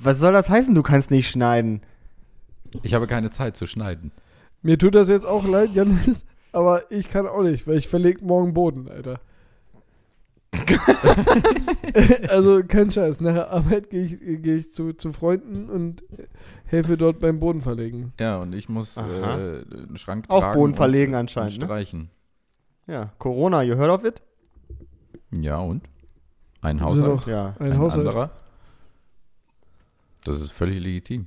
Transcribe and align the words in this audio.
Was 0.00 0.18
soll 0.18 0.32
das 0.32 0.48
heißen, 0.48 0.74
du 0.74 0.82
kannst 0.82 1.10
nicht 1.10 1.28
schneiden? 1.30 1.82
Ich 2.82 2.94
habe 2.94 3.06
keine 3.06 3.30
Zeit 3.30 3.56
zu 3.56 3.66
schneiden. 3.66 4.12
Mir 4.62 4.78
tut 4.78 4.94
das 4.94 5.08
jetzt 5.08 5.26
auch 5.26 5.46
leid, 5.46 5.70
Janis, 5.72 6.24
aber 6.52 6.90
ich 6.90 7.08
kann 7.08 7.26
auch 7.26 7.42
nicht, 7.42 7.66
weil 7.66 7.78
ich 7.78 7.88
verleg 7.88 8.22
morgen 8.22 8.52
Boden, 8.54 8.88
Alter. 8.88 9.20
also 12.28 12.62
kein 12.66 12.90
Scheiß. 12.90 13.20
Nach 13.20 13.32
der 13.34 13.50
Arbeit 13.50 13.90
gehe 13.90 14.04
ich, 14.04 14.18
geh 14.42 14.56
ich 14.56 14.72
zu, 14.72 14.92
zu 14.92 15.12
Freunden 15.12 15.68
und 15.68 16.02
helfe 16.64 16.96
dort 16.96 17.18
beim 17.20 17.38
Boden 17.40 17.60
verlegen. 17.60 18.12
Ja, 18.18 18.38
und 18.38 18.54
ich 18.54 18.68
muss 18.68 18.96
äh, 18.96 19.00
einen 19.00 19.96
Schrank 19.96 20.24
Auch 20.28 20.40
tragen 20.40 20.54
Boden 20.58 20.72
und- 20.72 20.76
verlegen 20.76 21.12
und 21.14 21.18
anscheinend, 21.20 21.58
ne? 21.58 21.64
streichen. 21.66 22.10
Ja, 22.86 23.12
Corona, 23.18 23.62
you 23.62 23.76
heard 23.76 23.90
of 23.90 24.04
it? 24.04 24.22
Ja, 25.30 25.58
und? 25.58 25.82
Ein 26.62 26.80
Haushalt, 26.80 27.04
noch 27.06 27.28
Ja. 27.28 27.54
ein, 27.58 27.72
ein 27.72 27.78
Haushalt? 27.78 28.06
anderer. 28.06 28.30
Das 30.24 30.40
ist 30.40 30.52
völlig 30.52 30.80
legitim. 30.82 31.26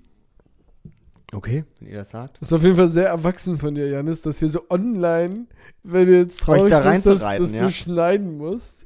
Okay, 1.34 1.64
wenn 1.80 1.90
ihr 1.90 1.98
das 2.00 2.10
sagt. 2.10 2.38
Das 2.42 2.50
ist 2.50 2.54
auf 2.54 2.62
jeden 2.62 2.76
Fall 2.76 2.90
sehr 2.90 3.08
erwachsen 3.08 3.58
von 3.58 3.74
dir, 3.74 3.88
Janis, 3.88 4.22
dass 4.22 4.40
hier 4.40 4.50
so 4.50 4.64
online, 4.70 5.46
wenn 5.84 6.06
du 6.08 6.18
jetzt 6.18 6.42
traurig 6.42 6.70
da 6.70 6.82
bist, 6.92 7.06
dass, 7.06 7.22
dass 7.22 7.54
ja. 7.54 7.62
du 7.62 7.72
schneiden 7.72 8.38
musst, 8.38 8.86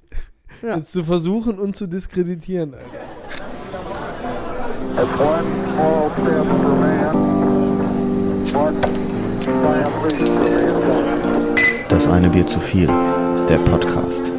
Ja. 0.61 0.77
jetzt 0.77 0.91
zu 0.91 1.03
versuchen 1.03 1.57
und 1.59 1.75
zu 1.75 1.87
diskreditieren, 1.87 2.75
Alter. 2.75 2.85
That's 4.95 5.19
one 5.19 5.43
small 5.73 6.11
step 6.11 6.45
for 6.45 6.75
man, 6.77 7.15
one 8.55 8.81
giant 8.81 8.89
leap 8.93 9.41
for 9.43 9.53
mankind. 11.01 11.91
Das 11.91 12.07
eine 12.07 12.29
Bier 12.29 12.45
zu 12.47 12.59
viel. 12.59 12.87
Der 13.49 13.59
Podcast. 13.59 14.31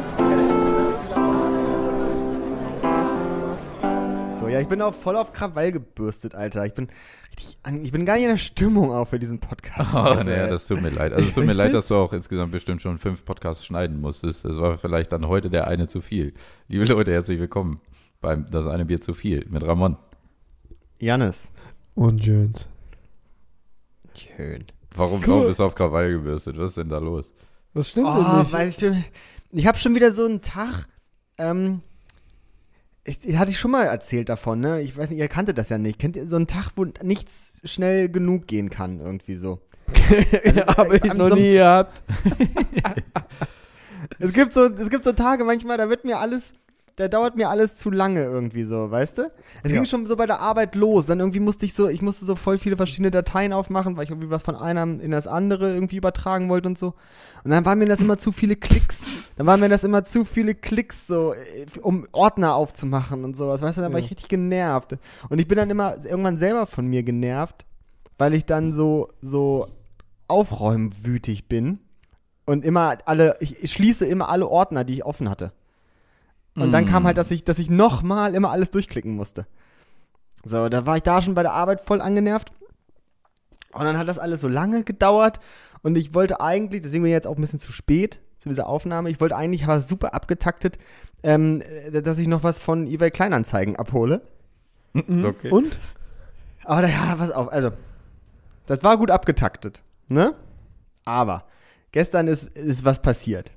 Ja, 4.57 4.61
ich 4.61 4.67
bin 4.67 4.81
auch 4.81 4.93
voll 4.93 5.15
auf 5.15 5.31
Krawall 5.33 5.71
gebürstet, 5.71 6.35
Alter. 6.35 6.65
Ich 6.65 6.73
bin 6.73 6.87
richtig 7.37 7.57
an, 7.63 7.83
ich 7.85 7.91
bin 7.91 8.05
gar 8.05 8.15
nicht 8.15 8.23
in 8.23 8.29
der 8.29 8.37
Stimmung 8.37 8.91
auch 8.91 9.05
für 9.05 9.19
diesen 9.19 9.39
Podcast. 9.39 9.93
Oh, 9.93 9.97
Alter, 9.97 10.23
naja, 10.29 10.47
das 10.47 10.67
tut 10.67 10.81
mir 10.81 10.89
leid. 10.89 11.13
Also 11.13 11.27
es 11.27 11.33
tut 11.33 11.45
mir 11.47 11.53
leid, 11.53 11.73
dass 11.73 11.87
du 11.87 11.95
auch 11.95 12.13
insgesamt 12.13 12.51
bestimmt 12.51 12.81
schon 12.81 12.97
fünf 12.97 13.23
Podcasts 13.25 13.65
schneiden 13.65 14.01
musstest. 14.01 14.45
Das 14.45 14.57
war 14.57 14.77
vielleicht 14.77 15.11
dann 15.11 15.27
heute 15.27 15.49
der 15.49 15.67
eine 15.67 15.87
zu 15.87 16.01
viel. 16.01 16.33
Liebe 16.67 16.85
Leute, 16.85 17.11
herzlich 17.11 17.39
willkommen 17.39 17.79
beim 18.21 18.49
Das 18.49 18.65
eine 18.67 18.85
Bier 18.85 18.99
zu 19.01 19.13
viel 19.13 19.45
mit 19.49 19.65
Ramon. 19.65 19.97
Janis. 20.99 21.51
Und 21.93 22.25
Jöns. 22.25 22.69
Schön. 24.15 24.63
Warum, 24.95 25.19
Cool. 25.21 25.27
warum 25.27 25.47
bist 25.47 25.59
du 25.59 25.63
auf 25.65 25.75
Krawall 25.75 26.11
gebürstet? 26.11 26.57
Was 26.57 26.69
ist 26.71 26.77
denn 26.77 26.89
da 26.89 26.97
los? 26.97 27.31
Was 27.73 27.89
stimmt 27.91 28.07
denn 28.07 28.13
Oh, 28.25 28.39
nicht? 28.39 28.51
weiß 28.53 28.69
ich 28.81 28.87
schon. 28.87 29.03
Ich 29.51 29.67
habe 29.67 29.77
schon 29.77 29.93
wieder 29.95 30.11
so 30.11 30.25
einen 30.25 30.41
Tag. 30.41 30.87
Ähm, 31.37 31.81
ich, 33.07 33.19
ich- 33.27 33.37
hatte 33.37 33.49
ich 33.51 33.59
schon 33.59 33.71
mal 33.71 33.85
erzählt 33.85 34.29
davon, 34.29 34.59
ne? 34.59 34.81
Ich 34.81 34.95
weiß 34.95 35.09
nicht, 35.09 35.19
ihr 35.19 35.27
kanntet 35.27 35.57
das 35.57 35.69
ja 35.69 35.77
nicht. 35.77 35.97
Kennt 35.97 36.15
ihr 36.15 36.27
so 36.27 36.35
einen 36.35 36.47
Tag, 36.47 36.71
wo 36.75 36.85
nichts 37.01 37.59
schnell 37.63 38.09
genug 38.09 38.45
gehen 38.47 38.69
kann, 38.69 38.99
irgendwie 38.99 39.37
so? 39.37 39.59
habe 40.77 40.97
ich 40.97 41.13
noch 41.13 41.29
so- 41.29 41.35
nie 41.35 41.53
gehabt. 41.53 42.03
Es 44.19 44.31
gibt 44.31 44.53
so, 44.53 44.65
es 44.65 44.89
gibt 44.89 45.03
so 45.05 45.11
Tage 45.13 45.43
manchmal, 45.43 45.77
da 45.77 45.89
wird 45.89 46.05
mir 46.05 46.17
alles, 46.19 46.53
da 46.97 47.07
dauert 47.07 47.35
mir 47.35 47.47
alles 47.49 47.75
zu 47.75 47.89
lange 47.91 48.23
irgendwie 48.23 48.63
so, 48.63 48.89
weißt 48.91 49.19
du? 49.19 49.31
Es 49.63 49.71
Ja. 49.71 49.77
ging 49.77 49.85
schon 49.85 50.05
so 50.07 50.15
bei 50.17 50.25
der 50.25 50.39
Arbeit 50.41 50.73
los, 50.75 51.05
dann 51.05 51.19
irgendwie 51.19 51.39
musste 51.39 51.65
ich 51.65 51.73
so, 51.75 51.87
ich 51.87 52.01
musste 52.01 52.25
so 52.25 52.35
voll 52.35 52.57
viele 52.57 52.75
verschiedene 52.75 53.11
Dateien 53.11 53.53
aufmachen, 53.53 53.95
weil 53.95 54.03
ich 54.05 54.09
irgendwie 54.09 54.31
was 54.31 54.41
von 54.43 54.55
einem 54.55 54.99
in 54.99 55.11
das 55.11 55.27
andere 55.27 55.73
irgendwie 55.73 55.97
übertragen 55.97 56.49
wollte 56.49 56.67
und 56.67 56.77
so. 56.77 56.95
Und 57.43 57.51
dann 57.51 57.63
waren 57.65 57.77
mir 57.79 57.85
das 57.85 58.01
immer 58.01 58.17
zu 58.17 58.31
viele 58.31 58.55
Klicks. 58.55 59.31
Dann 59.37 59.45
waren 59.45 59.59
mir 59.59 59.69
das 59.69 59.83
immer 59.83 60.03
zu 60.05 60.25
viele 60.25 60.55
Klicks, 60.55 61.05
so, 61.05 61.33
äh, 61.33 61.67
um 61.83 62.07
Ordner 62.11 62.55
aufzumachen 62.55 63.23
und 63.23 63.37
sowas, 63.37 63.61
weißt 63.61 63.77
du? 63.77 63.81
Dann 63.81 63.93
war 63.93 63.99
Ja. 63.99 64.05
ich 64.05 64.11
richtig 64.11 64.27
genervt. 64.27 64.97
Und 65.29 65.37
ich 65.39 65.47
bin 65.47 65.57
dann 65.57 65.69
immer 65.69 66.03
irgendwann 66.03 66.39
selber 66.39 66.65
von 66.65 66.87
mir 66.87 67.03
genervt, 67.03 67.65
weil 68.17 68.33
ich 68.33 68.45
dann 68.45 68.73
so, 68.73 69.09
so 69.21 69.67
aufräumwütig 70.27 71.47
bin 71.47 71.79
und 72.45 72.65
immer 72.65 72.97
alle, 73.05 73.37
ich, 73.39 73.63
ich 73.63 73.71
schließe 73.71 74.05
immer 74.05 74.29
alle 74.29 74.47
Ordner, 74.47 74.83
die 74.83 74.93
ich 74.95 75.05
offen 75.05 75.29
hatte. 75.29 75.51
Und 76.63 76.71
dann 76.71 76.85
kam 76.85 77.05
halt, 77.05 77.17
dass 77.17 77.31
ich, 77.31 77.43
dass 77.43 77.59
ich 77.59 77.69
nochmal 77.69 78.33
immer 78.33 78.51
alles 78.51 78.71
durchklicken 78.71 79.15
musste. 79.15 79.45
So, 80.43 80.69
da 80.69 80.85
war 80.85 80.97
ich 80.97 81.03
da 81.03 81.21
schon 81.21 81.35
bei 81.35 81.43
der 81.43 81.53
Arbeit 81.53 81.81
voll 81.81 82.01
angenervt. 82.01 82.51
Und 83.73 83.83
dann 83.83 83.97
hat 83.97 84.07
das 84.07 84.17
alles 84.17 84.41
so 84.41 84.47
lange 84.47 84.83
gedauert. 84.83 85.39
Und 85.83 85.95
ich 85.95 86.13
wollte 86.13 86.41
eigentlich, 86.41 86.81
deswegen 86.81 87.03
bin 87.03 87.11
ich 87.11 87.15
jetzt 87.15 87.27
auch 87.27 87.35
ein 87.35 87.41
bisschen 87.41 87.59
zu 87.59 87.71
spät 87.71 88.19
zu 88.39 88.49
dieser 88.49 88.67
Aufnahme, 88.67 89.09
ich 89.09 89.19
wollte 89.19 89.35
eigentlich, 89.35 89.67
war 89.67 89.81
super 89.81 90.13
abgetaktet, 90.13 90.77
ähm, 91.23 91.61
äh, 91.61 92.01
dass 92.01 92.17
ich 92.19 92.27
noch 92.27 92.43
was 92.43 92.59
von 92.59 92.87
eBay 92.87 93.11
Kleinanzeigen 93.11 93.75
abhole. 93.75 94.21
Okay. 94.93 95.51
Und? 95.51 95.77
Aber 96.63 96.81
da, 96.81 96.87
ja, 96.87 97.15
pass 97.15 97.31
auf, 97.31 97.51
also, 97.51 97.71
das 98.65 98.83
war 98.83 98.97
gut 98.97 99.11
abgetaktet, 99.11 99.81
ne? 100.07 100.33
Aber 101.05 101.45
gestern 101.91 102.27
ist, 102.27 102.43
ist 102.57 102.83
was 102.83 103.01
passiert. 103.01 103.51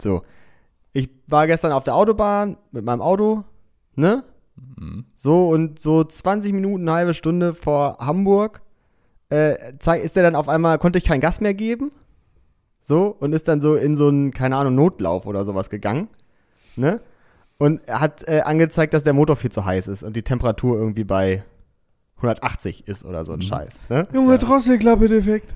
So, 0.00 0.22
ich 0.92 1.10
war 1.26 1.46
gestern 1.46 1.72
auf 1.72 1.84
der 1.84 1.94
Autobahn 1.94 2.56
mit 2.72 2.84
meinem 2.84 3.00
Auto, 3.00 3.44
ne? 3.94 4.24
Mhm. 4.56 5.04
So, 5.16 5.48
und 5.48 5.80
so 5.80 6.04
20 6.04 6.52
Minuten, 6.52 6.88
eine 6.88 6.96
halbe 6.96 7.14
Stunde 7.14 7.54
vor 7.54 7.98
Hamburg 7.98 8.62
äh, 9.30 9.72
ist 10.02 10.16
der 10.16 10.22
dann 10.22 10.34
auf 10.34 10.48
einmal, 10.48 10.78
konnte 10.78 10.98
ich 10.98 11.04
kein 11.04 11.20
Gas 11.20 11.40
mehr 11.40 11.54
geben. 11.54 11.92
So, 12.82 13.16
und 13.20 13.32
ist 13.32 13.46
dann 13.46 13.60
so 13.60 13.76
in 13.76 13.96
so 13.96 14.08
einen, 14.08 14.32
keine 14.32 14.56
Ahnung, 14.56 14.74
Notlauf 14.74 15.26
oder 15.26 15.44
sowas 15.44 15.70
gegangen. 15.70 16.08
Ne? 16.76 17.00
Und 17.58 17.86
er 17.86 18.00
hat 18.00 18.26
äh, 18.26 18.40
angezeigt, 18.40 18.94
dass 18.94 19.04
der 19.04 19.12
Motor 19.12 19.36
viel 19.36 19.52
zu 19.52 19.64
heiß 19.64 19.86
ist 19.86 20.02
und 20.02 20.16
die 20.16 20.22
Temperatur 20.22 20.76
irgendwie 20.76 21.04
bei 21.04 21.44
180 22.16 22.88
ist 22.88 23.04
oder 23.04 23.24
so 23.24 23.32
ein 23.32 23.42
Scheiß. 23.42 23.80
Ne? 23.88 24.08
Junge, 24.12 24.38
Drosselklappe-Defekt. 24.38 25.54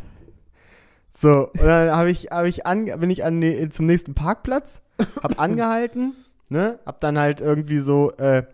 So, 1.13 1.49
und 1.49 1.65
dann 1.65 1.91
habe 1.91 2.11
ich, 2.11 2.27
hab 2.31 2.45
ich 2.45 2.67
an, 2.67 2.85
bin 2.85 3.11
ich 3.11 3.25
an 3.25 3.41
die, 3.41 3.69
zum 3.71 3.87
nächsten 3.87 4.15
Parkplatz, 4.15 4.81
hab 5.23 5.41
angehalten, 5.41 6.15
ne, 6.49 6.79
hab 6.87 7.01
dann 7.01 7.19
halt 7.19 7.41
irgendwie 7.41 7.79
so 7.79 8.11
äh, 8.13 8.45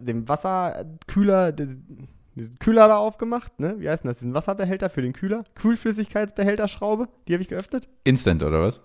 den 0.00 0.28
Wasserkühler, 0.28 1.52
diesen 1.52 2.08
diesen 2.36 2.58
Kühler 2.58 2.88
da 2.88 2.96
aufgemacht, 2.96 3.58
ne, 3.60 3.76
wie 3.78 3.88
heißt 3.88 4.04
denn 4.04 4.08
das, 4.08 4.18
diesen 4.18 4.34
Wasserbehälter 4.34 4.90
für 4.90 5.02
den 5.02 5.12
Kühler, 5.12 5.44
Kühlflüssigkeitsbehälterschraube, 5.56 7.08
die 7.26 7.34
habe 7.34 7.42
ich 7.42 7.48
geöffnet. 7.48 7.88
Instant, 8.04 8.42
oder 8.42 8.62
was? 8.62 8.80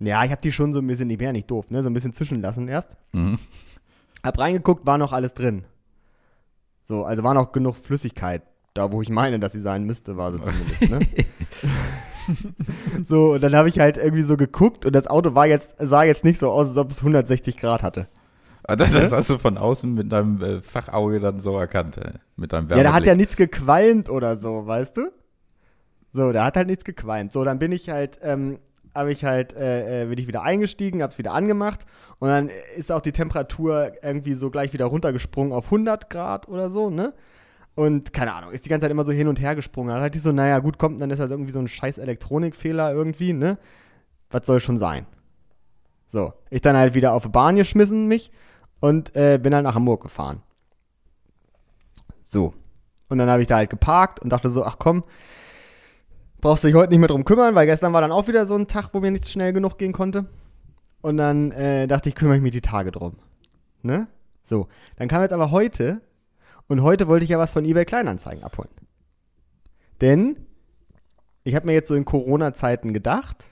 Ja, 0.00 0.24
ich 0.24 0.30
habe 0.30 0.42
die 0.42 0.52
schon 0.52 0.72
so 0.72 0.80
ein 0.80 0.86
bisschen, 0.86 1.08
die 1.08 1.20
wäre 1.20 1.32
nicht 1.32 1.50
doof, 1.50 1.70
ne, 1.70 1.82
so 1.82 1.90
ein 1.90 1.94
bisschen 1.94 2.12
zwischenlassen 2.12 2.68
erst. 2.68 2.96
Mhm. 3.12 3.38
Hab 4.22 4.38
reingeguckt, 4.38 4.86
war 4.86 4.98
noch 4.98 5.12
alles 5.12 5.34
drin. 5.34 5.64
So, 6.86 7.04
also 7.04 7.22
war 7.22 7.34
noch 7.34 7.52
genug 7.52 7.76
Flüssigkeit. 7.76 8.42
Da, 8.74 8.90
wo 8.90 9.00
ich 9.02 9.08
meine, 9.08 9.38
dass 9.38 9.52
sie 9.52 9.60
sein 9.60 9.84
müsste, 9.84 10.16
war 10.16 10.32
so 10.32 10.38
zumindest, 10.38 10.90
ne? 10.90 11.00
so, 13.04 13.32
und 13.32 13.42
dann 13.42 13.54
habe 13.54 13.68
ich 13.68 13.78
halt 13.78 13.96
irgendwie 13.96 14.22
so 14.22 14.36
geguckt 14.36 14.84
und 14.86 14.94
das 14.94 15.06
Auto 15.06 15.34
war 15.34 15.46
jetzt, 15.46 15.76
sah 15.78 16.02
jetzt 16.02 16.24
nicht 16.24 16.38
so 16.38 16.50
aus, 16.50 16.68
als 16.68 16.76
ob 16.76 16.90
es 16.90 16.98
160 16.98 17.56
Grad 17.56 17.82
hatte. 17.82 18.08
Ah, 18.66 18.76
Das, 18.76 18.92
das 18.92 19.12
hast 19.12 19.30
du 19.30 19.38
von 19.38 19.58
außen 19.58 19.92
mit 19.92 20.10
deinem 20.10 20.40
äh, 20.42 20.60
Fachauge 20.60 21.20
dann 21.20 21.42
so 21.42 21.58
erkannt, 21.58 21.98
äh, 21.98 22.12
mit 22.36 22.52
deinem 22.52 22.68
Ja, 22.70 22.82
da 22.82 22.92
hat 22.92 23.06
ja 23.06 23.14
nichts 23.14 23.36
gequalmt 23.36 24.08
oder 24.08 24.36
so, 24.36 24.66
weißt 24.66 24.96
du? 24.96 25.12
So, 26.12 26.32
da 26.32 26.44
hat 26.44 26.56
halt 26.56 26.68
nichts 26.68 26.84
gequalmt. 26.84 27.32
So, 27.32 27.44
dann 27.44 27.58
bin 27.58 27.72
ich 27.72 27.90
halt, 27.90 28.18
ähm, 28.22 28.58
habe 28.94 29.12
ich 29.12 29.24
halt, 29.24 29.54
äh, 29.54 30.02
äh, 30.02 30.06
bin 30.06 30.18
ich 30.18 30.28
wieder 30.28 30.42
eingestiegen, 30.42 31.02
hab's 31.02 31.18
wieder 31.18 31.32
angemacht 31.32 31.84
und 32.20 32.28
dann 32.28 32.48
ist 32.76 32.92
auch 32.92 33.00
die 33.00 33.12
Temperatur 33.12 33.92
irgendwie 34.02 34.34
so 34.34 34.50
gleich 34.50 34.72
wieder 34.72 34.86
runtergesprungen 34.86 35.52
auf 35.52 35.66
100 35.66 36.08
Grad 36.10 36.48
oder 36.48 36.70
so, 36.70 36.88
ne? 36.88 37.12
Und 37.74 38.12
keine 38.12 38.32
Ahnung, 38.34 38.52
ist 38.52 38.64
die 38.64 38.68
ganze 38.68 38.84
Zeit 38.84 38.92
immer 38.92 39.04
so 39.04 39.12
hin 39.12 39.26
und 39.26 39.40
her 39.40 39.56
gesprungen. 39.56 39.90
Dann 39.92 40.02
hatte 40.02 40.16
ich 40.16 40.22
so, 40.22 40.30
naja, 40.30 40.60
gut, 40.60 40.78
kommt, 40.78 41.00
dann 41.00 41.10
ist 41.10 41.18
das 41.18 41.30
irgendwie 41.30 41.50
so 41.50 41.58
ein 41.58 41.68
scheiß 41.68 41.98
Elektronikfehler 41.98 42.92
irgendwie, 42.92 43.32
ne? 43.32 43.58
Was 44.30 44.46
soll 44.46 44.60
schon 44.60 44.78
sein? 44.78 45.06
So, 46.12 46.32
ich 46.50 46.60
dann 46.60 46.76
halt 46.76 46.94
wieder 46.94 47.12
auf 47.12 47.24
die 47.24 47.28
Bahn 47.30 47.56
geschmissen 47.56 48.06
mich 48.06 48.30
und 48.80 49.16
äh, 49.16 49.38
bin 49.42 49.54
halt 49.54 49.64
nach 49.64 49.74
Hamburg 49.74 50.02
gefahren. 50.02 50.42
So. 52.22 52.54
Und 53.08 53.18
dann 53.18 53.28
habe 53.28 53.42
ich 53.42 53.48
da 53.48 53.56
halt 53.56 53.70
geparkt 53.70 54.20
und 54.20 54.30
dachte 54.30 54.50
so, 54.50 54.64
ach 54.64 54.76
komm, 54.78 55.04
brauchst 56.40 56.62
dich 56.62 56.74
heute 56.74 56.90
nicht 56.90 57.00
mehr 57.00 57.08
drum 57.08 57.24
kümmern, 57.24 57.54
weil 57.54 57.66
gestern 57.66 57.92
war 57.92 58.00
dann 58.00 58.12
auch 58.12 58.28
wieder 58.28 58.46
so 58.46 58.54
ein 58.54 58.68
Tag, 58.68 58.90
wo 58.92 59.00
mir 59.00 59.10
nichts 59.10 59.30
schnell 59.30 59.52
genug 59.52 59.78
gehen 59.78 59.92
konnte. 59.92 60.26
Und 61.00 61.16
dann 61.16 61.50
äh, 61.50 61.86
dachte 61.86 62.08
ich, 62.08 62.14
kümmere 62.14 62.36
ich 62.36 62.42
mich 62.42 62.52
die 62.52 62.60
Tage 62.60 62.92
drum. 62.92 63.16
Ne? 63.82 64.06
So. 64.44 64.68
Dann 64.96 65.08
kam 65.08 65.22
jetzt 65.22 65.32
aber 65.32 65.50
heute 65.50 66.00
und 66.68 66.82
heute 66.82 67.08
wollte 67.08 67.24
ich 67.24 67.30
ja 67.30 67.38
was 67.38 67.50
von 67.50 67.64
eBay 67.64 67.84
Kleinanzeigen 67.84 68.42
abholen. 68.42 68.70
Denn 70.00 70.36
ich 71.44 71.54
habe 71.54 71.66
mir 71.66 71.72
jetzt 71.72 71.88
so 71.88 71.94
in 71.94 72.04
Corona-Zeiten 72.04 72.92
gedacht, 72.92 73.46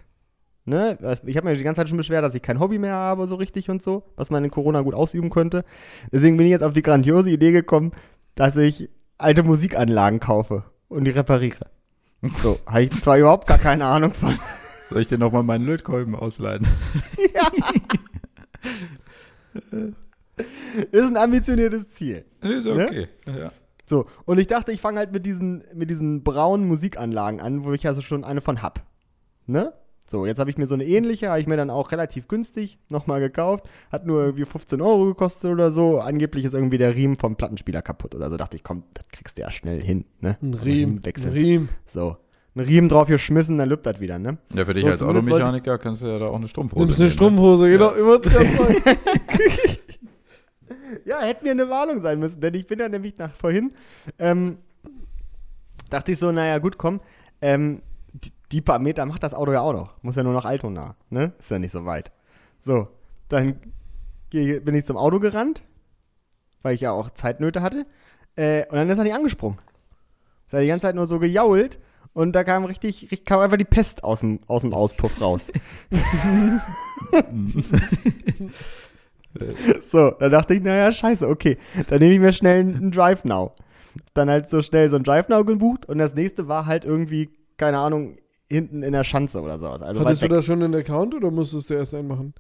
ne, 0.65 0.99
ich 1.27 1.37
habe 1.37 1.49
mir 1.49 1.57
die 1.57 1.63
ganze 1.63 1.81
Zeit 1.81 1.89
schon 1.89 1.99
beschwert, 1.99 2.25
dass 2.25 2.35
ich 2.35 2.43
kein 2.43 2.61
Hobby 2.61 2.79
mehr 2.79 2.95
habe, 2.95 3.27
so 3.27 3.35
richtig 3.37 3.71
und 3.71 3.83
so, 3.83 4.05
was 4.17 4.31
man 4.31 4.45
in 4.45 4.51
Corona 4.51 4.81
gut 4.81 4.95
ausüben 4.95 5.31
könnte. 5.31 5.65
Deswegen 6.11 6.37
bin 6.37 6.47
ich 6.47 6.53
jetzt 6.53 6.63
auf 6.63 6.73
die 6.73 6.83
grandiose 6.83 7.31
Idee 7.31 7.53
gekommen, 7.53 7.93
dass 8.35 8.57
ich 8.57 8.89
alte 9.19 9.43
Musikanlagen 9.43 10.21
kaufe 10.21 10.65
und 10.89 11.05
die 11.05 11.11
repariere. 11.11 11.67
So, 12.43 12.59
habe 12.67 12.83
ich 12.83 12.93
zwar 12.93 13.19
überhaupt 13.19 13.47
gar 13.47 13.59
keine 13.59 13.85
Ahnung 13.85 14.15
von. 14.15 14.39
Soll 14.89 15.03
ich 15.03 15.09
dir 15.09 15.19
nochmal 15.19 15.43
meinen 15.43 15.65
Lötkolben 15.65 16.15
ausleihen? 16.15 16.67
Ist 20.93 21.07
ein 21.07 21.17
ambitioniertes 21.17 21.89
Ziel. 21.89 22.25
Ist 22.41 22.67
Ne? 22.67 22.87
okay. 22.89 23.09
Ja. 23.27 23.53
So, 23.87 24.07
und 24.25 24.39
ich 24.39 24.47
dachte, 24.47 24.73
ich 24.73 24.81
fange 24.81 24.99
halt 24.99 25.13
mit 25.13 25.27
diesen, 25.27 25.65
mit 25.75 25.91
diesen 25.91 26.23
braunen 26.23 26.67
Musikanlagen 26.67 27.41
an, 27.41 27.65
wo 27.65 27.73
ich 27.73 27.87
also 27.87 28.01
schon 28.01 28.25
eine 28.25 28.41
von 28.41 28.63
hab. 28.63 28.87
Ne? 29.47 29.73
So, 30.07 30.27
jetzt 30.27 30.39
habe 30.39 30.51
ich 30.51 30.59
mir 30.59 30.67
so 30.67 30.75
eine 30.75 30.85
ähnliche, 30.85 31.29
habe 31.31 31.41
ich 31.41 31.47
mir 31.47 31.57
dann 31.57 31.71
auch 31.71 31.93
relativ 31.93 32.29
günstig 32.29 32.79
nochmal 32.91 33.21
gekauft. 33.21 33.65
Hat 33.91 34.07
nur 34.07 34.23
irgendwie 34.25 34.45
15 34.45 34.81
Euro 34.81 35.07
gekostet 35.07 35.51
oder 35.51 35.73
so. 35.73 36.01
Angeblich 36.01 36.45
ist 36.45 36.55
irgendwie 36.55 36.79
der 36.79 36.95
Riemen 36.95 37.17
vom 37.17 37.37
Plattenspieler 37.37 37.83
kaputt 37.83 38.15
oder 38.15 38.31
so. 38.31 38.37
Dachte 38.37 38.57
ich, 38.57 38.63
komm, 38.63 38.85
das 38.95 39.05
kriegst 39.11 39.39
du 39.39 39.43
ja 39.43 39.51
schnell 39.51 39.83
hin. 39.83 40.05
Ne? 40.21 40.37
Ein 40.43 40.55
So, 40.55 40.63
Riemen. 40.63 41.01
Ein. 41.05 41.33
Riemen. 41.33 41.69
So. 41.87 42.17
Ein 42.55 42.61
Riemen 42.61 42.89
drauf 42.91 43.09
geschmissen, 43.09 43.57
dann 43.57 43.71
lübt 43.71 43.87
das 43.87 43.99
wieder, 44.01 44.19
ne? 44.19 44.37
ja, 44.55 44.67
für 44.67 44.75
dich 44.75 44.85
So, 44.85 44.91
als 44.91 45.03
Automechaniker 45.03 45.79
kannst 45.79 46.03
du 46.03 46.07
ja 46.09 46.19
da 46.19 46.27
auch 46.27 46.37
eine 46.37 46.49
Strumpfhose 46.49 46.85
Nimmst 46.85 47.01
eine 47.01 47.09
nehmen, 47.09 47.09
ne? 47.09 47.15
Strumpfhose, 47.15 47.71
genau, 47.71 47.95
übertrieben. 47.95 48.83
Ja, 51.05 51.21
hätte 51.21 51.45
mir 51.45 51.53
eine 51.53 51.69
Warnung 51.69 52.01
sein 52.01 52.19
müssen, 52.19 52.41
denn 52.41 52.55
ich 52.55 52.67
bin 52.67 52.79
ja 52.79 52.89
nämlich 52.89 53.19
nach 53.19 53.35
vorhin, 53.35 53.73
ähm, 54.19 54.59
dachte 55.91 56.13
ich 56.13 56.19
so, 56.19 56.33
naja, 56.33 56.59
gut, 56.59 56.79
komm, 56.79 57.01
ähm, 57.41 57.83
die, 58.13 58.33
die 58.51 58.61
paar 58.61 58.79
Meter 58.79 59.07
macht 59.07 59.23
das 59.23 59.35
Auto 59.35 59.53
ja 59.53 59.61
auch 59.61 59.73
noch. 59.73 60.03
Muss 60.03 60.17
ja 60.17 60.23
nur 60.23 60.33
nach 60.33 60.45
Altona, 60.45 60.97
ne? 61.11 61.33
Ist 61.39 61.51
ja 61.51 61.59
nicht 61.59 61.73
so 61.73 61.85
weit. 61.85 62.13
So, 62.61 62.89
dann 63.29 63.57
geh, 64.31 64.61
bin 64.61 64.75
ich 64.75 64.85
zum 64.85 64.97
Auto 64.97 65.21
gerannt, 65.21 65.63
weil 66.63 66.75
ich 66.75 66.83
ja 66.83 66.93
auch 66.93 67.11
Zeitnöte 67.11 67.63
hatte, 67.63 67.87
äh, 68.37 68.67
und 68.69 68.77
dann 68.77 68.89
ist 68.89 68.99
er 68.99 69.05
nicht 69.05 69.15
angesprungen. 69.15 69.59
Ist 70.47 70.55
er 70.55 70.61
die 70.61 70.69
ganze 70.69 70.87
Zeit 70.87 70.95
nur 70.95 71.09
so 71.09 71.19
gejault 71.19 71.79
und 72.15 72.33
da 72.33 72.45
kam 72.45 72.65
richtig, 72.65 73.03
richtig 73.03 73.25
kam 73.25 73.41
einfach 73.41 73.57
die 73.57 73.65
Pest 73.65 74.05
aus 74.05 74.21
dem, 74.21 74.41
aus 74.47 74.63
dem 74.63 74.75
Auspuff 74.75 75.21
raus. 75.21 75.49
So, 79.83 80.11
dann 80.13 80.31
dachte 80.31 80.55
ich, 80.55 80.63
naja, 80.63 80.91
scheiße, 80.91 81.29
okay. 81.29 81.59
Dann 81.89 82.01
nehme 82.01 82.15
ich 82.15 82.21
mir 82.21 82.33
schnell 82.33 82.61
einen 82.61 82.91
Drive 82.91 83.25
Now. 83.25 83.55
Dann 84.15 84.31
halt 84.31 84.49
so 84.49 84.63
schnell 84.63 84.89
so 84.91 84.97
ein 84.97 85.03
Drive 85.03 85.29
Now 85.29 85.45
gebucht 85.45 85.87
und 85.87 85.99
das 85.99 86.15
nächste 86.15 86.49
war 86.49 86.67
halt 86.67 86.85
irgendwie, 86.85 87.31
keine 87.57 87.79
Ahnung, 87.79 88.17
hinten 88.49 88.83
in 88.83 88.93
der 88.93 89.05
Schanze 89.05 89.41
oder 89.41 89.59
sowas. 89.59 89.83
Also 89.83 90.01
Hattest 90.01 90.23
du 90.23 90.29
da 90.29 90.43
schon 90.43 90.63
einen 90.63 90.75
Account 90.75 91.15
oder 91.15 91.31
musstest 91.31 91.71
du 91.71 91.75
erst 91.75 91.95
einen 91.95 92.09
machen? 92.09 92.35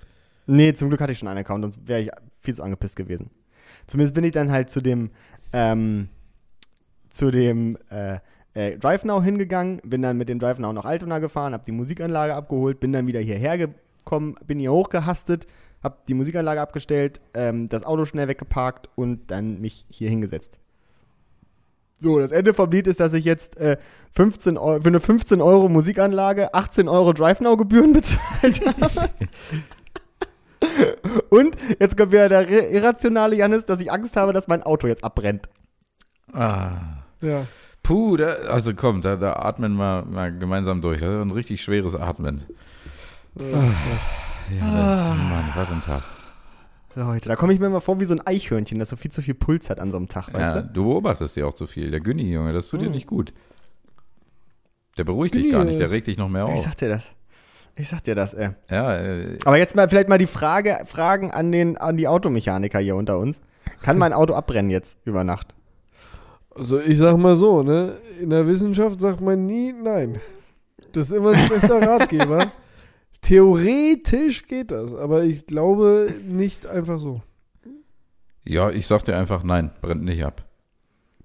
Nee, 0.46 0.72
zum 0.74 0.88
Glück 0.88 1.00
hatte 1.00 1.12
ich 1.12 1.18
schon 1.18 1.28
einen 1.28 1.40
Account, 1.40 1.64
sonst 1.64 1.86
wäre 1.86 2.02
ich 2.02 2.10
viel 2.40 2.54
zu 2.54 2.62
angepisst 2.62 2.96
gewesen. 2.96 3.30
Zumindest 3.86 4.14
bin 4.14 4.24
ich 4.24 4.32
dann 4.32 4.50
halt 4.50 4.70
zu 4.70 4.80
dem, 4.80 5.10
ähm, 5.52 6.08
zu 7.10 7.30
dem 7.30 7.78
äh, 7.90 8.18
äh, 8.54 8.78
Drive 8.78 9.04
Now 9.04 9.22
hingegangen, 9.22 9.80
bin 9.84 10.02
dann 10.02 10.16
mit 10.18 10.28
dem 10.28 10.38
Drive 10.38 10.58
Now 10.58 10.72
nach 10.72 10.84
Altona 10.84 11.18
gefahren, 11.18 11.52
habe 11.52 11.64
die 11.66 11.72
Musikanlage 11.72 12.34
abgeholt, 12.34 12.80
bin 12.80 12.92
dann 12.92 13.06
wieder 13.06 13.20
hierher 13.20 13.56
gekommen, 13.58 14.36
bin 14.46 14.58
hier 14.58 14.72
hochgehastet, 14.72 15.46
habe 15.82 15.96
die 16.08 16.14
Musikanlage 16.14 16.60
abgestellt, 16.60 17.20
ähm, 17.34 17.68
das 17.68 17.82
Auto 17.84 18.04
schnell 18.04 18.28
weggeparkt 18.28 18.88
und 18.94 19.30
dann 19.30 19.60
mich 19.60 19.84
hier 19.88 20.08
hingesetzt. 20.08 20.58
So, 22.00 22.18
das 22.18 22.32
Ende 22.32 22.52
vom 22.52 22.70
Lied 22.70 22.88
ist, 22.88 22.98
dass 22.98 23.12
ich 23.12 23.24
jetzt 23.24 23.56
äh, 23.58 23.76
15 24.12 24.58
Euro, 24.58 24.80
für 24.80 24.88
eine 24.88 24.98
15 25.00 25.40
Euro 25.40 25.68
Musikanlage 25.68 26.52
18 26.52 26.88
Euro 26.88 27.12
Drive 27.12 27.40
Now 27.40 27.56
Gebühren 27.56 27.92
bezahlt 27.94 28.60
habe. 28.66 29.10
Und 31.30 31.56
jetzt 31.80 31.96
kommt 31.96 32.12
wieder 32.12 32.28
der 32.28 32.48
ir- 32.48 32.70
irrationale 32.70 33.36
Jannis, 33.36 33.64
dass 33.64 33.80
ich 33.80 33.90
Angst 33.92 34.16
habe, 34.16 34.32
dass 34.32 34.48
mein 34.48 34.62
Auto 34.62 34.86
jetzt 34.86 35.04
abbrennt. 35.04 35.48
Ah. 36.32 36.72
Ja. 37.20 37.46
Puh, 37.82 38.16
da, 38.16 38.26
also 38.48 38.74
komm, 38.74 39.00
da, 39.00 39.16
da 39.16 39.34
atmen 39.34 39.74
wir 39.74 40.04
mal 40.04 40.36
gemeinsam 40.36 40.80
durch. 40.82 41.00
Das 41.00 41.08
ist 41.08 41.20
ein 41.20 41.30
richtig 41.32 41.62
schweres 41.62 41.94
Atmen. 41.96 42.44
Äh, 43.38 43.42
Ja, 44.60 44.66
das, 45.10 45.16
Mann, 45.30 45.44
was 45.54 45.70
ein 45.70 45.80
Tag. 45.82 46.02
Leute, 46.94 47.28
da 47.28 47.36
komme 47.36 47.52
ich 47.54 47.60
mir 47.60 47.66
immer 47.66 47.80
vor 47.80 47.98
wie 48.00 48.04
so 48.04 48.14
ein 48.14 48.20
Eichhörnchen, 48.26 48.78
das 48.78 48.90
so 48.90 48.96
viel 48.96 49.10
zu 49.10 49.22
viel 49.22 49.34
Puls 49.34 49.70
hat 49.70 49.80
an 49.80 49.90
so 49.90 49.96
einem 49.96 50.08
Tag, 50.08 50.28
weißt 50.34 50.54
Ja, 50.56 50.60
du? 50.62 50.68
du 50.72 50.84
beobachtest 50.84 51.36
dir 51.36 51.46
auch 51.46 51.54
zu 51.54 51.66
viel. 51.66 51.90
Der 51.90 52.00
Günni, 52.00 52.30
Junge, 52.30 52.52
das 52.52 52.68
tut 52.68 52.80
dir 52.82 52.86
Hm. 52.86 52.92
nicht 52.92 53.06
gut. 53.06 53.32
Der 54.98 55.04
beruhigt 55.04 55.34
dich 55.34 55.44
Günni 55.44 55.54
gar 55.54 55.64
nicht, 55.64 55.80
der 55.80 55.90
regt 55.90 56.06
dich 56.06 56.18
noch 56.18 56.28
mehr 56.28 56.44
Ich 56.46 56.50
auf. 56.52 56.64
sag 56.64 56.76
dir 56.76 56.90
das. 56.90 57.04
Ich 57.76 57.88
sag 57.88 58.04
dir 58.04 58.14
das, 58.14 58.34
ey. 58.34 58.50
Ja, 58.70 58.94
äh, 58.96 59.38
Aber 59.46 59.56
jetzt 59.56 59.74
mal 59.74 59.88
vielleicht 59.88 60.10
mal 60.10 60.18
die 60.18 60.26
Frage, 60.26 60.80
Fragen 60.84 61.30
an, 61.30 61.50
den, 61.50 61.78
an 61.78 61.96
die 61.96 62.06
Automechaniker 62.06 62.78
hier 62.80 62.96
unter 62.96 63.18
uns. 63.18 63.40
Kann 63.80 63.96
mein 63.96 64.12
Auto 64.12 64.34
abbrennen 64.34 64.70
jetzt 64.70 64.98
über 65.06 65.24
Nacht? 65.24 65.54
Also 66.54 66.78
ich 66.78 66.98
sag 66.98 67.16
mal 67.16 67.34
so, 67.36 67.62
ne? 67.62 67.96
In 68.20 68.28
der 68.28 68.46
Wissenschaft 68.46 69.00
sagt 69.00 69.22
man 69.22 69.46
nie 69.46 69.72
nein. 69.72 70.20
Das 70.92 71.08
ist 71.08 71.14
immer 71.14 71.30
ein 71.30 71.36
schlechter 71.38 71.80
Ratgeber. 71.88 72.46
Theoretisch 73.32 74.46
geht 74.46 74.72
das, 74.72 74.92
aber 74.94 75.24
ich 75.24 75.46
glaube 75.46 76.12
nicht 76.22 76.66
einfach 76.66 76.98
so. 76.98 77.22
ja, 78.44 78.68
ich 78.68 78.86
sag 78.86 79.04
dir 79.04 79.16
einfach, 79.16 79.42
nein, 79.42 79.70
brennt 79.80 80.04
nicht 80.04 80.22
ab. 80.22 80.44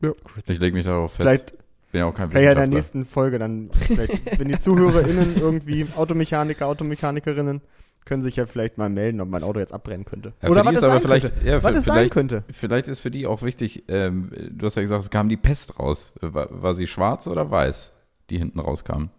Ja. 0.02 0.14
Ich 0.46 0.58
lege 0.58 0.74
mich 0.74 0.86
darauf 0.86 1.12
fest. 1.12 1.18
Vielleicht 1.22 1.52
bin 1.92 2.00
ja 2.00 2.06
auch 2.06 2.14
kein 2.14 2.30
ich 2.30 2.36
ja 2.36 2.52
in 2.54 2.58
der 2.60 2.68
nächsten 2.68 3.04
Folge 3.04 3.40
dann, 3.40 3.72
vielleicht, 3.74 4.40
wenn 4.40 4.48
die 4.48 4.58
ZuhörerInnen 4.58 5.36
irgendwie 5.36 5.86
Automechaniker, 5.98 6.68
Automechanikerinnen, 6.68 7.60
können 8.06 8.24
sich 8.24 8.38
ja 8.38 8.46
vielleicht 8.46 8.78
mal 8.78 8.90
melden, 8.90 9.20
ob 9.20 9.28
mein 9.28 9.44
Auto 9.44 9.60
jetzt 9.60 9.74
abbrennen 9.74 10.06
könnte. 10.06 10.32
Ja, 10.42 10.48
Oder 10.48 10.64
was 10.64 10.76
es 10.76 10.80
sein 10.80 11.02
vielleicht, 11.02 11.34
könnte. 11.34 11.46
ja, 11.46 11.62
Was 11.62 11.76
es 11.76 11.84
sein 11.84 11.94
vielleicht, 11.96 12.14
könnte. 12.14 12.44
vielleicht 12.54 12.88
ist 12.88 13.02
für 13.02 13.12
die 13.12 13.28
auch 13.28 13.42
wichtig, 13.42 13.84
ähm, 13.90 14.32
du 14.52 14.66
hast 14.66 14.76
ja 14.76 14.82
gesagt, 14.82 15.04
es 15.04 15.10
kam 15.10 15.28
die 15.28 15.36
Pest 15.36 15.78
raus. 15.78 16.14
War, 16.22 16.48
war 16.52 16.74
sie 16.74 16.88
schwarz 16.88 17.28
oder 17.28 17.52
weiß, 17.52 17.92
die 18.30 18.38
hinten 18.38 18.62
rauskam? 18.62 19.10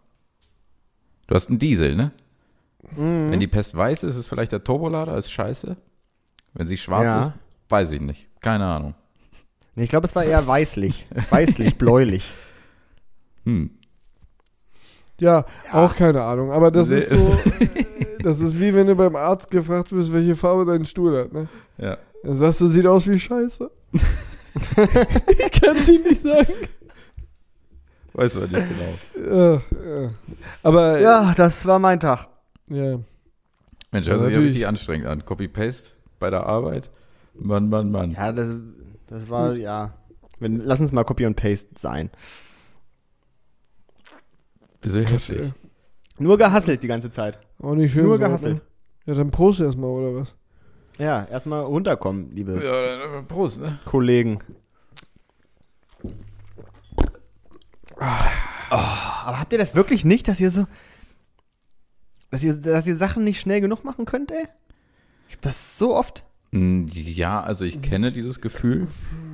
Du 1.26 1.34
hast 1.34 1.50
einen 1.50 1.58
Diesel, 1.58 1.94
ne? 1.94 2.12
Mhm. 2.96 3.30
Wenn 3.30 3.40
die 3.40 3.46
Pest 3.48 3.76
weiß 3.76 4.02
ist, 4.04 4.16
ist 4.16 4.26
vielleicht 4.26 4.52
der 4.52 4.62
Turbolader, 4.64 5.16
ist 5.16 5.30
scheiße. 5.32 5.76
Wenn 6.54 6.66
sie 6.66 6.76
schwarz 6.76 7.04
Ja. 7.04 7.20
ist, 7.20 7.32
weiß 7.68 7.92
ich 7.92 8.00
nicht. 8.00 8.28
Keine 8.40 8.64
Ahnung. 8.66 8.94
Nee, 9.74 9.84
ich 9.84 9.90
glaube, 9.90 10.06
es 10.06 10.14
war 10.16 10.24
eher 10.24 10.44
weißlich. 10.46 11.06
weißlich, 11.30 11.76
bläulich. 11.78 12.30
Hm. 13.44 13.70
Ja, 15.20 15.46
auch 15.72 15.94
keine 15.96 16.22
Ahnung. 16.22 16.52
Aber 16.52 16.70
das 16.70 16.90
ist 16.90 17.10
Nee. 17.10 17.16
so, 17.16 17.38
äh, 17.64 17.84
das 18.22 18.40
ist 18.40 18.60
wie 18.60 18.74
wenn 18.74 18.86
du 18.86 18.94
beim 18.94 19.16
Arzt 19.16 19.50
gefragt 19.50 19.90
wirst, 19.92 20.12
welche 20.12 20.36
Farbe 20.36 20.64
dein 20.66 20.84
Stuhl 20.84 21.18
hat. 21.18 21.32
Ne? 21.32 21.48
Ja. 21.78 21.96
Dann 22.22 22.34
sagst 22.34 22.60
du, 22.60 22.66
sieht 22.66 22.86
aus 22.86 23.06
wie 23.08 23.18
Scheiße. 23.18 23.70
ich 23.92 25.60
kann 25.62 25.76
sie 25.78 25.98
nicht 25.98 26.20
sagen. 26.20 26.52
Weiß 28.12 28.34
man 28.34 28.50
nicht 28.50 28.66
genau. 29.14 29.54
Äh, 29.54 29.54
ja. 29.54 30.10
Aber 30.62 31.00
Ja, 31.00 31.32
das 31.36 31.64
war 31.64 31.78
mein 31.78 32.00
Tag. 32.00 32.28
Ja. 32.70 33.00
Mensch, 33.90 34.06
hört 34.06 34.06
sich 34.06 34.06
ja 34.08 34.16
natürlich. 34.16 34.48
richtig 34.48 34.66
anstrengend 34.66 35.06
an. 35.06 35.24
Copy-Paste 35.24 35.90
bei 36.18 36.30
der 36.30 36.44
Arbeit. 36.46 36.90
Mann, 37.34 37.68
Mann, 37.68 37.90
Mann. 37.90 38.12
Ja, 38.12 38.32
das, 38.32 38.54
das 39.06 39.28
war, 39.28 39.54
ja. 39.54 39.94
Wenn, 40.38 40.58
lass 40.58 40.80
uns 40.80 40.92
mal 40.92 41.04
Copy 41.04 41.26
und 41.26 41.36
Paste 41.36 41.68
sein. 41.78 42.10
Bisschen 44.80 45.04
Gott, 45.04 45.12
heftig. 45.12 45.52
Nur 46.18 46.38
gehasselt 46.38 46.82
die 46.82 46.88
ganze 46.88 47.10
Zeit. 47.10 47.38
Auch 47.60 47.74
nicht 47.74 47.92
schön. 47.92 48.04
Nur 48.04 48.16
so, 48.16 48.20
gehasselt. 48.20 48.56
Ne? 48.56 48.62
Ja, 49.06 49.14
dann 49.14 49.30
Prost 49.30 49.60
erstmal, 49.60 49.90
oder 49.90 50.20
was? 50.20 50.34
Ja, 50.98 51.24
erstmal 51.24 51.62
runterkommen, 51.62 52.30
liebe 52.32 52.52
Ja, 52.54 52.60
dann, 52.60 53.22
äh, 53.22 53.26
Prost, 53.26 53.60
ne? 53.60 53.78
Kollegen. 53.84 54.40
aber 57.98 59.40
habt 59.40 59.52
ihr 59.52 59.58
das 59.58 59.74
wirklich 59.74 60.04
nicht, 60.04 60.28
dass 60.28 60.40
ihr 60.40 60.50
so. 60.50 60.66
Dass 62.30 62.42
ihr, 62.42 62.54
dass 62.54 62.86
ihr 62.86 62.96
Sachen 62.96 63.24
nicht 63.24 63.40
schnell 63.40 63.60
genug 63.60 63.84
machen 63.84 64.04
könnt, 64.04 64.30
ey? 64.30 64.46
Ich 65.28 65.34
hab 65.34 65.42
das 65.42 65.78
so 65.78 65.94
oft. 65.94 66.24
Ja, 66.52 67.42
also 67.42 67.64
ich 67.64 67.82
kenne 67.82 68.12
dieses 68.12 68.40
Gefühl. 68.40 68.86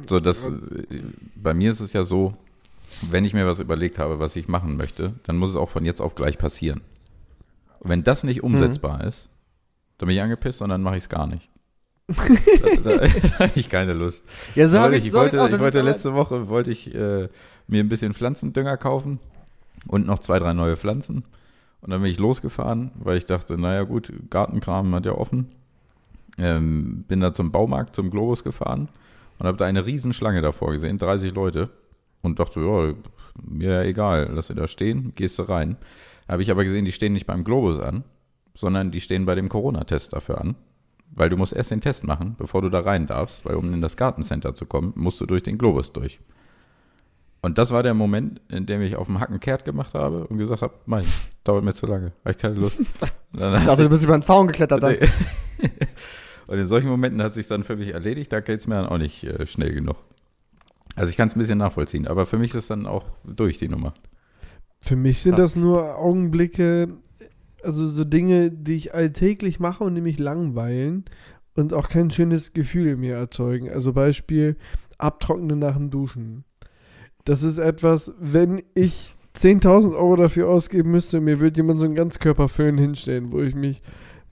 So, 0.09 0.21
dass, 0.21 0.49
äh, 0.49 1.03
bei 1.37 1.55
mir 1.55 1.71
ist 1.71 1.81
es 1.81 1.93
ja 1.93 2.03
so, 2.03 2.35
wenn 3.03 3.25
ich 3.25 3.35
mir 3.35 3.47
was 3.47 3.61
überlegt 3.61 3.99
habe, 3.99 4.19
was 4.19 4.37
ich 4.37 4.49
machen 4.49 4.77
möchte, 4.77 5.15
dann 5.25 5.37
muss 5.37 5.51
es 5.51 5.57
auch 5.57 5.71
von 5.71 5.85
jetzt 5.85 6.01
auf 6.01 6.15
gleich 6.15 6.39
passieren. 6.39 6.83
Und 7.81 7.91
wenn 7.91 8.05
das 8.05 8.25
nicht 8.25 8.43
umsetzbar 8.43 9.05
ist, 9.05 9.29
dann 9.99 10.09
bin 10.09 10.17
ich 10.17 10.23
angepisst 10.23 10.63
und 10.63 10.71
dann 10.71 10.83
mache 10.83 10.97
ich 10.97 11.05
es 11.05 11.09
gar 11.09 11.27
nicht. 11.27 11.49
da, 12.09 12.15
da, 12.83 12.97
da 13.07 13.39
habe 13.39 13.53
ich 13.55 13.69
keine 13.71 13.95
Lust. 13.95 14.25
Ja, 14.55 14.69
so 14.69 14.91
ich, 14.91 15.07
ich, 15.07 15.13
so 15.13 15.19
wollte, 15.19 15.43
auch. 15.43 15.49
ich 15.49 15.59
wollte 15.59 15.81
letzte 15.81 16.15
Woche 16.15 16.49
wollte 16.49 16.71
ich 16.71 16.95
äh, 16.95 17.29
mir 17.67 17.81
ein 17.81 17.89
bisschen 17.89 18.13
Pflanzendünger 18.13 18.77
kaufen 18.77 19.21
und 19.87 20.07
noch 20.07 20.19
zwei, 20.19 20.39
drei 20.39 20.53
neue 20.53 20.77
Pflanzen. 20.77 21.25
Und 21.85 21.91
dann 21.91 22.01
bin 22.01 22.11
ich 22.11 22.19
losgefahren, 22.19 22.93
weil 22.95 23.19
ich 23.19 23.27
dachte, 23.27 23.59
naja 23.59 23.83
gut, 23.83 24.11
Gartenkram 24.31 24.95
hat 24.95 25.05
ja 25.05 25.13
offen. 25.13 25.49
Ähm, 26.39 27.05
bin 27.07 27.21
da 27.21 27.35
zum 27.35 27.53
Baumarkt, 27.53 27.95
zum 27.95 28.11
Globus 28.11 28.43
gefahren 28.43 28.89
und 29.39 29.47
habe 29.47 29.59
da 29.59 29.67
eine 29.67 29.85
Riesenschlange 29.85 30.41
davor 30.41 30.73
gesehen, 30.73 30.97
30 30.97 31.35
Leute. 31.35 31.69
Und 32.23 32.39
dachte, 32.39 32.61
ja, 32.61 32.95
mir 33.47 33.83
egal, 33.83 34.31
lass 34.33 34.47
sie 34.47 34.55
da 34.55 34.67
stehen, 34.67 35.13
gehst 35.15 35.39
du 35.39 35.43
rein. 35.43 35.77
Habe 36.27 36.41
ich 36.41 36.51
aber 36.51 36.65
gesehen, 36.65 36.87
die 36.87 36.93
stehen 36.93 37.13
nicht 37.13 37.27
beim 37.27 37.45
Globus 37.45 37.79
an, 37.79 38.03
sondern 38.55 38.91
die 38.91 39.03
stehen 39.03 39.27
bei 39.27 39.35
dem 39.35 39.51
Corona-Test 39.51 40.15
dafür 40.15 40.41
an. 40.41 40.55
Weil 41.11 41.29
du 41.29 41.37
musst 41.37 41.53
erst 41.53 41.71
den 41.71 41.83
Test 41.83 42.05
machen, 42.05 42.35
bevor 42.39 42.63
du 42.63 42.71
da 42.71 42.81
rein 42.81 43.07
darfst, 43.07 43.45
weil 43.45 43.57
um 43.57 43.75
in 43.75 43.83
das 43.83 43.99
Gartencenter 43.99 44.55
zu 44.55 44.65
kommen, 44.65 44.95
musst 44.97 45.21
du 45.21 45.27
durch 45.27 45.43
den 45.43 45.59
Globus 45.59 45.93
durch. 45.93 46.19
Und 47.45 47.59
das 47.59 47.73
war 47.73 47.83
der 47.83 47.93
Moment, 47.93 48.41
in 48.49 48.65
dem 48.65 48.81
ich 48.81 48.97
auf 48.97 49.07
dem 49.07 49.21
Hacken 49.21 49.39
kehrt 49.39 49.67
gemacht 49.67 49.93
habe 49.93 50.27
und 50.27 50.39
gesagt 50.39 50.63
habe, 50.63 50.73
mein, 50.87 51.05
dauert 51.45 51.63
mir 51.63 51.75
zu 51.75 51.85
lange, 51.85 52.13
habe 52.25 52.31
ich 52.31 52.39
keine 52.39 52.55
Lust. 52.55 52.81
Also, 53.37 53.83
du 53.83 53.89
bist 53.89 54.05
über 54.05 54.17
den 54.17 54.23
Zaun 54.23 54.47
geklettert 54.47 54.81
dann. 54.81 54.93
Nee. 54.93 55.69
Und 56.47 56.57
in 56.57 56.67
solchen 56.69 56.89
Momenten 56.89 57.21
hat 57.21 57.35
sich 57.35 57.49
dann 57.49 57.65
für 57.65 57.75
mich 57.75 57.89
erledigt, 57.89 58.33
da 58.33 58.39
geht 58.39 58.61
es 58.61 58.69
mir 58.69 58.77
dann 58.77 58.87
auch 58.87 58.97
nicht 58.97 59.25
äh, 59.25 59.45
schnell 59.45 59.75
genug. 59.75 59.97
Also 60.95 61.11
ich 61.11 61.17
kann 61.17 61.27
es 61.27 61.35
ein 61.35 61.41
bisschen 61.41 61.59
nachvollziehen, 61.59 62.07
aber 62.07 62.27
für 62.27 62.39
mich 62.39 62.55
ist 62.55 62.71
dann 62.71 62.87
auch 62.87 63.07
durch 63.25 63.59
die 63.59 63.69
Nummer. 63.69 63.93
Für 64.81 64.95
mich 64.95 65.21
sind 65.21 65.37
das 65.37 65.57
nur 65.57 65.99
Augenblicke, 65.99 66.91
also 67.65 67.89
so 67.89 68.05
Dinge, 68.05 68.53
die 68.53 68.77
ich 68.77 68.95
alltäglich 68.95 69.59
mache 69.59 69.83
und 69.83 69.97
die 69.97 70.01
mich 70.01 70.21
langweilen 70.21 71.07
und 71.57 71.73
auch 71.75 71.89
kein 71.89 72.11
schönes 72.13 72.53
Gefühl 72.53 72.87
in 72.87 73.01
mir 73.01 73.17
erzeugen. 73.17 73.69
Also 73.69 73.93
Beispiel 73.93 74.57
Abtrocknen 74.97 75.59
nach 75.59 75.75
dem 75.75 75.91
Duschen. 75.91 76.45
Das 77.25 77.43
ist 77.43 77.59
etwas, 77.59 78.13
wenn 78.19 78.63
ich 78.75 79.15
10.000 79.37 79.95
Euro 79.95 80.17
dafür 80.17 80.49
ausgeben 80.49 80.91
müsste, 80.91 81.21
mir 81.21 81.41
würde 81.41 81.57
jemand 81.57 81.81
so 81.81 81.87
einen 81.87 81.95
Ganzkörperföhn 81.95 82.79
hinstellen, 82.79 83.33
wo 83.33 83.41
ich 83.41 83.55
mich, 83.55 83.79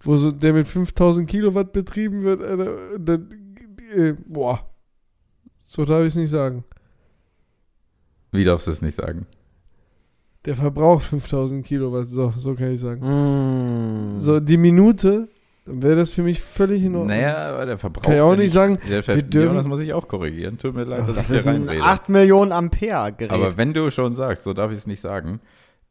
wo 0.01 0.17
so 0.17 0.31
der 0.31 0.53
mit 0.53 0.69
5000 0.69 1.29
Kilowatt 1.29 1.73
betrieben 1.73 2.23
wird, 2.23 2.43
Alter, 2.43 2.99
dann, 2.99 3.57
äh, 3.95 4.15
boah, 4.27 4.69
so 5.67 5.85
darf 5.85 6.03
ich 6.03 6.09
es 6.09 6.17
nicht 6.17 6.31
sagen. 6.31 6.65
Wie 8.31 8.45
darfst 8.45 8.67
du 8.67 8.71
es 8.71 8.83
nicht 8.83 8.95
sagen? 8.95 9.27
Der 10.45 10.55
verbraucht 10.55 11.05
5000 11.05 11.65
Kilowatt, 11.65 12.07
so, 12.07 12.33
so 12.37 12.55
kann 12.55 12.73
ich 12.73 12.81
sagen. 12.81 13.01
Mm. 13.01 14.19
So, 14.19 14.41
die 14.41 14.57
Minute, 14.57 15.29
dann 15.65 15.83
wäre 15.83 15.97
das 15.97 16.11
für 16.13 16.23
mich 16.23 16.41
völlig 16.41 16.83
in 16.83 16.95
Ordnung. 16.97 17.09
Naja, 17.17 17.37
aber 17.55 17.67
der 17.67 17.79
Verbrauch. 17.79 18.03
Kann 18.03 18.15
ich 18.15 18.21
auch 18.21 18.37
nicht 18.37 18.53
sagen, 18.53 18.79
Der 18.89 19.07
wir 19.07 19.23
dürfen- 19.23 19.57
das 19.57 19.67
muss 19.67 19.81
ich 19.81 19.93
auch 19.95 20.09
korrigieren. 20.09 20.59
Tut 20.59 20.75
mir 20.75 20.85
leid, 20.85 21.07
dass 21.07 21.15
Das 21.17 21.31
ich 21.31 21.39
ist 21.39 21.47
ein 21.47 21.63
reinrede. 21.69 21.83
8 21.83 22.09
Millionen 22.09 22.53
Ampere 22.53 23.13
Gerät. 23.13 23.31
Aber 23.33 23.57
wenn 23.57 23.73
du 23.73 23.91
schon 23.91 24.15
sagst, 24.15 24.45
so 24.45 24.53
darf 24.55 24.73
ich 24.73 24.79
es 24.79 24.87
nicht 24.87 25.01
sagen, 25.01 25.41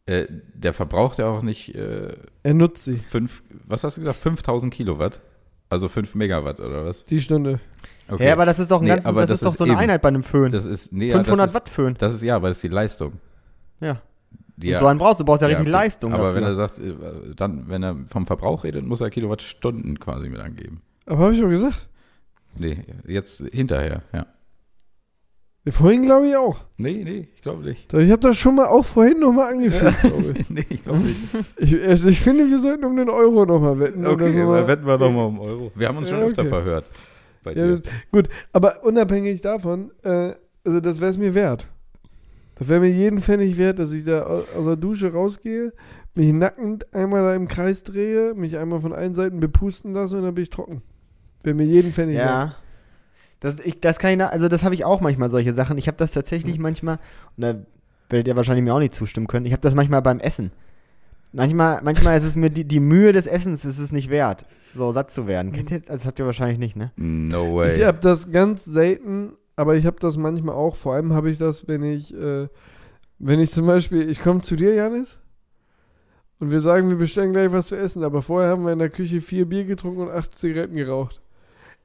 äh, 0.07 0.25
der 0.53 0.73
verbraucht 0.73 1.19
ja 1.19 1.27
auch 1.27 1.41
nicht 1.41 1.73
äh, 1.75 2.15
Er 2.43 2.53
nutzt 2.53 2.83
sie, 2.85 2.97
fünf, 2.97 3.43
was 3.65 3.83
hast 3.83 3.97
du 3.97 4.01
gesagt, 4.01 4.19
5000 4.19 4.73
Kilowatt? 4.73 5.19
Also 5.69 5.87
5 5.87 6.15
Megawatt 6.15 6.59
oder 6.59 6.85
was? 6.85 7.05
die 7.05 7.21
Stunde. 7.21 7.59
Okay. 8.09 8.25
Ja, 8.27 8.33
aber 8.33 8.45
das 8.45 8.59
ist 8.59 8.69
doch, 8.71 8.79
ein 8.81 8.83
Nee, 8.83 8.89
ganz, 8.89 9.05
aber 9.05 9.21
das 9.21 9.29
das 9.29 9.35
ist 9.39 9.45
doch 9.45 9.51
ist 9.53 9.57
so 9.59 9.63
eine 9.63 9.71
eben- 9.73 9.79
Einheit 9.83 10.01
bei 10.01 10.09
einem 10.09 10.23
Föhn. 10.23 10.51
das 10.51 10.65
ist, 10.65 10.91
nee, 10.91 11.07
ja, 11.07 11.13
500 11.15 11.39
das 11.45 11.51
ist, 11.51 11.55
Watt 11.55 11.69
Föhn. 11.69 11.95
Das 11.97 12.13
ist 12.13 12.23
ja, 12.23 12.35
aber 12.35 12.49
das 12.49 12.57
ist 12.57 12.63
die 12.63 12.67
Leistung. 12.67 13.13
Ja. 13.79 14.01
Die 14.61 14.73
Und 14.73 14.79
so 14.79 14.87
einen 14.87 14.99
brauchst 14.99 15.19
du, 15.19 15.23
du 15.23 15.27
brauchst 15.27 15.41
ja, 15.41 15.47
ja, 15.49 15.57
richtig 15.57 15.73
okay. 15.73 15.83
Leistung 15.83 16.13
Aber 16.13 16.23
dafür. 16.23 16.35
wenn 16.35 16.43
er 16.43 16.55
sagt, 16.55 16.79
äh, 16.79 16.93
dann, 17.35 17.65
wenn 17.67 17.83
er 17.83 17.95
vom 18.07 18.25
Verbrauch 18.25 18.63
redet, 18.63 18.85
muss 18.85 19.01
er 19.01 19.09
Kilowattstunden 19.09 19.99
quasi 19.99 20.29
mit 20.29 20.39
angeben. 20.41 20.81
Aber 21.05 21.25
habe 21.25 21.33
ich 21.33 21.41
doch 21.41 21.49
gesagt. 21.49 21.87
Nee, 22.57 22.77
jetzt 23.07 23.43
hinterher, 23.51 24.03
ja. 24.13 24.25
Vorhin 25.69 26.01
glaube 26.03 26.27
ich 26.27 26.35
auch. 26.35 26.57
Nee, 26.77 27.01
nee, 27.03 27.27
ich 27.35 27.41
glaube 27.43 27.63
nicht. 27.63 27.93
Ich 27.93 28.09
habe 28.09 28.19
das 28.19 28.35
schon 28.39 28.55
mal 28.55 28.65
auch 28.65 28.83
vorhin 28.83 29.19
nochmal 29.19 29.53
angeführt, 29.53 29.93
glaube 30.01 30.33
ich. 30.39 30.49
nee, 30.49 30.65
ich 30.69 30.83
glaube 30.83 30.97
nicht. 30.99 31.19
ich. 31.57 31.83
also 31.87 32.09
Ich 32.09 32.19
finde, 32.19 32.49
wir 32.49 32.57
sollten 32.57 32.83
um 32.83 32.95
den 32.95 33.09
Euro 33.09 33.45
nochmal 33.45 33.79
wetten. 33.79 34.01
das 34.01 34.13
Okay, 34.13 34.43
mal- 34.43 34.67
wetten 34.67 34.87
wir 34.87 34.97
doch 34.97 35.11
mal 35.11 35.25
um 35.25 35.39
Euro. 35.39 35.71
Wir 35.75 35.87
haben 35.87 35.97
uns 35.97 36.09
schon 36.09 36.17
Ja, 36.17 36.25
öfter 36.25 36.41
okay. 36.41 36.49
verhört. 36.49 36.85
Bei 37.43 37.53
Ja, 37.53 37.77
gut, 38.11 38.27
aber 38.53 38.83
unabhängig 38.83 39.41
davon, 39.41 39.91
äh, 40.03 40.33
also 40.65 40.79
das 40.79 40.99
wäre 40.99 41.11
es 41.11 41.17
mir 41.19 41.33
wert. 41.35 41.67
Das 42.61 42.69
wäre 42.69 42.79
mir 42.79 42.91
jeden 42.91 43.21
Pfennig 43.21 43.57
wert, 43.57 43.79
dass 43.79 43.91
ich 43.91 44.05
da 44.05 44.21
au- 44.23 44.43
aus 44.55 44.65
der 44.65 44.75
Dusche 44.75 45.11
rausgehe, 45.11 45.73
mich 46.13 46.31
nackend 46.31 46.93
einmal 46.93 47.23
da 47.23 47.33
im 47.35 47.47
Kreis 47.47 47.81
drehe, 47.81 48.35
mich 48.35 48.55
einmal 48.55 48.79
von 48.81 48.93
allen 48.93 49.15
Seiten 49.15 49.39
bepusten 49.39 49.93
lasse 49.93 50.17
und 50.17 50.23
dann 50.25 50.35
bin 50.35 50.43
ich 50.43 50.51
trocken. 50.51 50.83
Wäre 51.41 51.55
mir 51.55 51.63
jeden 51.65 51.91
Pfennig 51.91 52.17
wert. 52.17 52.27
Ja. 52.29 52.55
Das, 53.39 53.55
ich, 53.65 53.79
das 53.79 53.97
kann 53.97 54.11
ich, 54.11 54.17
na- 54.19 54.27
also 54.27 54.47
das 54.47 54.63
habe 54.63 54.75
ich 54.75 54.85
auch 54.85 55.01
manchmal 55.01 55.31
solche 55.31 55.53
Sachen. 55.55 55.79
Ich 55.79 55.87
habe 55.87 55.97
das 55.97 56.11
tatsächlich 56.11 56.59
manchmal, 56.59 56.99
und 57.35 57.41
da 57.41 57.55
werdet 58.11 58.27
ihr 58.27 58.35
wahrscheinlich 58.35 58.63
mir 58.63 58.75
auch 58.75 58.79
nicht 58.79 58.93
zustimmen 58.93 59.25
können, 59.25 59.47
ich 59.47 59.53
habe 59.53 59.61
das 59.61 59.73
manchmal 59.73 60.03
beim 60.03 60.19
Essen. 60.19 60.51
Manchmal, 61.33 61.81
manchmal 61.81 62.15
ist 62.17 62.25
es 62.25 62.35
mir 62.35 62.51
die, 62.51 62.65
die 62.65 62.79
Mühe 62.81 63.11
des 63.11 63.25
Essens 63.25 63.65
ist 63.65 63.79
es 63.79 63.91
nicht 63.91 64.11
wert, 64.11 64.45
so 64.75 64.91
satt 64.91 65.09
zu 65.11 65.25
werden. 65.27 65.51
Kennt 65.51 65.71
ihr, 65.71 65.79
das 65.79 66.05
habt 66.05 66.19
ihr 66.19 66.27
wahrscheinlich 66.27 66.59
nicht, 66.59 66.75
ne? 66.75 66.91
No 66.97 67.55
way. 67.55 67.75
Ich 67.77 67.83
habe 67.85 67.97
das 68.01 68.29
ganz 68.31 68.65
selten, 68.65 69.31
aber 69.55 69.75
ich 69.75 69.85
habe 69.85 69.97
das 69.99 70.17
manchmal 70.17 70.55
auch. 70.55 70.75
Vor 70.75 70.93
allem 70.93 71.13
habe 71.13 71.29
ich 71.29 71.37
das, 71.37 71.67
wenn 71.67 71.83
ich, 71.83 72.13
äh, 72.15 72.47
wenn 73.19 73.39
ich 73.39 73.51
zum 73.51 73.67
Beispiel, 73.67 74.09
ich 74.09 74.21
komme 74.21 74.41
zu 74.41 74.55
dir, 74.55 74.73
Janis, 74.73 75.17
und 76.39 76.51
wir 76.51 76.59
sagen, 76.59 76.89
wir 76.89 76.95
bestellen 76.97 77.33
gleich 77.33 77.51
was 77.51 77.67
zu 77.67 77.75
essen, 77.77 78.03
aber 78.03 78.21
vorher 78.21 78.49
haben 78.49 78.65
wir 78.65 78.73
in 78.73 78.79
der 78.79 78.89
Küche 78.89 79.21
vier 79.21 79.45
Bier 79.45 79.63
getrunken 79.65 80.01
und 80.01 80.09
acht 80.11 80.37
Zigaretten 80.37 80.75
geraucht. 80.75 81.21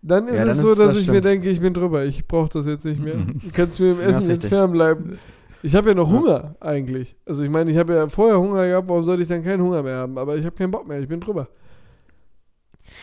Dann 0.01 0.29
ist 0.29 0.37
Ja, 0.39 0.47
es 0.47 0.57
dann 0.57 0.57
so, 0.67 0.73
ist 0.73 0.79
dass 0.79 0.87
das 0.89 0.97
ich 1.03 1.09
mir 1.09 1.15
stimmt. 1.15 1.25
denke, 1.27 1.51
ich 1.51 1.61
bin 1.61 1.75
drüber, 1.75 2.05
ich 2.05 2.27
brauche 2.27 2.49
das 2.51 2.65
jetzt 2.67 2.85
nicht 2.85 3.03
mehr. 3.03 3.17
Du 3.17 3.51
kannst 3.53 3.81
mir 3.81 3.91
im 3.93 4.01
Essen 4.01 4.31
jetzt 4.31 4.47
fernbleiben. 4.47 5.19
Ich 5.63 5.75
habe 5.75 5.89
ja 5.89 5.95
noch. 5.95 6.09
Hunger 6.11 6.55
eigentlich. 6.61 7.17
Also 7.27 7.43
ich 7.43 7.51
meine, 7.51 7.71
ich 7.71 7.77
habe 7.77 7.95
ja 7.95 8.09
vorher 8.09 8.39
Hunger 8.39 8.67
gehabt, 8.67 8.89
warum 8.89 9.03
sollte 9.03 9.23
ich 9.25 9.29
dann 9.29 9.43
keinen 9.43 9.63
Hunger 9.63 9.83
mehr 9.83 9.97
haben? 9.97 10.17
Aber 10.17 10.37
ich 10.37 10.45
habe 10.47 10.55
keinen 10.55 10.71
Bock 10.71 10.87
mehr, 10.87 11.01
ich 11.01 11.09
bin 11.09 11.21
drüber. 11.21 11.49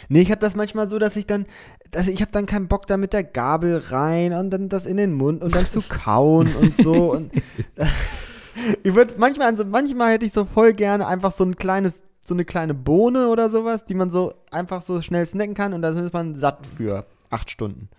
Nee, 0.10 0.22
ich 0.22 0.32
habe 0.32 0.42
das 0.42 0.56
manchmal 0.56 0.90
so, 0.90 1.00
dass 1.00 1.16
ich 1.16 1.26
dann, 1.26 1.46
dass 1.92 2.08
ich 2.08 2.22
habe 2.22 2.32
dann 2.32 2.46
keinen 2.46 2.68
Bock 2.68 2.88
da 2.88 2.98
mit 2.98 3.14
der 3.14 3.24
Gabel 3.24 3.82
rein 3.90 4.34
und 4.34 4.50
dann 4.50 4.70
das 4.70 4.86
in 4.86 4.98
den 4.98 5.14
Mund 5.14 5.42
und 5.44 5.56
dann 5.56 5.68
zu 5.68 5.82
kauen 5.90 6.54
und 6.56 6.78
so. 6.78 7.12
Und 7.14 7.32
ich 8.84 8.94
würde 8.96 9.16
manchmal, 9.18 9.48
also 9.48 9.66
manchmal 9.66 10.14
hätte 10.14 10.26
ich 10.26 10.34
so 10.34 10.46
voll 10.46 10.74
gerne 10.74 11.08
einfach 11.08 11.32
so 11.32 11.44
ein 11.44 11.56
kleines, 11.56 12.02
so 12.26 12.34
eine 12.34 12.46
kleine 12.46 12.74
Bohne 12.74 13.28
oder 13.30 13.50
sowas, 13.50 13.86
die 13.86 13.96
man 13.96 14.12
so 14.12 14.34
einfach 14.52 14.82
so 14.82 15.02
schnell 15.02 15.26
snacken 15.26 15.54
kann 15.56 15.74
und 15.74 15.82
da 15.82 15.90
ist 15.90 16.14
man 16.14 16.36
satt 16.36 16.66
für 16.78 17.06
acht 17.30 17.50
Stunden. 17.50 17.90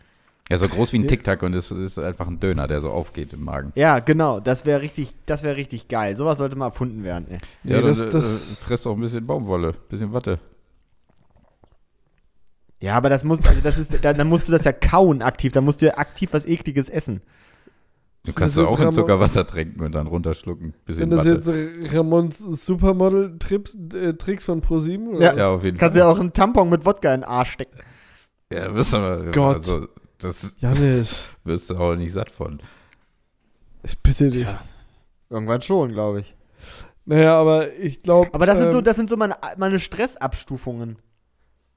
ja, 0.49 0.59
so 0.59 0.69
groß 0.69 0.93
wie 0.93 0.99
ein 1.01 1.09
Tic-Tac 1.09 1.43
und 1.43 1.55
es 1.55 1.71
ist 1.71 1.99
einfach 1.99 2.29
ein 2.29 2.39
Döner, 2.41 2.69
der 2.69 2.81
so 2.81 2.91
aufgeht 2.91 3.33
im 3.33 3.45
Magen. 3.45 3.73
Ja, 3.75 3.99
genau, 3.99 4.41
das 4.41 4.65
wäre 4.65 4.81
richtig, 4.81 5.13
das 5.27 5.43
wäre 5.43 5.57
richtig 5.57 5.89
geil. 5.89 6.17
Sowas 6.17 6.39
sollte 6.39 6.57
mal 6.57 6.67
erfunden 6.67 7.03
werden. 7.03 7.27
Ey. 7.31 7.39
Ja, 7.65 7.81
Nee, 7.81 7.87
das, 7.89 7.99
das- 8.05 8.13
das, 8.13 8.23
das- 8.49 8.59
frisst 8.61 8.87
auch 8.87 8.95
ein 8.95 9.01
bisschen 9.01 9.27
Baumwolle, 9.27 9.69
ein 9.71 9.89
bisschen 9.89 10.13
Watte. 10.13 10.39
Ja, 12.85 12.97
aber 12.97 13.09
das 13.09 13.25
muss, 13.25 13.43
also 13.47 13.63
das 13.63 13.79
ist, 13.79 14.05
dann, 14.05 14.15
dann 14.15 14.29
musst 14.29 14.47
du 14.47 14.53
das 14.53 14.65
ja 14.65 14.73
kauen 14.73 15.23
aktiv, 15.23 15.53
dann 15.53 15.65
musst 15.65 15.81
du 15.81 15.87
ja 15.87 15.97
aktiv 15.97 16.35
was 16.35 16.45
ekliges 16.45 16.91
essen. 16.91 17.23
Du 18.25 18.35
kannst 18.35 18.59
auch 18.59 18.79
in 18.79 18.93
Zuckerwasser 18.93 19.47
tränken 19.47 19.83
und 19.87 19.93
dann 19.93 20.07
runterschlucken. 20.07 20.75
Bisschen 20.85 21.11
Sind 21.11 21.11
das 21.11 21.27
jetzt 21.27 21.95
Ramons 21.95 22.39
Supermodel-Tricks 22.39 23.79
äh, 23.95 24.13
Tricks 24.13 24.45
von 24.45 24.61
ProSieben? 24.61 25.19
Ja. 25.19 25.35
ja, 25.35 25.49
auf 25.49 25.65
jeden 25.65 25.79
Kannst 25.79 25.97
Fall. 25.97 26.07
ja 26.07 26.13
auch 26.13 26.21
einen 26.21 26.35
Tampon 26.35 26.69
mit 26.69 26.85
Wodka 26.85 27.15
in 27.15 27.23
den 27.23 27.25
Arsch 27.27 27.53
stecken. 27.53 27.79
Ja, 28.53 28.75
wirst 28.75 28.93
du, 28.93 29.31
Gott. 29.33 29.57
Also, 29.57 29.89
das 30.19 30.55
Janis, 30.59 31.29
wirst 31.45 31.71
du 31.71 31.77
auch 31.77 31.95
nicht 31.97 32.13
satt 32.13 32.31
von. 32.31 32.61
ich 33.83 33.99
bitte 33.99 34.29
dich. 34.29 34.49
Irgendwann 35.31 35.63
schon, 35.63 35.93
glaube 35.93 36.21
ich. 36.21 36.37
Naja, 37.07 37.41
aber 37.41 37.73
ich 37.73 38.03
glaube. 38.03 38.29
Aber 38.35 38.45
das 38.45 38.59
sind 38.59 38.73
so, 38.73 38.79
ähm, 38.79 38.85
das 38.85 38.97
sind 38.97 39.09
so 39.09 39.17
meine, 39.17 39.37
meine 39.57 39.79
Stressabstufungen. 39.79 40.99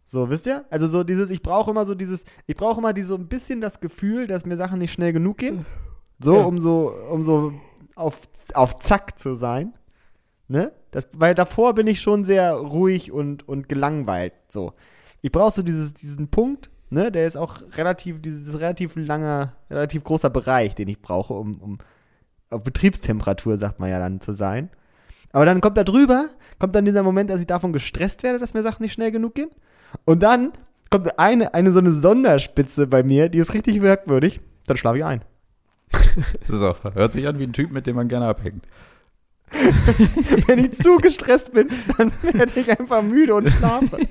So, 0.09 0.29
wisst 0.29 0.45
ihr? 0.47 0.63
Also 0.69 0.87
so 0.87 1.03
dieses, 1.03 1.29
ich 1.29 1.41
brauche 1.43 1.69
immer 1.71 1.85
so 1.85 1.93
dieses, 1.93 2.23
ich 2.45 2.55
brauche 2.55 2.79
immer 2.79 2.93
die, 2.93 3.03
so 3.03 3.15
ein 3.15 3.27
bisschen 3.27 3.59
das 3.59 3.81
Gefühl, 3.81 4.25
dass 4.25 4.45
mir 4.45 4.55
Sachen 4.55 4.79
nicht 4.79 4.93
schnell 4.93 5.11
genug 5.11 5.37
gehen. 5.37 5.65
So, 6.19 6.35
Ja. 6.37 6.43
um 6.45 6.61
so, 6.61 6.93
um 7.11 7.25
so 7.25 7.51
auf, 7.95 8.21
auf 8.53 8.79
Zack 8.79 9.19
zu 9.19 9.35
sein. 9.35 9.73
Ne? 10.47 10.71
Das, 10.91 11.09
weil 11.13 11.35
davor 11.35 11.75
bin 11.75 11.87
ich 11.87 11.99
schon 11.99 12.23
sehr 12.23 12.53
ruhig 12.53 13.11
und, 13.11 13.47
und 13.49 13.67
gelangweilt. 13.67 14.33
So. 14.47 14.71
Ich 15.21 15.31
brauche 15.31 15.53
so 15.53 15.61
dieses, 15.61 15.93
diesen 15.93 16.29
Punkt, 16.29 16.69
ne? 16.89 17.11
Der 17.11 17.27
ist 17.27 17.35
auch 17.35 17.61
relativ, 17.75 18.21
dieses 18.21 18.57
relativ 18.61 18.95
langer, 18.95 19.55
relativ 19.69 20.05
großer 20.05 20.29
Bereich, 20.29 20.73
den 20.73 20.87
ich 20.87 21.01
brauche, 21.01 21.33
um, 21.33 21.55
um 21.55 21.77
auf 22.49 22.63
Betriebstemperatur, 22.63 23.57
sagt 23.57 23.81
man 23.81 23.89
ja 23.89 23.99
dann, 23.99 24.21
zu 24.21 24.31
sein. 24.31 24.69
Aber 25.33 25.43
dann 25.45 25.59
kommt 25.59 25.75
da 25.77 25.83
drüber, 25.83 26.29
kommt 26.59 26.73
dann 26.75 26.85
dieser 26.85 27.03
Moment, 27.03 27.29
dass 27.29 27.41
ich 27.41 27.47
davon 27.47 27.73
gestresst 27.73 28.23
werde, 28.23 28.39
dass 28.39 28.53
mir 28.53 28.63
Sachen 28.63 28.83
nicht 28.83 28.93
schnell 28.93 29.11
genug 29.11 29.35
gehen. 29.35 29.49
Und 30.05 30.23
dann 30.23 30.53
kommt 30.89 31.19
eine, 31.19 31.53
eine 31.53 31.71
so 31.71 31.79
eine 31.79 31.91
Sonderspitze 31.91 32.87
bei 32.87 33.03
mir, 33.03 33.29
die 33.29 33.39
ist 33.39 33.53
richtig 33.53 33.79
merkwürdig. 33.79 34.39
Dann 34.65 34.77
schlafe 34.77 34.97
ich 34.97 35.05
ein. 35.05 35.21
Das 35.91 36.55
ist 36.55 36.61
auch, 36.61 36.83
hört 36.95 37.11
sich 37.11 37.27
an 37.27 37.39
wie 37.39 37.43
ein 37.43 37.53
Typ, 37.53 37.71
mit 37.71 37.87
dem 37.87 37.95
man 37.95 38.07
gerne 38.07 38.27
abhängt. 38.27 38.65
Wenn 40.47 40.59
ich 40.59 40.73
zu 40.73 40.97
gestresst 40.97 41.53
bin, 41.53 41.69
dann 41.97 42.11
werde 42.21 42.59
ich 42.59 42.77
einfach 42.77 43.01
müde 43.01 43.35
und 43.35 43.49
schlafe. 43.49 43.97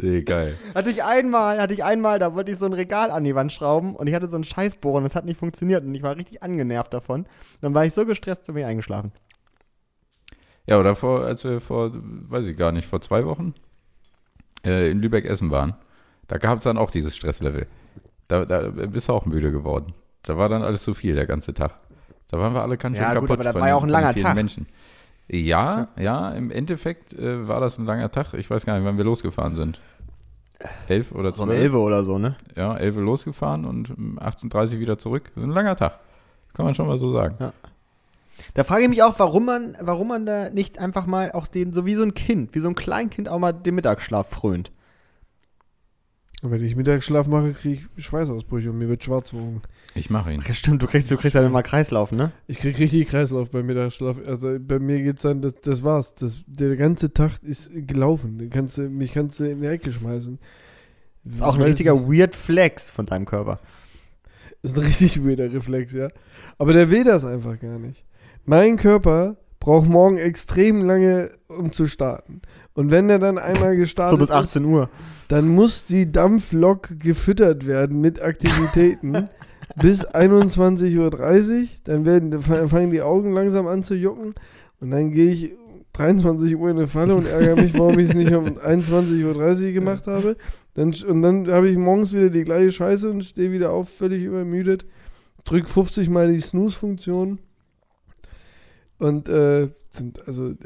Nee, 0.00 0.22
geil. 0.22 0.56
Hatte 0.76 0.90
ich 0.90 1.02
einmal, 1.02 1.60
hatte 1.60 1.74
ich 1.74 1.82
einmal, 1.82 2.20
da 2.20 2.34
wollte 2.34 2.52
ich 2.52 2.58
so 2.58 2.66
ein 2.66 2.72
Regal 2.72 3.10
an 3.10 3.24
die 3.24 3.34
Wand 3.34 3.52
schrauben 3.52 3.96
und 3.96 4.06
ich 4.06 4.14
hatte 4.14 4.28
so 4.28 4.36
einen 4.36 4.44
Scheißbohren, 4.44 5.02
das 5.02 5.16
hat 5.16 5.24
nicht 5.24 5.38
funktioniert 5.38 5.84
und 5.84 5.92
ich 5.94 6.02
war 6.02 6.16
richtig 6.16 6.42
angenervt 6.42 6.94
davon. 6.94 7.26
Dann 7.60 7.74
war 7.74 7.84
ich 7.84 7.94
so 7.94 8.06
gestresst, 8.06 8.46
bin 8.46 8.58
ich 8.58 8.64
eingeschlafen. 8.64 9.10
Ja, 10.66 10.78
oder 10.78 10.94
vor, 10.94 11.24
als 11.24 11.42
wir 11.42 11.60
vor, 11.60 11.90
weiß 11.94 12.46
ich 12.46 12.56
gar 12.56 12.70
nicht, 12.70 12.86
vor 12.86 13.00
zwei 13.00 13.24
Wochen 13.26 13.54
äh, 14.64 14.90
in 14.90 15.00
Lübeck 15.00 15.24
essen 15.24 15.50
waren, 15.50 15.74
da 16.26 16.38
gab 16.38 16.58
es 16.58 16.64
dann 16.64 16.78
auch 16.78 16.90
dieses 16.90 17.16
Stresslevel. 17.16 17.66
Da, 18.28 18.44
da 18.44 18.68
bist 18.68 19.08
du 19.08 19.12
auch 19.12 19.24
müde 19.26 19.50
geworden. 19.52 19.94
Da 20.22 20.36
war 20.36 20.48
dann 20.48 20.62
alles 20.62 20.82
zu 20.84 20.92
viel, 20.94 21.14
der 21.14 21.26
ganze 21.26 21.54
Tag. 21.54 21.78
Da 22.30 22.38
waren 22.38 22.52
wir 22.52 22.60
alle 22.62 22.76
ganz 22.76 22.96
schön 22.96 23.04
Ja, 23.04 23.14
gut, 23.14 23.20
kaputt 23.22 23.30
aber 23.36 23.44
das 23.44 23.52
von 23.52 23.60
war 23.62 23.68
ja 23.68 23.74
auch 23.76 23.82
ein 23.84 23.88
langer 23.88 24.14
Tag. 24.14 24.34
Menschen. 24.34 24.66
Ja, 25.28 25.88
ja, 25.98 26.30
im 26.32 26.50
Endeffekt 26.50 27.14
äh, 27.14 27.46
war 27.48 27.60
das 27.60 27.78
ein 27.78 27.86
langer 27.86 28.10
Tag. 28.10 28.34
Ich 28.34 28.50
weiß 28.50 28.66
gar 28.66 28.76
nicht, 28.76 28.86
wann 28.86 28.96
wir 28.98 29.04
losgefahren 29.04 29.54
sind. 29.54 29.80
Elf 30.88 31.12
oder 31.12 31.30
So 31.32 31.44
zwölf? 31.44 31.50
eine 31.50 31.60
Elfe 31.60 31.78
oder 31.78 32.02
so, 32.02 32.18
ne? 32.18 32.36
Ja, 32.56 32.76
elf 32.76 32.96
losgefahren 32.96 33.64
und 33.64 33.90
um 33.96 34.18
18.30 34.18 34.74
Uhr 34.74 34.80
wieder 34.80 34.98
zurück. 34.98 35.24
Das 35.34 35.42
ist 35.44 35.48
ein 35.48 35.54
langer 35.54 35.76
Tag. 35.76 35.98
Kann 36.54 36.64
man 36.66 36.74
schon 36.74 36.86
mal 36.88 36.98
so 36.98 37.10
sagen. 37.12 37.36
Da 38.54 38.64
frage 38.64 38.82
ich 38.82 38.88
mich 38.88 39.02
auch, 39.02 39.18
warum 39.18 39.44
man, 39.46 39.76
warum 39.80 40.08
man 40.08 40.26
da 40.26 40.50
nicht 40.50 40.78
einfach 40.78 41.06
mal 41.06 41.32
auch 41.32 41.46
den, 41.46 41.72
so 41.72 41.86
wie 41.86 41.94
so 41.94 42.02
ein 42.02 42.14
Kind, 42.14 42.54
wie 42.54 42.60
so 42.60 42.68
ein 42.68 42.74
Kleinkind 42.74 43.28
auch 43.28 43.38
mal 43.38 43.52
den 43.52 43.74
Mittagsschlaf 43.74 44.28
frönt. 44.28 44.72
Und 46.42 46.52
wenn 46.52 46.62
ich 46.62 46.76
Mittagsschlaf 46.76 47.26
mache, 47.26 47.52
kriege 47.52 47.82
ich 47.96 48.04
Schweißausbrüche 48.04 48.70
und 48.70 48.78
mir 48.78 48.88
wird 48.88 49.02
schwarz 49.02 49.30
vor 49.30 49.40
Augen. 49.40 49.62
Ich 49.94 50.08
mache 50.08 50.32
ihn. 50.32 50.40
Ja, 50.46 50.54
stimmt, 50.54 50.80
du 50.80 50.86
kriegst, 50.86 51.10
du 51.10 51.16
kriegst 51.16 51.34
ja 51.34 51.44
immer 51.44 51.64
Kreislauf, 51.64 52.12
ne? 52.12 52.30
Ich 52.46 52.60
kriege 52.60 52.78
richtig 52.78 53.08
Kreislauf 53.08 53.50
beim 53.50 53.66
Mittagsschlaf. 53.66 54.20
Also 54.24 54.56
bei 54.60 54.78
mir 54.78 55.02
geht's 55.02 55.22
dann, 55.22 55.42
das, 55.42 55.54
das 55.62 55.82
war's. 55.82 56.14
Das, 56.14 56.44
der 56.46 56.76
ganze 56.76 57.12
Tag 57.12 57.42
ist 57.42 57.70
gelaufen. 57.88 58.38
Du 58.38 58.48
kannst, 58.50 58.78
mich 58.78 59.12
kannst 59.12 59.40
du 59.40 59.50
in 59.50 59.62
die 59.62 59.66
Ecke 59.66 59.90
schmeißen. 59.90 60.38
Das 61.24 61.34
ist 61.36 61.42
auch 61.42 61.56
ein 61.56 61.62
richtiger 61.62 62.08
Weird 62.08 62.36
Flex 62.36 62.88
von 62.88 63.06
deinem 63.06 63.24
Körper. 63.24 63.58
Das 64.62 64.72
ist 64.72 64.78
ein 64.78 64.84
richtig 64.84 65.24
weirder 65.24 65.52
Reflex, 65.52 65.92
ja. 65.92 66.08
Aber 66.56 66.72
der 66.72 66.90
will 66.90 67.04
das 67.04 67.24
einfach 67.24 67.58
gar 67.58 67.78
nicht. 67.78 68.04
Mein 68.48 68.78
Körper 68.78 69.36
braucht 69.60 69.90
morgen 69.90 70.16
extrem 70.16 70.80
lange, 70.80 71.32
um 71.48 71.70
zu 71.70 71.86
starten. 71.86 72.40
Und 72.72 72.90
wenn 72.90 73.10
er 73.10 73.18
dann 73.18 73.36
einmal 73.36 73.76
gestartet 73.76 74.12
So 74.12 74.16
bis 74.16 74.30
ist, 74.30 74.56
18 74.56 74.64
Uhr. 74.64 74.88
dann 75.28 75.48
muss 75.48 75.84
die 75.84 76.10
Dampflok 76.10 76.98
gefüttert 76.98 77.66
werden 77.66 78.00
mit 78.00 78.22
Aktivitäten 78.22 79.28
bis 79.76 80.08
21.30 80.08 80.96
Uhr. 80.96 81.68
Dann 81.84 82.06
werden, 82.06 82.30
dann 82.30 82.68
fangen 82.70 82.90
die 82.90 83.02
Augen 83.02 83.34
langsam 83.34 83.66
an 83.66 83.82
zu 83.82 83.94
jucken. 83.94 84.34
Und 84.80 84.92
dann 84.92 85.10
gehe 85.10 85.30
ich 85.30 85.52
23 85.92 86.56
Uhr 86.56 86.70
in 86.70 86.78
eine 86.78 86.86
Falle 86.86 87.16
und 87.16 87.26
ärgere 87.26 87.56
mich, 87.56 87.78
warum 87.78 87.98
ich 87.98 88.08
es 88.08 88.14
nicht 88.14 88.32
um 88.32 88.46
21.30 88.56 89.66
Uhr 89.66 89.72
gemacht 89.72 90.06
habe. 90.06 90.38
Dann, 90.72 90.94
und 91.06 91.20
dann 91.20 91.50
habe 91.50 91.68
ich 91.68 91.76
morgens 91.76 92.14
wieder 92.14 92.30
die 92.30 92.44
gleiche 92.44 92.72
Scheiße 92.72 93.10
und 93.10 93.26
stehe 93.26 93.52
wieder 93.52 93.72
auf, 93.72 93.90
völlig 93.90 94.24
übermüdet. 94.24 94.86
Drück 95.44 95.68
50 95.68 96.08
Mal 96.08 96.32
die 96.32 96.40
Snooze-Funktion. 96.40 97.40
Und 98.98 99.28
äh, 99.28 99.68
sind- 99.90 100.26
also, 100.26 100.50
äh, 100.50 100.56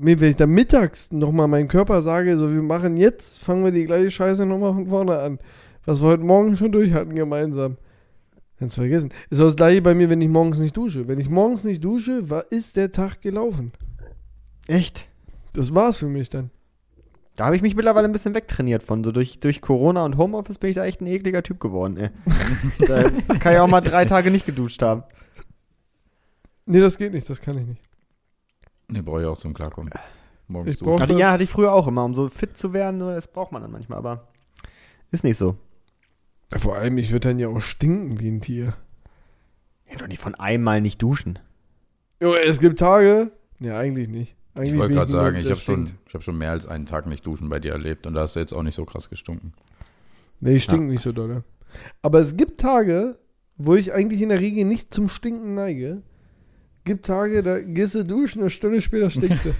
wenn 0.00 0.22
ich 0.22 0.36
dann 0.36 0.50
mittags 0.50 1.10
nochmal 1.12 1.48
meinem 1.48 1.68
Körper 1.68 2.02
sage, 2.02 2.36
so 2.38 2.52
wir 2.52 2.62
machen 2.62 2.96
jetzt, 2.96 3.40
fangen 3.40 3.64
wir 3.64 3.72
die 3.72 3.84
gleiche 3.86 4.10
Scheiße 4.10 4.46
nochmal 4.46 4.74
von 4.74 4.86
vorne 4.86 5.18
an. 5.18 5.38
Was 5.84 6.00
wir 6.00 6.08
heute 6.08 6.22
Morgen 6.24 6.56
schon 6.56 6.70
durch 6.72 6.92
hatten 6.92 7.14
gemeinsam. 7.14 7.76
Du 8.60 8.68
vergessen. 8.68 9.10
Ist 9.28 9.40
auch 9.40 9.46
das 9.46 9.56
gleiche 9.56 9.82
bei 9.82 9.92
mir, 9.94 10.08
wenn 10.08 10.20
ich 10.20 10.28
morgens 10.28 10.58
nicht 10.58 10.76
dusche. 10.76 11.08
Wenn 11.08 11.18
ich 11.18 11.28
morgens 11.28 11.64
nicht 11.64 11.82
dusche, 11.82 12.30
war, 12.30 12.44
ist 12.52 12.76
der 12.76 12.92
Tag 12.92 13.20
gelaufen. 13.20 13.72
Echt? 14.68 15.08
Das 15.54 15.74
war's 15.74 15.96
für 15.96 16.06
mich 16.06 16.30
dann. 16.30 16.50
Da 17.34 17.46
habe 17.46 17.56
ich 17.56 17.62
mich 17.62 17.74
mittlerweile 17.74 18.06
ein 18.06 18.12
bisschen 18.12 18.36
wegtrainiert 18.36 18.84
von. 18.84 19.02
So 19.02 19.10
durch, 19.10 19.40
durch 19.40 19.60
Corona 19.60 20.04
und 20.04 20.16
Homeoffice 20.16 20.58
bin 20.58 20.70
ich 20.70 20.76
da 20.76 20.84
echt 20.84 21.00
ein 21.00 21.06
ekliger 21.08 21.42
Typ 21.42 21.58
geworden, 21.58 21.96
ey. 21.96 22.10
da 22.86 23.02
kann 23.40 23.54
ich 23.54 23.58
auch 23.58 23.66
mal 23.66 23.80
drei 23.80 24.04
Tage 24.04 24.30
nicht 24.30 24.46
geduscht 24.46 24.80
haben. 24.82 25.02
Nee, 26.72 26.80
das 26.80 26.98
geht 26.98 27.12
nicht, 27.12 27.28
das 27.30 27.40
kann 27.40 27.58
ich 27.58 27.66
nicht. 27.66 27.82
Ne, 28.88 29.02
brauche 29.02 29.20
ich 29.22 29.26
auch 29.26 29.38
zum 29.38 29.54
Klarkommen. 29.54 29.90
Morgens 30.48 30.74
Ich 30.74 30.80
brauch- 30.80 31.00
Hatte, 31.00 31.14
ja, 31.14 31.30
hatte 31.32 31.44
ich 31.44 31.50
früher 31.50 31.72
auch 31.72 31.86
immer, 31.88 32.04
um 32.04 32.14
so 32.14 32.28
fit 32.28 32.56
zu 32.58 32.72
werden. 32.72 32.98
nur 32.98 33.12
Das 33.14 33.28
braucht 33.28 33.52
man 33.52 33.62
dann 33.62 33.70
manchmal, 33.70 33.98
aber 33.98 34.28
ist 35.10 35.24
nicht 35.24 35.38
so. 35.38 35.56
Ja, 36.52 36.58
vor 36.58 36.76
allem, 36.76 36.98
ich 36.98 37.10
würde 37.12 37.28
dann 37.28 37.38
ja 37.38 37.48
auch 37.48 37.60
stinken 37.60 38.18
wie 38.20 38.28
ein 38.28 38.40
Tier. 38.40 38.74
Ja, 39.90 39.96
doch 39.98 40.08
nicht 40.08 40.20
von 40.20 40.34
einmal 40.34 40.80
nicht 40.80 41.00
duschen. 41.00 41.38
Jo, 42.20 42.34
es 42.34 42.60
gibt 42.60 42.78
Tage. 42.78 43.32
Nee, 43.58 43.70
eigentlich 43.70 44.08
nicht. 44.08 44.36
Eigentlich 44.54 44.72
Ich 44.72 44.78
wollte 44.78 44.94
gerade 44.94 45.10
sagen, 45.10 45.36
ich 45.36 45.46
habe 45.46 45.56
schon, 45.56 45.90
ich 46.06 46.14
hab 46.14 46.22
schon 46.22 46.36
mehr 46.36 46.50
als 46.50 46.66
einen 46.66 46.84
Tag 46.84 47.06
nicht 47.06 47.26
duschen 47.26 47.48
bei 47.48 47.58
dir 47.58 47.72
erlebt 47.72 48.06
und 48.06 48.12
da 48.14 48.20
hast 48.20 48.36
du 48.36 48.40
jetzt 48.40 48.52
auch 48.52 48.62
nicht 48.62 48.74
so 48.74 48.84
krass 48.84 49.08
gestunken. 49.08 49.54
Nee, 50.40 50.56
ich 50.56 50.64
stink 50.64 50.88
nicht 50.90 51.00
so 51.02 51.12
doll. 51.12 51.42
Aber 52.02 52.18
es 52.20 52.36
gibt 52.36 52.60
Tage, 52.60 53.18
wo 53.56 53.74
ich 53.74 53.94
eigentlich 53.94 54.20
in 54.20 54.28
der 54.28 54.40
Regel 54.40 54.64
nicht 54.66 54.92
zum 54.92 55.08
Stinken 55.08 55.54
neige. 55.54 56.02
Gibt 56.84 57.06
Tage, 57.06 57.42
da 57.42 57.60
gehst 57.60 57.94
du 57.94 58.04
duschen 58.04 58.40
eine 58.40 58.50
Stunde 58.50 58.80
später 58.80 59.10
stinkst 59.10 59.46
du. 59.46 59.54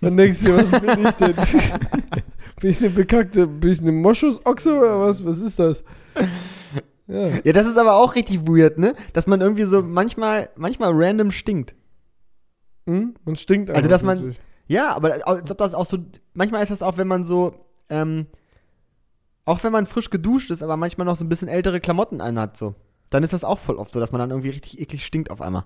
Dann 0.00 0.16
denkst 0.16 0.40
du 0.40 0.46
dir, 0.46 0.56
was 0.56 0.80
bin 0.80 1.06
ich 1.06 1.14
denn? 1.14 1.34
bin 2.60 2.70
ich 2.70 2.80
eine 2.80 2.90
bekackte, 2.90 3.46
bin 3.46 3.72
ich 3.72 3.80
eine 3.80 3.92
Moschusochse 3.92 4.78
oder 4.78 5.00
was? 5.00 5.24
Was 5.24 5.38
ist 5.38 5.58
das? 5.58 5.84
Ja. 7.06 7.28
Ja, 7.44 7.52
das 7.52 7.66
ist 7.66 7.76
aber 7.76 7.96
auch 7.96 8.14
richtig 8.14 8.46
weird, 8.46 8.78
ne? 8.78 8.94
Dass 9.12 9.26
man 9.26 9.40
irgendwie 9.40 9.64
so 9.64 9.82
manchmal, 9.82 10.48
manchmal 10.56 10.90
random 10.94 11.30
stinkt. 11.30 11.74
Hm? 12.86 13.14
Man 13.24 13.36
stinkt 13.36 13.70
Also, 13.70 13.88
dass 13.88 14.02
man-. 14.02 14.34
Ja, 14.66 14.94
aber 14.94 15.26
als 15.26 15.50
ob 15.50 15.58
das 15.58 15.74
auch 15.74 15.86
so, 15.86 15.98
manchmal 16.32 16.62
ist 16.62 16.70
das 16.70 16.82
auch, 16.82 16.96
wenn 16.96 17.08
man 17.08 17.24
so, 17.24 17.54
ähm, 17.90 18.26
auch 19.44 19.62
wenn 19.62 19.72
man 19.72 19.86
frisch 19.86 20.08
geduscht 20.08 20.50
ist, 20.50 20.62
aber 20.62 20.78
manchmal 20.78 21.04
noch 21.04 21.16
so 21.16 21.24
ein 21.24 21.28
bisschen 21.28 21.48
ältere 21.48 21.80
Klamotten 21.80 22.22
anhat, 22.22 22.56
so. 22.56 22.74
Dann 23.10 23.22
ist 23.22 23.34
das 23.34 23.44
auch 23.44 23.58
voll 23.58 23.76
oft 23.76 23.92
so, 23.92 24.00
dass 24.00 24.12
man 24.12 24.20
dann 24.20 24.30
irgendwie 24.30 24.48
richtig 24.48 24.80
eklig 24.80 25.04
stinkt 25.04 25.30
auf 25.30 25.42
einmal. 25.42 25.64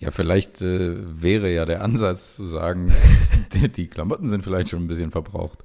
Ja, 0.00 0.10
vielleicht 0.12 0.62
äh, 0.62 0.94
wäre 1.20 1.52
ja 1.52 1.64
der 1.64 1.82
Ansatz 1.82 2.36
zu 2.36 2.46
sagen, 2.46 2.92
die, 3.54 3.68
die 3.68 3.88
Klamotten 3.88 4.30
sind 4.30 4.44
vielleicht 4.44 4.68
schon 4.68 4.80
ein 4.80 4.88
bisschen 4.88 5.10
verbraucht. 5.10 5.58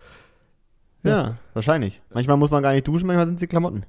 Ja, 1.04 1.38
wahrscheinlich. 1.54 2.02
Manchmal 2.14 2.38
muss 2.38 2.50
man 2.50 2.64
gar 2.64 2.74
nicht 2.74 2.88
duschen, 2.88 3.06
manchmal 3.08 3.26
sind 3.28 3.36
es 3.36 3.42
die 3.42 3.48
Klamotten. 3.48 3.86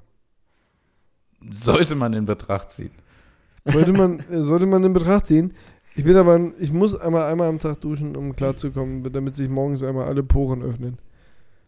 Sollte 1.51 1.95
man 1.95 2.13
in 2.13 2.27
Betracht 2.27 2.73
ziehen. 2.73 2.91
Sollte 3.65 3.93
man, 3.93 4.19
äh, 4.31 4.43
sollte 4.43 4.67
man 4.67 4.85
in 4.85 4.93
Betracht 4.93 5.27
ziehen. 5.27 5.55
Ich 5.97 6.05
bin 6.05 6.17
aber, 6.17 6.41
ich 6.59 6.73
muss 6.73 6.97
einmal, 6.97 7.31
einmal 7.31 7.49
am 7.49 7.59
Tag 7.61 7.81
duschen, 7.81 8.17
um 8.17 8.35
klarzukommen, 8.35 9.11
damit 9.13 9.37
sich 9.37 9.49
morgens 9.49 9.83
einmal 9.83 10.07
alle 10.07 10.25
Poren 10.25 10.63
öffnen. 10.63 10.99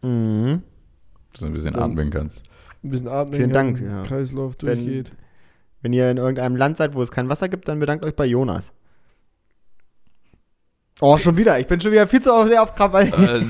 Mhm. 0.01 0.61
Dass 1.31 1.39
du 1.41 1.45
ein 1.47 1.53
bisschen 1.53 1.73
Dann- 1.73 1.91
atmen 1.91 2.09
kannst. 2.09 2.43
Ein 2.83 2.89
bisschen 2.91 3.07
atmen 3.07 3.33
Vielen 3.35 3.51
kann, 3.51 3.73
Dank, 3.75 3.81
ja. 3.81 4.03
Kreislauf 4.03 4.55
durchgeht. 4.55 5.09
Wenn 5.11 5.26
ihr 5.93 6.09
in 6.09 6.17
irgendeinem 6.17 6.55
Land 6.55 6.77
seid, 6.77 6.95
wo 6.95 7.01
es 7.01 7.11
kein 7.11 7.29
Wasser 7.29 7.49
gibt, 7.49 7.67
dann 7.67 7.79
bedankt 7.79 8.03
euch 8.03 8.15
bei 8.15 8.25
Jonas. 8.25 8.71
Oh, 10.99 11.17
schon 11.17 11.37
wieder. 11.37 11.59
Ich 11.59 11.67
bin 11.67 11.79
schon 11.79 11.91
wieder 11.91 12.07
viel 12.07 12.21
zu 12.21 12.47
sehr 12.47 12.63
auf 12.63 12.73
Krawall. 12.73 13.07
Äh, 13.07 13.41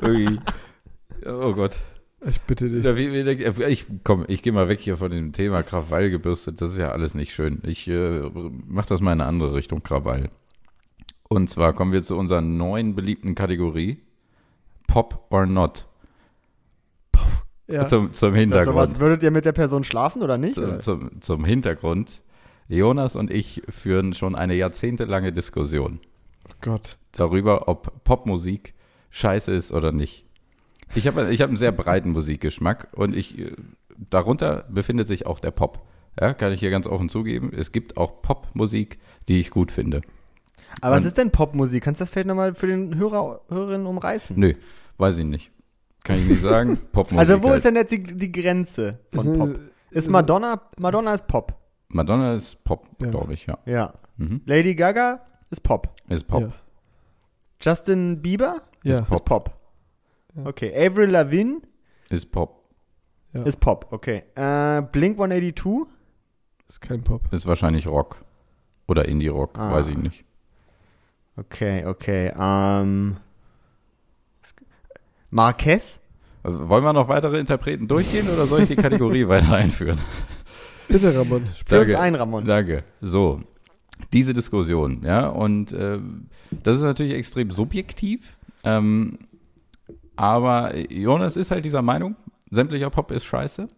irgendwie, 0.00 0.38
oh 1.26 1.52
Gott. 1.52 1.76
Ich 2.26 2.40
bitte 2.42 2.68
dich. 2.68 2.84
Ja, 2.84 2.96
wie, 2.96 3.12
wie, 3.12 3.64
ich 3.64 3.86
komm, 4.04 4.24
ich 4.28 4.42
gehe 4.42 4.52
mal 4.52 4.68
weg 4.68 4.80
hier 4.80 4.96
von 4.96 5.10
dem 5.10 5.32
Thema 5.32 5.62
Krawall 5.62 6.10
gebürstet. 6.10 6.60
Das 6.60 6.72
ist 6.72 6.78
ja 6.78 6.92
alles 6.92 7.14
nicht 7.14 7.32
schön. 7.34 7.60
Ich 7.64 7.88
äh, 7.88 8.22
mach 8.66 8.86
das 8.86 9.00
mal 9.00 9.12
in 9.12 9.20
eine 9.20 9.28
andere 9.28 9.54
Richtung 9.54 9.82
Krawall. 9.82 10.30
Und 11.28 11.50
zwar 11.50 11.72
kommen 11.72 11.92
wir 11.92 12.02
zu 12.02 12.16
unserer 12.16 12.40
neuen 12.40 12.94
beliebten 12.94 13.34
Kategorie 13.34 14.02
Pop 14.86 15.26
or 15.30 15.46
Not. 15.46 15.86
Ja. 17.70 17.86
Zum, 17.86 18.12
zum 18.12 18.34
Ist 18.34 18.50
das 18.52 18.64
sowas, 18.64 18.90
Hintergrund. 18.90 19.00
würdet 19.00 19.22
ihr 19.22 19.30
mit 19.30 19.44
der 19.44 19.52
Person 19.52 19.84
schlafen 19.84 20.22
oder 20.22 20.38
nicht? 20.38 20.54
Zum, 20.54 20.64
Oder? 20.64 20.80
zum, 20.80 21.20
zum 21.20 21.44
Hintergrund. 21.44 22.20
Jonas 22.68 23.16
und 23.16 23.30
ich 23.30 23.62
führen 23.68 24.14
schon 24.14 24.34
eine 24.34 24.54
jahrzehntelange 24.54 25.32
Diskussion 25.32 26.00
Oh 26.48 26.52
Gott. 26.60 26.96
darüber, 27.12 27.68
ob 27.68 28.04
Popmusik 28.04 28.74
scheiße 29.10 29.52
ist 29.52 29.72
oder 29.72 29.90
nicht. 29.92 30.24
Ich 30.94 31.06
habe 31.06 31.32
ich 31.32 31.40
hab 31.42 31.48
einen 31.48 31.58
sehr 31.58 31.72
breiten 31.72 32.10
Musikgeschmack 32.10 32.88
und 32.92 33.14
ich 33.16 33.38
äh, 33.38 33.52
darunter 34.10 34.64
befindet 34.68 35.08
sich 35.08 35.26
auch 35.26 35.40
der 35.40 35.50
Pop. 35.52 35.80
Ja, 36.20 36.32
kann 36.34 36.52
ich 36.52 36.60
hier 36.60 36.70
ganz 36.70 36.86
offen 36.86 37.08
zugeben. 37.08 37.52
Es 37.56 37.70
gibt 37.72 37.96
auch 37.96 38.22
Popmusik, 38.22 38.98
die 39.28 39.40
ich 39.40 39.50
gut 39.50 39.70
finde. 39.72 40.02
Aber 40.80 40.92
was 40.96 41.00
Und- 41.02 41.06
ist 41.08 41.18
denn 41.18 41.30
Popmusik? 41.30 41.82
Kannst 41.84 42.00
du 42.00 42.02
das 42.02 42.10
vielleicht 42.10 42.28
nochmal 42.28 42.54
für 42.54 42.66
den 42.66 42.96
Hörer, 42.98 43.40
Hörerinnen 43.48 43.86
umreißen? 43.86 44.36
Nö, 44.38 44.54
weiß 44.98 45.18
ich 45.18 45.24
nicht. 45.24 45.50
Kann 46.04 46.16
ich 46.16 46.28
nicht 46.28 46.42
sagen. 46.42 46.76
Popmusik. 46.92 47.18
Also 47.18 47.42
wo 47.42 47.48
halt. 47.48 47.56
ist 47.58 47.64
denn 47.64 47.76
jetzt 47.76 47.90
die, 47.92 48.02
die 48.02 48.32
Grenze 48.32 48.98
Ist 49.10 49.22
von 49.24 49.28
eine- 49.34 49.38
Pop? 49.38 49.60
Ist 49.90 50.08
Madonna, 50.08 50.60
Madonna 50.78 51.14
ist 51.14 51.26
Pop. 51.26 51.52
Madonna 51.88 52.34
ist 52.34 52.62
Pop, 52.64 52.86
Ja. 53.00 53.08
glaube 53.10 53.34
ich, 53.34 53.46
ja. 53.46 53.58
Ja. 53.66 53.94
Mhm. 54.16 54.40
Lady 54.46 54.74
Gaga 54.74 55.20
ist 55.50 55.62
Pop. 55.62 55.88
Ist 56.08 56.26
Pop. 56.28 56.42
Ja. 56.42 56.52
Justin 57.60 58.22
Bieber 58.22 58.62
Ja. 58.84 58.94
Ist 58.94 59.06
Pop. 59.06 59.16
ist 59.18 59.24
Pop. 59.24 59.60
Ja. 60.36 60.46
Okay. 60.46 60.86
Avril 60.86 61.10
Lavigne 61.10 61.60
Ist 62.08 62.30
Pop. 62.30 62.64
Ja. 63.32 63.42
ist 63.42 63.58
Pop. 63.60 63.88
Okay. 63.90 64.22
Äh, 64.36 64.82
Blink 64.92 65.18
182 65.18 65.86
Ist 66.68 66.80
kein 66.80 67.02
Pop. 67.02 67.32
Ist 67.32 67.46
wahrscheinlich 67.46 67.88
Rock. 67.88 68.16
Oder 68.86 69.06
Indie-Rock, 69.06 69.58
Ah. 69.58 69.72
weiß 69.72 69.88
ich 69.88 69.96
nicht. 69.98 70.24
Okay, 71.36 71.84
okay. 71.86 72.32
Ähm, 72.38 73.16
Marquez? 75.30 76.00
Äh, 76.44 76.48
Wollen 76.50 76.84
wir 76.84 76.92
noch 76.92 77.08
weitere 77.08 77.38
Interpreten 77.38 77.88
durchgehen 77.88 78.28
oder 78.28 78.46
soll 78.46 78.62
ich 78.62 78.68
die 78.68 78.76
Kategorie 78.76 79.28
weiter 79.28 79.52
einführen? 79.52 79.98
Bitte, 80.88 81.16
Ramon. 81.16 81.46
Für 81.66 81.82
uns 81.82 81.94
ein, 81.94 82.14
Ramon. 82.14 82.44
Danke. 82.44 82.84
So, 83.00 83.40
diese 84.12 84.32
Diskussion, 84.32 85.02
ja, 85.04 85.28
und 85.28 85.72
ähm, 85.72 86.26
das 86.50 86.76
ist 86.76 86.82
natürlich 86.82 87.14
extrem 87.14 87.50
subjektiv, 87.50 88.36
ähm, 88.64 89.18
aber 90.16 90.76
Jonas 90.92 91.36
ist 91.36 91.50
halt 91.50 91.64
dieser 91.64 91.82
Meinung, 91.82 92.16
sämtlicher 92.50 92.90
Pop 92.90 93.10
ist 93.12 93.24
scheiße. 93.24 93.68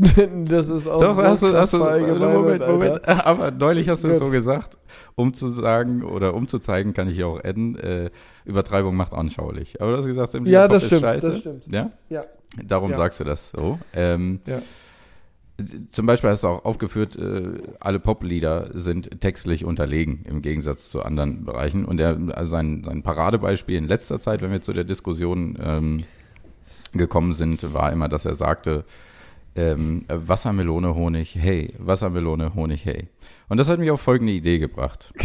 das 0.48 0.68
ist 0.68 0.86
auch 0.86 0.98
Doch, 0.98 1.16
so 1.16 1.22
hast 1.22 1.42
du, 1.42 1.52
hast 1.52 1.72
du, 1.74 1.78
Moment, 1.78 2.66
Moment, 2.66 3.08
Alter. 3.08 3.26
aber 3.26 3.50
neulich 3.50 3.88
hast 3.88 4.04
du 4.04 4.08
es 4.08 4.18
so 4.18 4.30
gesagt, 4.30 4.78
um 5.14 5.34
zu 5.34 5.48
sagen 5.48 6.02
oder 6.02 6.34
um 6.34 6.48
zu 6.48 6.58
zeigen, 6.58 6.94
kann 6.94 7.08
ich 7.08 7.16
hier 7.16 7.26
auch 7.28 7.42
adden, 7.44 7.76
äh, 7.78 8.10
Übertreibung 8.44 8.96
macht 8.96 9.12
anschaulich. 9.12 9.80
Aber 9.80 9.92
du 9.92 9.98
hast 9.98 10.06
gesagt, 10.06 10.32
sämtlicher 10.32 10.60
Ja, 10.60 10.68
das 10.68 10.82
ist 10.84 10.86
stimmt, 10.88 11.02
scheiße. 11.02 11.28
das 11.28 11.38
stimmt. 11.38 11.66
Ja? 11.70 11.90
Ja. 12.08 12.24
Darum 12.64 12.90
Ja. 12.92 12.96
sagst 12.96 13.20
du 13.20 13.24
das 13.24 13.50
so. 13.50 13.78
Ähm, 13.92 14.40
Ja. 14.46 14.60
Zum 15.90 16.06
Beispiel 16.06 16.30
hast 16.30 16.42
du 16.42 16.48
auch 16.48 16.64
aufgeführt, 16.64 17.16
äh, 17.16 17.52
alle 17.80 17.98
Poplieder 17.98 18.70
sind 18.72 19.20
textlich 19.20 19.66
unterlegen 19.66 20.24
im 20.24 20.40
Gegensatz 20.40 20.88
zu 20.88 21.02
anderen 21.02 21.44
Bereichen. 21.44 21.84
Und 21.84 22.00
er, 22.00 22.16
also 22.34 22.50
sein, 22.50 22.82
sein 22.82 23.02
Paradebeispiel 23.02 23.76
in 23.76 23.86
letzter 23.86 24.20
Zeit, 24.20 24.40
wenn 24.40 24.52
wir 24.52 24.62
zu 24.62 24.72
der 24.72 24.84
Diskussion 24.84 25.58
ähm, 25.62 26.04
gekommen 26.92 27.34
sind, 27.34 27.74
war 27.74 27.92
immer, 27.92 28.08
dass 28.08 28.24
er 28.24 28.34
sagte, 28.36 28.84
ähm, 29.56 30.04
Wassermelone, 30.08 30.94
Honig, 30.94 31.34
hey, 31.34 31.74
Wassermelone, 31.78 32.54
Honig, 32.54 32.84
hey. 32.84 33.08
Und 33.48 33.58
das 33.58 33.68
hat 33.68 33.78
mich 33.78 33.90
auf 33.90 34.00
folgende 34.00 34.32
Idee 34.32 34.58
gebracht. 34.58 35.12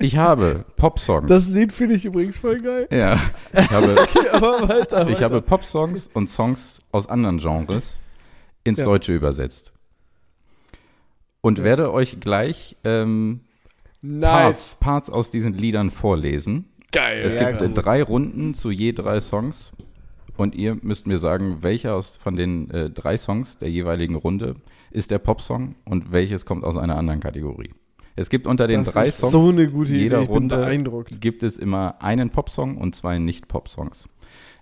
Ich 0.00 0.16
habe 0.16 0.64
Popsongs. 0.76 1.26
Das 1.26 1.48
Lied 1.48 1.72
finde 1.72 1.96
ich 1.96 2.04
übrigens 2.04 2.38
voll 2.38 2.60
geil. 2.60 2.86
ja, 2.92 3.18
ich 3.52 3.68
habe, 3.70 3.96
Okay, 4.14 4.28
aber 4.30 4.68
weiter. 4.68 5.02
ich 5.08 5.14
weiter. 5.16 5.24
habe 5.24 5.42
Popsongs 5.42 6.08
und 6.14 6.30
Songs 6.30 6.78
aus 6.92 7.08
anderen 7.08 7.38
Genres 7.38 7.98
ins 8.62 8.78
Ja. 8.78 8.84
Deutsche 8.84 9.12
übersetzt. 9.12 9.72
Und 11.40 11.58
Ja. 11.58 11.64
werde 11.64 11.92
euch 11.92 12.20
gleich 12.20 12.76
ähm, 12.84 13.40
nice. 14.00 14.30
Parts, 14.30 14.76
Parts 14.78 15.10
aus 15.10 15.30
diesen 15.30 15.54
Liedern 15.54 15.90
vorlesen. 15.90 16.66
Geil. 16.92 17.20
Es 17.24 17.34
Ja, 17.34 17.50
gibt 17.50 17.60
gut. 17.74 17.84
drei 17.84 18.00
Runden 18.00 18.54
zu 18.54 18.70
je 18.70 18.92
drei 18.92 19.18
Songs. 19.20 19.72
Und 20.38 20.54
ihr 20.54 20.78
müsst 20.82 21.06
mir 21.06 21.18
sagen, 21.18 21.58
welcher 21.62 21.94
aus, 21.94 22.16
von 22.16 22.36
den 22.36 22.70
äh, 22.70 22.88
drei 22.90 23.18
Songs 23.18 23.58
der 23.58 23.68
jeweiligen 23.70 24.14
Runde 24.14 24.54
ist 24.90 25.10
der 25.10 25.18
Popsong 25.18 25.74
und 25.84 26.12
welches 26.12 26.46
kommt 26.46 26.64
aus 26.64 26.76
einer 26.76 26.96
anderen 26.96 27.20
Kategorie. 27.20 27.74
Es 28.16 28.30
gibt 28.30 28.46
unter 28.46 28.66
den 28.66 28.84
Das 28.84 28.94
drei 28.94 29.08
ist 29.08 29.18
Songs 29.18 29.32
so 29.32 29.48
eine 29.50 29.68
gute 29.68 29.90
Idee. 29.92 30.02
jeder 30.04 30.20
Runde 30.20 30.56
beeindruckt. 30.56 31.20
gibt 31.20 31.42
es 31.42 31.58
immer 31.58 31.96
einen 32.00 32.30
Popsong 32.30 32.78
und 32.78 32.94
zwei 32.96 33.18
Nicht-Pop-Songs. 33.18 34.08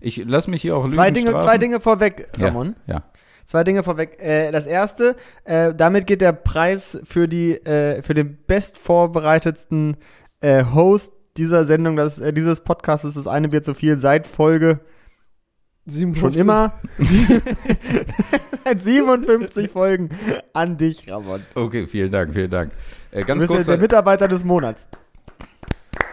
Ich 0.01 0.17
lasse 0.25 0.51
mich 0.51 0.63
hier 0.63 0.77
auch 0.77 0.89
Zwei 0.89 1.09
Lügen 1.09 1.15
Dinge, 1.15 1.31
strafen. 1.31 1.47
zwei 1.47 1.59
Dinge 1.59 1.81
vorweg, 1.81 2.29
Ja, 2.39 2.47
Ramon. 2.49 2.75
Ja. 2.87 3.03
Zwei 3.45 3.63
Dinge 3.63 3.83
vorweg. 3.85 4.19
Äh, 4.21 4.51
das 4.51 4.67
erste, 4.67 5.15
äh, 5.45 5.75
damit 5.75 6.07
geht 6.07 6.21
der 6.21 6.33
Preis 6.33 6.99
für 7.05 7.29
die 7.29 7.53
äh, 7.53 8.03
für 8.03 8.15
den 8.15 8.39
bestvorbereitetsten 8.47 9.97
Host 10.75 11.13
dieser 11.39 11.65
Sendung, 11.65 11.97
das, 11.97 12.21
dieses 12.33 12.61
Podcasts, 12.61 13.15
das 13.15 13.27
eine 13.27 13.51
wird 13.53 13.65
so 13.65 13.75
viel 13.75 13.97
seit 13.97 14.27
Folge 14.27 14.81
schon 15.89 16.33
57. 16.33 16.41
immer 16.41 16.73
seit 18.65 18.83
57 18.83 19.71
Folgen 19.71 20.11
an 20.53 20.77
dich, 20.77 21.11
Ramon. 21.11 21.43
Okay, 21.55 21.87
vielen 21.87 22.11
Dank, 22.11 22.35
vielen 22.35 22.51
Dank. 22.51 22.73
Äh, 23.13 23.21
Du 23.21 23.27
ganz 23.27 23.41
bist 23.41 23.51
ja 23.51 23.57
kurz. 23.57 23.67
der 23.67 23.79
Mitarbeiter 23.79 24.29
des 24.29 24.45
Monats. 24.45 24.89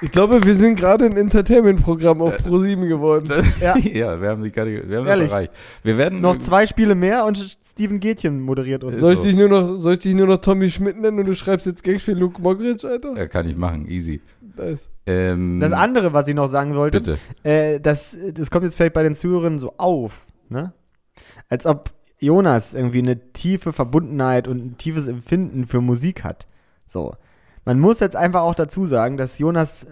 Ich 0.01 0.12
glaube, 0.12 0.45
wir 0.45 0.53
sind 0.53 0.75
gerade 0.75 1.05
ein 1.05 1.15
Entertainment-Programm 1.15 2.21
auf 2.21 2.36
Pro7 2.39 2.88
geworden. 2.89 3.31
Ja. 3.62 3.77
ja. 3.77 4.21
wir 4.21 4.29
haben, 4.29 4.43
die 4.43 4.51
Kategorie, 4.51 4.89
wir 4.89 4.97
haben 4.97 5.05
das 5.05 5.19
erreicht. 5.19 5.53
Wir 5.81 5.97
werden 5.97 6.19
Noch 6.19 6.38
zwei 6.39 6.67
Spiele 6.67 6.93
mehr 6.93 7.25
und 7.25 7.57
Steven 7.63 8.01
Gätchen 8.01 8.41
moderiert 8.41 8.83
uns. 8.83 8.99
Soll 8.99 9.13
ich, 9.13 9.19
so. 9.19 9.25
dich 9.25 9.38
nur 9.38 9.47
noch, 9.47 9.79
soll 9.79 9.93
ich 9.93 9.99
dich 9.99 10.13
nur 10.13 10.27
noch 10.27 10.38
Tommy 10.38 10.69
Schmidt 10.69 10.99
nennen 10.99 11.19
und 11.19 11.25
du 11.25 11.36
schreibst 11.36 11.65
jetzt 11.67 11.83
Gags 11.83 12.03
für 12.03 12.12
Luke 12.12 12.41
Mockridge, 12.41 12.86
Alter? 12.86 13.15
Äh, 13.15 13.27
kann 13.29 13.47
ich 13.47 13.55
machen, 13.55 13.88
easy. 13.88 14.19
Nice. 14.55 14.87
Ähm, 15.05 15.59
Das 15.59 15.71
andere, 15.71 16.13
was 16.13 16.27
ich 16.27 16.35
noch 16.35 16.47
sagen 16.47 16.75
wollte, 16.75 16.99
Bitte. 17.01 17.17
äh, 17.43 17.79
das, 17.79 18.15
das 18.33 18.51
kommt 18.51 18.63
jetzt 18.65 18.75
vielleicht 18.75 18.93
bei 18.93 19.03
den 19.03 19.15
Zuhörern 19.15 19.59
so 19.59 19.73
auf, 19.77 20.27
ne? 20.49 20.73
Als 21.49 21.65
ob 21.65 21.91
Jonas 22.19 22.73
irgendwie 22.73 22.99
eine 22.99 23.33
tiefe 23.33 23.73
Verbundenheit 23.73 24.47
und 24.47 24.57
ein 24.65 24.77
tiefes 24.77 25.07
Empfinden 25.07 25.65
für 25.65 25.81
Musik 25.81 26.23
hat. 26.23 26.47
So. 26.85 27.15
Man 27.65 27.79
muss 27.79 27.99
jetzt 27.99 28.15
einfach 28.15 28.41
auch 28.41 28.55
dazu 28.55 28.85
sagen, 28.85 29.17
dass 29.17 29.39
Jonas, 29.39 29.85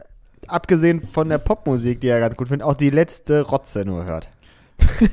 abgesehen 0.47 1.01
von 1.01 1.29
der 1.29 1.37
Popmusik, 1.39 2.01
die 2.01 2.07
er 2.07 2.19
ganz 2.19 2.35
gut 2.35 2.47
findet, 2.49 2.67
auch 2.67 2.75
die 2.75 2.89
letzte 2.89 3.41
Rotze 3.41 3.83
nur 3.85 4.05
hört. 4.05 4.29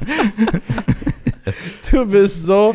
Du 1.90 2.06
bist 2.06 2.44
so. 2.44 2.74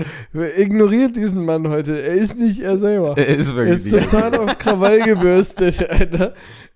Ignoriert 0.58 1.16
diesen 1.16 1.46
Mann 1.46 1.68
heute. 1.68 2.02
Er 2.02 2.14
ist 2.16 2.38
nicht 2.40 2.60
er 2.60 2.78
selber. 2.78 3.18
Er 3.18 3.28
ist 3.28 3.50
Er 3.50 3.56
wirklich 3.56 3.76
ist 3.86 3.92
nicht- 3.92 4.10
total 4.10 4.38
auf 4.40 4.58
Krawall 4.58 5.02
gebürstet, 5.02 5.88
Alter. 5.90 6.34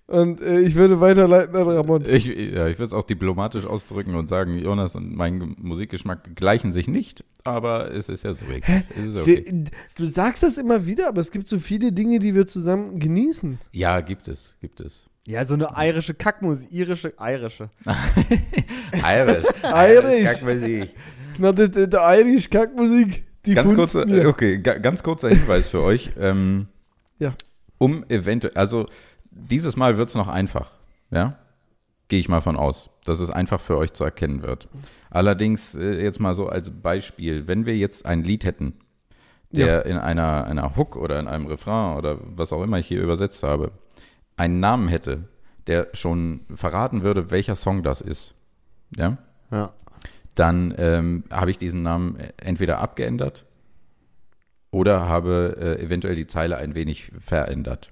Und 0.07 0.41
äh, 0.41 0.59
ich 0.61 0.73
würde 0.73 0.99
weiterleiten 0.99 1.55
an 1.55 1.69
Ramon. 1.69 2.03
Ich, 2.07 2.25
ja, 2.25 2.67
ich 2.67 2.79
würde 2.79 2.85
es 2.85 2.93
auch 2.93 3.03
diplomatisch 3.03 3.65
ausdrücken 3.67 4.15
und 4.15 4.27
sagen, 4.27 4.57
Jonas 4.57 4.95
und 4.95 5.15
mein 5.15 5.39
Ge- 5.39 5.49
Musikgeschmack 5.61 6.35
gleichen 6.35 6.73
sich 6.73 6.87
nicht, 6.87 7.23
aber 7.43 7.91
es 7.93 8.09
ist 8.09 8.23
ja 8.23 8.33
so 8.33 8.47
wirklich. 8.47 8.83
Es 8.99 9.05
ist 9.05 9.15
okay. 9.17 9.43
Wir, 9.47 9.63
du 9.95 10.05
sagst 10.05 10.41
das 10.41 10.57
immer 10.57 10.87
wieder, 10.87 11.09
aber 11.09 11.21
es 11.21 11.29
gibt 11.29 11.47
so 11.47 11.59
viele 11.59 11.91
Dinge, 11.91 12.17
die 12.17 12.33
wir 12.33 12.47
zusammen 12.47 12.97
genießen. 12.99 13.59
Ja, 13.71 14.01
gibt 14.01 14.27
es, 14.27 14.55
gibt 14.61 14.79
es. 14.79 15.05
Ja, 15.27 15.45
so 15.45 15.53
eine 15.53 15.67
irische 15.77 16.15
Kackmusik, 16.15 16.71
irische, 16.71 17.13
irische. 17.21 17.69
Irish. 18.93 19.45
Irish. 19.63 20.23
Kackmusik. 20.27 20.89
Na, 21.39 21.51
die, 21.51 21.69
die 21.69 21.95
Irish 21.97 22.49
Kackmusik, 22.49 23.25
die 23.45 23.53
Ganz 23.53 23.73
kurzer, 23.73 24.05
mir. 24.05 24.27
okay, 24.27 24.59
ga, 24.59 24.77
ganz 24.77 25.01
kurzer 25.03 25.29
Hinweis 25.29 25.69
für 25.69 25.81
euch. 25.81 26.11
Ähm, 26.19 26.67
Ja. 27.17 27.33
Um 27.77 28.03
eventuell, 28.09 28.53
also 28.55 28.85
dieses 29.31 29.77
Mal 29.77 29.97
wird 29.97 30.09
es 30.09 30.15
noch 30.15 30.27
einfach, 30.27 30.77
ja? 31.11 31.37
Gehe 32.09 32.19
ich 32.19 32.27
mal 32.27 32.41
von 32.41 32.57
aus, 32.57 32.89
dass 33.05 33.19
es 33.19 33.29
einfach 33.29 33.61
für 33.61 33.77
euch 33.77 33.93
zu 33.93 34.03
erkennen 34.03 34.41
wird. 34.41 34.67
Allerdings 35.11 35.75
äh, 35.75 36.01
jetzt 36.03 36.19
mal 36.19 36.35
so 36.35 36.47
als 36.49 36.71
Beispiel, 36.71 37.47
wenn 37.47 37.65
wir 37.65 37.77
jetzt 37.77 38.05
ein 38.05 38.23
Lied 38.23 38.43
hätten, 38.43 38.73
der 39.51 39.85
in 39.85 39.97
einer, 39.97 40.45
einer 40.45 40.75
Hook 40.75 40.95
oder 40.95 41.19
in 41.19 41.27
einem 41.27 41.47
Refrain 41.47 41.97
oder 41.97 42.17
was 42.21 42.51
auch 42.53 42.61
immer 42.63 42.77
ich 42.79 42.87
hier 42.87 43.01
übersetzt 43.01 43.41
habe, 43.43 43.71
einen 44.37 44.59
Namen 44.59 44.87
hätte, 44.89 45.23
der 45.67 45.87
schon 45.93 46.41
verraten 46.53 47.01
würde, 47.03 47.31
welcher 47.31 47.55
Song 47.55 47.81
das 47.83 48.01
ist, 48.01 48.33
ja? 48.95 49.17
Ja. 49.51 49.71
Dann 50.39 50.73
ähm, 50.77 51.23
habe 51.29 51.51
ich 51.51 51.57
diesen 51.57 51.81
Namen 51.83 52.17
entweder 52.37 52.79
abgeändert 52.79 53.45
oder 54.71 55.07
habe 55.07 55.57
äh, 55.59 55.83
eventuell 55.83 56.15
die 56.15 56.27
Zeile 56.27 56.57
ein 56.57 56.75
wenig 56.75 57.11
verändert. 57.19 57.91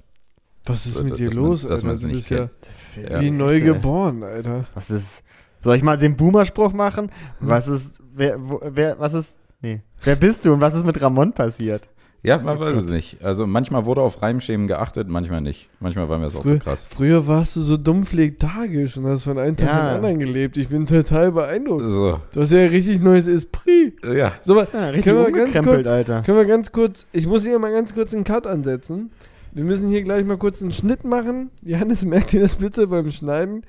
Was 0.66 0.86
ist 0.86 0.96
So, 0.96 1.04
mit 1.04 1.14
dass 1.14 1.18
dir 1.18 1.32
los, 1.32 1.62
dass 1.64 1.72
Alter? 1.72 1.88
man's 1.88 2.02
Du 2.02 2.08
nicht 2.08 2.16
bist 2.18 2.30
ja 2.30 2.50
kennt. 2.96 3.12
Ja. 3.12 3.20
wie 3.22 3.32
neu 3.32 3.62
geboren, 3.62 4.24
Alter. 4.24 4.66
Was 4.74 4.90
ist. 4.90 5.24
Soll 5.62 5.76
ich 5.76 5.84
mal 5.84 5.98
den 5.98 6.16
Boomer-Spruch 6.16 6.74
machen? 6.74 7.12
Was 7.40 7.68
ist. 7.68 8.02
Wer, 8.14 8.38
wo, 8.40 8.62
wer, 8.64 9.00
was 9.00 9.14
ist. 9.14 9.40
Nee. 9.62 9.82
Wer 10.04 10.16
bist 10.16 10.46
du 10.46 10.54
und 10.54 10.62
was 10.62 10.74
ist 10.76 10.86
mit 10.86 11.02
Ramon 11.02 11.34
passiert? 11.34 11.90
Ja, 12.24 12.40
man 12.40 12.60
weiß 12.60 12.76
es 12.78 12.92
nicht. 12.92 13.24
Also 13.24 13.48
manchmal 13.48 13.86
wurde 13.86 14.02
auf 14.02 14.22
Reimschemen 14.22 14.68
geachtet, 14.68 15.08
manchmal 15.08 15.40
nicht. 15.40 15.70
Manchmal 15.80 16.10
war 16.10 16.18
mir 16.18 16.26
das 16.26 16.36
auch 16.36 16.42
Früher, 16.42 16.54
zu 16.54 16.60
krass. 16.60 16.86
früher 16.90 17.28
warst 17.28 17.56
du 17.56 17.62
so 17.62 17.78
dumpf 17.78 18.12
lethargisch 18.12 18.98
und 18.98 19.06
hast 19.06 19.24
von 19.24 19.38
einem 19.38 19.56
Tag 19.56 19.68
Ja. 19.70 19.80
in 19.80 19.86
den 19.88 19.96
anderen 19.96 20.20
gelebt. 20.20 20.58
Ich 20.58 20.68
bin 20.68 20.86
total 20.86 21.32
beeindruckt. 21.32 21.84
So, 21.88 22.20
Du 22.34 22.42
hast 22.42 22.52
ja 22.52 22.60
ein 22.62 22.70
richtig 22.70 23.02
neues 23.02 23.28
Esprit. 23.28 23.94
ja. 24.04 24.34
So, 24.42 24.58
Ja, 24.60 24.64
richtig 24.90 25.04
Können 25.06 25.18
wir 25.20 25.26
ganz 25.32 25.38
umgekrempelt, 25.38 25.76
kurz- 25.78 25.88
Alter. 25.88 26.22
können 26.24 26.38
wir 26.38 26.46
ganz 26.46 26.72
kurz, 26.72 27.08
ich 27.14 27.28
muss 27.28 27.46
hier 27.46 27.60
mal 27.60 27.72
ganz 27.72 27.94
kurz 27.94 28.14
einen 28.14 28.24
Cut 28.24 28.46
ansetzen. 28.48 29.12
Wir 29.54 29.64
müssen 29.64 29.88
hier 29.90 30.04
gleich 30.04 30.26
mal 30.26 30.38
kurz 30.38 30.62
einen 30.62 30.72
Schnitt 30.72 31.04
machen. 31.04 31.50
Johannes, 31.64 32.04
merkt 32.06 32.34
ihr 32.34 32.42
das 32.42 32.56
bitte 32.56 32.88
beim 32.88 33.10
Schneiden? 33.10 33.64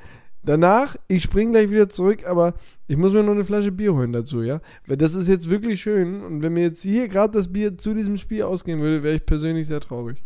Danach, 0.45 0.97
ich 1.09 1.23
springe 1.25 1.53
gleich 1.53 1.71
wieder 1.71 1.89
zurück, 1.89 2.27
aber 2.27 2.55
ich 2.87 2.97
muss 2.97 3.13
mir 3.13 3.23
noch 3.23 3.33
eine 3.33 3.45
Flasche 3.45 3.73
Bier 3.73 3.93
holen 3.95 4.13
dazu, 4.13 4.43
ja? 4.43 4.61
Weil 4.87 4.97
das 4.97 5.15
ist 5.15 5.29
jetzt 5.29 5.51
wirklich 5.51 5.81
schön. 5.81 6.23
Und 6.23 6.43
wenn 6.43 6.53
mir 6.53 6.63
jetzt 6.63 6.83
hier 6.83 7.09
gerade 7.09 7.33
das 7.33 7.53
Bier 7.53 7.77
zu 7.77 7.93
diesem 7.93 8.17
Spiel 8.17 8.43
ausgehen 8.45 8.81
würde, 8.81 9.03
wäre 9.03 9.17
ich 9.17 9.27
persönlich 9.27 9.67
sehr 9.67 9.81
traurig. 9.81 10.23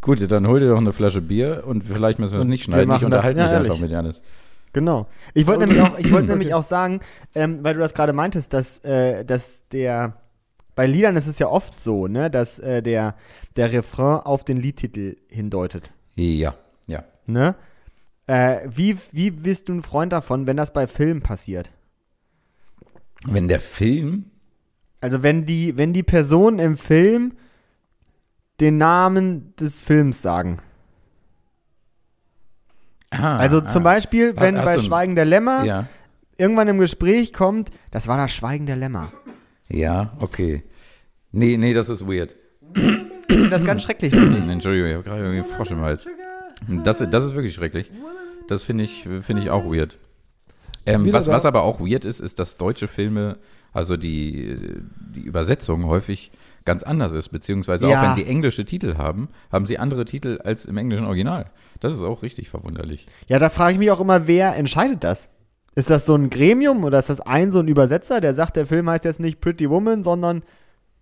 Gut, 0.00 0.30
dann 0.30 0.48
hol 0.48 0.58
dir 0.58 0.68
doch 0.70 0.78
eine 0.78 0.92
Flasche 0.92 1.20
Bier 1.20 1.62
und 1.64 1.84
vielleicht 1.84 2.18
müssen 2.18 2.34
wir 2.34 2.40
es 2.40 2.46
nicht 2.46 2.64
schneiden. 2.64 2.82
Ich 2.82 2.88
machen 2.88 3.10
das- 3.10 3.18
unterhalte 3.24 3.38
ja, 3.38 3.46
mich 3.46 3.52
einfach 3.54 3.66
ehrlich. 3.66 3.80
mit 3.82 3.90
Janis. 3.92 4.22
Genau. 4.72 5.06
Ich 5.34 5.46
wollte 5.46 5.66
nämlich 5.66 5.80
auch, 5.80 5.98
ich 5.98 6.10
wollte 6.12 6.28
nämlich 6.30 6.48
Okay. 6.48 6.54
auch 6.54 6.64
sagen, 6.64 7.00
ähm, 7.34 7.60
weil 7.62 7.74
du 7.74 7.80
das 7.80 7.94
gerade 7.94 8.12
meintest, 8.12 8.52
dass, 8.52 8.78
äh, 8.84 9.24
dass 9.24 9.68
der 9.68 10.16
bei 10.74 10.86
Liedern 10.86 11.14
ist 11.16 11.26
es 11.26 11.38
ja 11.38 11.46
oft 11.48 11.80
so, 11.80 12.06
ne, 12.08 12.30
dass 12.30 12.58
äh, 12.58 12.82
der, 12.82 13.14
der 13.56 13.72
Refrain 13.72 14.20
auf 14.20 14.42
den 14.44 14.56
Liedtitel 14.56 15.16
hindeutet. 15.28 15.92
Ja, 16.14 16.54
ja. 16.86 17.04
Ne? 17.26 17.54
Äh, 18.26 18.60
wie, 18.66 18.96
wie 19.12 19.30
bist 19.30 19.68
du 19.68 19.74
ein 19.74 19.82
Freund 19.82 20.12
davon, 20.12 20.46
wenn 20.46 20.56
das 20.56 20.72
bei 20.72 20.86
Filmen 20.86 21.22
passiert? 21.22 21.70
Wenn 23.26 23.48
der 23.48 23.60
Film 23.60 24.26
Also 25.00 25.22
wenn 25.22 25.46
die, 25.46 25.76
wenn 25.76 25.92
die 25.92 26.02
Personen 26.02 26.58
im 26.58 26.76
Film 26.76 27.34
den 28.60 28.78
Namen 28.78 29.54
des 29.56 29.80
Films 29.80 30.22
sagen. 30.22 30.58
Ah, 33.10 33.36
Also 33.36 33.60
zum 33.60 33.82
ah, 33.82 33.94
Beispiel, 33.94 34.34
wenn 34.36 34.56
hast 34.56 34.64
bei 34.64 34.78
Schweigen 34.78 35.14
der 35.14 35.24
Lämmer 35.24 35.64
Ja, 35.64 35.86
irgendwann 36.38 36.68
im 36.68 36.78
Gespräch 36.78 37.32
kommt, 37.32 37.70
das 37.90 38.08
war 38.08 38.16
das 38.16 38.32
Schweigen 38.32 38.66
der 38.66 38.76
Lämmer. 38.76 39.12
ja, 39.68 40.12
okay. 40.20 40.62
Nee, 41.32 41.56
nee, 41.56 41.74
das 41.74 41.88
ist 41.88 42.06
weird. 42.06 42.36
Ich 42.74 43.36
finde 43.36 43.50
das 43.50 43.64
ganz 43.64 43.82
schrecklich. 43.82 44.12
Entschuldigung, 44.12 44.88
ich 44.90 44.94
habe 44.94 45.04
gerade 45.04 45.24
irgendwie 45.24 45.48
Frosch 45.48 45.70
im 45.70 45.80
Hals. 45.80 46.06
Das, 46.68 46.98
das 47.10 47.24
ist 47.24 47.34
wirklich 47.34 47.54
schrecklich. 47.54 47.90
Das 48.48 48.62
finde 48.62 48.84
ich, 48.84 49.04
finde 49.22 49.42
ich 49.42 49.50
auch 49.50 49.64
weird. 49.64 49.98
Ähm, 50.84 51.12
was, 51.12 51.28
was 51.28 51.44
aber 51.44 51.62
auch 51.62 51.80
weird 51.80 52.04
ist, 52.04 52.20
ist, 52.20 52.38
dass 52.38 52.56
deutsche 52.56 52.88
Filme, 52.88 53.38
also 53.72 53.96
die, 53.96 54.56
die 55.14 55.20
Übersetzung 55.20 55.86
häufig 55.86 56.32
ganz 56.64 56.82
anders 56.82 57.12
ist, 57.12 57.28
beziehungsweise 57.30 57.88
Ja. 57.88 57.98
auch 57.98 58.06
wenn 58.06 58.14
sie 58.14 58.24
englische 58.28 58.64
Titel 58.64 58.96
haben, 58.96 59.28
haben 59.50 59.66
sie 59.66 59.78
andere 59.78 60.04
Titel 60.04 60.40
als 60.44 60.64
im 60.64 60.76
englischen 60.76 61.06
Original. 61.06 61.46
Das 61.80 61.92
ist 61.92 62.02
auch 62.02 62.22
richtig 62.22 62.48
verwunderlich. 62.48 63.06
Ja, 63.28 63.38
da 63.38 63.48
frage 63.50 63.74
ich 63.74 63.78
mich 63.78 63.90
auch 63.90 64.00
immer, 64.00 64.26
wer 64.26 64.56
entscheidet 64.56 65.02
das? 65.04 65.28
Ist 65.74 65.88
das 65.90 66.04
so 66.04 66.14
ein 66.14 66.28
Gremium 66.30 66.84
oder 66.84 66.98
ist 66.98 67.08
das 67.08 67.20
ein 67.20 67.50
so 67.50 67.60
ein 67.60 67.68
Übersetzer, 67.68 68.20
der 68.20 68.34
sagt, 68.34 68.56
der 68.56 68.66
Film 68.66 68.90
heißt 68.90 69.04
jetzt 69.04 69.20
nicht 69.20 69.40
Pretty 69.40 69.70
Woman, 69.70 70.04
sondern 70.04 70.42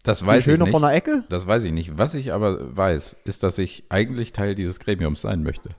Das 0.02 0.20
Die 0.20 0.26
weiß 0.26 0.46
ich 0.46 0.58
nicht. 0.58 0.70
von 0.70 0.82
der 0.82 0.92
Ecke? 0.92 1.24
Das 1.28 1.46
weiß 1.46 1.64
ich 1.64 1.72
nicht. 1.72 1.98
Was 1.98 2.14
ich 2.14 2.32
aber 2.32 2.76
weiß, 2.76 3.16
ist, 3.24 3.42
dass 3.42 3.58
ich 3.58 3.84
eigentlich 3.88 4.32
Teil 4.32 4.54
dieses 4.54 4.80
Gremiums 4.80 5.20
sein 5.22 5.42
möchte. 5.42 5.70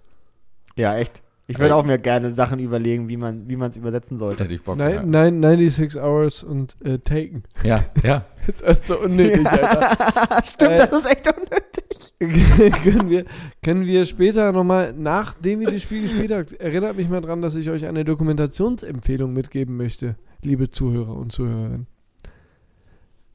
Ja, 0.76 0.96
echt. 0.96 1.22
Ich 1.48 1.60
würde 1.60 1.76
auch 1.76 1.84
mir 1.84 1.98
gerne 1.98 2.32
Sachen 2.32 2.60
überlegen, 2.60 3.10
wie 3.10 3.18
man 3.18 3.50
wie 3.50 3.56
es 3.56 3.76
übersetzen 3.76 4.18
sollte. 4.18 4.46
Hätte 4.46 4.54
ich 4.54 4.64
Bock. 4.64 4.78
Nein, 4.78 5.10
nein, 5.10 5.42
96 5.42 6.02
Hours 6.02 6.44
und 6.44 6.78
äh, 6.86 7.00
Taken. 7.00 7.44
Ja, 7.64 7.84
ja. 8.04 8.26
Jetzt 8.48 8.62
ist 8.62 8.88
so 8.88 9.00
unnötig, 9.00 9.46
Alter. 9.46 10.42
Stimmt, 10.46 10.72
Äh, 10.72 10.88
das 10.88 11.04
ist 11.04 11.12
echt 11.12 11.28
unnötig. 11.28 11.82
können, 12.84 13.10
wir, 13.10 13.26
können 13.62 13.86
wir 13.86 14.06
später 14.06 14.52
nochmal, 14.54 14.94
nachdem 14.96 15.62
ihr 15.62 15.72
das 15.72 15.82
Spiel 15.82 16.04
gespielt 16.04 16.32
habt, 16.32 16.54
erinnert 16.54 16.96
mich 16.96 17.10
mal 17.10 17.20
dran, 17.20 17.42
dass 17.42 17.56
ich 17.56 17.70
euch 17.70 17.86
eine 17.86 18.06
Dokumentationsempfehlung 18.06 19.34
mitgeben 19.34 19.76
möchte, 19.76 20.16
liebe 20.44 20.70
Zuhörer 20.70 21.16
und 21.16 21.32
Zuhörerinnen. 21.34 21.88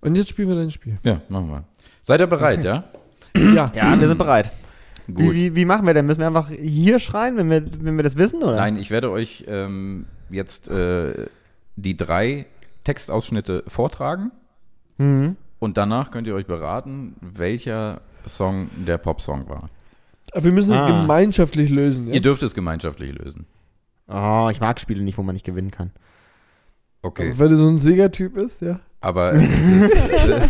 Und 0.07 0.15
jetzt 0.17 0.29
spielen 0.31 0.49
wir 0.49 0.57
dein 0.57 0.71
Spiel. 0.71 0.99
Ja, 1.03 1.21
machen 1.29 1.49
wir. 1.49 1.65
Seid 2.03 2.21
ihr 2.21 2.27
bereit, 2.27 2.63
ja? 2.65 2.85
Ja. 3.37 3.67
Ja, 3.75 4.01
wir 4.01 4.09
sind 4.09 4.19
bereit. 4.19 4.51
Wie, 5.07 5.13
Gut. 5.25 5.35
wie, 5.35 5.55
wie 5.55 5.65
machen 5.65 5.87
wir 5.87 5.95
denn? 5.95 6.07
Müssen 6.07 6.21
wir 6.21 6.27
einfach 6.27 6.49
hier 6.51 6.99
schreien, 6.99 7.37
wenn 7.37 7.51
wir, 7.51 7.63
wenn 7.81 7.97
wir 7.97 8.03
das 8.03 8.17
wissen, 8.17 8.43
oder? 8.43 8.57
Nein, 8.57 8.77
ich 8.79 8.91
werde 8.91 9.11
euch 9.11 9.45
ähm, 9.47 10.07
jetzt 10.31 10.69
äh, 10.69 11.27
die 11.77 11.97
drei 11.97 12.47
Textausschnitte 12.85 13.65
vortragen 13.69 14.31
Mhm. 14.99 15.37
und 15.59 15.77
danach 15.77 16.11
könnt 16.11 16.27
ihr 16.27 16.35
euch 16.35 16.47
beraten, 16.47 17.15
welcher 17.21 18.01
Song 18.27 18.71
der 18.87 18.97
Popsong 18.99 19.49
war. 19.49 19.69
Aber 20.33 20.45
wir 20.45 20.53
müssen 20.53 20.75
es 20.75 20.83
Ah. 20.83 20.87
gemeinschaftlich 21.03 21.69
lösen. 21.71 22.07
Ja? 22.09 22.15
Ihr 22.15 22.23
dürft 22.23 22.43
es 22.43 22.55
gemeinschaftlich 22.55 23.13
lösen. 23.13 23.45
Oh, 24.09 24.49
ich 24.51 24.61
mag 24.61 24.81
Spiele 24.81 25.03
nicht, 25.03 25.19
wo 25.19 25.23
man 25.23 25.35
nicht 25.35 25.45
gewinnen 25.45 25.71
kann. 25.71 25.91
Okay. 27.03 27.33
Weil 27.37 27.49
du 27.51 27.57
so 27.57 27.69
ein 27.69 27.79
Sega-Typ 27.79 28.35
bist, 28.35 28.63
ja? 28.63 28.81
Aber 29.07 29.33
ist, 29.33 30.29
äh, 30.29 30.41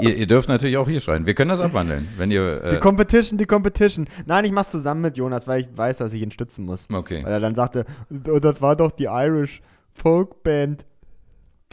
ihr, 0.00 0.16
ihr 0.16 0.26
dürft 0.26 0.48
natürlich 0.48 0.76
auch 0.78 0.88
hier 0.88 1.00
schreien. 1.00 1.26
Wir 1.26 1.34
können 1.34 1.50
das 1.50 1.60
abwandeln, 1.60 2.08
wenn 2.16 2.30
ihr. 2.30 2.56
Die 2.70 2.76
Äh, 2.76 2.80
Competition, 2.80 3.36
die 3.38 3.44
Competition. 3.44 4.06
Nein, 4.26 4.44
ich 4.46 4.52
mach's 4.52 4.70
zusammen 4.70 5.02
mit 5.02 5.16
Jonas, 5.18 5.46
weil 5.46 5.60
ich 5.60 5.68
weiß, 5.76 5.98
dass 5.98 6.12
ich 6.14 6.22
ihn 6.22 6.30
stützen 6.30 6.64
muss. 6.64 6.86
okay. 6.92 7.22
Weil 7.24 7.32
er 7.32 7.40
dann 7.40 7.54
sagte, 7.54 7.84
"Oh, 8.28 8.38
das 8.38 8.62
war 8.62 8.76
doch 8.76 8.90
die 8.92 9.04
Irish 9.04 9.60
Folk 9.92 10.42
Band. 10.42 10.86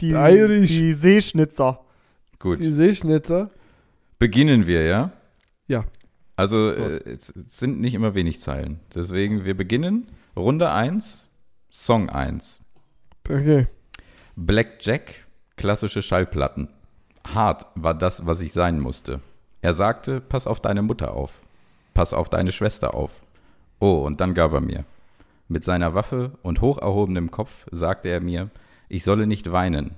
Die, 0.00 0.10
Irish. 0.10 0.68
die 0.68 0.92
Seeschnitzer. 0.92 1.80
Gut. 2.38 2.58
Die 2.58 2.70
Seeschnitzer. 2.70 3.48
Beginnen 4.18 4.66
wir, 4.66 4.82
ja? 4.84 5.12
Ja. 5.68 5.84
Also 6.36 6.70
äh, 6.70 7.00
es 7.06 7.32
sind 7.48 7.80
nicht 7.80 7.94
immer 7.94 8.14
wenig 8.14 8.42
Zeilen. 8.42 8.80
Deswegen, 8.94 9.44
wir 9.46 9.56
beginnen. 9.56 10.08
Runde 10.36 10.70
1, 10.70 11.28
Song 11.70 12.10
1. 12.10 12.60
Okay. 13.26 13.68
Black 14.36 14.78
Jack, 14.80 15.25
klassische 15.56 16.02
Schallplatten. 16.02 16.68
Hart 17.34 17.66
war 17.74 17.94
das, 17.94 18.26
was 18.26 18.40
ich 18.40 18.52
sein 18.52 18.80
musste. 18.80 19.20
Er 19.62 19.74
sagte, 19.74 20.20
pass 20.20 20.46
auf 20.46 20.60
deine 20.60 20.82
Mutter 20.82 21.14
auf. 21.14 21.40
Pass 21.94 22.12
auf 22.12 22.28
deine 22.28 22.52
Schwester 22.52 22.94
auf. 22.94 23.10
Oh, 23.80 24.02
und 24.04 24.20
dann 24.20 24.34
gab 24.34 24.52
er 24.52 24.60
mir. 24.60 24.84
Mit 25.48 25.64
seiner 25.64 25.94
Waffe 25.94 26.32
und 26.42 26.60
hoch 26.60 26.78
erhobenem 26.78 27.30
Kopf 27.30 27.66
sagte 27.70 28.08
er 28.08 28.20
mir, 28.20 28.50
ich 28.88 29.04
solle 29.04 29.26
nicht 29.26 29.50
weinen. 29.50 29.94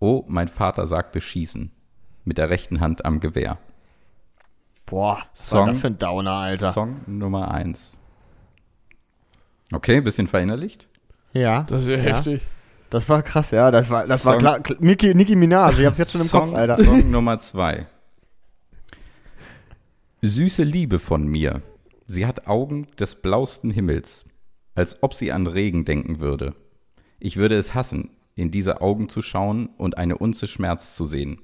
Oh, 0.00 0.24
mein 0.28 0.48
Vater 0.48 0.86
sagte 0.86 1.20
schießen. 1.20 1.70
Mit 2.24 2.38
der 2.38 2.50
rechten 2.50 2.80
Hand 2.80 3.04
am 3.04 3.20
Gewehr. 3.20 3.58
Boah, 4.86 5.18
was 5.32 5.48
Song. 5.48 5.58
war 5.60 5.66
das 5.68 5.80
für 5.80 5.88
ein 5.88 5.98
Downer, 5.98 6.32
Alter. 6.32 6.72
Song 6.72 7.00
Nummer 7.06 7.50
1. 7.50 7.96
Okay, 9.72 10.00
bisschen 10.00 10.28
verinnerlicht. 10.28 10.88
Ja. 11.32 11.64
Das 11.64 11.82
ist 11.82 11.88
ja, 11.88 11.96
heftig. 11.96 12.48
Das 12.90 13.08
war 13.08 13.22
krass, 13.22 13.50
ja. 13.50 13.70
Das 13.70 13.90
war, 13.90 14.06
das 14.06 14.24
war 14.24 14.32
Song. 14.34 14.40
klar. 14.40 14.58
Kl- 14.60 14.76
Nicki, 14.80 15.14
Nicki 15.14 15.36
Minaj, 15.36 15.78
ich 15.78 15.84
hab's 15.86 15.98
jetzt 15.98 16.12
schon 16.12 16.22
im 16.22 16.26
Song, 16.26 16.48
Kopf, 16.50 16.54
Alter. 16.58 16.76
Song 16.78 17.10
Nummer 17.10 17.38
2. 17.38 17.86
Süße 20.22 20.62
Liebe 20.64 20.98
von 20.98 21.26
mir. 21.26 21.62
Sie 22.06 22.26
hat 22.26 22.46
Augen 22.46 22.86
des 22.98 23.16
blausten 23.16 23.70
Himmels, 23.70 24.24
als 24.74 25.02
ob 25.02 25.14
sie 25.14 25.32
an 25.32 25.46
Regen 25.46 25.84
denken 25.84 26.20
würde. 26.20 26.54
Ich 27.20 27.36
würde 27.36 27.56
es 27.58 27.74
hassen, 27.74 28.10
in 28.34 28.50
diese 28.50 28.80
Augen 28.80 29.08
zu 29.08 29.20
schauen 29.20 29.68
und 29.76 29.98
eine 29.98 30.16
Unze 30.16 30.46
Schmerz 30.48 30.96
zu 30.96 31.04
sehen. 31.04 31.40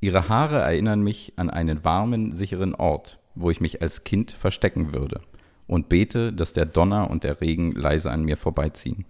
Ihre 0.00 0.28
Haare 0.28 0.58
erinnern 0.60 1.02
mich 1.02 1.34
an 1.36 1.50
einen 1.50 1.84
warmen, 1.84 2.32
sicheren 2.32 2.74
Ort, 2.74 3.20
wo 3.34 3.50
ich 3.50 3.60
mich 3.60 3.82
als 3.82 4.02
Kind 4.04 4.32
verstecken 4.32 4.92
würde 4.92 5.20
und 5.66 5.88
bete, 5.88 6.32
dass 6.32 6.52
der 6.52 6.66
Donner 6.66 7.10
und 7.10 7.22
der 7.22 7.40
Regen 7.40 7.72
leise 7.72 8.10
an 8.10 8.22
mir 8.24 8.36
vorbeiziehen. 8.36 9.04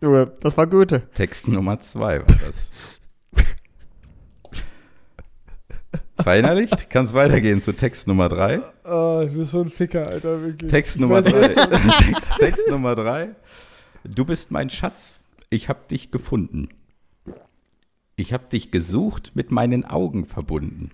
Junge, 0.00 0.32
das 0.40 0.56
war 0.56 0.66
Goethe. 0.66 1.00
Text 1.12 1.48
Nummer 1.48 1.80
zwei 1.80 2.20
war 2.20 2.26
das. 2.26 2.70
Verinnerlicht? 6.22 6.90
Kann 6.90 7.04
es 7.04 7.14
weitergehen 7.14 7.62
zu 7.62 7.72
Text 7.72 8.06
Nummer 8.06 8.28
drei? 8.28 8.60
Ah, 8.84 9.24
ich 9.26 9.32
bin 9.32 9.44
so 9.44 9.60
ein 9.60 9.68
Ficker, 9.68 10.06
Alter, 10.06 10.42
wirklich. 10.42 10.70
Text 10.70 10.96
Ich 10.96 11.00
Nummer 11.00 11.22
drei. 11.22 11.48
Text, 11.48 12.30
Text 12.38 12.68
Nummer 12.68 12.94
drei. 12.94 13.34
Du 14.04 14.24
bist 14.24 14.50
mein 14.50 14.70
Schatz. 14.70 15.20
Ich 15.50 15.68
hab 15.68 15.88
dich 15.88 16.10
gefunden. 16.10 16.68
Ich 18.16 18.32
hab 18.32 18.48
dich 18.50 18.70
gesucht, 18.70 19.32
mit 19.34 19.50
meinen 19.50 19.84
Augen 19.84 20.24
verbunden. 20.24 20.90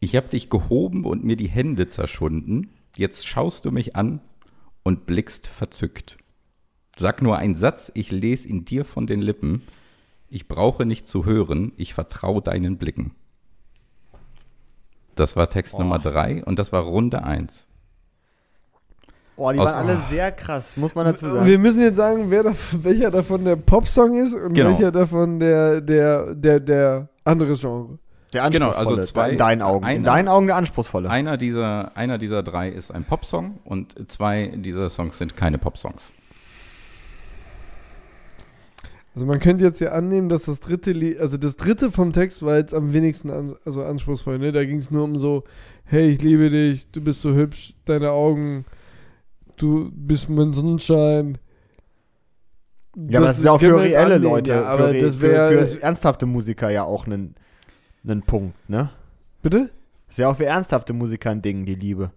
Ich 0.00 0.16
hab 0.16 0.30
dich 0.30 0.48
gehoben 0.48 1.04
und 1.04 1.24
mir 1.24 1.36
die 1.36 1.48
Hände 1.48 1.88
zerschunden. 1.88 2.70
Jetzt 2.96 3.26
schaust 3.26 3.64
du 3.64 3.70
mich 3.70 3.94
an 3.94 4.20
und 4.84 5.06
blickst 5.06 5.46
verzückt. 5.46 6.16
Sag 6.98 7.22
nur 7.22 7.36
einen 7.38 7.56
Satz, 7.56 7.90
ich 7.94 8.10
lese 8.10 8.48
ihn 8.48 8.64
dir 8.64 8.84
von 8.84 9.06
den 9.06 9.20
Lippen. 9.22 9.62
Ich 10.30 10.48
brauche 10.48 10.84
nicht 10.84 11.06
zu 11.08 11.24
hören, 11.24 11.72
ich 11.76 11.94
vertraue 11.94 12.42
deinen 12.42 12.76
Blicken. 12.76 13.12
Das 15.14 15.36
war 15.36 15.48
Text 15.48 15.78
Nummer 15.78 15.98
drei 15.98 16.44
und 16.44 16.58
das 16.58 16.72
war 16.72 16.82
Runde 16.82 17.24
eins. 17.24 17.66
Oh, 19.36 19.50
die 19.52 19.58
Aus- 19.60 19.70
waren 19.72 19.88
alle 19.88 19.98
sehr 20.10 20.32
krass, 20.32 20.76
muss 20.76 20.94
man 20.96 21.06
dazu 21.06 21.26
sagen. 21.26 21.46
Wir 21.46 21.58
müssen 21.58 21.80
jetzt 21.80 21.96
sagen, 21.96 22.30
wer 22.30 22.42
da, 22.42 22.52
welcher 22.72 23.10
davon 23.10 23.44
der 23.44 23.54
Popsong 23.56 24.18
ist 24.20 24.34
und 24.34 24.52
Genau. 24.54 24.70
welcher 24.70 24.90
davon 24.90 25.38
der, 25.38 25.80
der, 25.80 26.34
der, 26.34 26.60
der 26.60 27.08
andere 27.24 27.54
Genre. 27.54 27.98
Der 28.32 28.50
Genau, 28.50 28.66
anspruchsvolle, 28.66 29.00
also 29.00 29.12
zwei- 29.12 29.30
in 29.30 29.38
deinen 29.38 29.62
Augen. 29.62 29.84
in 29.84 29.90
einer- 29.90 30.04
deinen 30.04 30.28
Augen 30.28 30.46
der 30.48 30.56
anspruchsvolle. 30.56 31.08
Einer 31.08 31.36
dieser, 31.36 31.96
einer 31.96 32.18
dieser 32.18 32.42
drei 32.42 32.68
ist 32.68 32.90
ein 32.90 33.04
Popsong 33.04 33.60
und 33.64 34.10
zwei 34.10 34.48
dieser 34.56 34.90
Songs 34.90 35.16
sind 35.18 35.36
keine 35.36 35.56
Popsongs. 35.58 36.12
Also 39.18 39.26
man 39.26 39.40
könnte 39.40 39.64
jetzt 39.64 39.80
ja 39.80 39.90
annehmen, 39.90 40.28
dass 40.28 40.42
das 40.42 40.60
dritte 40.60 40.92
Lied, 40.92 41.18
also 41.18 41.36
das 41.36 41.56
dritte 41.56 41.90
vom 41.90 42.12
Text 42.12 42.44
war 42.44 42.56
jetzt 42.56 42.72
am 42.72 42.92
wenigsten 42.92 43.30
an, 43.30 43.56
also 43.64 43.82
anspruchsvoll, 43.82 44.38
ne? 44.38 44.52
Da 44.52 44.64
ging 44.64 44.78
es 44.78 44.92
nur 44.92 45.02
um 45.02 45.18
so, 45.18 45.42
hey, 45.82 46.10
ich 46.10 46.22
liebe 46.22 46.48
dich, 46.50 46.88
du 46.92 47.00
bist 47.00 47.22
so 47.22 47.34
hübsch, 47.34 47.74
deine 47.84 48.12
Augen, 48.12 48.64
du 49.56 49.90
bist 49.92 50.28
mein 50.28 50.52
Sonnenschein. 50.52 51.38
ja, 52.94 53.18
aber 53.18 53.26
das 53.26 53.38
ist 53.38 53.44
ja 53.44 53.50
auch 53.50 53.58
für 53.58 53.76
reelle 53.76 54.14
annehmen, 54.14 54.22
Leute, 54.22 54.52
ja, 54.52 54.62
aber 54.66 54.90
für, 54.90 55.00
das 55.00 55.16
für, 55.16 55.22
wäre, 55.22 55.66
für 55.66 55.82
ernsthafte 55.82 56.26
Musiker 56.26 56.70
ja 56.70 56.84
auch 56.84 57.08
ein, 57.08 57.34
ein 58.06 58.22
Punkt, 58.22 58.70
ne? 58.70 58.90
bitte? 59.42 59.70
Ist 60.08 60.20
ja 60.20 60.30
auch 60.30 60.36
für 60.36 60.46
ernsthafte 60.46 60.92
Musiker 60.92 61.30
ein 61.30 61.42
Ding, 61.42 61.64
die 61.64 61.74
Liebe. 61.74 62.12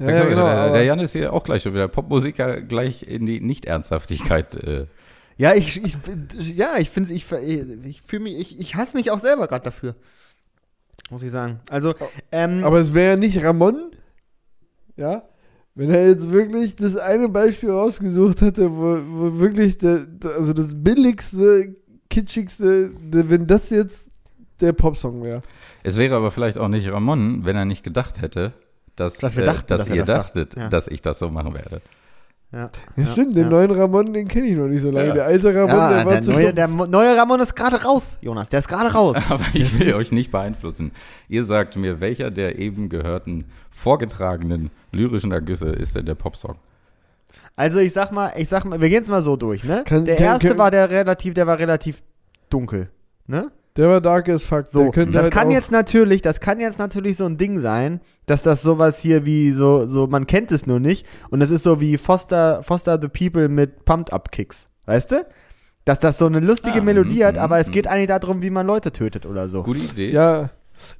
Ja, 0.00 0.10
ja, 0.10 0.24
genau, 0.24 0.46
der, 0.46 0.72
der 0.72 0.82
Jan 0.82 0.98
ist 0.98 1.12
hier 1.12 1.32
auch 1.32 1.44
gleich 1.44 1.62
schon 1.62 1.74
wieder 1.74 1.86
Popmusiker 1.86 2.60
gleich 2.60 3.04
in 3.04 3.24
die 3.24 3.40
Nicht-Ernsthaftigkeit. 3.40 4.56
Äh. 4.56 4.86
Ja, 5.38 5.54
ich, 5.54 5.82
ich 5.82 5.96
ja, 6.56 6.76
ich 6.78 6.90
finde 6.90 7.12
ich, 7.12 7.24
ich 7.32 8.02
fühle 8.02 8.22
mich, 8.24 8.38
ich, 8.38 8.60
ich 8.60 8.74
hasse 8.74 8.96
mich 8.96 9.10
auch 9.10 9.20
selber 9.20 9.46
gerade 9.46 9.64
dafür. 9.64 9.94
Muss 11.10 11.22
ich 11.22 11.30
sagen. 11.30 11.60
Also, 11.70 11.94
ähm, 12.32 12.64
Aber 12.64 12.78
es 12.80 12.92
wäre 12.92 13.10
ja 13.12 13.16
nicht 13.16 13.42
Ramon, 13.42 13.92
ja, 14.96 15.22
wenn 15.74 15.90
er 15.90 16.08
jetzt 16.08 16.28
wirklich 16.30 16.74
das 16.74 16.96
eine 16.96 17.28
Beispiel 17.28 17.70
rausgesucht 17.70 18.40
hätte, 18.40 18.70
wo, 18.76 18.98
wo 19.08 19.38
wirklich 19.38 19.78
der, 19.78 20.06
also 20.36 20.52
das 20.52 20.66
billigste, 20.72 21.76
kitschigste, 22.10 22.90
wenn 23.00 23.46
das 23.46 23.70
jetzt 23.70 24.10
der 24.60 24.72
Popsong 24.72 25.22
wäre. 25.22 25.42
Es 25.84 25.96
wäre 25.96 26.16
aber 26.16 26.32
vielleicht 26.32 26.58
auch 26.58 26.66
nicht 26.68 26.90
Ramon, 26.90 27.44
wenn 27.44 27.54
er 27.54 27.64
nicht 27.64 27.84
gedacht 27.84 28.20
hätte, 28.20 28.52
dass, 28.96 29.18
Dass 29.18 29.36
wir 29.36 29.44
äh, 29.44 29.46
dachten, 29.46 29.68
dass 29.68 29.78
dass 29.82 29.88
er 29.88 29.94
ihr 29.94 30.04
das 30.04 30.16
dachte. 30.16 30.40
dachtet, 30.46 30.60
Ja. 30.60 30.68
dass 30.68 30.88
ich 30.88 31.00
das 31.00 31.20
so 31.20 31.30
machen 31.30 31.54
werde. 31.54 31.80
Ja, 32.52 32.70
Ja, 32.96 33.06
stimmt, 33.06 33.36
den 33.36 33.44
ja. 33.44 33.50
neuen 33.50 33.70
Ramon, 33.70 34.12
den 34.12 34.26
kenne 34.28 34.46
ich 34.46 34.56
noch 34.56 34.66
nicht 34.68 34.80
so 34.82 34.90
lange. 34.90 35.08
Ja. 35.08 35.14
Der 35.14 35.24
alte 35.26 35.54
Ramon, 35.54 35.68
ja, 35.76 35.88
der 35.96 36.04
war 36.06 36.12
der, 36.14 36.22
zu 36.22 36.32
neue, 36.32 36.54
der 36.54 36.68
neue 36.68 37.16
Ramon 37.16 37.40
ist 37.40 37.54
gerade 37.54 37.82
raus, 37.82 38.16
Jonas. 38.20 38.48
Der 38.48 38.60
ist 38.60 38.68
gerade 38.68 38.90
raus. 38.92 39.16
Aber 39.28 39.44
ich 39.54 39.78
will 39.78 39.94
euch 39.94 40.12
nicht 40.12 40.30
beeinflussen. 40.30 40.92
Ihr 41.28 41.44
sagt 41.44 41.76
mir, 41.76 42.00
welcher 42.00 42.30
der 42.30 42.58
eben 42.58 42.88
gehörten 42.88 43.44
vorgetragenen 43.70 44.70
lyrischen 44.92 45.32
Ergüsse 45.32 45.66
ist 45.68 45.94
denn 45.94 46.06
der 46.06 46.14
Popsong? 46.14 46.56
Also 47.56 47.80
ich 47.80 47.92
sag 47.92 48.12
mal, 48.12 48.32
ich 48.36 48.48
sag 48.48 48.64
mal, 48.64 48.80
wir 48.80 48.88
gehen 48.88 49.02
es 49.02 49.08
mal 49.08 49.22
so 49.22 49.36
durch, 49.36 49.64
ne? 49.64 49.82
Kann- 49.84 50.04
der 50.04 50.16
kann- 50.16 50.24
erste 50.26 50.48
kann- 50.48 50.58
war 50.58 50.70
der 50.70 50.90
relativ, 50.90 51.34
der 51.34 51.46
war 51.46 51.58
relativ 51.58 52.02
dunkel, 52.50 52.88
ne? 53.26 53.50
Der 53.78 53.88
war 53.88 54.00
dark 54.00 54.28
as 54.28 54.42
fuck. 54.42 54.66
So, 54.66 54.90
das 54.90 55.14
halt 55.14 55.32
kann 55.32 55.52
jetzt 55.52 55.70
natürlich, 55.70 56.20
das 56.20 56.40
kann 56.40 56.58
jetzt 56.58 56.80
natürlich 56.80 57.16
so 57.16 57.26
ein 57.26 57.38
Ding 57.38 57.60
sein, 57.60 58.00
dass 58.26 58.42
das 58.42 58.60
sowas 58.60 58.98
hier 58.98 59.24
wie 59.24 59.52
so, 59.52 59.86
so, 59.86 60.08
man 60.08 60.26
kennt 60.26 60.50
es 60.50 60.66
nur 60.66 60.80
nicht 60.80 61.06
und 61.30 61.38
das 61.38 61.50
ist 61.50 61.62
so 61.62 61.80
wie 61.80 61.96
Foster, 61.96 62.60
Foster 62.64 63.00
the 63.00 63.06
People 63.06 63.48
mit 63.48 63.84
Pumped 63.84 64.12
Up 64.12 64.32
Kicks, 64.32 64.68
weißt 64.86 65.12
du? 65.12 65.26
Dass 65.84 66.00
das 66.00 66.18
so 66.18 66.26
eine 66.26 66.40
lustige 66.40 66.80
Ah, 66.80 66.82
Melodie 66.82 67.24
hat, 67.24 67.38
aber 67.38 67.60
es 67.60 67.68
mm, 67.68 67.70
geht 67.70 67.86
eigentlich 67.86 68.08
darum, 68.08 68.42
wie 68.42 68.50
man 68.50 68.66
Leute 68.66 68.90
tötet 68.90 69.24
oder 69.24 69.48
so. 69.48 69.62
Gute 69.62 69.78
Idee. 69.78 70.10
Ja, 70.10 70.50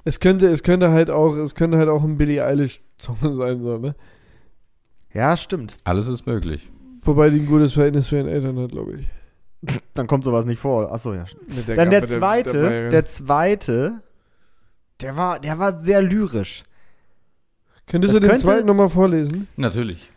Es 0.05 0.21
könnte, 0.21 0.47
es 0.47 0.63
könnte 0.63 0.91
halt 0.93 1.11
auch, 1.11 1.37
es 1.37 1.57
könnte 1.57 1.79
halt 1.79 1.89
auch 1.89 2.05
ein 2.05 2.17
Billie 2.17 2.45
Eilish-Song 2.45 3.17
sein, 3.35 3.61
so, 3.61 3.77
ne? 3.79 3.97
Ja, 5.13 5.37
stimmt. 5.37 5.77
Alles 5.83 6.07
ist 6.07 6.27
möglich. 6.27 6.71
Wobei 7.03 7.29
die 7.31 7.41
ein 7.41 7.47
gutes 7.47 7.73
Verhältnis 7.73 8.07
zu 8.07 8.17
ihren 8.17 8.29
Eltern 8.29 8.57
hat, 8.61 8.71
glaube 8.71 8.99
ich. 9.01 9.09
Dann 9.95 10.07
kommt 10.07 10.25
sowas 10.25 10.47
nicht 10.47 10.59
vor. 10.61 10.93
Achso, 10.93 11.15
ja. 11.15 11.25
Der 11.67 11.77
Dann 11.77 11.91
der 11.91 12.07
zweite, 12.07 12.53
der 12.53 12.91
der 12.91 13.05
zweite, 13.07 14.03
der 15.01 15.17
war, 15.17 15.41
der 15.41 15.59
war 15.59 15.81
sehr 15.81 16.03
lyrisch. 16.03 16.63
Könntest 17.87 18.13
das 18.15 18.21
du 18.21 18.21
den 18.21 18.31
könnte- 18.31 18.45
zweiten 18.45 18.67
nochmal 18.67 18.89
vorlesen? 18.91 19.49
Natürlich. 19.57 20.11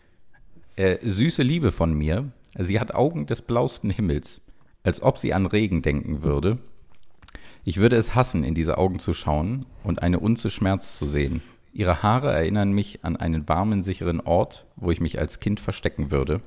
Äh, 0.75 0.97
süße 1.01 1.43
Liebe 1.43 1.71
von 1.71 1.93
mir. 1.93 2.32
Sie 2.58 2.80
hat 2.80 2.93
Augen 2.93 3.25
des 3.27 3.41
blausten 3.41 3.89
Himmels, 3.89 4.41
als 4.84 5.01
ob 5.01 5.17
sie 5.17 5.34
an 5.34 5.45
Regen 5.45 5.82
denken 5.82 6.21
würde. 6.23 6.58
Ich 7.63 7.77
würde 7.77 7.95
es 7.95 8.13
hassen, 8.15 8.43
in 8.43 8.56
diese 8.56 8.77
Augen 8.77 8.99
zu 8.99 9.13
schauen 9.13 9.65
und 9.84 10.01
eine 10.01 10.19
Unze 10.19 10.49
Schmerz 10.49 10.97
zu 10.97 11.06
sehen. 11.06 11.41
Ihre 11.73 12.04
Haare 12.04 12.32
erinnern 12.34 12.71
mich 12.73 13.06
an 13.06 13.15
einen 13.15 13.47
warmen, 13.47 13.84
sicheren 13.84 14.19
Ort, 14.19 14.65
wo 14.75 14.91
ich 14.91 14.99
mich 14.99 15.19
als 15.19 15.39
Kind 15.39 15.60
verstecken 15.60 16.12
würde 16.12 16.41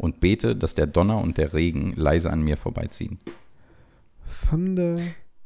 und 0.00 0.18
bete, 0.18 0.56
dass 0.56 0.74
der 0.74 0.86
Donner 0.86 1.18
und 1.18 1.36
der 1.36 1.52
Regen 1.52 1.92
leise 1.94 2.30
an 2.30 2.40
mir 2.40 2.56
vorbeiziehen. 2.56 3.18
Thunder. 4.48 4.96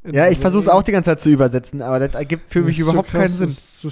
Ja, 0.04 0.28
ich 0.28 0.38
versuche 0.38 0.62
es 0.62 0.68
auch 0.68 0.82
die 0.82 0.92
ganze 0.92 1.10
Zeit 1.10 1.20
zu 1.20 1.30
übersetzen, 1.30 1.82
aber 1.82 1.98
das 1.98 2.14
ergibt 2.14 2.50
für 2.50 2.60
mich 2.60 2.78
so 2.78 2.84
überhaupt 2.84 3.08
krass, 3.08 3.38
keinen 3.38 3.48
Sinn. 3.48 3.56
So 3.78 3.90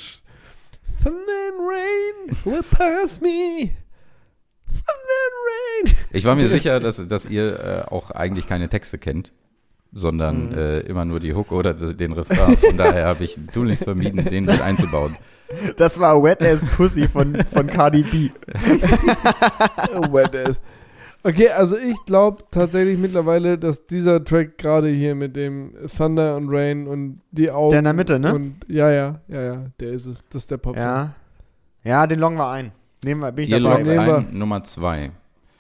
Thunder 1.02 1.18
and 1.18 1.58
rain 1.68 2.44
will 2.44 2.62
pass 2.62 3.20
me. 3.20 3.70
Thunder 4.68 5.18
and 5.26 5.88
rain. 5.88 5.96
Ich 6.12 6.24
war 6.24 6.36
mir 6.36 6.48
sicher, 6.50 6.78
dass, 6.78 7.08
dass 7.08 7.24
ihr 7.26 7.58
äh, 7.58 7.82
auch 7.90 8.12
eigentlich 8.12 8.46
keine 8.46 8.68
Texte 8.68 8.98
kennt, 8.98 9.32
sondern 9.92 10.52
äh, 10.52 10.80
immer 10.80 11.04
nur 11.04 11.20
die 11.20 11.34
Hook 11.34 11.52
oder 11.52 11.74
den 11.74 12.12
Refrain. 12.12 12.56
Von 12.56 12.76
daher 12.76 13.06
habe 13.06 13.24
ich 13.24 13.38
tunlichst 13.52 13.84
vermieden, 13.84 14.24
den 14.24 14.46
mit 14.46 14.60
einzubauen. 14.60 15.16
Das 15.76 16.00
war 16.00 16.22
Wet 16.22 16.42
Ass 16.42 16.64
Pussy 16.76 17.06
von, 17.06 17.34
von 17.52 17.66
Cardi 17.66 18.02
B. 18.02 18.30
Wet 20.12 20.34
ass. 20.34 20.60
Okay, 21.24 21.50
also 21.50 21.76
ich 21.76 21.96
glaube 22.04 22.42
tatsächlich 22.50 22.98
mittlerweile, 22.98 23.56
dass 23.58 23.86
dieser 23.86 24.24
Track 24.24 24.58
gerade 24.58 24.88
hier 24.88 25.14
mit 25.14 25.36
dem 25.36 25.72
Thunder 25.96 26.34
and 26.36 26.48
Rain 26.50 26.88
und 26.88 27.20
die 27.30 27.50
Augen. 27.50 27.70
Der 27.70 27.78
in 27.80 27.84
der 27.84 27.92
Mitte, 27.92 28.18
ne? 28.18 28.34
Und, 28.34 28.56
ja, 28.66 28.90
ja, 28.90 29.20
ja, 29.28 29.42
ja, 29.42 29.66
der 29.78 29.90
ist 29.92 30.06
es. 30.06 30.24
Das 30.30 30.42
ist 30.42 30.50
der 30.50 30.56
Pop. 30.56 30.76
Ja. 30.76 31.14
Ja, 31.84 32.06
den 32.06 32.18
loggen 32.18 32.38
wir 32.38 32.50
ein. 32.50 32.72
Nehmen 33.04 33.20
wir, 33.20 33.30
bin 33.32 33.44
ich 33.44 33.50
Ihr 33.50 33.60
dabei. 33.60 33.82
loggt 33.82 34.28
ein, 34.30 34.38
Nummer 34.38 34.64
zwei. 34.64 35.10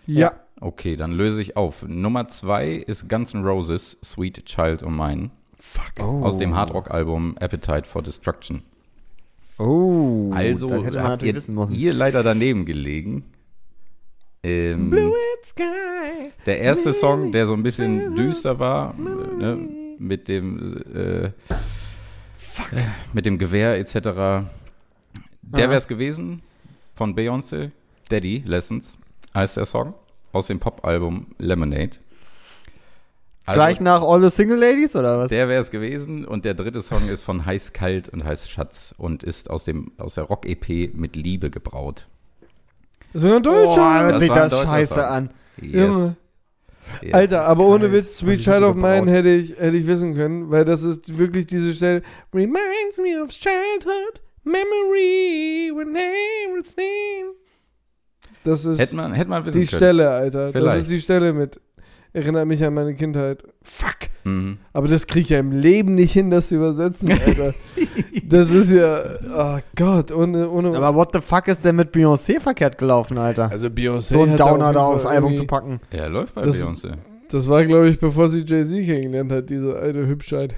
ja. 0.06 0.32
Okay, 0.62 0.94
dann 0.94 1.10
löse 1.10 1.42
ich 1.42 1.56
auf. 1.56 1.82
Nummer 1.88 2.28
zwei 2.28 2.68
ist 2.74 3.08
Guns 3.08 3.34
N' 3.34 3.44
Roses, 3.44 3.96
Sweet 4.04 4.46
Child 4.46 4.84
O' 4.84 4.90
Mine, 4.90 5.30
Fuck. 5.58 5.94
Oh. 5.98 6.22
aus 6.24 6.38
dem 6.38 6.54
Hardrock-Album 6.54 7.36
Appetite 7.38 7.82
for 7.84 8.00
Destruction. 8.00 8.62
Oh. 9.58 10.30
Also 10.32 10.68
das 10.68 10.84
hätte 10.84 11.02
man 11.02 11.10
habt 11.10 11.22
ihr 11.24 11.42
hier 11.68 11.92
leider 11.92 12.22
daneben 12.22 12.64
gelegen. 12.64 13.24
Ähm, 14.44 15.12
der 16.46 16.60
erste 16.60 16.94
Song, 16.94 17.32
der 17.32 17.48
so 17.48 17.54
ein 17.54 17.64
bisschen 17.64 18.14
düster 18.14 18.60
war, 18.60 18.94
äh, 18.98 19.02
ne, 19.42 19.68
mit 19.98 20.28
dem 20.28 20.76
äh, 20.94 21.24
äh, 21.26 21.32
mit 23.12 23.26
dem 23.26 23.36
Gewehr 23.36 23.78
etc. 23.78 23.94
Der 23.94 24.06
Ah. 24.06 24.46
wäre 25.56 25.74
es 25.76 25.88
gewesen 25.88 26.40
von 26.94 27.16
Beyoncé, 27.16 27.72
Daddy 28.08 28.44
Lessons 28.46 28.96
heißt 29.34 29.56
der 29.56 29.66
Song 29.66 29.94
aus 30.32 30.46
dem 30.48 30.58
Pop-Album 30.60 31.28
Lemonade. 31.38 31.98
Also, 33.44 33.58
Gleich 33.58 33.80
nach 33.80 34.02
All 34.02 34.20
the 34.20 34.30
Single 34.30 34.58
Ladies 34.58 34.94
oder 34.94 35.18
was? 35.18 35.28
der 35.28 35.48
wäre 35.48 35.60
es 35.60 35.70
gewesen 35.72 36.24
und 36.24 36.44
der 36.44 36.54
dritte 36.54 36.80
Song 36.80 37.08
ist 37.08 37.22
von 37.22 37.44
Heiß 37.44 37.72
Kalt 37.72 38.08
und 38.08 38.22
heißt 38.24 38.50
Schatz 38.50 38.94
und 38.96 39.24
ist 39.24 39.50
aus 39.50 39.64
dem 39.64 39.90
aus 39.98 40.14
der 40.14 40.24
Rock 40.24 40.46
EP 40.46 40.94
mit 40.94 41.16
Liebe 41.16 41.50
gebraut. 41.50 42.06
Sogar 43.14 43.36
ein 43.38 43.42
Boah, 43.42 43.52
Deutscher. 43.66 44.00
hört 44.04 44.12
Das 44.14 44.20
sich 44.20 44.30
das 44.30 44.62
scheiße 44.62 44.94
Song. 44.94 45.02
an. 45.04 45.30
Yes. 45.60 46.12
Yes. 47.00 47.14
Alter, 47.14 47.42
aber 47.44 47.64
ohne. 47.66 47.92
Witz, 47.92 48.18
Sweet 48.18 48.40
Child 48.40 48.62
of 48.62 48.74
Mine 48.76 49.10
hätte 49.10 49.28
ich, 49.28 49.56
hätte 49.58 49.76
ich 49.76 49.86
wissen 49.86 50.14
können, 50.14 50.50
weil 50.50 50.64
das 50.64 50.82
ist 50.82 51.16
wirklich 51.18 51.46
diese 51.46 51.74
Stelle. 51.74 52.02
Reminds 52.34 52.98
me 52.98 53.20
of 53.22 53.30
childhood, 53.30 54.20
memory, 54.44 55.72
when 55.74 55.94
everything. 55.96 57.34
Das 58.44 58.64
ist 58.64 58.78
Hätte 58.78 58.96
man, 58.96 59.12
hätte 59.12 59.30
man 59.30 59.44
wissen 59.44 59.60
die 59.60 59.66
können. 59.66 59.78
Stelle, 59.78 60.10
Alter. 60.10 60.44
Das 60.46 60.52
Vielleicht. 60.52 60.78
ist 60.82 60.90
die 60.90 61.00
Stelle 61.00 61.32
mit. 61.32 61.60
Erinnert 62.14 62.46
mich 62.46 62.62
an 62.62 62.74
meine 62.74 62.94
Kindheit. 62.94 63.42
Fuck. 63.62 63.96
Mhm. 64.24 64.58
Aber 64.74 64.86
das 64.86 65.06
kriege 65.06 65.20
ich 65.24 65.28
ja 65.30 65.38
im 65.38 65.50
Leben 65.52 65.94
nicht 65.94 66.12
hin, 66.12 66.30
das 66.30 66.48
zu 66.48 66.56
übersetzen, 66.56 67.10
Alter. 67.10 67.54
das 68.28 68.50
ist 68.50 68.70
ja. 68.70 69.02
Oh 69.34 69.58
Gott, 69.76 70.12
ohne. 70.12 70.50
ohne 70.50 70.76
Aber 70.76 70.94
what 70.94 71.10
the 71.14 71.20
fuck 71.20 71.48
ist 71.48 71.64
denn 71.64 71.76
mit 71.76 71.92
Beyoncé 71.94 72.38
verkehrt 72.38 72.76
gelaufen, 72.76 73.16
Alter? 73.16 73.50
also 73.50 73.68
Beyoncé. 73.68 74.12
so 74.12 74.22
ein 74.24 74.30
hat 74.32 74.40
da 74.40 74.44
auf 74.44 74.50
Downer 74.50 74.72
da 74.72 74.84
aufs 74.84 75.06
Album 75.06 75.34
zu 75.34 75.46
packen. 75.46 75.80
Ja, 75.90 76.06
läuft 76.06 76.34
bei 76.34 76.42
Das- 76.42 76.60
Beyoncé. 76.60 76.92
Das 77.30 77.48
war, 77.48 77.64
glaube 77.64 77.88
ich, 77.88 77.98
bevor 77.98 78.28
sie 78.28 78.40
Jay-Z 78.40 78.84
kennengelernt 78.84 79.32
hat, 79.32 79.48
diese 79.48 79.74
alte 79.74 80.06
Hübschheit. 80.06 80.54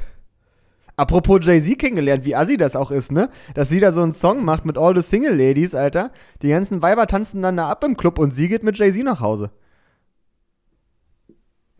Apropos 0.96 1.40
Jay-Z 1.42 1.78
kennengelernt, 1.78 2.24
wie 2.24 2.36
assi 2.36 2.56
das 2.56 2.76
auch 2.76 2.90
ist, 2.92 3.10
ne? 3.10 3.28
Dass 3.54 3.68
sie 3.68 3.80
da 3.80 3.90
so 3.92 4.02
einen 4.02 4.12
Song 4.12 4.44
macht 4.44 4.64
mit 4.64 4.78
All 4.78 4.94
the 4.96 5.02
Single 5.02 5.34
Ladies, 5.36 5.74
Alter. 5.74 6.12
Die 6.42 6.48
ganzen 6.50 6.82
Weiber 6.82 7.06
tanzen 7.08 7.42
dann 7.42 7.56
da 7.56 7.68
ab 7.68 7.82
im 7.84 7.96
Club 7.96 8.18
und 8.18 8.32
sie 8.32 8.46
geht 8.48 8.62
mit 8.62 8.78
Jay-Z 8.78 9.02
nach 9.04 9.20
Hause. 9.20 9.50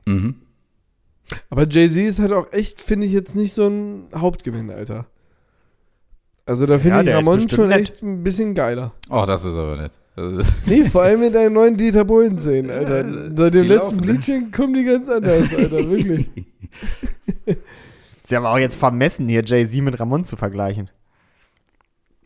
Mhm. 0.07 0.35
Aber 1.49 1.67
Jay-Z 1.69 2.05
ist 2.05 2.19
halt 2.19 2.33
auch 2.33 2.53
echt, 2.53 2.81
finde 2.81 3.07
ich, 3.07 3.13
jetzt 3.13 3.35
nicht 3.35 3.55
so 3.55 3.67
ein 3.69 4.09
Hauptgewinn, 4.15 4.71
Alter. 4.71 5.07
Also 6.47 6.67
da 6.67 6.79
finde 6.79 6.99
Ja, 6.99 7.03
ich 7.05 7.15
Ramon 7.15 7.49
schon 7.49 7.69
nett. 7.69 7.81
echt 7.81 8.03
ein 8.03 8.23
bisschen 8.23 8.55
geiler. 8.55 8.93
Oh, 9.09 9.25
das 9.27 9.45
ist 9.45 9.55
aber 9.55 9.77
nett. 9.77 9.93
Nee, 10.67 10.85
vor 10.85 11.03
allem 11.03 11.21
mit 11.21 11.35
deinen 11.35 11.55
neuen 11.55 11.77
Dieter 11.77 12.05
Bohlen 12.05 12.39
szenen, 12.39 12.71
Alter. 12.71 13.05
Seit 13.35 13.55
dem 13.55 13.63
die 13.63 13.69
letzten 13.69 13.97
laufen. 13.97 14.01
Bleaching 14.01 14.51
kommen 14.53 14.75
die 14.75 14.85
ganz 14.85 15.09
anders, 15.09 15.53
Alter, 15.55 15.89
wirklich. 15.91 16.29
Ist 18.25 18.31
ja 18.31 18.39
aber 18.39 18.51
auch 18.53 18.59
jetzt 18.59 18.75
vermessen, 18.77 19.29
hier 19.29 19.45
Jay-Z 19.45 19.83
mit 19.83 20.01
Ramon 20.01 20.25
zu 20.25 20.37
vergleichen. 20.37 20.91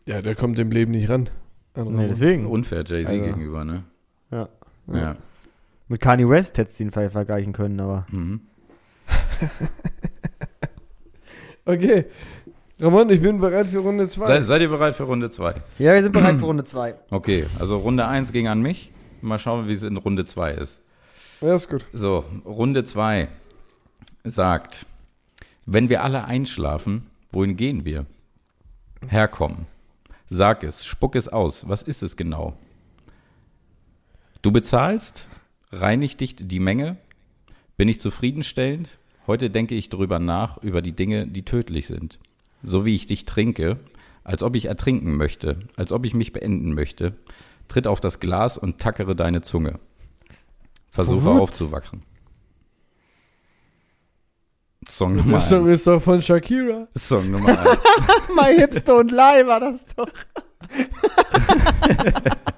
Ja, 0.05 0.21
der 0.21 0.33
kommt 0.35 0.57
dem 0.57 0.71
Leben 0.71 0.91
nicht 0.91 1.09
ran. 1.09 1.29
An 1.75 1.93
Nee, 1.93 2.07
deswegen. 2.07 2.47
Unfair 2.47 2.83
Jay-Z 2.85 3.07
Also. 3.11 3.21
gegenüber, 3.23 3.63
ne? 3.65 3.83
Ja. 4.31 4.49
Ja. 4.91 5.15
Mit 5.87 6.01
Kanye 6.01 6.27
West 6.29 6.57
hättest 6.57 6.79
du 6.79 6.83
ihn 6.85 6.91
vielleicht 6.91 7.11
vergleichen 7.11 7.53
können, 7.53 7.79
aber. 7.79 8.05
Mhm. 8.11 8.41
Okay. 11.65 12.05
Ramon, 12.79 13.09
ich 13.11 13.21
bin 13.21 13.39
bereit 13.39 13.67
für 13.67 13.77
Runde 13.79 14.07
2. 14.07 14.25
Sei, 14.25 14.41
seid 14.41 14.61
ihr 14.61 14.69
bereit 14.69 14.95
für 14.95 15.03
Runde 15.03 15.29
2? 15.29 15.53
Ja, 15.77 15.93
wir 15.93 16.01
sind 16.01 16.13
bereit 16.13 16.37
für 16.37 16.45
Runde 16.45 16.63
2. 16.63 16.95
Okay, 17.11 17.45
also 17.59 17.77
Runde 17.77 18.07
1 18.07 18.31
ging 18.31 18.47
an 18.47 18.61
mich. 18.61 18.91
Mal 19.21 19.37
schauen, 19.37 19.67
wie 19.67 19.73
es 19.73 19.83
in 19.83 19.97
Runde 19.97 20.25
2 20.25 20.53
ist. 20.53 20.79
Ja, 21.41 21.53
ist 21.55 21.69
gut. 21.69 21.85
So, 21.93 22.23
Runde 22.45 22.85
2 22.85 23.27
sagt, 24.23 24.87
wenn 25.71 25.89
wir 25.89 26.03
alle 26.03 26.25
einschlafen, 26.25 27.07
wohin 27.31 27.55
gehen 27.55 27.85
wir? 27.85 28.07
Herkommen. 29.07 29.67
Sag 30.27 30.63
es, 30.63 30.83
spuck 30.83 31.15
es 31.15 31.27
aus. 31.27 31.69
Was 31.69 31.83
ist 31.83 32.01
es 32.01 32.17
genau? 32.17 32.57
Du 34.41 34.51
bezahlst? 34.51 35.27
Reinigt 35.71 36.21
dich 36.21 36.35
die 36.35 36.59
Menge? 36.59 36.97
Bin 37.77 37.87
ich 37.87 37.99
zufriedenstellend? 37.99 38.97
Heute 39.27 39.51
denke 39.51 39.75
ich 39.75 39.89
drüber 39.89 40.17
nach, 40.17 40.57
über 40.57 40.81
die 40.81 40.95
Dinge, 40.95 41.27
die 41.27 41.45
tödlich 41.45 41.85
sind. 41.85 42.17
So 42.63 42.83
wie 42.83 42.95
ich 42.95 43.05
dich 43.05 43.25
trinke, 43.25 43.79
als 44.23 44.41
ob 44.41 44.55
ich 44.55 44.65
ertrinken 44.65 45.15
möchte, 45.17 45.59
als 45.77 45.91
ob 45.91 46.03
ich 46.03 46.15
mich 46.15 46.33
beenden 46.33 46.73
möchte. 46.73 47.15
Tritt 47.67 47.85
auf 47.85 47.99
das 47.99 48.19
Glas 48.19 48.57
und 48.57 48.79
tackere 48.79 49.15
deine 49.15 49.41
Zunge. 49.41 49.79
Versuche 50.89 51.29
aufzuwachen. 51.29 52.01
Song 54.89 55.15
Nummer 55.15 55.39
Der 55.39 55.47
Song 55.47 55.67
1. 55.67 55.79
ist 55.79 55.87
doch 55.87 56.01
von 56.01 56.21
Shakira. 56.21 56.87
Song 56.97 57.31
Nummer 57.31 57.49
1. 57.49 57.79
My 58.35 58.55
Hips 58.55 58.77
Don't 58.85 59.11
Lie 59.11 59.45
war 59.47 59.59
das 59.59 59.85
doch. 59.95 60.09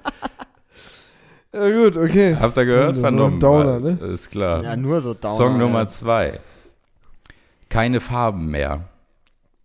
Ja, 1.54 1.68
gut, 1.70 1.98
okay. 1.98 2.34
Habt 2.40 2.56
ihr 2.56 2.64
gehört? 2.64 2.96
Ein 2.96 3.02
Vernommen. 3.02 3.38
Downer, 3.38 3.78
ne? 3.78 3.98
Ist 4.06 4.30
klar. 4.30 4.62
Ja, 4.62 4.74
nur 4.74 5.02
so 5.02 5.12
Downer. 5.12 5.36
Song 5.36 5.58
Nummer 5.58 5.80
ja. 5.80 5.88
2. 5.88 6.40
Keine 7.68 8.00
Farben 8.00 8.46
mehr. 8.46 8.88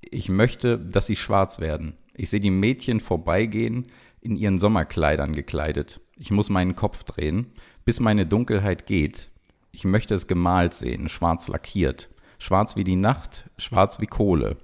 Ich 0.01 0.27
möchte, 0.27 0.77
dass 0.77 1.05
sie 1.07 1.15
schwarz 1.15 1.59
werden. 1.59 1.97
Ich 2.13 2.29
sehe 2.29 2.41
die 2.41 2.51
Mädchen 2.51 2.99
vorbeigehen, 2.99 3.85
in 4.19 4.35
ihren 4.35 4.59
Sommerkleidern 4.59 5.33
gekleidet. 5.33 6.01
Ich 6.17 6.29
muss 6.29 6.49
meinen 6.49 6.75
Kopf 6.75 7.05
drehen, 7.05 7.53
bis 7.85 8.01
meine 8.01 8.25
Dunkelheit 8.25 8.85
geht. 8.85 9.29
Ich 9.71 9.85
möchte 9.85 10.13
es 10.13 10.27
gemalt 10.27 10.73
sehen, 10.73 11.07
schwarz 11.07 11.47
lackiert. 11.47 12.09
Schwarz 12.39 12.75
wie 12.75 12.83
die 12.83 12.95
Nacht, 12.95 13.49
schwarz 13.57 13.99
wie 13.99 14.07
Kohle. 14.07 14.57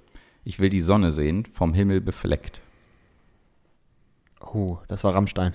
Ich 0.44 0.58
will 0.58 0.68
die 0.70 0.80
Sonne 0.80 1.10
sehen, 1.10 1.46
vom 1.52 1.74
Himmel 1.74 2.00
befleckt. 2.00 2.60
Oh, 4.40 4.78
das 4.88 5.02
war 5.04 5.14
Rammstein. 5.14 5.54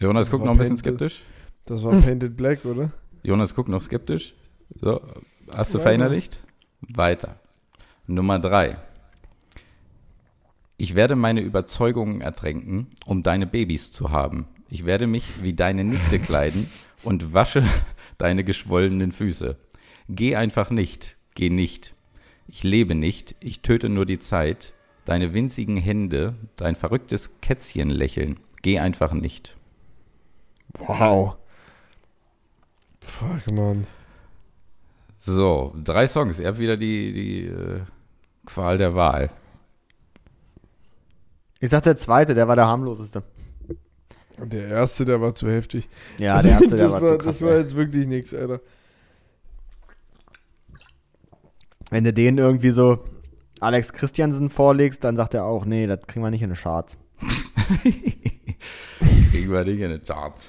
Jonas 0.00 0.30
guckt 0.30 0.44
noch 0.44 0.52
ein 0.52 0.58
bisschen 0.58 0.76
Painted. 0.76 0.98
skeptisch. 0.98 1.22
Das 1.66 1.82
war 1.82 1.92
Painted 2.00 2.36
Black, 2.36 2.64
oder? 2.64 2.92
Jonas 3.22 3.54
guckt 3.54 3.68
noch 3.68 3.82
skeptisch. 3.82 4.34
So, 4.80 5.00
hast 5.52 5.74
du 5.74 5.78
Weiter. 5.78 5.82
verinnerlicht? 5.82 6.40
Weiter. 6.80 7.40
Nummer 8.06 8.38
drei. 8.38 8.78
Ich 10.76 10.94
werde 10.94 11.16
meine 11.16 11.40
Überzeugungen 11.40 12.20
ertränken, 12.20 12.86
um 13.04 13.24
deine 13.24 13.46
Babys 13.46 13.90
zu 13.90 14.10
haben. 14.10 14.46
Ich 14.70 14.86
werde 14.86 15.06
mich 15.08 15.42
wie 15.42 15.52
deine 15.52 15.82
Nichte 15.82 16.18
kleiden 16.20 16.70
und 17.02 17.34
wasche 17.34 17.64
deine 18.18 18.44
geschwollenen 18.44 19.12
Füße. 19.12 19.56
Geh 20.08 20.36
einfach 20.36 20.70
nicht, 20.70 21.16
geh 21.34 21.50
nicht. 21.50 21.94
Ich 22.46 22.62
lebe 22.64 22.94
nicht, 22.94 23.36
ich 23.40 23.60
töte 23.60 23.88
nur 23.88 24.06
die 24.06 24.18
Zeit. 24.18 24.72
Deine 25.04 25.32
winzigen 25.32 25.78
Hände, 25.78 26.34
dein 26.56 26.74
verrücktes 26.76 27.30
Kätzchenlächeln. 27.40 28.40
Geh 28.60 28.78
einfach 28.78 29.12
nicht. 29.12 29.56
Wow. 30.78 31.36
Fuck, 33.00 33.50
Mann. 33.52 33.86
So, 35.18 35.74
drei 35.82 36.06
Songs. 36.06 36.38
Ihr 36.38 36.48
habt 36.48 36.58
wieder 36.58 36.76
die, 36.76 37.12
die 37.12 37.46
äh, 37.46 37.80
Qual 38.44 38.78
der 38.78 38.94
Wahl. 38.94 39.30
Ich 41.60 41.70
sag 41.70 41.82
der 41.82 41.96
zweite, 41.96 42.34
der 42.34 42.48
war 42.48 42.56
der 42.56 42.66
harmloseste. 42.66 43.22
Und 44.40 44.52
der 44.52 44.68
erste, 44.68 45.04
der 45.04 45.20
war 45.20 45.34
zu 45.34 45.50
heftig. 45.50 45.88
Ja, 46.18 46.40
der 46.42 46.52
erste, 46.52 46.68
der 46.76 46.78
das 46.78 46.92
war, 46.92 47.02
war, 47.02 47.08
zu 47.12 47.18
krass. 47.18 47.38
Das 47.38 47.48
war 47.48 47.56
jetzt 47.58 47.74
wirklich 47.76 48.06
nichts, 48.06 48.32
Alter. 48.34 48.60
Wenn 51.90 52.04
du 52.04 52.12
den 52.12 52.38
irgendwie 52.38 52.70
so 52.70 53.04
Alex 53.60 53.92
Christiansen 53.92 54.50
vorlegst, 54.50 55.02
dann 55.02 55.16
sagt 55.16 55.34
er 55.34 55.44
auch, 55.44 55.64
nee, 55.64 55.86
das 55.86 56.00
kriegen 56.06 56.24
wir 56.24 56.30
nicht 56.30 56.42
in 56.42 56.50
die 56.52 56.56
Charts. 56.60 56.96
Kriegen 59.30 59.50
wir 59.52 59.64
nicht 59.64 59.80
in 59.80 59.90
den 59.90 60.02
Charts. 60.04 60.48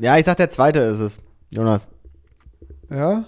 Ja, 0.00 0.18
ich 0.18 0.24
sag 0.26 0.36
der 0.36 0.50
zweite 0.50 0.80
ist 0.80 1.00
es. 1.00 1.18
Jonas. 1.50 1.88
Ja? 2.90 3.26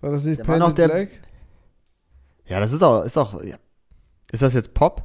War 0.00 0.10
das 0.10 0.24
nicht 0.24 0.40
Der 0.40 0.46
noch 0.46 0.66
Painted 0.66 0.78
der- 0.78 0.88
Black? 0.88 1.08
Ja, 2.46 2.58
das 2.58 2.72
ist 2.72 2.82
auch, 2.82 3.04
ist 3.04 3.16
auch, 3.16 3.40
ja. 3.44 3.56
Ist 4.32 4.42
das 4.42 4.54
jetzt 4.54 4.74
Pop? 4.74 5.04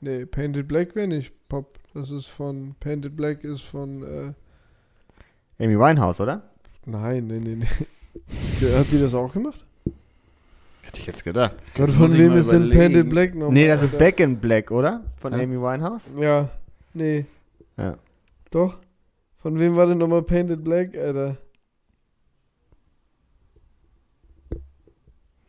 Nee, 0.00 0.26
Painted 0.26 0.68
Black 0.68 0.94
wäre 0.94 1.08
nicht 1.08 1.32
Pop. 1.48 1.78
Das 1.94 2.10
ist 2.10 2.26
von, 2.26 2.74
Painted 2.80 3.16
Black 3.16 3.44
ist 3.44 3.62
von, 3.62 4.02
äh, 4.02 5.62
Amy 5.62 5.78
Winehouse, 5.78 6.20
oder? 6.20 6.42
nein, 6.86 7.26
nee, 7.28 7.38
nee, 7.38 7.54
nee. 7.56 7.66
Hat 8.76 8.90
die 8.90 9.00
das 9.00 9.14
auch 9.14 9.32
gemacht? 9.32 9.64
Hätte 10.82 11.00
ich 11.00 11.06
jetzt 11.06 11.24
gedacht. 11.24 11.56
Gott, 11.74 11.90
von 11.90 12.12
wem 12.12 12.36
ist 12.36 12.50
denn. 12.52 12.70
Painted 12.70 13.08
Black 13.08 13.34
noch? 13.34 13.50
Nee, 13.50 13.66
das 13.66 13.82
ist 13.82 13.96
Back 13.98 14.20
in 14.20 14.38
Black, 14.38 14.70
oder? 14.70 15.04
Von 15.18 15.32
Ja. 15.32 15.38
Amy 15.40 15.56
Winehouse? 15.60 16.04
Ja, 16.16 16.50
nee. 16.92 17.24
Ja. 17.76 17.96
Doch. 18.50 18.78
Von 19.38 19.58
wem 19.58 19.76
war 19.76 19.86
denn 19.86 19.98
nochmal 19.98 20.22
Painted 20.22 20.62
Black, 20.62 20.96
Alter? 20.96 21.36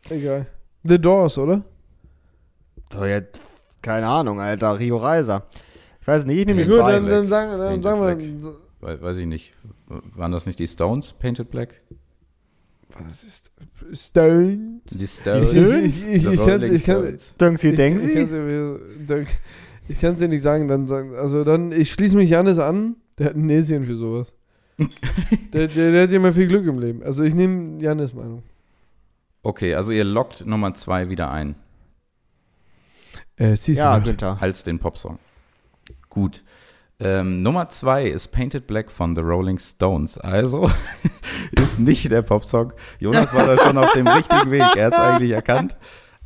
Egal. 0.09 0.47
The 0.83 0.99
Doors, 0.99 1.37
oder? 1.37 1.63
So, 2.91 3.05
jetzt, 3.05 3.41
keine 3.85 4.07
Ahnung, 4.07 4.39
Alter. 4.39 4.79
Rio 4.79 4.97
Reiser. 4.97 5.43
Ich 6.01 6.07
weiß 6.07 6.25
nicht, 6.25 6.39
ich 6.39 6.45
nehme 6.47 6.63
die 6.63 6.67
Gut, 6.69 6.79
dann, 6.79 7.07
dann 7.07 7.27
sagen 7.27 7.51
wir, 7.51 7.57
dann 7.57 7.83
sagen 7.83 8.01
wir. 8.01 8.55
Black. 8.81 9.01
weiß 9.01 9.17
ich 9.17 9.27
nicht. 9.27 9.53
Waren 10.15 10.31
das 10.31 10.47
nicht 10.47 10.57
die 10.57 10.67
Stones, 10.67 11.13
Painted 11.13 11.51
Black? 11.51 11.81
Was 12.97 13.23
ist 13.23 13.51
Stone? 13.93 14.81
Die 14.89 15.05
Stones. 15.07 15.53
ich, 15.53 16.07
ich, 16.07 16.07
ich, 16.07 16.25
ich, 16.25 16.85
kann, 16.85 17.19
Stones. 17.19 17.33
Kann's 17.37 17.61
dir- 20.19 20.27
nicht 20.27 20.41
sagen, 20.41 20.67
dann 20.67 20.87
sagen, 20.87 21.15
also 21.15 21.43
dann, 21.43 21.71
ich 21.71 21.91
schließe 21.91 22.15
mich 22.15 22.31
Janis 22.31 22.57
an, 22.57 22.95
der 23.19 23.27
hat 23.27 23.35
ein 23.35 23.45
Näschen 23.45 23.85
für 23.85 23.95
sowas. 23.95 24.33
der, 25.53 25.67
der, 25.67 25.91
der 25.91 26.03
hat 26.03 26.09
ja 26.09 26.17
immer 26.17 26.33
viel 26.33 26.47
Glück 26.47 26.65
im 26.65 26.79
Leben. 26.79 27.03
Also 27.03 27.23
ich 27.23 27.35
nehme 27.35 27.81
Janis 27.81 28.13
Meinung. 28.13 28.41
Okay, 29.43 29.75
also 29.75 29.91
ihr 29.91 30.03
lockt 30.03 30.45
Nummer 30.45 30.73
zwei 30.73 31.09
wieder 31.09 31.29
ein, 31.29 31.55
Äh, 33.37 33.55
siehst 33.55 33.79
Ja, 33.79 33.97
du 33.99 34.05
Günther. 34.05 34.37
als 34.39 34.63
den 34.63 34.79
Popsong. 34.79 35.19
Gut. 36.09 36.43
Ähm, 36.97 37.43
Nummer 37.43 37.67
zwei 37.69 38.05
ist 38.05 38.29
Painted 38.29 38.67
Black 38.67 38.89
von 38.89 39.15
The 39.15 39.21
Rolling 39.21 39.59
Stones. 39.59 40.17
Also 40.17 40.69
ist 41.51 41.77
nicht 41.79 42.09
der 42.09 42.21
Popsong. 42.21 42.71
Jonas 42.99 43.33
war 43.35 43.45
da 43.45 43.57
schon 43.57 43.77
auf 43.77 43.91
dem 43.91 44.07
richtigen 44.07 44.49
Weg. 44.51 44.63
Er 44.77 44.85
hat 44.87 44.93
es 44.93 44.99
eigentlich 44.99 45.31
erkannt, 45.31 45.75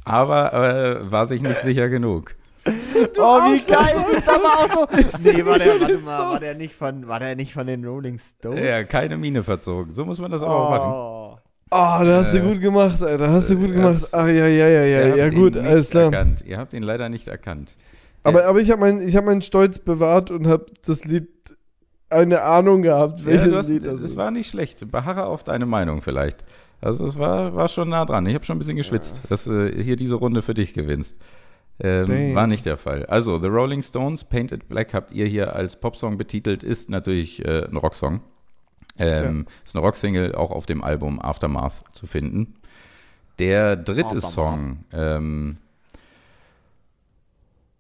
aber 0.06 0.54
äh, 0.54 1.12
war 1.12 1.26
sich 1.26 1.42
nicht 1.42 1.58
sicher 1.62 1.90
genug. 1.90 2.36
oh, 2.68 2.72
wie 2.72 3.66
geil. 3.66 4.06
Ist 4.16 4.30
aber 4.30 4.46
auch 4.60 4.72
so. 4.72 4.88
Nee, 5.24 5.44
war 5.44 5.58
der, 5.58 5.82
warte 5.82 5.98
mal, 6.02 6.20
war 6.34 6.40
der 6.40 6.54
nicht 6.54 6.76
von, 6.76 7.08
war 7.08 7.20
der 7.20 7.36
nicht 7.36 7.54
von 7.54 7.66
den 7.66 7.84
Rolling 7.84 8.20
Stones? 8.20 8.60
Ja, 8.60 8.84
keine 8.84 9.18
Miene 9.18 9.44
verzogen. 9.44 9.96
So 9.96 10.06
muss 10.06 10.20
man 10.20 10.30
das 10.30 10.44
aber 10.44 10.56
auch 10.56 10.70
machen. 10.70 10.92
Oh. 11.72 11.76
Da 12.04 12.18
hast 12.20 12.34
Äh, 12.34 12.40
du 12.42 12.50
gut 12.50 12.62
gemacht, 12.62 13.02
Alter. 13.04 13.32
Hast 13.32 13.50
du 13.52 13.56
gut 13.58 13.70
äh, 13.72 13.74
gemacht. 13.74 14.06
Ach 14.12 14.26
ja, 14.28 14.48
ja, 14.48 14.68
ja, 14.68 14.84
ja, 14.86 15.16
ja, 15.16 15.30
gut, 15.30 15.56
alles 15.56 15.90
klar. 15.92 16.06
Erkannt. 16.06 16.44
Ihr 16.46 16.58
habt 16.58 16.74
ihn 16.74 16.84
leider 16.84 17.10
nicht 17.10 17.28
erkannt. 17.28 17.76
Aber, 18.24 18.46
aber 18.46 18.60
ich 18.60 18.70
habe 18.72 18.82
mein, 18.82 19.00
ich 19.08 19.16
hab 19.16 19.26
meinen 19.26 19.42
Stolz 19.42 19.80
bewahrt 19.80 20.32
und 20.32 20.48
habe 20.48 20.66
das 20.86 21.06
Lied 21.06 21.28
eine 22.10 22.42
Ahnung 22.42 22.82
gehabt, 22.82 23.20
Ja, 23.20 23.26
welches 23.28 23.52
du 23.52 23.58
hast, 23.58 23.70
Lied 23.70 23.86
das 23.86 24.02
es 24.02 24.12
ist. 24.12 24.18
war 24.18 24.32
nicht 24.32 24.50
schlecht. 24.50 24.90
Beharre 24.92 25.26
auf 25.26 25.44
deine 25.44 25.66
Meinung 25.68 26.02
vielleicht. 26.02 26.44
Also 26.82 27.06
es 27.06 27.20
war, 27.20 27.54
war 27.56 27.68
schon 27.68 27.90
nah 27.90 28.04
dran. 28.06 28.26
Ich 28.26 28.34
habe 28.34 28.44
schon 28.46 28.56
ein 28.56 28.60
bisschen 28.60 28.76
geschwitzt, 28.78 29.22
dass 29.30 29.44
du 29.44 29.70
hier 29.70 29.96
diese 29.96 30.16
Runde 30.16 30.42
für 30.42 30.54
dich 30.54 30.74
gewinnst. 30.74 31.16
Ähm, 31.82 32.36
war 32.36 32.48
nicht 32.48 32.66
der 32.66 32.78
Fall. 32.78 33.06
Also, 33.06 33.40
The 33.40 33.48
Rolling 33.48 33.84
Stones, 33.84 34.26
Painted 34.26 34.68
Black 34.68 34.94
habt 34.94 35.14
ihr 35.14 35.26
hier 35.28 35.56
als 35.56 35.78
Popsong 35.80 36.18
betitelt, 36.18 36.62
ist 36.64 36.90
natürlich 36.90 37.46
äh, 37.46 37.66
ein 37.70 37.78
Rocksong. 37.78 38.20
Ähm, 39.00 39.46
Ist 39.64 39.76
eine 39.76 39.84
Rocksingle, 39.84 40.36
auch 40.36 40.52
auf 40.52 40.66
dem 40.66 40.84
Album 40.84 41.20
Aftermath 41.22 41.84
zu 41.94 42.06
finden. 42.06 42.56
Der 43.40 43.76
dritte 43.76 44.18
Aftermath. 44.18 44.32
Song 44.32 44.78
ähm, 44.92 45.58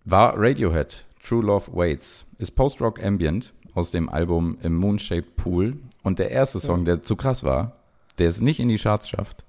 war 0.05 0.33
Radiohead, 0.37 1.05
True 1.21 1.43
Love 1.43 1.71
Waits. 1.73 2.25
Ist 2.37 2.51
Post-Rock 2.51 3.03
Ambient 3.03 3.53
aus 3.73 3.91
dem 3.91 4.09
Album 4.09 4.57
Im 4.63 4.75
Moon-Shaped 4.75 5.35
Pool. 5.35 5.77
Und 6.03 6.19
der 6.19 6.31
erste 6.31 6.59
Song, 6.59 6.85
der 6.85 7.03
zu 7.03 7.15
krass 7.15 7.43
war, 7.43 7.73
der 8.17 8.29
es 8.29 8.41
nicht 8.41 8.59
in 8.59 8.69
die 8.69 8.77
Charts 8.77 9.09
schafft, 9.09 9.43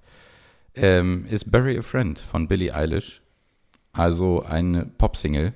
ähm, 0.74 1.26
ist 1.28 1.50
Bury 1.50 1.78
a 1.78 1.82
Friend 1.82 2.18
von 2.18 2.48
Billie 2.48 2.74
Eilish. 2.74 3.20
Also 3.92 4.42
eine 4.42 4.86
Pop-Single. 4.86 5.52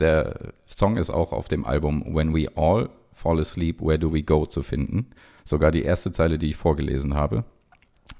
Der 0.00 0.52
Song 0.66 0.96
ist 0.96 1.10
auch 1.10 1.32
auf 1.32 1.48
dem 1.48 1.64
Album 1.64 2.14
When 2.14 2.34
We 2.34 2.48
All 2.56 2.88
Fall 3.12 3.40
Asleep, 3.40 3.80
Where 3.80 3.98
Do 3.98 4.12
We 4.12 4.22
Go 4.22 4.46
zu 4.46 4.62
finden. 4.62 5.10
Sogar 5.48 5.70
die 5.70 5.82
erste 5.82 6.12
Zeile, 6.12 6.36
die 6.38 6.50
ich 6.50 6.56
vorgelesen 6.56 7.14
habe, 7.14 7.44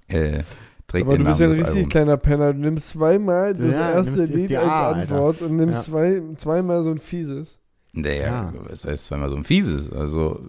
äh, 0.07 0.43
trägt 0.87 1.07
Aber 1.07 1.17
den 1.19 1.25
du 1.25 1.29
bist 1.29 1.41
ja 1.41 1.47
Namen 1.47 1.59
ein 1.59 1.63
richtig 1.65 1.77
Albums. 1.77 1.89
kleiner 1.93 2.17
Penner. 2.17 2.53
Du 2.55 2.61
nimmst 2.61 2.89
zweimal 2.89 3.53
das 3.53 3.75
Ja, 3.75 3.91
erste 3.93 4.25
Lied 4.25 4.57
als 4.57 4.69
A, 4.69 4.89
Alter. 4.93 5.01
Antwort 5.03 5.43
und 5.43 5.57
nimmst 5.57 5.87
Ja. 5.89 5.93
zwei, 5.93 6.23
zweimal 6.39 6.83
so 6.83 6.91
ein 6.91 6.97
fieses. 6.99 7.59
Naja, 7.93 8.23
Ja. 8.27 8.53
was 8.69 8.87
heißt 8.87 9.05
zweimal 9.05 9.29
so 9.29 9.37
ein 9.37 9.45
fieses? 9.45 9.93
Also, 9.93 10.41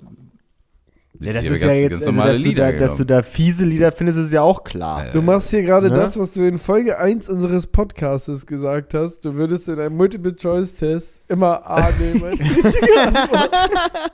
Ja, 1.19 1.33
das 1.33 1.43
ist 1.43 1.49
ja 1.51 1.57
ganz, 1.57 1.75
jetzt, 1.75 1.89
ganz 1.89 2.01
also, 2.03 2.11
normale 2.11 2.33
dass, 2.33 2.41
du 2.43 2.47
Lieder 2.47 2.71
da, 2.71 2.79
dass 2.79 2.97
du 2.97 3.03
da 3.05 3.23
fiese 3.23 3.65
Lieder 3.65 3.91
findest, 3.91 4.19
ist 4.19 4.31
ja 4.31 4.41
auch 4.41 4.63
klar. 4.63 5.07
Äh, 5.07 5.11
Du 5.11 5.21
machst 5.21 5.49
hier 5.49 5.63
gerade 5.63 5.89
ne? 5.89 5.95
das, 5.95 6.17
was 6.17 6.31
du 6.31 6.43
in 6.47 6.57
Folge 6.57 6.97
1 6.97 7.27
unseres 7.27 7.67
Podcastes 7.67 8.45
gesagt 8.45 8.93
hast. 8.93 9.25
Du 9.25 9.33
würdest 9.33 9.67
in 9.67 9.77
einem 9.81 9.97
Multiple-Choice-Test 9.97 11.15
immer 11.27 11.69
A 11.69 11.89
nehmen 11.99 12.23
als 12.23 12.39
richtige 12.39 13.01
Antwort. 13.05 13.51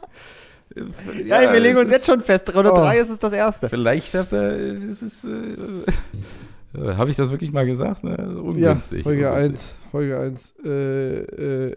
Ja, 1.25 1.51
wir 1.53 1.59
legen 1.59 1.77
uns 1.77 1.91
jetzt 1.91 2.05
schon 2.05 2.21
fest. 2.21 2.53
Runde 2.55 2.71
Oh. 2.71 2.75
3 2.75 2.97
ist 2.99 3.09
es 3.09 3.19
das 3.19 3.31
erste. 3.33 3.69
Vielleicht 3.69 4.13
habt 4.13 4.33
ihr, 4.33 4.89
es 4.89 5.01
ist, 5.01 5.23
äh, 5.23 5.27
äh, 6.77 6.95
habe 6.95 7.09
ich 7.09 7.15
das 7.15 7.31
wirklich 7.31 7.51
mal 7.53 7.65
gesagt? 7.65 8.03
Ne? 8.03 8.15
ja, 8.17 8.25
Ungünstig. 8.41 9.03
Folge 9.03 9.29
ungünstig. 9.31 9.51
1. 9.53 9.77
Folge 9.91 10.19
1. 10.19 10.55
Äh, 10.65 11.69
äh, 11.69 11.75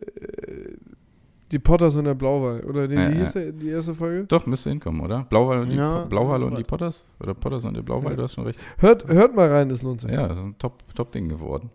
die 1.51 1.59
Potters 1.59 1.97
und 1.97 2.05
der 2.05 2.14
Blauwal. 2.14 2.62
Oder 2.64 2.86
nee, 2.89 2.95
Ja, 2.95 3.09
wie 3.11 3.14
ja. 3.14 3.20
hieß 3.20 3.32
der, 3.32 3.53
die 3.53 3.68
erste 3.70 3.95
Folge? 3.95 4.24
Doch, 4.24 4.45
müsste 4.47 4.68
hinkommen, 4.70 5.01
oder? 5.01 5.24
Blauwal 5.30 5.61
und 5.61 5.70
die, 5.70 5.76
Ja. 5.76 6.01
Po- 6.03 6.09
Blauwal 6.09 6.43
und 6.43 6.59
die 6.59 6.64
Potters? 6.64 7.05
Oder 7.20 7.34
Potters 7.34 7.64
und 7.64 7.74
der 7.74 7.82
Blauwal, 7.82 8.11
Ja. 8.12 8.16
du 8.16 8.22
hast 8.24 8.34
schon 8.34 8.45
recht. 8.45 8.59
Hört, 8.78 9.07
hört 9.09 9.34
mal 9.34 9.49
rein, 9.51 9.68
das 9.70 9.82
lohnt 9.82 10.01
sich. 10.03 10.11
Ja, 10.11 10.34
so 10.34 10.41
ein 10.41 10.57
Top- 10.59 10.82
Top-Ding 10.95 11.28
geworden. 11.28 11.70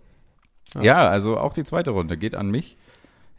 Ja. 0.76 0.82
Ja. 0.84 1.08
also 1.10 1.38
auch 1.38 1.54
die 1.54 1.64
zweite 1.64 1.92
Runde 1.92 2.18
geht 2.18 2.36
an 2.36 2.52
mich. 2.52 2.78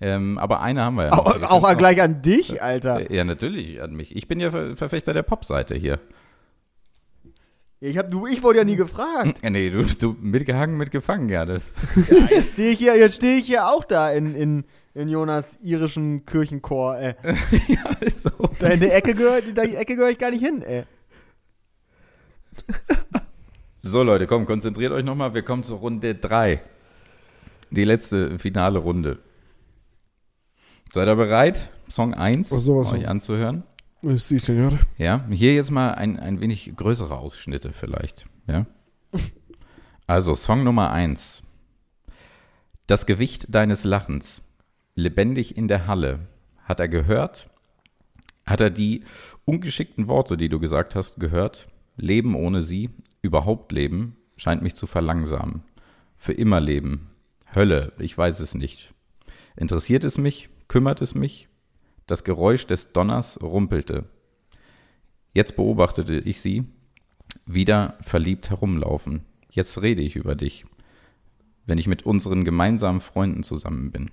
Ähm, 0.01 0.39
aber 0.39 0.61
eine 0.61 0.83
haben 0.83 0.97
wir 0.97 1.05
ja. 1.07 1.13
Auch, 1.13 1.43
auch 1.43 1.77
gleich 1.77 2.01
an 2.03 2.21
dich, 2.23 2.63
Alter. 2.63 3.11
Ja, 3.13 3.25
natürlich 3.25 3.81
an 3.81 3.95
mich. 3.95 4.15
Ich 4.17 4.27
bin 4.29 4.41
ja 4.41 4.51
Ver 4.51 4.77
Verfechter 4.77 5.15
der 5.15 5.23
Pop-Seite 5.23 5.75
hier. 5.77 6.01
Ich, 7.81 7.99
hab, 7.99 8.11
du, 8.11 8.27
ich 8.27 8.43
wurde 8.43 8.59
ja 8.59 8.65
nie 8.65 8.77
gefragt. 8.77 9.43
Äh, 9.43 9.51
Nee, 9.51 9.71
du, 9.71 9.83
du 9.85 10.17
mitgehangen, 10.21 10.77
mitgefangen, 10.77 11.29
ja. 11.29 11.45
Das. 11.45 11.71
Ja, 12.11 12.27
jetzt 12.31 12.53
stehe 12.53 12.71
ich, 12.73 12.79
hier- 12.79 12.97
jetzt 12.97 13.17
steh 13.17 13.37
ich 13.37 13.47
hier 13.47 13.69
auch 13.69 13.85
da 13.85 14.11
in, 14.11 14.35
in, 14.35 14.65
in 14.95 15.09
Jonas 15.09 15.59
irischen 15.63 16.25
Kirchenchor, 16.27 16.99
ey. 16.99 17.15
ja, 17.69 17.91
ist 18.01 18.23
so. 18.23 18.31
Da 18.59 18.69
in 18.69 18.81
der 18.81 18.97
Ecke 18.97 19.15
gehört, 19.15 19.45
da 19.55 19.63
in 19.63 19.71
die 19.73 19.77
Ecke 19.77 19.97
gehöre 19.97 20.11
ich 20.11 20.19
gar 20.19 20.31
nicht 20.31 20.43
hin, 20.45 20.63
ey. 20.63 20.85
So, 23.83 24.03
Leute, 24.03 24.27
komm, 24.27 24.47
konzentriert 24.47 24.93
euch 24.93 25.05
nochmal. 25.05 25.35
Wir 25.35 25.43
kommen 25.43 25.63
zur 25.63 25.79
Runde 25.79 26.15
3. 26.15 26.61
Die 27.71 27.85
letzte 27.85 28.39
finale 28.39 28.79
Runde. 28.79 29.19
Seid 30.95 31.09
ihr 31.09 31.17
bereit? 31.17 31.71
Song 31.91 32.15
1 32.15 32.53
Oh, 32.53 32.61
sowas 32.61 32.93
euch 32.93 33.01
von. 33.01 33.11
anzuhören. 33.11 33.65
Ist 34.03 34.31
die 34.31 34.39
Senor. 34.39 34.79
Ja, 34.97 35.27
hier 35.29 35.53
jetzt 35.53 35.73
mal 35.73 35.91
ein, 35.97 36.21
ein 36.21 36.41
wenig 36.41 36.73
größere 36.77 37.19
Ausschnitte 37.19 37.73
vielleicht. 37.73 38.27
Ja. 38.47 38.67
Also, 40.07 40.35
Song 40.37 40.63
Nummer 40.63 40.93
eins. 40.93 41.43
Das 42.87 43.07
Gewicht 43.07 43.47
deines 43.49 43.83
Lachens, 43.85 44.43
lebendig 44.95 45.57
in 45.57 45.67
der 45.67 45.87
Halle, 45.89 46.29
hat 46.63 46.79
er 46.79 46.89
gehört? 46.89 47.51
Hat 48.47 48.61
er 48.61 48.69
die 48.71 49.03
ungeschickten 49.47 50.07
Worte, 50.07 50.37
die 50.37 50.51
du 50.51 50.61
gesagt 50.61 50.95
hast, 50.95 51.19
gehört? 51.19 51.67
Leben 51.97 52.37
ohne 52.37 52.61
sie, 52.61 52.91
überhaupt 53.23 53.73
leben, 53.73 54.17
scheint 54.37 54.63
mich 54.63 54.75
zu 54.77 54.87
verlangsamen. 54.87 55.63
Für 56.19 56.35
immer 56.35 56.61
leben. 56.61 57.09
Hölle, 57.53 57.95
ich 57.99 58.17
weiß 58.17 58.39
es 58.41 58.55
nicht. 58.55 58.93
Interessiert 59.57 60.05
es 60.05 60.19
mich? 60.19 60.51
Kümmert 60.75 61.01
es 61.03 61.15
mich? 61.15 61.49
Das 62.09 62.25
Geräusch 62.25 62.67
des 62.67 62.91
Donners 62.91 63.41
rumpelte. 63.41 64.07
Jetzt 65.33 65.55
beobachtete 65.55 66.17
ich 66.17 66.41
sie, 66.41 66.65
wieder 67.47 67.97
verliebt 68.01 68.51
herumlaufen. 68.51 69.25
Jetzt 69.49 69.81
rede 69.83 70.03
ich 70.03 70.17
über 70.17 70.35
dich, 70.35 70.67
wenn 71.65 71.79
ich 71.79 71.87
mit 71.87 72.05
unseren 72.05 72.43
gemeinsamen 72.43 73.01
Freunden 73.01 73.45
zusammen 73.45 73.93
bin. 73.93 74.11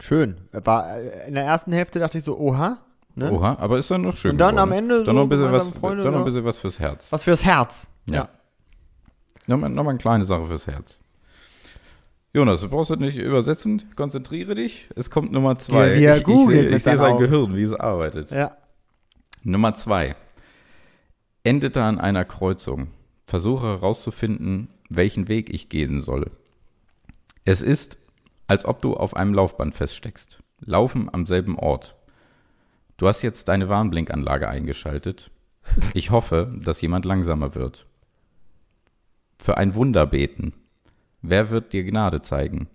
Schön. 0.00 0.40
War, 0.50 0.96
äh, 0.96 1.28
in 1.28 1.34
der 1.34 1.44
ersten 1.44 1.70
Hälfte 1.70 2.00
dachte 2.00 2.18
ich 2.18 2.24
so, 2.24 2.36
oha. 2.36 2.78
Ne? 3.14 3.30
Oha, 3.30 3.58
aber 3.60 3.78
ist 3.78 3.92
dann 3.92 4.02
noch 4.02 4.16
schön. 4.16 4.32
Und 4.32 4.38
dann 4.38 4.56
geworden. 4.56 4.72
am 4.72 4.76
Ende 4.76 5.04
dann 5.04 5.06
so 5.06 5.12
noch 5.12 5.22
ein 5.22 5.28
bisschen 5.28 5.52
was, 5.52 5.70
Freunde, 5.70 6.02
dann 6.02 6.14
noch 6.14 6.18
ein 6.18 6.22
ja. 6.22 6.30
bisschen 6.30 6.44
was 6.44 6.58
fürs 6.58 6.80
Herz. 6.80 7.12
Was 7.12 7.22
fürs 7.22 7.44
Herz. 7.44 7.86
Ja. 8.06 8.28
Nochmal, 9.46 9.70
nochmal 9.70 9.92
eine 9.92 10.00
kleine 10.00 10.24
Sache 10.24 10.48
fürs 10.48 10.66
Herz. 10.66 10.98
Jonas, 12.34 12.62
du 12.62 12.68
brauchst 12.68 12.90
das 12.90 12.98
nicht 12.98 13.16
übersetzen. 13.16 13.82
Konzentriere 13.94 14.54
dich. 14.54 14.88
Es 14.96 15.10
kommt 15.10 15.32
Nummer 15.32 15.58
zwei. 15.58 15.90
Er 15.90 16.16
ich 16.16 16.26
ich 16.26 16.46
sehe 16.46 16.68
ich 16.68 16.82
sehe 16.82 16.96
sein 16.96 17.12
Augen. 17.12 17.18
Gehirn, 17.18 17.56
wie 17.56 17.62
es 17.62 17.74
arbeitet. 17.74 18.30
Ja. 18.30 18.56
Nummer 19.42 19.74
zwei. 19.74 20.16
Endete 21.44 21.82
an 21.82 21.98
einer 22.00 22.24
Kreuzung. 22.24 22.88
Versuche 23.26 23.66
herauszufinden, 23.66 24.68
welchen 24.88 25.28
Weg 25.28 25.52
ich 25.52 25.68
gehen 25.68 26.00
solle. 26.00 26.30
Es 27.44 27.60
ist, 27.60 27.98
als 28.46 28.64
ob 28.64 28.80
du 28.80 28.94
auf 28.94 29.14
einem 29.14 29.34
Laufband 29.34 29.74
feststeckst. 29.74 30.42
Laufen 30.60 31.12
am 31.12 31.26
selben 31.26 31.58
Ort. 31.58 31.96
Du 32.96 33.08
hast 33.08 33.22
jetzt 33.22 33.48
deine 33.48 33.68
Warnblinkanlage 33.68 34.48
eingeschaltet. 34.48 35.30
Ich 35.92 36.10
hoffe, 36.10 36.52
dass 36.60 36.80
jemand 36.80 37.04
langsamer 37.04 37.54
wird. 37.54 37.86
Für 39.38 39.58
ein 39.58 39.74
Wunder 39.74 40.06
beten. 40.06 40.54
Wer 41.22 41.50
wird 41.50 41.72
dir 41.72 41.84
Gnade 41.84 42.20
zeigen? 42.20 42.68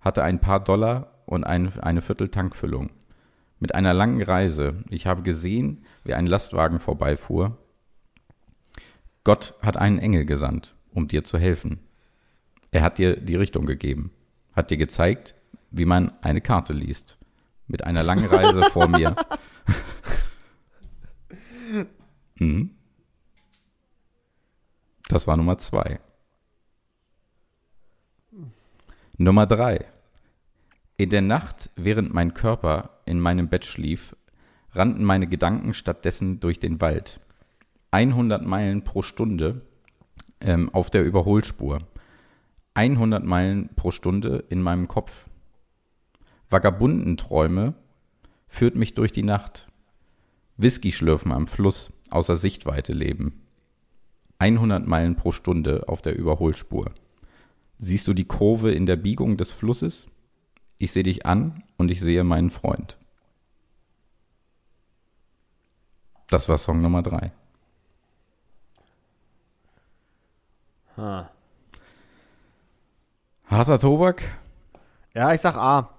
Hatte 0.00 0.22
ein 0.22 0.40
paar 0.40 0.64
Dollar 0.64 1.22
und 1.26 1.44
ein, 1.44 1.78
eine 1.80 2.00
Viertel 2.00 2.30
Tankfüllung. 2.30 2.90
Mit 3.60 3.74
einer 3.74 3.92
langen 3.92 4.22
Reise. 4.22 4.82
Ich 4.90 5.06
habe 5.06 5.22
gesehen, 5.22 5.84
wie 6.02 6.14
ein 6.14 6.26
Lastwagen 6.26 6.80
vorbeifuhr. 6.80 7.58
Gott 9.22 9.54
hat 9.60 9.76
einen 9.76 9.98
Engel 9.98 10.24
gesandt, 10.24 10.74
um 10.92 11.08
dir 11.08 11.24
zu 11.24 11.38
helfen. 11.38 11.80
Er 12.70 12.82
hat 12.82 12.98
dir 12.98 13.16
die 13.16 13.36
Richtung 13.36 13.66
gegeben, 13.66 14.10
hat 14.54 14.70
dir 14.70 14.76
gezeigt, 14.76 15.34
wie 15.70 15.84
man 15.84 16.12
eine 16.22 16.40
Karte 16.40 16.72
liest. 16.72 17.18
Mit 17.66 17.84
einer 17.84 18.02
langen 18.02 18.26
Reise 18.26 18.62
vor 18.72 18.88
mir. 18.88 19.14
mhm. 22.36 22.70
Das 25.08 25.26
war 25.26 25.36
Nummer 25.36 25.58
zwei. 25.58 26.00
Nummer 29.16 29.46
drei. 29.46 29.84
In 30.96 31.10
der 31.10 31.22
Nacht, 31.22 31.70
während 31.76 32.12
mein 32.12 32.34
Körper 32.34 32.98
in 33.06 33.20
meinem 33.20 33.48
Bett 33.48 33.64
schlief, 33.64 34.16
rannten 34.72 35.04
meine 35.04 35.28
Gedanken 35.28 35.72
stattdessen 35.72 36.40
durch 36.40 36.58
den 36.58 36.80
Wald. 36.80 37.20
100 37.92 38.44
Meilen 38.44 38.82
pro 38.82 39.02
Stunde 39.02 39.60
ähm, 40.40 40.68
auf 40.74 40.90
der 40.90 41.04
Überholspur. 41.04 41.78
100 42.74 43.22
Meilen 43.24 43.70
pro 43.76 43.92
Stunde 43.92 44.44
in 44.48 44.60
meinem 44.60 44.88
Kopf. 44.88 45.26
Vagabundenträume 46.50 47.74
führt 48.48 48.74
mich 48.74 48.94
durch 48.94 49.12
die 49.12 49.22
Nacht. 49.22 49.68
Whisky 50.56 50.90
schlürfen 50.90 51.30
am 51.30 51.46
Fluss, 51.46 51.92
außer 52.10 52.34
Sichtweite 52.34 52.92
leben. 52.92 53.42
100 54.40 54.88
Meilen 54.88 55.14
pro 55.14 55.30
Stunde 55.30 55.84
auf 55.86 56.02
der 56.02 56.16
Überholspur. 56.16 56.90
Siehst 57.78 58.06
du 58.08 58.14
die 58.14 58.24
Kurve 58.26 58.72
in 58.72 58.86
der 58.86 58.96
Biegung 58.96 59.36
des 59.36 59.50
Flusses? 59.52 60.06
Ich 60.78 60.92
sehe 60.92 61.02
dich 61.02 61.26
an 61.26 61.62
und 61.76 61.90
ich 61.90 62.00
sehe 62.00 62.24
meinen 62.24 62.50
Freund. 62.50 62.96
Das 66.28 66.48
war 66.48 66.58
Song 66.58 66.80
Nummer 66.80 67.02
drei. 67.02 67.32
Ha. 70.96 71.30
Harter 73.46 73.78
Tobak? 73.78 74.22
Ja, 75.14 75.32
ich 75.34 75.40
sag 75.40 75.56
A. 75.56 75.90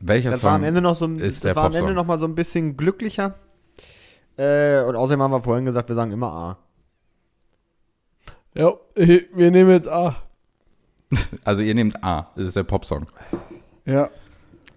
Welcher 0.00 0.30
Das 0.30 0.40
Song? 0.40 0.48
war 0.48 0.54
am 0.56 0.64
Ende 0.64 0.80
noch 0.80 0.96
so 0.96 1.06
ein, 1.06 1.18
ist 1.18 1.44
das 1.44 1.52
der 1.52 1.56
war 1.56 1.64
am 1.66 1.74
Ende 1.74 1.92
noch 1.92 2.06
mal 2.06 2.18
so 2.18 2.24
ein 2.26 2.34
bisschen 2.34 2.76
glücklicher. 2.76 3.34
Äh, 4.36 4.82
und 4.84 4.96
außerdem 4.96 5.22
haben 5.22 5.30
wir 5.32 5.42
vorhin 5.42 5.64
gesagt, 5.64 5.88
wir 5.88 5.96
sagen 5.96 6.12
immer 6.12 6.32
A. 6.32 6.58
Ja, 8.54 8.72
wir 8.94 9.50
nehmen 9.50 9.70
jetzt 9.70 9.88
A. 9.88 10.16
Also 11.44 11.62
ihr 11.62 11.74
nehmt 11.74 12.02
A, 12.04 12.30
das 12.36 12.48
ist 12.48 12.56
der 12.56 12.62
Popsong. 12.62 13.06
Ja. 13.84 14.10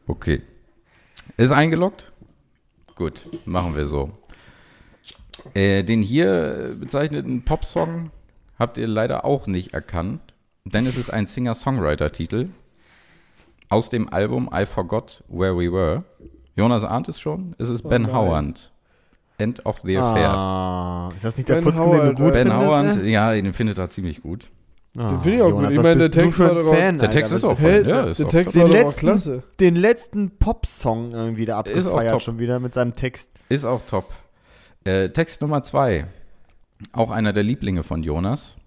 Okay. 0.08 0.42
Ist 1.38 1.52
eingeloggt? 1.52 2.12
Gut, 2.96 3.26
machen 3.46 3.76
wir 3.76 3.86
so. 3.86 4.12
Äh, 5.54 5.84
den 5.84 6.02
hier 6.02 6.76
bezeichneten 6.80 7.44
Popsong 7.44 8.12
habt 8.60 8.78
ihr 8.78 8.88
leider 8.88 9.26
auch 9.26 9.48
nicht 9.48 9.74
erkannt, 9.74 10.22
denn 10.64 10.86
es 10.86 10.98
ist 10.98 11.10
ein 11.10 11.26
Singer-Songwriter-Titel 11.26 12.50
aus 13.70 13.90
dem 13.90 14.12
Album 14.14 14.50
I 14.54 14.66
Forgot 14.66 15.24
Where 15.28 15.58
We 15.58 15.72
Were. 15.72 16.04
Jonas 16.56 16.84
ahnt 16.84 17.10
es 17.10 17.20
schon, 17.20 17.56
es 17.58 17.70
ist 17.70 17.84
Oh 17.84 17.90
Ben 17.90 18.04
nein. 18.04 18.14
Howard. 18.14 18.72
End 19.40 19.66
of 19.66 19.82
the 19.84 19.98
Affair. 19.98 20.30
Ah, 20.30 21.12
ist 21.16 21.26
das 21.26 21.36
nicht 21.36 21.50
der 21.50 21.56
Ben 21.56 21.64
Futzken, 21.64 21.92
den 21.92 22.00
du 22.02 22.14
gut 22.14 22.34
ben 22.34 22.48
findest? 22.48 22.68
Howard, 22.68 23.04
ja, 23.04 23.34
den 23.34 23.54
findet 23.54 23.80
er 23.80 23.90
ziemlich 23.90 24.22
gut. 24.22 24.50
Ah, 24.96 25.10
Den 25.10 25.22
finde 25.22 25.38
ich 25.38 25.41
auch 25.44 25.52
gut. 25.52 25.70
Ich 25.72 25.78
meine, 25.82 25.96
der 26.08 26.12
Text 26.12 26.39
war 26.39 26.54
doch 26.54 26.68
auch- 26.68 26.76
Fan, 26.76 26.98
Der? 27.00 27.10
Text 27.10 27.32
ist 27.32 27.44
auch 27.44 27.58
voll, 27.58 27.84
ja, 27.88 28.04
ist 28.04 28.20
der 28.20 28.28
Text 28.28 28.56
war 28.56 28.64
Den 28.66 28.72
doch 28.72 28.78
auch 28.80 28.84
letzten- 28.86 29.00
klasse. 29.00 29.44
Den 29.60 29.76
letzten 29.76 30.38
Pop-Song 30.38 31.12
irgendwie 31.14 31.46
da 31.46 31.62
Ist 31.62 31.88
auch 31.88 31.91
abgefeiert 31.94 32.12
top. 32.12 32.22
schon 32.22 32.39
wieder 32.39 32.60
mit 32.60 32.74
seinem 32.74 32.94
Text. 32.94 33.32
Ist 33.50 33.66
auch 33.66 33.82
top. 33.82 34.14
Äh, 34.84 35.10
Text 35.10 35.41
Nummer 35.41 35.64
zwei. 35.64 36.06
Auch 36.91 37.10
einer 37.12 37.34
der 37.34 37.44
Lieblinge 37.44 37.82
von 37.84 38.04
Jonas. 38.04 38.58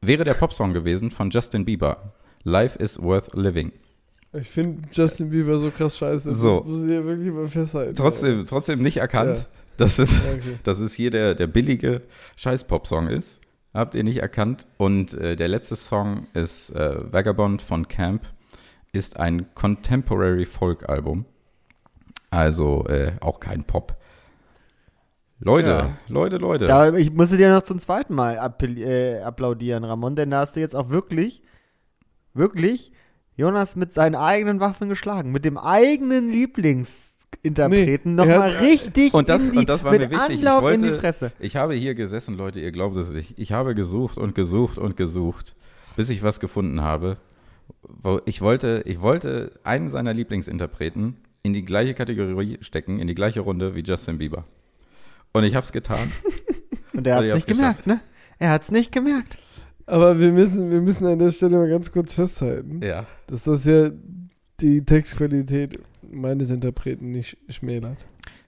Wäre 0.00 0.24
der 0.24 0.34
Popsong 0.34 0.72
gewesen 0.72 1.10
von 1.10 1.30
Justin 1.30 1.64
Bieber. 1.64 2.12
Life 2.42 2.78
is 2.78 3.00
worth 3.00 3.34
living. 3.34 3.72
Ich 4.32 4.50
finde 4.50 4.82
Justin 4.90 5.30
Bieber 5.30 5.58
so 5.58 5.70
krass 5.70 5.96
scheiße. 5.96 6.34
So. 6.34 6.58
Das 6.60 6.66
muss 6.68 6.82
ich 6.84 6.90
ja 6.90 7.04
wirklich 7.04 7.30
mal 7.32 7.46
festhalten. 7.46 7.94
Trotzdem, 7.94 8.44
trotzdem 8.46 8.82
nicht 8.82 8.96
erkannt, 8.96 9.38
Ja. 9.38 9.44
dass, 9.76 9.98
es, 10.00 10.10
okay. 10.34 10.58
dass 10.64 10.78
es 10.80 10.92
hier 10.92 11.10
der, 11.10 11.34
der 11.36 11.46
billige 11.46 12.02
Scheiß-Pop-Song 12.36 13.06
ist. 13.08 13.40
Habt 13.74 13.96
ihr 13.96 14.04
nicht 14.04 14.18
erkannt. 14.18 14.66
Und 14.78 15.14
äh, 15.14 15.34
der 15.36 15.48
letzte 15.48 15.76
Song 15.76 16.28
ist 16.32 16.70
äh, 16.70 17.12
Vagabond 17.12 17.60
von 17.60 17.88
Camp. 17.88 18.22
Ist 18.92 19.18
ein 19.18 19.52
Contemporary 19.54 20.46
Folk-Album. 20.46 21.24
Also 22.30 22.86
äh, 22.86 23.12
auch 23.20 23.40
kein 23.40 23.64
Pop. 23.64 23.96
Leute, 25.40 25.68
Ja. 25.68 25.98
Leute, 26.08 26.36
Leute. 26.36 26.66
Da, 26.66 26.94
ich 26.94 27.12
musste 27.12 27.36
dir 27.36 27.52
noch 27.52 27.62
zum 27.62 27.78
zweiten 27.78 28.14
Mal 28.14 28.36
äh, 28.62 29.20
applaudieren, 29.20 29.84
Ramon, 29.84 30.14
denn 30.16 30.30
da 30.30 30.40
hast 30.40 30.54
du 30.56 30.60
jetzt 30.60 30.76
auch 30.76 30.90
wirklich, 30.90 31.42
wirklich 32.32 32.92
Jonas 33.36 33.74
mit 33.74 33.92
seinen 33.92 34.14
eigenen 34.14 34.60
Waffen 34.60 34.88
geschlagen. 34.88 35.32
Mit 35.32 35.44
dem 35.44 35.58
eigenen 35.58 36.30
Lieblingsinterpreten 37.42 38.14
Nee, 38.14 38.20
nochmal 38.26 38.50
richtig 38.50 39.12
Und 39.14 39.28
das- 39.28 39.44
in 39.46 39.52
die, 39.52 39.58
und 39.58 39.68
das 39.68 39.84
war 39.84 39.92
mit 39.92 40.02
mir 40.02 40.10
wichtig. 40.10 40.40
Ich 40.40 40.46
Anlauf 40.48 40.70
in 40.72 40.80
die 40.82 40.86
wollte- 40.88 41.00
Fresse. 41.00 41.32
Ich 41.40 41.56
habe 41.56 41.74
hier 41.74 41.94
gesessen, 41.94 42.36
Leute, 42.36 42.60
ihr 42.60 42.70
glaubt 42.72 42.96
es 42.96 43.10
nicht. 43.10 43.34
Ich 43.38 43.52
habe 43.52 43.74
gesucht 43.74 44.18
und 44.18 44.34
gesucht 44.34 44.78
und 44.78 44.96
gesucht, 44.96 45.54
bis 45.96 46.08
ich 46.10 46.22
was 46.22 46.40
gefunden 46.40 46.80
habe. 46.82 47.16
Wo 47.82 48.20
Ich 48.26 48.40
wollte, 48.40 48.82
ich 48.86 49.00
wollte 49.00 49.52
einen 49.64 49.90
seiner 49.90 50.12
Lieblingsinterpreten 50.14 51.16
in 51.42 51.52
die 51.52 51.64
gleiche 51.64 51.94
Kategorie 51.94 52.58
stecken, 52.60 52.98
in 52.98 53.06
die 53.06 53.14
gleiche 53.14 53.40
Runde 53.40 53.74
wie 53.74 53.80
Justin 53.82 54.18
Bieber. 54.18 54.44
Und 55.32 55.44
ich 55.44 55.54
habe 55.54 55.64
es 55.64 55.72
getan. 55.72 56.10
Und 56.92 57.06
er 57.06 57.16
hat 57.16 57.24
es 57.24 57.34
nicht 57.34 57.46
gemerkt, 57.46 57.86
ne? 57.86 58.00
Er 58.38 58.50
hat 58.52 58.62
es 58.62 58.70
nicht 58.70 58.92
gemerkt. 58.92 59.36
Aber 59.86 60.18
wir 60.18 60.32
müssen, 60.32 60.70
wir 60.70 60.80
müssen 60.80 61.04
an 61.06 61.18
der 61.18 61.30
Stelle 61.30 61.56
mal 61.58 61.68
ganz 61.68 61.90
kurz 61.92 62.14
festhalten, 62.14 62.80
Ja. 62.82 63.04
dass 63.26 63.42
das 63.44 63.64
ja 63.64 63.90
die 64.60 64.82
Textqualität 64.84 65.78
meines 66.14 66.50
Interpreten 66.50 67.10
nicht 67.10 67.36
schmälert. 67.48 68.04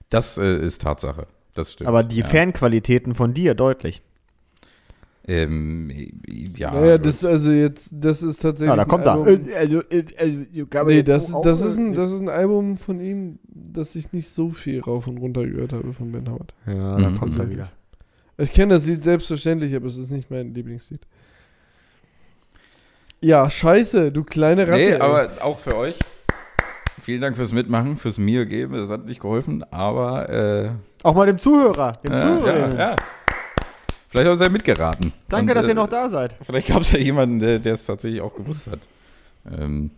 Das 0.09 0.37
äh, 0.37 0.57
ist 0.65 0.81
Tatsache. 0.81 1.27
Das 1.53 1.73
stimmt. 1.73 1.87
Aber 1.87 2.03
die 2.03 2.19
ja. 2.19 2.25
Fanqualitäten 2.25 3.15
von 3.15 3.33
dir 3.33 3.53
deutlich. 3.55 4.01
Ähm, 5.29 5.91
ja, 6.55 6.71
Naja, 6.71 6.97
das 6.97 7.25
also 7.25 7.51
jetzt, 7.51 7.89
das 7.91 8.23
ist 8.23 8.41
tatsächlich. 8.41 8.69
Ja, 8.69 8.75
da 8.77 8.85
kommt 8.85 9.05
er. 9.05 9.13
Album- 9.13 9.49
Äh, 9.49 9.55
Also, 9.55 9.81
äh, 9.89 10.05
also, 10.17 10.85
Nee, 10.85 11.03
das, 11.03 11.29
ist 11.61 11.77
ein, 11.77 11.93
das 11.93 12.11
ist 12.13 12.21
ein 12.21 12.29
Album 12.29 12.77
von 12.77 13.01
ihm, 13.01 13.37
das 13.43 13.95
ich 13.95 14.13
nicht 14.13 14.29
so 14.29 14.51
viel 14.51 14.79
rauf 14.79 15.05
und 15.07 15.17
runter 15.17 15.45
gehört 15.45 15.73
habe 15.73 15.91
von 15.93 16.13
Ben 16.13 16.29
Howard. 16.29 16.53
Ja, 16.65 16.97
da 16.97 17.09
Mhm. 17.09 17.17
kommt 17.17 17.37
er 17.37 17.49
wieder. 17.49 17.69
Ich 18.37 18.53
kenne 18.53 18.75
das 18.75 18.85
Lied 18.85 19.03
selbstverständlich, 19.03 19.75
aber 19.75 19.87
es 19.87 19.97
ist 19.97 20.11
nicht 20.11 20.31
mein 20.31 20.53
Lieblingslied. 20.53 21.01
Ja, 23.19 23.49
scheiße, 23.49 24.11
du 24.11 24.23
kleine 24.23 24.67
Ratte. 24.67 24.77
Nee, 24.77 24.87
ey. 24.91 24.99
aber 25.01 25.29
auch 25.41 25.59
für 25.59 25.75
euch. 25.75 25.97
Vielen 27.07 27.21
Dank 27.21 27.37
fürs 27.37 27.53
Mitmachen, 27.53 27.95
fürs 27.95 28.17
mir 28.17 28.45
geben. 28.45 28.73
Das 28.73 28.89
hat 28.89 29.05
nicht 29.05 29.21
geholfen, 29.21 29.63
aber 29.71 30.27
äh, 30.29 30.71
Auch 31.03 31.15
mal 31.15 31.25
dem 31.25 31.37
Zuhörer, 31.37 31.93
dem 32.03 32.11
äh, 32.11 32.19
Zuhörerinnen. 32.19 32.77
ja, 32.77 32.89
ja. 32.89 32.95
Vielleicht 34.09 34.29
haben 34.29 34.37
sie 34.37 34.43
ja 34.43 34.49
mitgeraten. 34.49 35.13
Danke, 35.29 35.53
Und, 35.53 35.55
dass 35.55 35.63
äh, 35.63 35.69
ihr 35.69 35.75
noch 35.75 35.87
da 35.87 36.09
seid. 36.09 36.35
Vielleicht 36.41 36.67
gab 36.67 36.81
es 36.81 36.91
ja 36.91 36.99
jemanden, 36.99 37.39
der 37.39 37.65
es 37.65 37.85
tatsächlich 37.85 38.19
auch 38.19 38.35
gewusst 38.35 38.63
hat. 38.69 38.79
Ähm, 39.57 39.91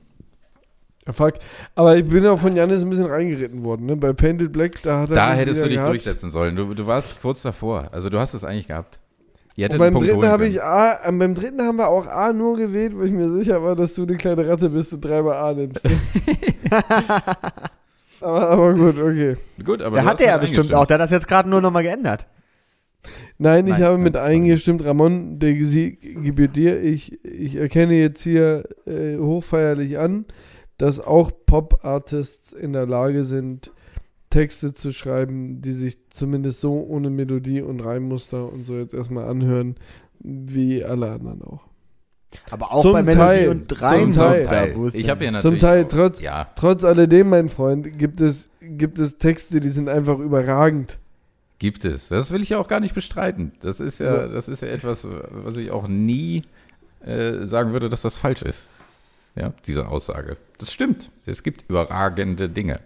fuck. 1.12 1.34
Aber 1.74 1.98
ich 1.98 2.06
bin 2.08 2.28
auch 2.28 2.38
von 2.38 2.56
Janis 2.56 2.84
ein 2.84 2.92
bisschen 2.92 3.08
reingeritten 3.08 3.64
worden, 3.64 3.88
ne? 3.88 3.96
Bei 3.96 4.14
Painted 4.14 4.52
Black, 4.52 4.80
da 4.84 5.00
hat 5.00 5.10
er 5.10 5.16
da 5.16 5.34
hättest 5.34 5.64
du 5.64 5.68
dich 5.68 5.78
gehabt. 5.78 5.90
durchsetzen 5.90 6.30
sollen. 6.30 6.56
Du, 6.56 6.76
du 6.76 6.86
warst 6.86 7.20
kurz 7.24 7.42
davor. 7.42 7.88
Also 7.92 8.12
du 8.12 8.20
hast 8.20 8.36
es 8.36 8.44
eigentlich 8.44 8.68
gehabt. 8.68 9.00
Und 9.58 9.78
beim 9.80 9.96
dritten 9.96 10.28
habe 10.28 10.48
ich 10.48 10.62
A, 10.62 11.00
ähm, 11.06 11.20
beim 11.20 11.34
dritten 11.34 11.62
haben 11.62 11.78
wir 11.78 11.88
auch 11.88 12.08
A 12.08 12.32
nur 12.32 12.56
gewählt, 12.56 12.94
weil 12.96 13.08
ich 13.08 13.12
mir 13.12 13.30
sicher 13.30 13.62
war, 13.64 13.76
dass 13.76 13.96
du 13.96 14.04
eine 14.04 14.16
kleine 14.16 14.48
Ratte 14.48 14.70
bist 14.70 14.94
und 14.94 15.02
dreimal 15.02 15.36
A 15.38 15.54
nimmst. 15.54 15.84
ne? 15.84 15.92
aber, 18.22 18.50
aber 18.50 18.74
gut, 18.74 19.00
okay. 19.00 19.38
Gut, 19.64 19.82
aber 19.82 19.98
Der 19.98 20.04
du 20.04 20.10
hatte 20.10 20.24
hast 20.24 20.30
ja 20.30 20.38
bestimmt 20.38 20.74
auch. 20.74 20.86
Der 20.86 20.96
hat 20.96 21.02
das 21.02 21.12
jetzt 21.12 21.28
gerade 21.28 21.50
nur 21.50 21.62
nochmal 21.62 21.84
geändert. 21.84 22.28
Nein, 23.38 23.68
ich 23.68 23.74
Nein, 23.74 23.84
habe 23.84 23.98
mit 23.98 24.18
eingestimmt, 24.18 24.84
Ramon, 24.84 25.40
der 25.40 25.56
Sieg 25.64 26.24
gebührt 26.24 26.56
dir. 26.56 26.82
Ich, 26.82 27.24
ich 27.24 27.56
erkenne 27.56 27.96
jetzt 27.96 28.22
hier 28.22 28.64
äh, 28.86 29.18
hochfeierlich 29.18 29.98
an, 29.98 30.26
dass 30.78 31.00
auch 31.00 31.32
Pop-Artists 31.46 32.52
in 32.52 32.74
der 32.74 32.86
Lage 32.86 33.24
sind, 33.24 33.72
Texte 34.30 34.74
zu 34.74 34.92
schreiben, 34.92 35.62
die 35.62 35.72
sich 35.72 36.10
zumindest 36.10 36.62
so 36.62 36.86
ohne 36.86 37.10
Melodie 37.10 37.62
und 37.62 37.80
Reimmuster 37.80 38.52
und 38.52 38.66
so 38.66 38.76
jetzt 38.76 38.94
erstmal 38.94 39.28
anhören, 39.28 39.76
wie 40.20 40.84
alle 40.84 41.12
anderen 41.12 41.42
auch. 41.42 41.69
Aber 42.52 42.72
auch 42.72 42.82
Zum 42.84 42.94
bei 42.94 43.04
Melodie 43.04 43.20
Teil, 43.20 43.50
und 43.50 43.72
ist 44.86 44.96
Ich 44.96 45.10
habe 45.10 45.26
ja 45.26 45.32
natürlich. 45.32 45.60
Zum 45.60 45.60
Teil 45.60 45.88
trotz, 45.88 46.20
Ja, 46.20 46.48
trotz 46.56 46.84
alledem, 46.84 47.30
mein 47.30 47.50
Freund, 47.50 47.98
gibt 47.98 48.22
es, 48.22 48.50
gibt 48.62 49.00
es 49.00 49.18
Texte, 49.18 49.60
die 49.60 49.70
sind 49.70 49.90
einfach 49.90 50.20
überragend. 50.20 50.98
gibt 51.58 51.86
es. 51.86 52.10
Das 52.10 52.32
will 52.32 52.42
ich 52.42 52.50
ja 52.50 52.60
auch 52.60 52.68
gar 52.68 52.80
nicht 52.80 52.94
bestreiten. 52.94 53.52
Das 53.62 53.80
ist 53.80 54.00
ja, 54.00 54.28
So. 54.28 54.32
das 54.32 54.48
ist 54.48 54.62
ja 54.62 54.68
etwas, 54.68 55.08
was 55.32 55.58
ich 55.58 55.72
auch 55.72 55.88
nie 55.88 56.44
äh, 57.06 57.46
sagen 57.46 57.74
würde, 57.74 57.90
dass 57.90 58.02
das 58.02 58.18
falsch 58.18 58.44
ist. 58.44 58.68
Ja, 59.36 59.54
diese 59.66 59.88
Aussage. 59.88 60.38
Das 60.58 60.72
stimmt. 60.72 61.12
Es 61.26 61.44
gibt 61.44 61.66
überragende 61.70 62.50
Dinge. 62.50 62.80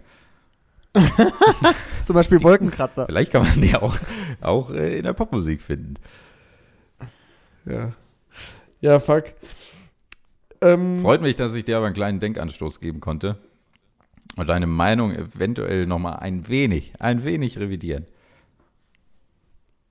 Zum 2.04 2.14
Beispiel 2.14 2.42
Wolkenkratzer. 2.42 3.06
Vielleicht 3.06 3.32
kann 3.32 3.42
man 3.42 3.60
die 3.60 3.74
auch, 3.74 3.96
auch 4.40 4.70
äh, 4.70 4.96
in 4.98 5.02
der 5.02 5.12
Popmusik 5.12 5.60
finden. 5.60 5.94
Ja. 7.66 7.92
Ja, 8.80 8.98
fuck. 8.98 9.32
Ähm, 10.60 10.96
Freut 10.98 11.22
mich, 11.22 11.36
dass 11.36 11.54
ich 11.54 11.64
dir 11.64 11.76
aber 11.76 11.86
einen 11.86 11.94
kleinen 11.94 12.20
Denkanstoß 12.20 12.80
geben 12.80 13.00
konnte 13.00 13.36
und 14.36 14.48
deine 14.48 14.66
Meinung 14.66 15.14
eventuell 15.14 15.86
nochmal 15.86 16.16
ein 16.16 16.48
wenig, 16.48 16.94
ein 16.98 17.24
wenig 17.24 17.58
revidieren. 17.58 18.06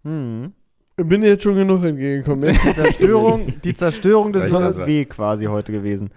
Hm. 0.03 0.53
bin 0.97 1.21
dir 1.21 1.29
jetzt 1.29 1.43
schon 1.43 1.55
genug 1.55 1.83
entgegengekommen. 1.83 2.57
Die 2.63 2.73
Zerstörung, 2.73 3.61
die 3.61 3.73
Zerstörung 3.73 4.33
des 4.33 4.49
das? 4.51 4.77
W 4.77 5.05
quasi 5.05 5.45
heute 5.45 5.71
gewesen. 5.71 6.11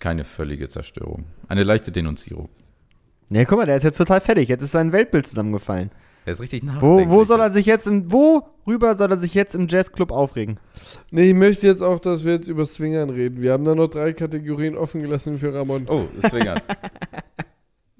Keine 0.00 0.24
völlige 0.24 0.68
Zerstörung. 0.68 1.24
Eine 1.48 1.62
leichte 1.62 1.90
Denunzierung. 1.90 2.48
Ne, 3.30 3.46
guck 3.46 3.58
mal, 3.58 3.66
der 3.66 3.76
ist 3.76 3.84
jetzt 3.84 3.96
total 3.96 4.20
fertig. 4.20 4.48
Jetzt 4.48 4.62
ist 4.62 4.72
sein 4.72 4.92
Weltbild 4.92 5.26
zusammengefallen. 5.26 5.90
Er 6.26 6.32
ist 6.32 6.40
richtig 6.40 6.62
Wo, 6.62 6.66
nachdenklich. 6.66 7.08
wo 7.10 7.24
soll 7.24 7.40
er 7.40 7.50
sich 7.50 7.66
jetzt 7.66 7.86
im, 7.86 8.10
worüber 8.10 8.96
soll 8.96 9.10
er 9.10 9.18
sich 9.18 9.34
jetzt 9.34 9.54
im 9.54 9.66
Jazzclub 9.68 10.10
aufregen? 10.10 10.58
Nee, 11.10 11.28
ich 11.30 11.34
möchte 11.34 11.66
jetzt 11.66 11.82
auch, 11.82 11.98
dass 12.00 12.24
wir 12.24 12.32
jetzt 12.32 12.48
über 12.48 12.64
Swingern 12.64 13.10
reden. 13.10 13.42
Wir 13.42 13.52
haben 13.52 13.64
da 13.64 13.74
noch 13.74 13.88
drei 13.88 14.12
Kategorien 14.12 14.76
offen 14.76 15.02
gelassen 15.02 15.38
für 15.38 15.52
Ramon. 15.52 15.86
Oh, 15.88 16.04
Swingern. 16.28 16.60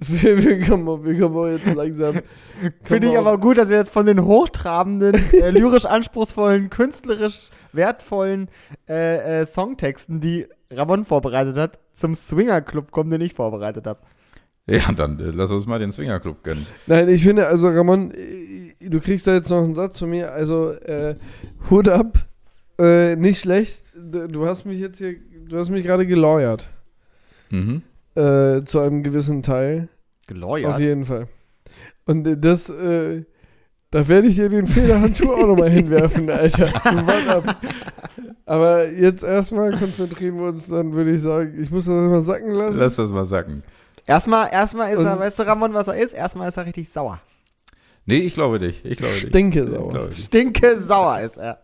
Wir, 0.07 0.45
wir, 0.45 0.61
kommen, 0.61 1.05
wir 1.05 1.19
kommen 1.19 1.37
auch 1.37 1.47
jetzt 1.47 1.73
langsam. 1.75 2.21
Finde 2.83 3.09
ich 3.11 3.17
aber 3.17 3.39
gut, 3.39 3.57
dass 3.57 3.71
wir 3.71 3.79
jetzt 3.79 3.93
von 3.93 4.05
den 4.05 4.23
hochtrabenden, 4.23 5.15
äh, 5.33 5.51
lyrisch 5.53 5.87
anspruchsvollen, 5.87 6.69
künstlerisch 6.69 7.49
wertvollen 7.73 8.51
äh, 8.87 9.43
äh, 9.43 9.47
Songtexten, 9.47 10.21
die 10.21 10.47
Ramon 10.71 11.07
vorbereitet 11.07 11.57
hat, 11.57 11.79
zum 11.95 12.15
Swinger-Club 12.15 12.91
kommen, 12.91 13.09
den 13.11 13.23
ich 13.23 13.33
vorbereitet 13.35 13.87
habe. 13.87 14.01
Ja, 14.67 14.93
dann 14.93 15.19
äh, 15.21 15.31
lass 15.31 15.51
uns 15.51 15.67
mal 15.67 15.79
den 15.79 15.93
Swingerclub 15.93 16.43
gönnen. 16.43 16.67
Nein, 16.87 17.09
ich 17.09 17.23
finde, 17.23 17.47
also 17.47 17.69
Ramon, 17.69 18.13
äh, 18.13 18.89
du 18.89 19.01
kriegst 19.01 19.27
da 19.27 19.35
jetzt 19.35 19.51
noch 19.51 19.63
einen 19.63 19.75
Satz 19.75 19.99
von 19.99 20.11
mir. 20.11 20.33
Also, 20.33 20.71
äh, 20.71 21.17
Hut 21.71 21.89
ab. 21.89 22.27
Äh, 22.79 23.17
nicht 23.17 23.41
schlecht. 23.41 23.85
Du 23.95 24.47
hast 24.47 24.65
mich 24.65 24.79
jetzt 24.79 24.99
hier, 24.99 25.17
du 25.49 25.59
hast 25.59 25.71
mich 25.71 25.85
gerade 25.85 26.07
gelawyer. 26.07 26.57
Mhm. 27.51 27.83
Äh, 28.15 28.65
zu 28.65 28.81
einem 28.81 29.03
gewissen 29.03 29.43
Teil. 29.43 29.89
Auf 30.23 30.27
Geläuert. 30.27 30.81
jeden 30.81 31.05
Fall. 31.05 31.29
Und 32.07 32.27
äh, 32.27 32.37
das, 32.37 32.71
äh, 32.71 33.25
da 33.91 34.09
werde 34.09 34.29
ich 34.29 34.37
dir 34.37 34.49
den 34.49 34.67
Federhandschuh 34.67 35.33
auch 35.33 35.47
nochmal 35.47 35.71
hinwerfen, 35.71 36.29
Alter. 36.31 36.73
Aber 38.47 38.91
jetzt 38.91 39.23
erstmal 39.23 39.77
konzentrieren 39.77 40.37
wir 40.39 40.49
uns 40.49 40.69
dann, 40.69 40.93
würde 40.95 41.13
ich 41.13 41.21
sagen, 41.21 41.61
ich 41.63 41.71
muss 41.71 41.85
das 41.85 41.95
mal 41.95 42.23
sacken 42.23 42.51
lassen. 42.51 42.79
Lass 42.79 42.97
das 42.97 43.11
mal 43.11 43.25
sacken. 43.25 43.63
Erstmal, 44.07 44.53
erstmal 44.53 44.93
ist 44.93 45.01
er, 45.03 45.15
Und- 45.15 45.21
weißt 45.21 45.39
du, 45.39 45.43
Ramon, 45.47 45.73
was 45.75 45.89
er 45.89 45.95
ist? 45.97 46.13
Erstmal 46.13 46.49
ist 46.49 46.57
er 46.57 46.67
richtig 46.67 46.89
sauer. 46.89 47.21
Nee, 48.07 48.19
ich 48.19 48.35
glaube 48.35 48.59
dich. 48.59 48.85
Ich 48.85 48.99
glaube 48.99 49.13
dich. 49.15 49.29
Stinke 49.29 49.63
Ich 49.65 49.71
sauer. 49.71 49.91
glaube 49.91 50.09
dich. 50.09 50.25
Stinke 50.25 50.81
sauer 50.81 51.21
ist 51.21 51.39
er. 51.39 51.61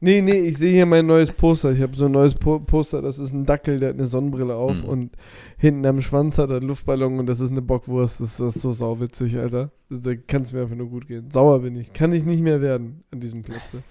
Nee, 0.00 0.20
nee, 0.20 0.40
ich 0.40 0.58
sehe 0.58 0.72
hier 0.72 0.84
mein 0.86 1.06
neues 1.06 1.32
Poster. 1.32 1.72
Ich 1.72 1.80
habe 1.80 1.96
so 1.96 2.04
ein 2.04 2.12
neues 2.12 2.34
po 2.34 2.58
Poster, 2.60 3.00
das 3.00 3.18
ist 3.18 3.32
ein 3.32 3.46
Dackel, 3.46 3.80
der 3.80 3.90
hat 3.90 3.96
eine 3.96 4.04
Sonnenbrille 4.04 4.54
auf 4.54 4.82
Mhm. 4.82 4.88
und 4.88 5.10
hinten 5.56 5.86
am 5.86 6.02
Schwanz 6.02 6.36
hat 6.36 6.50
er 6.50 6.56
einen 6.58 6.66
Luftballon 6.68 7.18
und 7.18 7.26
das 7.26 7.40
ist 7.40 7.50
eine 7.50 7.62
Bockwurst. 7.62 8.20
Das, 8.20 8.36
das 8.36 8.56
ist 8.56 8.62
so 8.62 8.72
sauwitzig, 8.72 9.38
Alter. 9.38 9.70
Da 9.88 10.14
kann 10.14 10.42
es 10.42 10.52
mir 10.52 10.62
einfach 10.62 10.76
nur 10.76 10.88
gut 10.90 11.08
gehen. 11.08 11.30
Sauer 11.30 11.60
bin 11.60 11.74
ich. 11.76 11.94
Kann 11.94 12.12
ich 12.12 12.24
nicht 12.26 12.42
mehr 12.42 12.60
werden 12.60 13.04
an 13.10 13.20
diesem 13.20 13.40
Platze. 13.42 13.82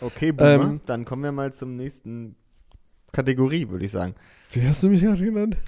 Okay, 0.00 0.32
Boomer. 0.32 0.50
Ähm, 0.64 0.80
dann 0.86 1.04
kommen 1.04 1.22
wir 1.24 1.32
mal 1.32 1.52
zum 1.52 1.76
nächsten 1.76 2.36
Kategorie, 3.12 3.68
würde 3.68 3.84
ich 3.84 3.92
sagen. 3.92 4.14
Wie 4.52 4.66
hast 4.66 4.82
du 4.82 4.88
mich 4.88 5.02
gerade 5.02 5.22
genannt? 5.22 5.58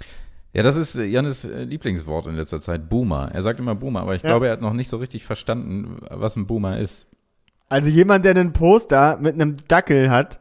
Ja, 0.55 0.63
das 0.63 0.77
ist 0.77 0.97
äh, 0.97 1.05
Jannes 1.05 1.45
äh, 1.45 1.63
Lieblingswort 1.65 2.27
in 2.27 2.37
letzter 2.37 2.61
Zeit. 2.61 2.89
Boomer. 2.89 3.31
Er 3.33 3.43
sagt 3.43 3.59
immer 3.59 3.75
Boomer, 3.75 4.01
aber 4.03 4.15
ich 4.15 4.23
Ja. 4.23 4.31
glaube, 4.31 4.47
er 4.47 4.53
hat 4.53 4.61
noch 4.61 4.75
nicht 4.75 4.91
so 4.91 4.99
richtig 4.99 5.25
verstanden, 5.25 5.99
was 6.11 6.37
ein 6.37 6.47
Boomer 6.47 6.79
ist. 6.79 7.07
Also 7.69 7.89
jemand, 7.89 8.25
der 8.27 8.33
einen 8.33 8.53
Poster 8.53 9.17
mit 9.19 9.35
einem 9.35 9.57
Dackel 9.67 10.11
hat, 10.11 10.41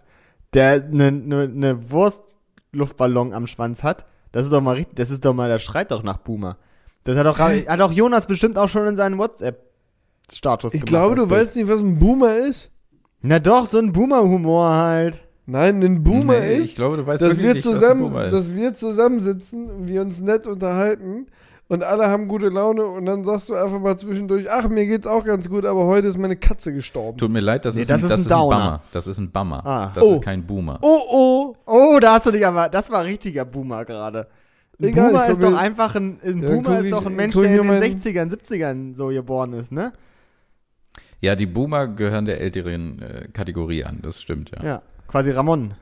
der 0.53 0.83
eine, 0.83 1.07
eine, 1.07 1.41
eine 1.43 1.91
Wurstluftballon 1.91 3.33
am 3.33 3.47
Schwanz 3.47 3.83
hat, 3.83 4.05
das 4.33 4.43
ist 4.45 4.51
doch 4.51 4.61
mal 4.61 4.75
richtig, 4.75 4.95
das 4.97 5.11
ist 5.11 5.23
doch 5.23 5.33
mal, 5.33 5.47
das 5.49 5.61
schreit 5.61 5.91
doch 5.91 6.03
nach 6.03 6.17
Boomer. 6.17 6.57
Das 7.05 7.17
hat 7.17 7.25
doch, 7.25 7.39
hat 7.39 7.81
auch 7.81 7.91
Jonas 7.91 8.27
bestimmt 8.27 8.57
auch 8.57 8.67
schon 8.69 8.85
in 8.87 8.95
seinen 8.97 9.17
WhatsApp-Status 9.17 10.73
Ich 10.73 10.83
glaube, 10.85 11.15
du 11.15 11.29
weißt 11.29 11.55
nicht, 11.55 11.67
was 11.69 11.81
ein 11.81 11.97
Boomer 11.99 12.35
ist. 12.35 12.69
Na 13.21 13.39
doch, 13.39 13.65
so 13.65 13.77
ein 13.79 13.91
Boomer-Humor 13.91 14.69
halt. 14.75 15.21
Nein, 15.45 15.81
ein 15.83 16.03
Boomer 16.03 16.39
Nee, 16.39 16.55
ist, 16.57 16.65
Ich 16.65 16.75
glaube, 16.75 16.97
du 16.97 17.05
weißt 17.05 17.21
dass 17.21 17.37
wir, 17.37 17.53
nicht, 17.53 17.65
was 17.65 17.73
ein 17.73 17.73
zusammen, 17.79 18.15
ist. 18.15 18.31
dass 18.31 18.53
wir 18.53 18.73
zusammensitzen, 18.73 19.87
wir 19.87 20.01
uns 20.01 20.21
nett 20.21 20.47
unterhalten 20.47 21.27
und 21.67 21.83
alle 21.83 22.07
haben 22.09 22.27
gute 22.27 22.49
Laune 22.49 22.85
und 22.85 23.05
dann 23.05 23.23
sagst 23.23 23.49
du 23.49 23.55
einfach 23.55 23.79
mal 23.79 23.97
zwischendurch, 23.97 24.49
ach, 24.51 24.67
mir 24.69 24.85
geht's 24.85 25.07
auch 25.07 25.23
ganz 25.25 25.49
gut, 25.49 25.65
aber 25.65 25.85
heute 25.87 26.07
ist 26.07 26.17
meine 26.17 26.35
Katze 26.35 26.73
gestorben. 26.73 27.17
Tut 27.17 27.31
mir 27.31 27.39
leid, 27.39 27.65
das 27.65 27.75
Nee, 27.75 27.81
ist, 27.81 27.89
das 27.89 28.01
ein, 28.01 28.03
ist 28.03 28.09
das 28.11 28.19
ein 28.19 28.21
ist 28.21 28.31
ein 28.31 28.37
Downer. 28.37 28.55
Bummer. 28.57 28.81
Das 28.91 29.07
ist 29.07 29.17
ein 29.17 29.31
Bummer. 29.31 29.65
Ah. 29.65 29.91
Das 29.95 30.03
Oh. 30.03 30.13
ist 30.15 30.21
kein 30.23 30.43
Boomer. 30.45 30.77
Oh, 30.81 30.99
oh. 31.09 31.55
Oh, 31.65 31.99
da 31.99 32.13
hast 32.13 32.25
du 32.27 32.31
dich 32.31 32.45
aber, 32.45 32.69
das 32.69 32.89
war 32.91 33.03
richtiger 33.03 33.43
Boomer 33.45 33.83
gerade. 33.85 34.27
Ein 34.79 34.85
Egal, 34.89 35.11
Boomer 35.11 35.27
ist 35.27 35.43
doch 35.43 35.55
einfach 35.57 35.95
ein, 35.95 36.19
ein 36.23 36.41
Ja, 36.43 36.49
Boomer 36.49 36.79
ist 36.79 36.85
ich- 36.85 36.91
doch 36.91 37.05
ein 37.05 37.15
Mensch, 37.15 37.35
der 37.35 37.43
in 37.45 37.57
den 37.57 37.67
mein- 37.67 37.81
60ern, 37.81 38.29
70ern 38.29 38.95
so 38.95 39.07
geboren 39.07 39.53
ist, 39.53 39.71
ne? 39.71 39.91
Ja, 41.23 41.35
die 41.35 41.45
Boomer 41.45 41.87
gehören 41.87 42.25
der 42.25 42.41
älteren 42.41 42.99
äh, 42.99 43.27
Kategorie 43.31 43.83
an. 43.83 43.99
Das 44.01 44.19
stimmt, 44.21 44.49
ja. 44.57 44.63
Ja, 44.63 44.81
quasi 45.11 45.31
Ramon. 45.31 45.73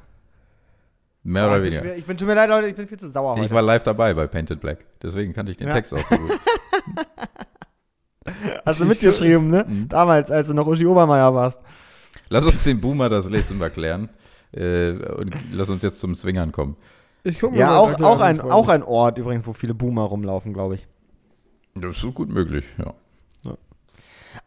Mehr 1.24 1.48
oder 1.48 1.58
ich, 1.58 1.64
bin 1.64 1.74
weniger. 1.74 1.96
ich 1.98 2.06
bin, 2.06 2.18
tut 2.18 2.28
mir 2.28 2.34
leid, 2.34 2.50
Leute, 2.50 2.68
ich 2.68 2.76
bin 2.76 2.88
viel 2.88 2.98
zu 3.00 3.10
sauer 3.10 3.34
heute. 3.36 3.46
Ich 3.46 3.52
war 3.52 3.62
live 3.62 3.84
dabei 3.84 4.14
bei 4.14 4.26
Painted 4.26 4.60
Black. 4.60 4.80
Deswegen 5.02 5.34
kannte 5.34 5.52
ich 5.52 5.58
den 5.58 5.68
Ja. 5.68 5.74
Text 5.76 5.94
auch 5.94 6.04
so 6.06 6.18
gut. 6.18 6.40
Hast 8.66 8.80
du 8.80 8.86
mitgeschrieben, 8.86 9.50
ne? 9.50 9.66
Mhm. 9.68 9.90
Damals, 9.90 10.32
als 10.32 10.48
du 10.48 10.54
noch 10.54 10.68
Uschi 10.68 10.86
Obermeier 10.86 11.34
warst. 11.34 11.62
Lass 12.30 12.46
uns 12.46 12.64
den 12.64 12.80
Boomer 12.80 13.10
das 13.10 13.28
nächste 13.30 13.54
Mal 13.54 13.70
klären. 13.70 14.10
Äh, 14.52 14.92
und 14.94 15.34
lass 15.52 15.70
uns 15.70 15.84
jetzt 15.84 16.00
zum 16.00 16.16
Swingern 16.16 16.52
kommen. 16.52 16.76
Ich 17.24 17.40
guck 17.40 17.52
mir 17.52 17.60
Ja, 17.60 17.68
mal 17.68 17.78
auch, 17.78 18.02
auch, 18.02 18.20
an, 18.22 18.28
ein, 18.28 18.36
Freunde. 18.38 18.54
auch 18.54 18.68
ein 18.70 18.84
Ort 18.84 19.18
übrigens, 19.18 19.46
wo 19.46 19.54
viele 19.54 19.74
Boomer 19.74 20.04
rumlaufen, 20.04 20.54
glaube 20.54 20.76
ich. 20.76 20.88
Das 21.76 21.92
ist 21.92 22.02
so 22.02 22.12
gut 22.12 22.30
möglich, 22.30 22.66
ja. 22.78 22.94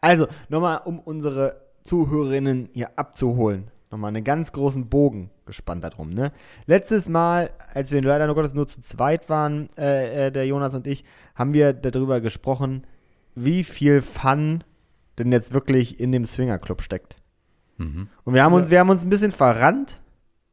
Also, 0.01 0.27
nochmal, 0.49 0.81
um 0.85 0.99
unsere 0.99 1.61
Zuhörerinnen 1.83 2.69
hier 2.73 2.89
abzuholen, 2.97 3.67
nochmal 3.93 4.09
einen 4.09 4.23
ganz 4.23 4.51
großen 4.51 4.89
Bogen 4.89 5.29
gespannt 5.45 5.83
darum. 5.83 6.09
Ne? 6.13 6.31
Letztes 6.65 7.07
Mal, 7.07 7.51
als 7.73 7.91
wir 7.91 8.01
leider 8.01 8.25
nur 8.25 8.35
Gottes 8.35 8.53
nur 8.53 8.67
zu 8.67 8.81
zweit 8.81 9.29
waren, 9.29 9.69
äh, 9.77 10.27
äh, 10.27 10.31
der 10.31 10.45
Jonas 10.45 10.73
und 10.73 10.87
ich, 10.87 11.05
haben 11.35 11.53
wir 11.53 11.73
darüber 11.73 12.19
gesprochen, 12.19 12.85
wie 13.35 13.63
viel 13.63 14.01
Fun 14.01 14.63
denn 15.17 15.31
jetzt 15.31 15.53
wirklich 15.53 15.99
in 15.99 16.11
dem 16.11 16.25
Swingerclub 16.25 16.81
steckt. 16.81 17.15
Mhm. 17.77 18.09
Und 18.23 18.33
wir 18.33 18.43
haben, 18.43 18.53
uns, 18.53 18.69
wir 18.71 18.79
haben 18.79 18.89
uns 18.89 19.03
ein 19.03 19.09
bisschen 19.09 19.31
verrannt 19.31 19.99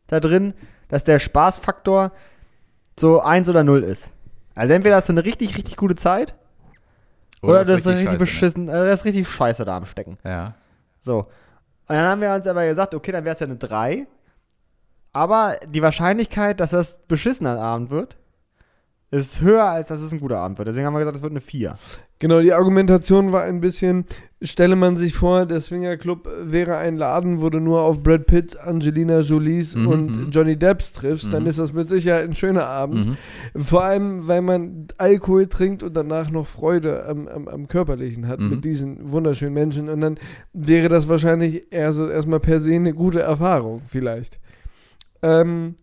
da 0.06 0.20
drin, 0.20 0.54
dass 0.88 1.04
der 1.04 1.18
Spaßfaktor 1.18 2.12
so 2.98 3.20
1 3.20 3.48
oder 3.48 3.64
0 3.64 3.82
ist. 3.82 4.10
Also 4.54 4.74
entweder 4.74 4.96
hast 4.96 5.08
du 5.08 5.12
eine 5.12 5.24
richtig, 5.24 5.56
richtig 5.56 5.76
gute 5.76 5.94
Zeit 5.94 6.34
oder, 7.40 7.64
das 7.64 7.80
ist 7.80 7.86
richtig, 7.86 8.04
scheiße, 8.04 8.12
ne? 8.12 8.18
beschissen, 8.18 8.68
äh, 8.68 8.72
das 8.72 9.00
ist 9.00 9.04
richtig 9.06 9.28
scheiße 9.28 9.64
da 9.64 9.78
am 9.78 9.86
Stecken. 9.86 10.18
Ja. 10.24 10.54
So. 10.98 11.26
Und 11.90 11.96
dann 11.96 12.06
haben 12.06 12.20
wir 12.20 12.32
uns 12.32 12.46
aber 12.46 12.68
gesagt, 12.68 12.94
okay, 12.94 13.10
dann 13.10 13.24
wäre 13.24 13.34
es 13.34 13.40
ja 13.40 13.48
eine 13.48 13.56
3. 13.56 14.06
Aber 15.12 15.56
die 15.66 15.82
Wahrscheinlichkeit, 15.82 16.60
dass 16.60 16.70
das 16.70 17.00
beschissener 17.08 17.60
Abend 17.60 17.90
wird, 17.90 18.16
ist 19.12 19.40
höher, 19.40 19.64
als 19.64 19.88
dass 19.88 20.00
es 20.00 20.12
ein 20.12 20.20
guter 20.20 20.38
Abend 20.38 20.58
wird. 20.58 20.68
Deswegen 20.68 20.86
haben 20.86 20.94
wir 20.94 21.00
gesagt, 21.00 21.16
es 21.16 21.22
wird 21.22 21.32
eine 21.32 21.40
4. 21.40 21.76
Genau, 22.20 22.40
die 22.40 22.52
Argumentation 22.52 23.32
war 23.32 23.42
ein 23.42 23.60
bisschen, 23.60 24.04
stelle 24.42 24.76
man 24.76 24.96
sich 24.96 25.14
vor, 25.14 25.46
der 25.46 25.58
Swingerclub 25.60 26.28
wäre 26.44 26.76
ein 26.76 26.96
Laden, 26.96 27.40
wo 27.40 27.48
du 27.50 27.58
nur 27.60 27.80
auf 27.82 28.02
Brad 28.02 28.26
Pitt, 28.26 28.60
Angelina 28.60 29.20
Jolies 29.20 29.74
Mhm, 29.74 29.86
und 29.88 30.06
mhm. 30.26 30.30
Johnny 30.30 30.56
Depps 30.56 30.92
triffst, 30.92 31.32
dann 31.32 31.42
Mhm. 31.44 31.48
ist 31.48 31.58
das 31.58 31.72
mit 31.72 31.88
Sicherheit 31.88 32.24
ein 32.28 32.34
schöner 32.34 32.66
Abend. 32.66 33.06
Mhm. 33.54 33.62
Vor 33.62 33.82
allem, 33.82 34.28
weil 34.28 34.42
man 34.42 34.86
Alkohol 34.98 35.46
trinkt 35.46 35.82
und 35.82 35.96
danach 35.96 36.30
noch 36.30 36.46
Freude 36.46 37.06
am, 37.06 37.26
am, 37.26 37.48
am 37.48 37.66
Körperlichen 37.68 38.28
hat 38.28 38.38
Mhm. 38.38 38.50
mit 38.50 38.64
diesen 38.64 39.10
wunderschönen 39.10 39.54
Menschen. 39.54 39.88
Und 39.88 40.02
dann 40.02 40.18
wäre 40.52 40.88
das 40.88 41.08
wahrscheinlich 41.08 41.72
eher 41.72 41.92
so 41.92 42.06
erstmal 42.08 42.38
per 42.40 42.60
se 42.60 42.74
eine 42.74 42.92
gute 42.94 43.20
Erfahrung, 43.22 43.80
vielleicht. 43.86 44.38
Ähm, 45.22 45.74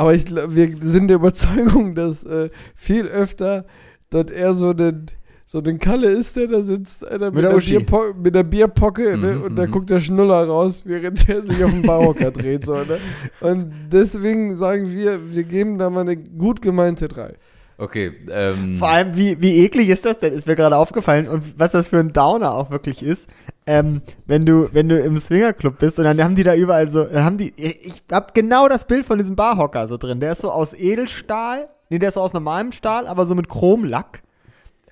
aber 0.00 0.14
ich, 0.14 0.34
wir 0.34 0.76
sind 0.80 1.08
der 1.08 1.16
Überzeugung, 1.16 1.94
dass 1.94 2.24
äh, 2.24 2.48
viel 2.74 3.06
öfter 3.06 3.66
dort 4.08 4.30
eher 4.30 4.54
so 4.54 4.72
den, 4.72 5.04
so 5.44 5.60
den 5.60 5.78
Kalle 5.78 6.10
ist, 6.10 6.36
der 6.36 6.46
da 6.46 6.62
sitzt, 6.62 7.06
Alter, 7.06 7.26
Mit 7.26 7.44
mit, 7.44 7.52
der. 7.52 7.58
Bierpo 7.58 8.14
mit 8.14 8.34
der 8.34 8.44
Bierpocke, 8.44 9.18
ne? 9.18 9.34
Mhm, 9.34 9.42
und 9.42 9.56
da 9.56 9.66
mhm. 9.66 9.72
guckt 9.72 9.90
der 9.90 10.00
Schnuller 10.00 10.46
raus, 10.46 10.84
während 10.86 11.28
er 11.28 11.42
sich 11.42 11.62
auf 11.62 11.70
den 11.70 11.82
Barhocker 11.82 12.30
dreht. 12.30 12.64
So, 12.64 12.76
ne? 12.76 12.96
Und 13.42 13.74
deswegen 13.92 14.56
sagen 14.56 14.90
wir, 14.90 15.34
wir 15.34 15.44
geben 15.44 15.76
da 15.76 15.90
mal 15.90 16.00
eine 16.00 16.16
gut 16.16 16.62
gemeinte 16.62 17.06
3. 17.06 17.34
Okay. 17.80 18.12
Ähm, 18.30 18.76
Vor 18.78 18.88
allem, 18.88 19.16
wie, 19.16 19.40
wie 19.40 19.64
eklig 19.64 19.88
ist 19.88 20.04
das 20.04 20.18
denn? 20.18 20.34
Ist 20.34 20.46
mir 20.46 20.54
gerade 20.54 20.76
aufgefallen. 20.76 21.26
Und 21.28 21.58
was 21.58 21.72
das 21.72 21.86
für 21.86 21.98
ein 21.98 22.12
Downer 22.12 22.54
auch 22.54 22.70
wirklich 22.70 23.02
ist, 23.02 23.26
ähm, 23.66 24.02
wenn 24.26 24.44
du, 24.44 24.68
wenn 24.74 24.90
du 24.90 25.00
im 25.00 25.16
Swingerclub 25.16 25.78
bist 25.78 25.98
und 25.98 26.04
dann 26.04 26.22
haben 26.22 26.36
die 26.36 26.42
da 26.42 26.54
überall 26.54 26.90
so, 26.90 27.04
dann 27.04 27.24
haben 27.24 27.38
die, 27.38 27.54
ich 27.56 28.02
hab 28.12 28.34
genau 28.34 28.68
das 28.68 28.84
Bild 28.84 29.06
von 29.06 29.16
diesem 29.16 29.34
Barhocker 29.34 29.88
so 29.88 29.96
drin. 29.96 30.20
Der 30.20 30.32
ist 30.32 30.42
so 30.42 30.50
aus 30.50 30.74
Edelstahl, 30.74 31.70
nee, 31.88 31.98
der 31.98 32.10
ist 32.10 32.16
so 32.16 32.20
aus 32.20 32.34
normalem 32.34 32.72
Stahl, 32.72 33.06
aber 33.06 33.24
so 33.24 33.34
mit 33.34 33.48
Chromlack. 33.48 34.22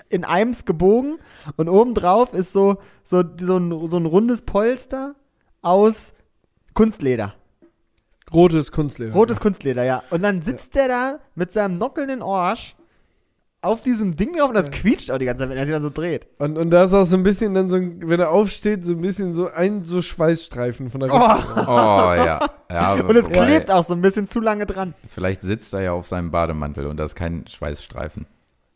In 0.08 0.24
Eims 0.24 0.64
gebogen 0.64 1.18
und 1.56 1.68
obendrauf 1.68 2.32
ist 2.32 2.54
so, 2.54 2.78
so, 3.04 3.22
so, 3.38 3.58
ein, 3.58 3.90
so 3.90 3.98
ein 3.98 4.06
rundes 4.06 4.40
Polster 4.40 5.14
aus 5.60 6.14
Kunstleder. 6.72 7.34
Rotes 8.32 8.72
Kunstleder. 8.72 9.12
Rotes 9.12 9.40
Kunstleder, 9.40 9.84
ja. 9.84 10.02
Und 10.08 10.22
dann 10.22 10.40
sitzt 10.40 10.74
der 10.74 10.88
da 10.88 11.18
mit 11.34 11.52
seinem 11.52 11.74
nockelnden 11.74 12.22
Arsch 12.22 12.74
auf 13.60 13.82
diesem 13.82 14.14
Ding 14.16 14.36
drauf 14.36 14.48
und 14.50 14.54
das 14.54 14.70
quietscht 14.70 15.10
auch 15.10 15.18
die 15.18 15.24
ganze 15.24 15.40
Zeit, 15.42 15.50
wenn 15.50 15.58
er 15.58 15.66
sich 15.66 15.74
dann 15.74 15.82
so 15.82 15.90
dreht. 15.90 16.28
Und, 16.38 16.56
und 16.56 16.70
da 16.70 16.84
ist 16.84 16.94
auch 16.94 17.04
so 17.04 17.16
ein 17.16 17.24
bisschen 17.24 17.54
dann 17.54 17.68
so, 17.68 17.76
ein, 17.76 18.08
wenn 18.08 18.20
er 18.20 18.30
aufsteht, 18.30 18.84
so 18.84 18.92
ein 18.92 19.00
bisschen 19.00 19.34
so 19.34 19.48
ein 19.48 19.82
so 19.82 20.00
Schweißstreifen 20.00 20.90
von 20.90 21.00
der 21.00 21.12
Oh. 21.12 21.16
Rüstung. 21.18 21.64
Oh 21.66 22.14
ja. 22.14 22.48
ja 22.70 22.92
Und 23.08 23.16
es 23.16 23.28
klebt 23.28 23.70
auch 23.72 23.82
so 23.84 23.94
ein 23.94 24.00
bisschen 24.00 24.28
zu 24.28 24.38
lange 24.40 24.64
dran. 24.66 24.94
Vielleicht 25.08 25.42
sitzt 25.42 25.74
er 25.74 25.80
ja 25.80 25.92
auf 25.92 26.06
seinem 26.06 26.30
Bademantel 26.30 26.86
und 26.86 26.98
da 26.98 27.04
ist 27.04 27.16
kein 27.16 27.46
Schweißstreifen. 27.48 28.26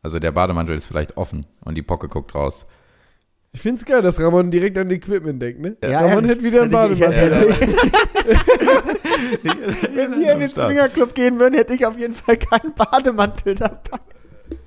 Also 0.02 0.18
der 0.18 0.32
Bademantel 0.32 0.74
ist 0.74 0.86
vielleicht 0.86 1.16
offen 1.16 1.46
und 1.64 1.76
die 1.76 1.82
Pocke 1.82 2.08
guckt 2.08 2.34
raus. 2.34 2.66
Ich 3.52 3.60
find's 3.60 3.84
geil, 3.84 4.02
dass 4.02 4.18
Ramon 4.18 4.50
direkt 4.50 4.78
an 4.78 4.90
Equipment 4.90 5.40
denkt, 5.40 5.60
ne? 5.60 5.76
Ja, 5.84 6.00
Ramon 6.00 6.24
hätte 6.24 6.42
wieder 6.42 6.62
einen 6.62 6.70
Bademantel. 6.72 7.54
Wenn 9.94 10.18
wir 10.18 10.32
in 10.32 10.40
den 10.40 10.50
Swingerclub 10.50 11.14
gehen 11.14 11.38
würden, 11.38 11.54
hätte 11.54 11.74
ich 11.74 11.86
auf 11.86 11.98
jeden 11.98 12.14
Fall 12.14 12.36
keinen 12.38 12.72
Bademantel 12.74 13.54
dabei. 13.54 13.98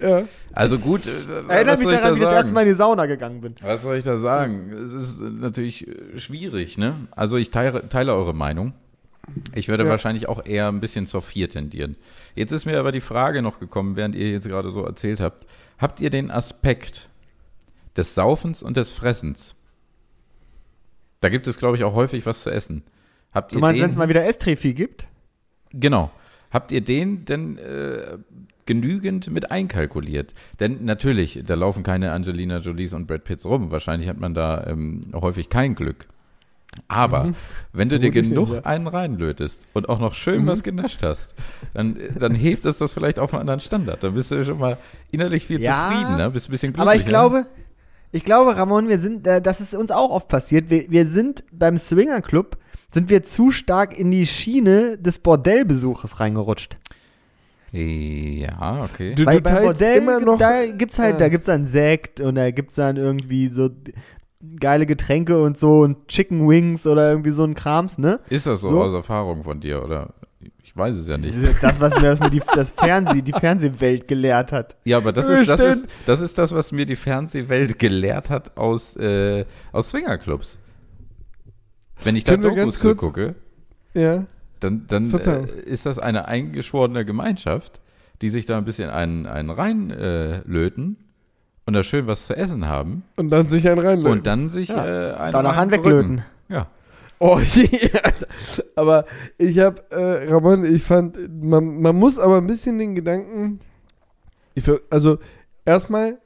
Ja. 0.02 0.24
Also 0.54 0.80
gut, 0.80 1.02
äh, 1.06 1.10
Erinnere 1.50 1.78
mich 1.78 1.88
daran, 1.88 2.02
da 2.04 2.12
wie 2.12 2.20
ich 2.20 2.24
das 2.24 2.34
erste? 2.34 2.54
Mal 2.54 2.62
in 2.62 2.68
die 2.70 2.74
Sauna 2.74 3.06
gegangen 3.06 3.42
bin. 3.42 3.56
Was 3.62 3.82
soll 3.84 3.98
ich 3.98 4.04
da 4.04 4.18
sagen? 4.18 4.72
Es 4.72 4.94
ist 4.94 5.22
natürlich 5.22 5.88
äh, 5.88 6.18
schwierig, 6.20 6.78
ne? 6.78 7.08
Also 7.12 7.38
ich 7.38 7.52
teile, 7.52 7.88
teile 7.90 8.14
eure 8.14 8.34
Meinung. 8.34 8.74
Ich 9.56 9.68
würde 9.70 9.84
Ja. 9.84 9.90
wahrscheinlich 9.90 10.28
auch 10.30 10.46
eher 10.46 10.68
ein 10.68 10.80
bisschen 10.80 11.08
zur 11.08 11.22
4 11.22 11.50
tendieren. 11.50 11.96
Jetzt 12.36 12.52
ist 12.52 12.66
mir 12.66 12.78
aber 12.80 12.92
die 12.92 13.02
Frage 13.02 13.42
noch 13.42 13.60
gekommen, 13.60 13.96
während 13.96 14.16
ihr 14.16 14.32
jetzt 14.32 14.48
gerade 14.48 14.70
so 14.72 14.84
erzählt 14.86 15.20
habt. 15.20 15.46
Habt 15.80 16.00
ihr 16.00 16.10
den 16.10 16.30
Aspekt 16.32 17.10
des 17.98 18.14
Saufens 18.16 18.62
und 18.64 18.78
des 18.78 18.92
Fressens? 18.92 19.56
Da 21.22 21.30
gibt 21.30 21.48
es, 21.48 21.58
glaube 21.58 21.78
ich, 21.78 21.84
auch 21.84 21.96
häufig 21.96 22.26
was 22.26 22.44
zu 22.44 22.52
essen. 22.52 22.84
Habt 23.34 23.52
Du 23.52 23.56
ihr 23.58 23.62
meinst, 23.62 23.82
wenn 23.82 23.90
es 23.90 23.98
mal 23.98 24.10
wieder 24.10 24.26
Estrefi 24.26 24.74
gibt? 24.74 25.08
Genau. 25.72 26.12
Habt 26.52 26.72
ihr 26.72 26.82
den 26.82 27.26
denn 27.26 27.58
äh, 27.58 28.18
genügend 28.66 29.30
mit 29.32 29.52
einkalkuliert? 29.52 30.34
Denn 30.60 30.86
natürlich, 30.86 31.42
da 31.46 31.56
laufen 31.56 31.84
keine 31.84 32.12
Angelina 32.12 32.60
Jolies 32.60 32.94
und 32.94 33.08
Brad 33.08 33.24
Pitts 33.24 33.46
rum. 33.46 33.72
Wahrscheinlich 33.72 34.10
hat 34.10 34.20
man 34.20 34.34
da 34.34 34.66
ähm, 34.68 35.02
häufig 35.14 35.50
kein 35.50 35.76
Glück. 35.76 36.08
Aber 36.88 37.34
wenn 37.74 37.90
du 37.90 38.00
dir 38.00 38.12
genug 38.12 38.54
ja. 38.54 38.60
einen 38.66 38.88
reinlötest 38.88 39.62
und 39.74 39.90
auch 39.90 40.00
noch 40.00 40.14
schön 40.14 40.46
was 40.46 40.62
genascht 40.64 41.04
hast, 41.04 41.34
dann, 41.74 41.98
dann 42.18 42.36
hebt 42.36 42.66
es 42.66 42.80
das 42.80 42.94
vielleicht 42.94 43.20
auf 43.20 43.34
einen 43.34 43.42
anderen 43.42 43.60
Standard. 43.60 44.04
Dann 44.04 44.14
bist 44.14 44.32
du 44.32 44.44
schon 44.44 44.58
mal 44.58 44.78
innerlich 45.12 45.46
viel 45.46 45.62
Ja, 45.62 45.90
zufriedener, 45.90 46.30
bist 46.32 46.50
ein 46.50 46.52
bisschen 46.52 46.74
glücklicher. 46.74 46.92
Aber 46.92 47.00
ich 47.00 47.08
glaube, 47.08 47.46
ich 48.12 48.24
glaube, 48.24 48.56
Ramon, 48.56 48.88
wir 48.88 49.00
sind, 49.00 49.26
äh, 49.26 49.42
das 49.42 49.62
ist 49.62 49.74
uns 49.74 49.92
auch 49.92 50.10
oft 50.10 50.28
passiert. 50.28 50.70
Wir, 50.70 50.90
wir 50.90 51.06
sind 51.08 51.44
beim 51.52 51.78
Swingerclub, 51.78 52.58
sind 52.90 53.10
wir 53.10 53.24
zu 53.24 53.52
stark 53.52 53.98
in 53.98 54.12
die 54.12 54.28
Schiene 54.28 54.98
des 54.98 55.20
Bordellbesuches 55.20 56.20
reingerutscht. 56.20 56.78
Ja, 57.78 58.84
okay. 58.84 59.14
Du, 59.16 59.26
Weil 59.26 59.38
du 59.38 59.44
beim 59.44 59.64
Bordell, 59.64 59.98
immer 59.98 60.20
noch. 60.20 60.38
da 60.38 60.66
gibt's 60.78 60.98
halt, 61.00 61.14
Ja. 61.14 61.20
da 61.20 61.30
gibt's 61.30 61.48
dann 61.48 61.66
Sekt 61.66 62.22
und 62.22 62.36
da 62.36 62.52
gibt's 62.52 62.76
dann 62.76 62.98
irgendwie 62.98 63.50
so 63.50 63.70
geile 64.60 64.86
Getränke 64.86 65.42
und 65.42 65.58
so 65.58 65.82
und 65.82 66.08
Chicken 66.08 66.48
Wings 66.48 66.86
oder 66.88 67.10
irgendwie 67.10 67.32
so 67.32 67.44
ein 67.44 67.54
Krams, 67.56 67.98
ne? 67.98 68.20
Ist 68.30 68.48
das 68.48 68.62
so, 68.62 68.70
So. 68.70 68.82
aus 68.84 68.94
Erfahrung 68.94 69.44
von 69.44 69.60
dir, 69.60 69.84
oder? 69.84 70.14
Ich 70.64 70.76
weiß 70.78 70.96
es 70.98 71.08
ja 71.08 71.14
Das 71.18 71.26
nicht. 71.26 71.36
ist 71.36 71.44
jetzt 71.44 71.64
das, 71.64 71.80
was 71.80 72.00
mir, 72.00 72.12
was 72.12 72.20
mir 72.20 72.30
die, 72.30 72.42
das 72.54 72.72
Fernseh, 72.72 73.22
die 73.22 73.32
Fernsehwelt 73.34 74.08
gelehrt 74.08 74.52
hat. 74.52 74.76
Ja, 74.84 74.98
aber 74.98 75.12
das 75.14 75.30
ist, 75.30 75.48
das, 75.50 75.60
ist, 75.62 75.88
das 76.06 76.20
ist 76.22 76.38
das, 76.38 76.54
was 76.54 76.72
mir 76.72 76.86
die 76.86 76.96
Fernsehwelt 76.96 77.80
gelehrt 77.80 78.30
hat 78.30 78.58
aus, 78.58 78.96
äh, 78.98 79.46
aus 79.72 79.90
Swingerclubs. 79.90 80.58
Wenn 82.04 82.16
ich 82.16 82.24
da 82.26 82.36
Dokus 82.38 82.80
kurz- 82.80 82.98
gucke, 82.98 83.36
Ja. 83.94 84.26
Dann, 84.60 84.86
dann 84.88 85.14
äh, 85.14 85.46
ist 85.66 85.86
das 85.86 86.00
eine 86.00 86.28
eingeschworene 86.28 87.06
Gemeinschaft, 87.06 87.80
die 88.22 88.30
sich 88.30 88.46
da 88.46 88.58
ein 88.58 88.66
bisschen 88.66 88.90
einen, 88.90 89.26
einen 89.26 89.50
reinlöten 89.50 90.00
äh, 90.02 90.42
löten 90.48 90.98
und 91.66 91.74
da 91.74 91.84
schön 91.84 92.08
was 92.08 92.28
zu 92.28 92.36
essen 92.38 92.68
haben 92.68 93.04
Und 93.16 93.30
dann 93.30 93.48
sich 93.48 93.68
einen 93.68 93.80
reinlegen. 93.80 94.12
und 94.12 94.28
dann 94.28 94.50
sich 94.50 94.70
Ja. 94.70 94.86
äh, 94.86 95.14
einen 95.16 95.32
Danach 95.34 95.54
rein 95.58 95.64
anweglöten. 95.64 96.18
verrücken. 96.18 96.26
Ja. 96.50 96.68
Oh, 97.20 97.40
ja. 97.56 98.12
Aber 98.76 99.06
ich 99.38 99.60
habe, 99.60 99.84
äh, 99.90 100.32
Ramon, 100.32 100.66
ich 100.66 100.84
fand, 100.84 101.18
man, 101.44 101.82
man 101.82 101.96
muss 101.96 102.20
aber 102.20 102.38
ein 102.38 102.48
bisschen 102.48 102.78
den 102.78 102.94
Gedanken, 102.96 103.60
ich, 104.54 104.64
also 104.90 105.18
erstmal, 105.66 106.18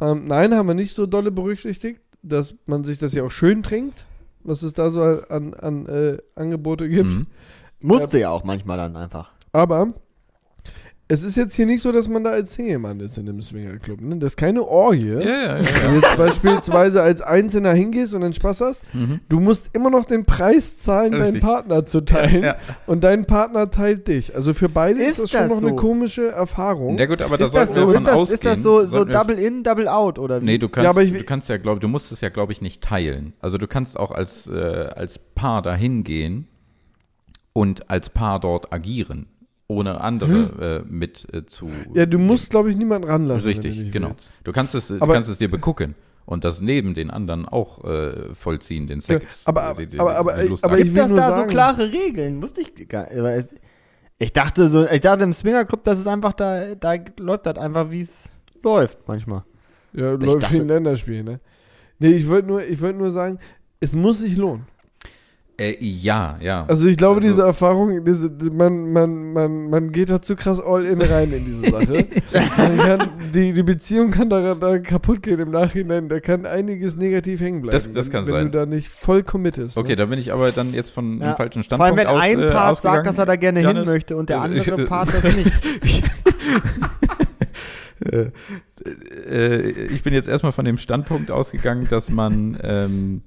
ähm, 0.00 0.24
nein, 0.26 0.54
haben 0.54 0.66
wir 0.68 0.74
nicht 0.74 0.94
so 0.94 1.06
dolle 1.06 1.30
berücksichtigt, 1.30 2.00
dass 2.22 2.54
man 2.66 2.82
sich 2.84 2.98
das 2.98 3.14
ja 3.14 3.22
auch 3.22 3.30
schön 3.30 3.62
trinkt, 3.62 4.04
was 4.46 4.62
es 4.62 4.72
da 4.72 4.90
so 4.90 5.02
an, 5.02 5.54
an 5.54 5.86
äh, 5.86 6.18
Angebote 6.34 6.88
gibt. 6.88 7.08
Mhm. 7.08 7.26
Musste 7.80 8.18
ja 8.18 8.30
auch 8.30 8.44
manchmal 8.44 8.78
dann 8.78 8.96
einfach. 8.96 9.32
Aber 9.52 9.92
es 11.08 11.22
ist 11.22 11.36
jetzt 11.36 11.54
hier 11.54 11.66
nicht 11.66 11.82
so, 11.82 11.92
dass 11.92 12.08
man 12.08 12.24
da 12.24 12.30
als 12.30 12.54
Single-Mann 12.54 12.98
ist 12.98 13.16
in 13.16 13.26
dem 13.26 13.40
Swingerclub. 13.40 14.00
Ne? 14.00 14.16
Das 14.16 14.32
ist 14.32 14.36
keine 14.36 14.62
Orgie. 14.64 15.10
Ja, 15.10 15.20
ja, 15.20 15.56
ja. 15.58 15.64
Wenn 15.84 16.00
du 16.00 16.06
jetzt 16.06 16.16
beispielsweise 16.16 17.00
als 17.00 17.22
Einzelner 17.22 17.74
hingehst 17.74 18.12
und 18.14 18.22
dann 18.22 18.32
Spaß 18.32 18.60
hast, 18.62 18.82
Mhm. 18.92 19.20
du 19.28 19.38
musst 19.38 19.70
immer 19.72 19.88
noch 19.88 20.04
den 20.04 20.24
Preis 20.24 20.78
zahlen, 20.78 21.12
deinen 21.12 21.22
Richtig. 21.22 21.42
Partner 21.42 21.86
zu 21.86 22.00
teilen. 22.00 22.42
Ja, 22.42 22.56
Und 22.88 23.04
dein 23.04 23.24
Partner 23.24 23.70
teilt 23.70 24.08
dich. 24.08 24.34
Also 24.34 24.52
für 24.52 24.68
beide 24.68 25.00
ist, 25.00 25.10
Ist 25.10 25.18
das 25.22 25.30
schon 25.30 25.40
das 25.42 25.50
noch 25.50 25.60
so? 25.60 25.66
eine 25.68 25.76
komische 25.76 26.26
Erfahrung. 26.28 26.98
ja 26.98 27.06
gut, 27.06 27.22
aber 27.22 27.38
da 27.38 27.44
Ist 27.44 27.54
das, 27.54 27.72
sollten 27.74 27.80
wir 27.80 27.86
so, 27.86 27.92
von 27.92 28.02
ist, 28.02 28.06
das, 28.08 28.16
ausgehen. 28.16 28.34
ist 28.34 28.44
das 28.44 28.62
so, 28.64 28.86
so 28.86 29.06
wir- 29.06 29.12
Double 29.12 29.38
in, 29.38 29.62
Double 29.62 29.86
out 29.86 30.18
oder 30.18 30.42
wie? 30.42 30.44
Nee, 30.44 30.58
du 30.58 30.68
kannst, 30.68 30.84
Ja, 30.84 30.90
aber 30.90 31.02
ich- 31.04 31.12
du 31.12 31.22
kannst 31.22 31.48
ja, 31.48 31.56
glaube 31.56 31.78
du 31.80 31.86
musst 31.86 32.10
es 32.10 32.20
ja, 32.20 32.30
glaube 32.30 32.50
ich, 32.50 32.60
nicht 32.62 32.82
teilen. 32.82 33.32
Also 33.40 33.58
du 33.58 33.68
kannst 33.68 33.96
auch 33.96 34.10
als, 34.10 34.48
äh, 34.48 34.88
als 34.96 35.20
Paar 35.36 35.62
dahin 35.62 36.02
gehen 36.02 36.48
und 37.52 37.90
als 37.90 38.10
Paar 38.10 38.40
dort 38.40 38.72
agieren, 38.72 39.26
ohne 39.68 40.00
andere 40.00 40.84
äh, 40.86 40.92
mit 40.92 41.26
äh, 41.34 41.44
zu. 41.46 41.68
ja, 41.94 42.06
du 42.06 42.18
musst, 42.18 42.50
glaube 42.50 42.70
ich, 42.70 42.76
niemanden 42.76 43.08
ranlassen. 43.08 43.42
du 43.42 43.48
Richtig, 43.48 43.78
nicht 43.78 43.92
genau. 43.92 44.10
willst. 44.10 44.40
Du 44.44 44.52
kannst 44.52 44.74
es, 44.74 44.88
du 44.88 44.96
Aber- 45.00 45.14
kannst 45.14 45.28
es 45.30 45.38
dir 45.38 45.50
begucken 45.50 45.94
und 46.24 46.44
das 46.44 46.60
neben 46.60 46.94
den 46.94 47.10
anderen 47.10 47.46
auch 47.46 47.84
äh, 47.84 48.34
vollziehen, 48.34 48.86
den 48.86 49.00
Sex. 49.00 49.42
aber- 49.46 49.62
aber- 49.64 49.80
die- 49.82 49.88
die- 49.88 49.98
aber- 50.00 50.16
aber- 50.16 50.34
aber 50.34 50.44
ich 50.78 50.84
Gibt 50.84 50.96
will 50.96 51.02
das 51.02 51.10
da 51.14 51.30
sagen- 51.30 51.48
so 51.50 51.52
klare 51.54 51.92
Regeln? 51.92 52.42
Wusste 52.42 52.60
ich 52.60 52.88
gar 52.88 53.06
aber 53.10 53.34
es- 53.34 53.50
Ich 54.18 54.32
dachte 54.32 54.68
so, 54.70 54.86
ich 54.88 55.00
dachte 55.00 55.24
im 55.24 55.32
Swingerclub, 55.32 55.82
das 55.84 55.98
ist 55.98 56.06
einfach 56.06 56.32
da, 56.32 56.74
da 56.74 56.94
läuft 57.18 57.46
das 57.46 57.58
einfach, 57.58 57.90
wie 57.90 58.00
es 58.00 58.30
läuft 58.62 58.98
manchmal. 59.06 59.42
Ja, 59.92 60.14
Ich 60.14 60.22
läuft 60.22 60.36
wie 60.36 60.40
dachte- 60.40 60.62
ein 60.62 60.68
Länderspiel, 60.68 61.22
ne? 61.24 61.40
Nee, 61.98 62.10
ich 62.12 62.28
wollte 62.28 62.46
nur, 62.48 62.62
ich 62.64 62.80
wollte 62.80 62.98
nur 62.98 63.10
sagen, 63.10 63.38
es 63.80 63.94
muss 63.96 64.20
sich 64.20 64.36
lohnen. 64.36 64.66
Äh, 65.58 65.74
ja, 65.80 66.36
ja. 66.40 66.64
Also 66.68 66.86
ich 66.86 66.96
glaube, 66.96 67.16
Also- 67.20 67.28
diese 67.28 67.42
Erfahrung, 67.42 68.04
diese, 68.04 68.30
man, 68.52 68.92
man, 68.92 69.32
man, 69.32 69.70
man 69.70 69.92
geht 69.92 70.10
da 70.10 70.20
zu 70.20 70.36
krass 70.36 70.60
all 70.60 70.84
in 70.84 71.00
rein 71.00 71.32
in 71.32 71.44
diese 71.46 71.70
Sache. 71.70 72.04
kann, 72.56 73.08
die, 73.34 73.52
die 73.54 73.62
Beziehung 73.62 74.10
kann 74.10 74.28
da, 74.28 74.54
da 74.54 74.78
kaputt 74.78 75.22
gehen 75.22 75.40
im 75.40 75.50
Nachhinein. 75.50 76.08
Da 76.10 76.20
kann 76.20 76.44
einiges 76.46 76.96
negativ 76.96 77.40
hängen 77.40 77.62
bleiben. 77.62 77.76
Das- 77.76 77.90
das 77.92 78.06
wenn, 78.06 78.12
kann 78.12 78.26
wenn 78.26 78.32
sein. 78.34 78.44
du 78.52 78.58
da 78.58 78.66
nicht 78.66 78.88
voll 78.88 79.22
committest. 79.22 79.78
okay, 79.78 79.90
ne? 79.90 79.96
da 79.96 80.06
bin 80.06 80.18
ich 80.18 80.32
aber 80.32 80.50
dann 80.52 80.74
jetzt 80.74 80.90
von 80.90 81.20
Ja. 81.20 81.32
dem 81.32 81.36
falschen 81.36 81.62
Vor 81.64 81.80
allem, 81.80 81.94
Standpunkt 81.94 81.98
wenn 81.98 82.06
aus, 82.06 82.20
ein 82.22 82.38
äh, 82.40 82.50
Part 82.50 82.70
ausgegangen. 82.72 82.96
sagt, 82.98 83.06
dass 83.08 83.18
er 83.18 83.26
da 83.26 83.36
gerne 83.36 83.60
hin 83.60 83.68
Janis, 83.68 83.86
möchte 83.86 84.16
und 84.16 84.28
der 84.28 84.36
äh, 84.36 84.40
andere 84.40 84.82
ich- 84.82 84.88
Part 84.88 85.08
das 85.08 85.22
nicht. 85.22 85.52
äh, 88.04 88.30
äh, 89.30 89.70
ich 89.86 90.02
bin 90.02 90.12
jetzt 90.12 90.28
erstmal 90.28 90.52
von 90.52 90.64
dem 90.64 90.78
Standpunkt 90.78 91.30
ausgegangen, 91.30 91.86
dass 91.90 92.10
man, 92.10 92.58
ähm, 92.62 93.22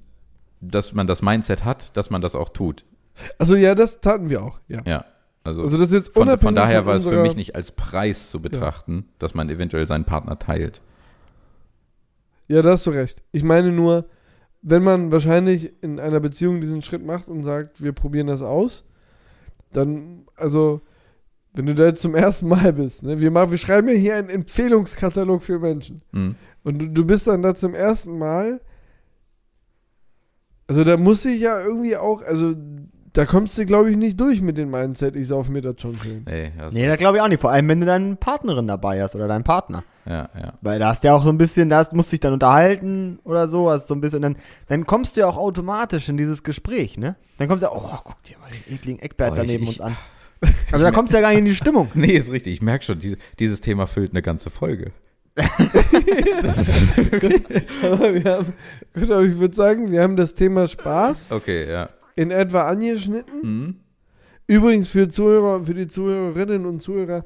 dass 0.60 0.92
man 0.92 1.06
das 1.06 1.22
Mindset 1.22 1.64
hat, 1.64 1.96
dass 1.96 2.10
man 2.10 2.20
das 2.20 2.34
auch 2.34 2.50
tut. 2.50 2.84
Also 3.38 3.56
ja, 3.56 3.74
das 3.74 4.00
taten 4.00 4.30
wir 4.30 4.42
auch. 4.42 4.60
Ja. 4.68 4.82
Ja. 4.86 5.04
Also, 5.42 5.62
Also 5.62 5.78
das 5.78 5.88
ist 5.88 5.94
jetzt 5.94 6.12
von, 6.12 6.22
unabhängig 6.22 6.42
von 6.42 6.54
daher 6.54 6.86
war 6.86 6.96
es 6.96 7.06
für 7.06 7.22
mich 7.22 7.36
nicht 7.36 7.54
als 7.54 7.72
Preis 7.72 8.30
zu 8.30 8.40
betrachten, 8.40 9.08
dass 9.18 9.34
man 9.34 9.48
eventuell 9.48 9.86
seinen 9.86 10.04
Partner 10.04 10.38
teilt. 10.38 10.82
Ja, 12.48 12.62
da 12.62 12.70
hast 12.70 12.86
du 12.86 12.90
recht. 12.90 13.22
Ich 13.32 13.42
meine 13.42 13.72
nur, 13.72 14.06
wenn 14.62 14.82
man 14.82 15.12
wahrscheinlich 15.12 15.72
in 15.82 15.98
einer 15.98 16.20
Beziehung 16.20 16.60
diesen 16.60 16.82
Schritt 16.82 17.04
macht 17.04 17.28
und 17.28 17.42
sagt, 17.42 17.82
wir 17.82 17.92
probieren 17.92 18.26
das 18.26 18.42
aus, 18.42 18.84
dann, 19.72 20.26
also, 20.36 20.80
wenn 21.54 21.66
du 21.66 21.74
da 21.74 21.84
jetzt 21.84 22.02
zum 22.02 22.14
ersten 22.14 22.48
Mal 22.48 22.72
bist, 22.72 23.02
ne, 23.02 23.20
wir, 23.20 23.30
machen, 23.30 23.50
wir 23.50 23.58
schreiben 23.58 23.88
ja 23.88 23.94
hier 23.94 24.16
einen 24.16 24.28
Empfehlungskatalog 24.28 25.42
für 25.42 25.58
Menschen. 25.58 26.02
Hm. 26.12 26.34
Und 26.64 26.78
du, 26.78 26.88
du 26.88 27.04
bist 27.04 27.26
dann 27.26 27.42
da 27.42 27.54
zum 27.54 27.74
ersten 27.74 28.18
Mal, 28.18 28.60
also 30.70 30.84
da 30.84 30.96
muss 30.96 31.24
ich 31.24 31.40
ja 31.40 31.60
irgendwie 31.60 31.96
auch, 31.96 32.22
also 32.22 32.54
da 33.12 33.26
kommst 33.26 33.58
du, 33.58 33.66
glaube 33.66 33.90
ich, 33.90 33.96
nicht 33.96 34.20
durch 34.20 34.40
mit 34.40 34.56
dem 34.56 34.70
Mindset, 34.70 35.16
ich 35.16 35.26
sauf 35.26 35.48
mir 35.48 35.60
das 35.60 35.80
schon 35.80 35.96
schön. 35.96 36.22
Nee, 36.28 36.52
hast 36.56 36.72
Nee, 36.74 36.86
das 36.86 36.96
glaube 36.96 37.16
ich 37.16 37.22
auch 37.22 37.28
nicht. 37.28 37.40
Vor 37.40 37.50
allem, 37.50 37.66
wenn 37.68 37.80
du 37.80 37.86
deine 37.86 38.14
Partnerin 38.14 38.68
dabei 38.68 39.02
hast 39.02 39.16
oder 39.16 39.26
deinen 39.26 39.42
Partner. 39.42 39.82
ja, 40.06 40.28
ja. 40.40 40.52
Weil 40.60 40.78
da 40.78 40.90
hast 40.90 41.02
du 41.02 41.08
ja 41.08 41.14
auch 41.16 41.24
so 41.24 41.28
ein 41.30 41.36
bisschen, 41.36 41.68
da 41.70 41.78
hast- 41.78 41.92
musst 41.92 42.12
dich 42.12 42.20
dann 42.20 42.32
unterhalten 42.34 43.18
oder 43.24 43.48
so, 43.48 43.68
hast 43.68 43.88
so 43.88 43.94
ein 43.94 44.00
bisschen, 44.00 44.22
dann, 44.22 44.36
dann 44.68 44.86
kommst 44.86 45.16
du 45.16 45.22
ja 45.22 45.26
auch 45.26 45.36
automatisch 45.38 46.08
in 46.08 46.16
dieses 46.16 46.44
Gespräch, 46.44 46.98
ne? 46.98 47.16
Dann 47.38 47.48
kommst 47.48 47.64
du 47.64 47.66
ja, 47.66 47.72
oh, 47.74 47.98
guck 48.04 48.22
dir 48.22 48.36
mal 48.38 48.48
den 48.48 48.74
ekligen 48.76 49.00
Eckbert 49.00 49.32
Oh, 49.32 49.34
da 49.36 49.42
ich- 49.42 49.60
uns 49.60 49.80
an. 49.80 49.96
Also 50.72 50.84
da 50.84 50.90
kommst 50.92 51.12
du 51.12 51.16
ja 51.16 51.20
gar 51.22 51.30
nicht 51.30 51.40
in 51.40 51.44
die 51.46 51.54
Stimmung. 51.56 51.88
Nee, 51.94 52.12
ist 52.12 52.30
richtig. 52.30 52.54
Ich 52.54 52.62
merke 52.62 52.84
schon, 52.84 52.98
diese, 53.00 53.16
dieses 53.40 53.60
Thema 53.60 53.86
füllt 53.88 54.12
eine 54.12 54.22
ganze 54.22 54.50
Folge. 54.50 54.92
Aber 57.82 58.14
wir 58.14 58.24
haben, 58.24 58.52
gut, 58.94 59.10
aber 59.10 59.22
ich 59.22 59.38
würde 59.38 59.54
sagen, 59.54 59.90
wir 59.90 60.02
haben 60.02 60.16
das 60.16 60.34
Thema 60.34 60.66
Spaß 60.66 61.26
Okay, 61.30 61.70
ja. 61.70 61.88
in 62.16 62.30
etwa 62.30 62.66
angeschnitten. 62.66 63.40
Mhm. 63.42 63.76
Übrigens 64.46 64.88
für 64.88 65.08
Zuhörer, 65.08 65.64
für 65.64 65.74
die 65.74 65.86
Zuhörerinnen 65.86 66.66
und 66.66 66.82
Zuhörer, 66.82 67.24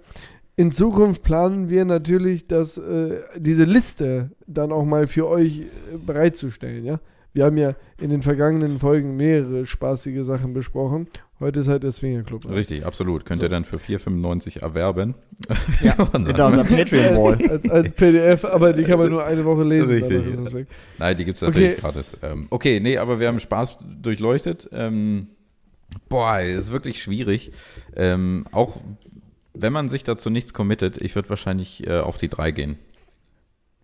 in 0.57 0.71
Zukunft 0.71 1.23
planen 1.23 1.69
wir 1.69 1.85
natürlich, 1.85 2.47
dass 2.47 2.79
äh, 2.79 3.23
diese 3.37 3.65
Liste 3.65 4.31
dann 4.47 4.71
auch 4.71 4.85
mal 4.85 5.07
für 5.07 5.27
euch 5.27 5.61
äh, 5.61 5.97
bereitzustellen, 5.97 6.85
ja. 6.85 7.01
Wir 7.33 7.47
haben 7.47 7.57
ja 7.57 7.75
in 8.01 8.11
den 8.11 8.23
vergangenen 8.23 8.79
Folgen 8.79 9.17
mehrere 9.17 9.67
spaßige 9.67 10.25
Sachen 10.25 10.55
besprochen. 10.55 11.09
Heute 11.41 11.61
ist 11.61 11.69
halt 11.69 11.83
der 11.83 11.91
Swingerclub. 11.93 12.43
dran. 12.43 12.55
Richtig, 12.55 12.87
absolut. 12.87 13.25
Könnt 13.27 13.39
So. 13.39 13.47
ihr 13.47 13.49
dann 13.49 13.65
für 13.65 13.77
4,95 13.77 14.63
erwerben. 14.63 15.15
Ja, 15.83 15.95
Und 16.13 16.27
hinter 16.27 16.47
unserem 16.47 16.67
Patreon-Wall. 16.69 17.39
als, 17.51 17.71
als 17.71 17.93
PDF, 17.93 18.45
aber 18.45 18.73
die 18.73 18.85
kann 18.85 18.99
man 18.99 19.11
nur 19.11 19.25
eine 19.25 19.45
Woche 19.45 19.65
lesen. 19.65 19.91
Richtig. 20.03 20.67
Nein, 20.99 21.17
die 21.17 21.25
gibt 21.25 21.37
es 21.37 21.43
natürlich 21.43 21.71
Okay. 21.73 21.81
gratis. 21.81 22.13
Ähm, 22.23 22.47
okay, 22.51 22.79
nee, 22.81 22.99
aber 22.99 23.19
wir 23.19 23.27
haben 23.29 23.41
Spaß 23.41 23.79
durchleuchtet. 24.01 24.69
Ähm, 24.73 25.27
boah, 26.09 26.39
ist 26.41 26.71
wirklich 26.73 27.03
schwierig. 27.03 27.51
Ähm, 27.97 28.47
auch 28.53 28.79
wenn 29.55 29.73
man 29.73 29.89
sich 29.89 30.05
dazu 30.05 30.31
nichts 30.31 30.53
committet, 30.55 31.03
ich 31.03 31.15
würde 31.17 31.29
wahrscheinlich 31.31 31.85
äh, 31.87 31.99
auf 31.99 32.17
die 32.17 32.29
drei 32.29 32.53
gehen. 32.53 32.79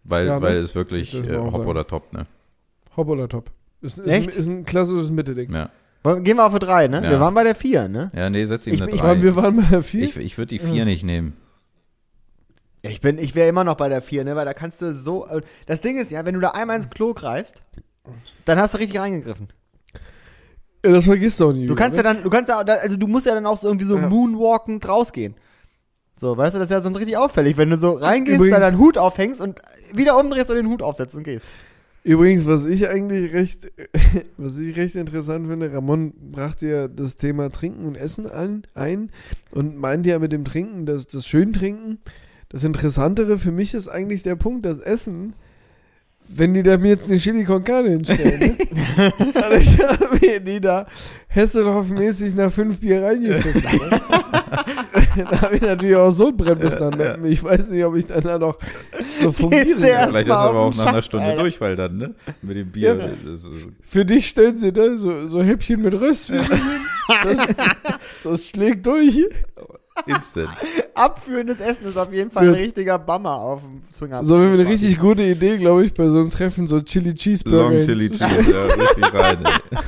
Weil, 0.04 0.26
Ja, 0.28 0.36
ne? 0.38 0.42
weil 0.46 0.56
es 0.58 0.74
wirklich 0.76 1.14
äh, 1.14 1.36
hopp 1.36 1.52
sagen. 1.52 1.66
oder 1.66 1.86
top, 1.86 2.12
ne? 2.12 2.26
Hopp 2.96 3.08
oder 3.08 3.28
top. 3.28 3.50
Ist, 3.82 3.98
ist, 3.98 4.06
Echt? 4.06 4.32
Ein, 4.32 4.38
ist 4.38 4.46
ein 4.48 4.64
klassisches 4.64 5.10
Mitte-Ding. 5.10 5.52
Ja, 5.52 5.70
Gehen 6.02 6.36
wir 6.38 6.46
auf 6.46 6.52
die 6.54 6.58
drei, 6.60 6.88
ne? 6.88 7.02
Ja. 7.04 7.10
Wir 7.10 7.20
waren 7.20 7.34
bei 7.34 7.44
der 7.44 7.54
vier, 7.54 7.86
ne? 7.88 8.10
ja 8.14 8.30
nee, 8.30 8.44
setz 8.46 8.66
ihm 8.66 8.74
Ich- 8.74 8.82
eine 8.82 8.90
ich- 8.90 9.00
drei. 9.00 9.10
Aber 9.10 9.22
wir 9.22 9.36
waren 9.36 9.56
bei 9.56 9.64
der 9.70 9.82
4. 9.82 10.02
ich 10.04 10.16
ich 10.16 10.38
würde 10.38 10.48
die 10.48 10.58
vier 10.58 10.84
nicht 10.86 11.04
nehmen. 11.04 11.36
Ich 12.82 13.02
bin, 13.02 13.18
ich 13.18 13.34
wäre 13.34 13.48
immer 13.48 13.64
noch 13.64 13.74
bei 13.76 13.90
der 13.90 14.00
vier, 14.00 14.24
ne? 14.24 14.34
Weil 14.36 14.46
da 14.46 14.54
kannst 14.54 14.80
du 14.80 14.94
so. 14.96 15.26
äh, 15.26 15.42
Das 15.66 15.82
Ding 15.82 15.98
ist 15.98 16.10
ja, 16.10 16.24
wenn 16.24 16.34
du 16.34 16.40
da 16.40 16.52
einmal 16.52 16.76
ins 16.76 16.88
Klo 16.88 17.12
greifst, 17.12 17.60
dann 18.46 18.58
hast 18.58 18.72
du 18.74 18.78
richtig 18.78 18.98
reingegriffen. 18.98 19.48
Ja, 20.82 20.92
das 20.92 21.04
vergisst 21.04 21.38
du 21.40 21.48
auch 21.48 21.52
nie. 21.52 21.66
Du 21.66 21.74
kannst 21.74 21.98
ja 21.98 22.02
dann, 22.02 22.22
du 22.22 22.30
kannst 22.30 22.48
ja, 22.48 22.56
also 22.58 22.96
du 22.96 23.06
musst 23.06 23.26
ja 23.26 23.34
dann 23.34 23.44
auch 23.44 23.58
so 23.58 23.68
irgendwie 23.68 23.84
so 23.84 23.98
Ja. 23.98 24.08
moonwalkend 24.08 24.88
rausgehen. 24.88 25.34
So, 26.16 26.34
weißt 26.38 26.54
du, 26.54 26.58
das 26.58 26.68
ist 26.68 26.72
ja 26.72 26.80
sonst 26.80 26.96
richtig 26.96 27.18
auffällig, 27.18 27.58
wenn 27.58 27.68
du 27.68 27.76
so 27.78 27.92
reingehst, 27.92 28.36
Übrigens- 28.36 28.54
da 28.56 28.60
deinen 28.60 28.78
Hut 28.78 28.96
aufhängst 28.96 29.42
und 29.42 29.58
wieder 29.92 30.18
umdrehst 30.18 30.48
und 30.48 30.56
den 30.56 30.68
Hut 30.68 30.80
aufsetzt 30.82 31.14
und 31.14 31.24
gehst. 31.24 31.44
Übrigens, 32.02 32.46
was 32.46 32.64
ich 32.64 32.88
eigentlich 32.88 33.32
recht, 33.32 33.70
was 34.38 34.56
ich 34.58 34.76
recht 34.76 34.96
interessant 34.96 35.48
finde, 35.48 35.72
Ramon 35.72 36.14
brachte 36.32 36.66
ja 36.66 36.88
das 36.88 37.16
Thema 37.16 37.50
Trinken 37.50 37.84
und 37.84 37.94
Essen 37.94 38.26
an, 38.26 38.62
ein 38.74 39.10
und 39.50 39.76
meinte 39.76 40.10
ja 40.10 40.18
mit 40.18 40.32
dem 40.32 40.44
Trinken, 40.44 40.86
dass 40.86 41.06
das 41.06 41.26
Schöntrinken. 41.26 41.98
Das 42.48 42.64
Interessantere 42.64 43.38
für 43.38 43.52
mich 43.52 43.74
ist 43.74 43.88
eigentlich 43.88 44.22
der 44.22 44.34
Punkt, 44.34 44.64
das 44.66 44.78
Essen, 44.78 45.34
wenn 46.26 46.54
die 46.54 46.62
da 46.62 46.78
mir 46.78 46.88
jetzt 46.88 47.10
eine 47.10 47.18
Chili 47.18 47.44
con 47.44 47.64
Carne 47.64 47.90
hinstellen, 47.90 48.38
ne? 48.38 49.12
also 49.34 49.56
ich 49.56 49.78
habe 49.82 50.08
mir 50.20 50.40
die 50.40 50.60
da 50.60 50.86
Hesselhoff-mäßig 51.34 52.34
nach 52.34 52.52
fünf 52.52 52.80
Bier 52.80 53.02
reingepfiffen. 53.02 53.62
Ne? 53.62 54.00
da 55.16 55.42
habe 55.42 55.56
ich 55.56 55.62
natürlich 55.62 55.96
auch 55.96 56.10
so 56.10 56.32
Brennbiss 56.32 56.76
dann. 56.76 57.24
Ich 57.24 57.42
weiß 57.42 57.70
nicht, 57.70 57.84
ob 57.84 57.96
ich 57.96 58.06
dann 58.06 58.22
da 58.22 58.38
noch 58.38 58.58
so 59.20 59.50
erst 59.50 59.80
Vielleicht 59.80 60.28
ist 60.28 60.32
aber 60.32 60.58
auch 60.58 60.74
nach 60.74 60.86
einer 60.86 61.02
Stunde 61.02 61.26
Alter. 61.26 61.42
Durchfall 61.42 61.76
dann, 61.76 61.96
ne? 61.96 62.14
Mit 62.42 62.56
dem 62.56 62.70
Bier. 62.70 62.96
Ja. 62.96 63.08
Das 63.30 63.44
ist 63.44 63.68
Für 63.82 64.04
dich 64.04 64.28
stellen 64.28 64.58
sie 64.58 64.72
da 64.72 64.96
so, 64.96 65.28
so 65.28 65.42
Häppchen 65.42 65.82
mit 65.82 65.94
Röstzwiebeln. 65.94 66.60
Das, 67.24 67.38
das 68.22 68.48
schlägt 68.48 68.86
durch. 68.86 69.26
instant. 70.06 70.50
Abführendes 70.94 71.60
Essen 71.60 71.86
ist 71.86 71.96
auf 71.96 72.12
jeden 72.12 72.30
Fall 72.30 72.48
ein 72.48 72.54
richtiger 72.54 72.98
Bummer 72.98 73.34
auf 73.34 73.62
dem 73.62 73.82
Swinger. 73.92 74.24
So, 74.24 74.36
wenn 74.36 74.52
wir 74.52 74.60
eine 74.60 74.68
richtig 74.68 74.98
gute 74.98 75.22
Idee, 75.22 75.58
glaube 75.58 75.84
ich, 75.84 75.94
bei 75.94 76.08
so 76.08 76.18
einem 76.18 76.30
Treffen 76.30 76.68
so 76.68 76.80
Chili 76.80 77.14
Cheeseburger. 77.14 77.76
Long 77.76 77.82
Chili 77.82 78.10
Cheese, 78.10 78.24
ja, 78.24 78.64
richtig 78.64 79.14
rein. 79.14 79.38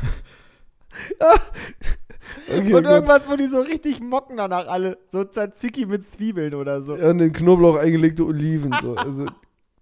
Okay, 2.49 2.75
Und 2.75 2.83
gut. 2.83 2.85
irgendwas, 2.93 3.29
wo 3.31 3.37
die 3.37 3.47
so 3.47 3.61
richtig 3.61 4.01
mocken 4.01 4.37
danach 4.37 4.67
alle. 4.67 4.99
So 5.09 5.25
Tzatziki 5.25 5.87
mit 5.87 6.05
Zwiebeln 6.07 6.55
oder 6.55 6.83
so. 6.83 6.97
Ja, 6.97 7.11
und 7.11 7.21
in 7.21 7.33
Knoblauch 7.33 7.77
eingelegte 7.77 8.25
Oliven. 8.25 8.73
So. 8.83 8.95
Also, 8.97 9.27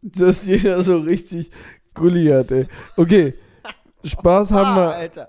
dass 0.02 0.46
jeder 0.46 0.82
so 0.82 0.98
richtig 0.98 1.50
Gulli 1.94 2.26
hat, 2.26 2.50
ey. 2.50 2.66
Okay. 2.96 3.34
Spaß 4.04 4.50
haben 4.52 4.66
Ah, 4.66 4.76
wir. 4.76 4.94
Alter. 4.94 5.28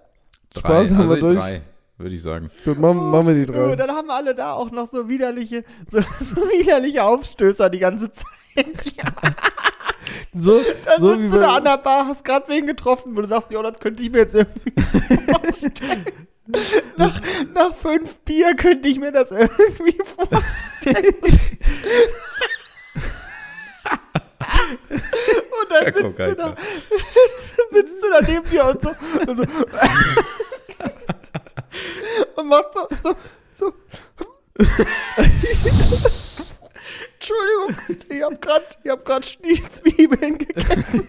Spaß 0.57 0.89
drei, 0.89 0.95
haben 0.97 1.09
wir 1.09 1.15
also 1.15 1.27
durch. 1.27 1.37
drei, 1.39 1.61
würde 1.97 2.15
ich 2.15 2.21
sagen. 2.21 2.51
Gut, 2.65 2.79
machen, 2.79 3.09
machen 3.11 3.27
wir 3.27 3.33
die 3.45 3.51
Oh, 3.51 3.53
drei. 3.53 3.75
dann 3.75 3.91
haben 3.91 4.09
alle 4.09 4.35
da 4.35 4.53
auch 4.53 4.71
noch 4.71 4.89
so 4.89 5.07
widerliche, 5.09 5.63
so, 5.89 5.99
so 6.19 6.35
widerliche 6.41 7.03
Aufstößer 7.03 7.69
die 7.69 7.79
ganze 7.79 8.11
Zeit. 8.11 8.25
So, 10.33 10.61
Dann 10.85 10.99
so 10.99 11.09
sitzt 11.09 11.21
wie 11.23 11.29
du 11.29 11.39
da 11.39 11.47
bei, 11.47 11.53
an 11.57 11.63
der 11.63 11.77
Bar, 11.77 12.07
hast 12.07 12.23
gerade 12.23 12.47
wen 12.49 12.65
getroffen, 12.65 13.15
wo 13.15 13.21
du 13.21 13.27
sagst, 13.27 13.51
ja, 13.51 13.61
das 13.61 13.79
könnte 13.79 14.01
ich 14.03 14.09
mir 14.11 14.19
jetzt 14.19 14.33
irgendwie 14.35 14.71
vorstellen. 15.31 16.05
Nach, 16.97 17.21
nach 17.53 17.75
fünf 17.75 18.19
Bier 18.19 18.55
könnte 18.55 18.89
ich 18.89 18.99
mir 18.99 19.11
das 19.11 19.31
irgendwie 19.31 19.97
vorstellen. 20.03 21.15
und 25.61 25.71
dann 25.71 25.93
sitzt 25.93 26.19
du 26.19 26.35
da, 26.35 26.55
sitzt 27.69 28.03
du 28.03 28.09
da 28.11 28.21
neben 28.21 28.49
dir 28.49 28.65
und 28.65 28.81
so, 28.81 28.89
und, 29.27 29.37
so 29.37 29.43
und 32.35 32.47
macht 32.47 32.73
so, 32.73 32.87
so, 33.01 33.15
so. 33.53 33.73
Entschuldigung, 37.13 37.75
ich 38.09 38.23
hab 38.23 38.41
grad, 38.41 38.79
ich 38.83 38.89
hab 38.89 39.05
grad 39.05 39.25
Schnitzwiebeln 39.25 40.37
gegessen. 40.37 41.07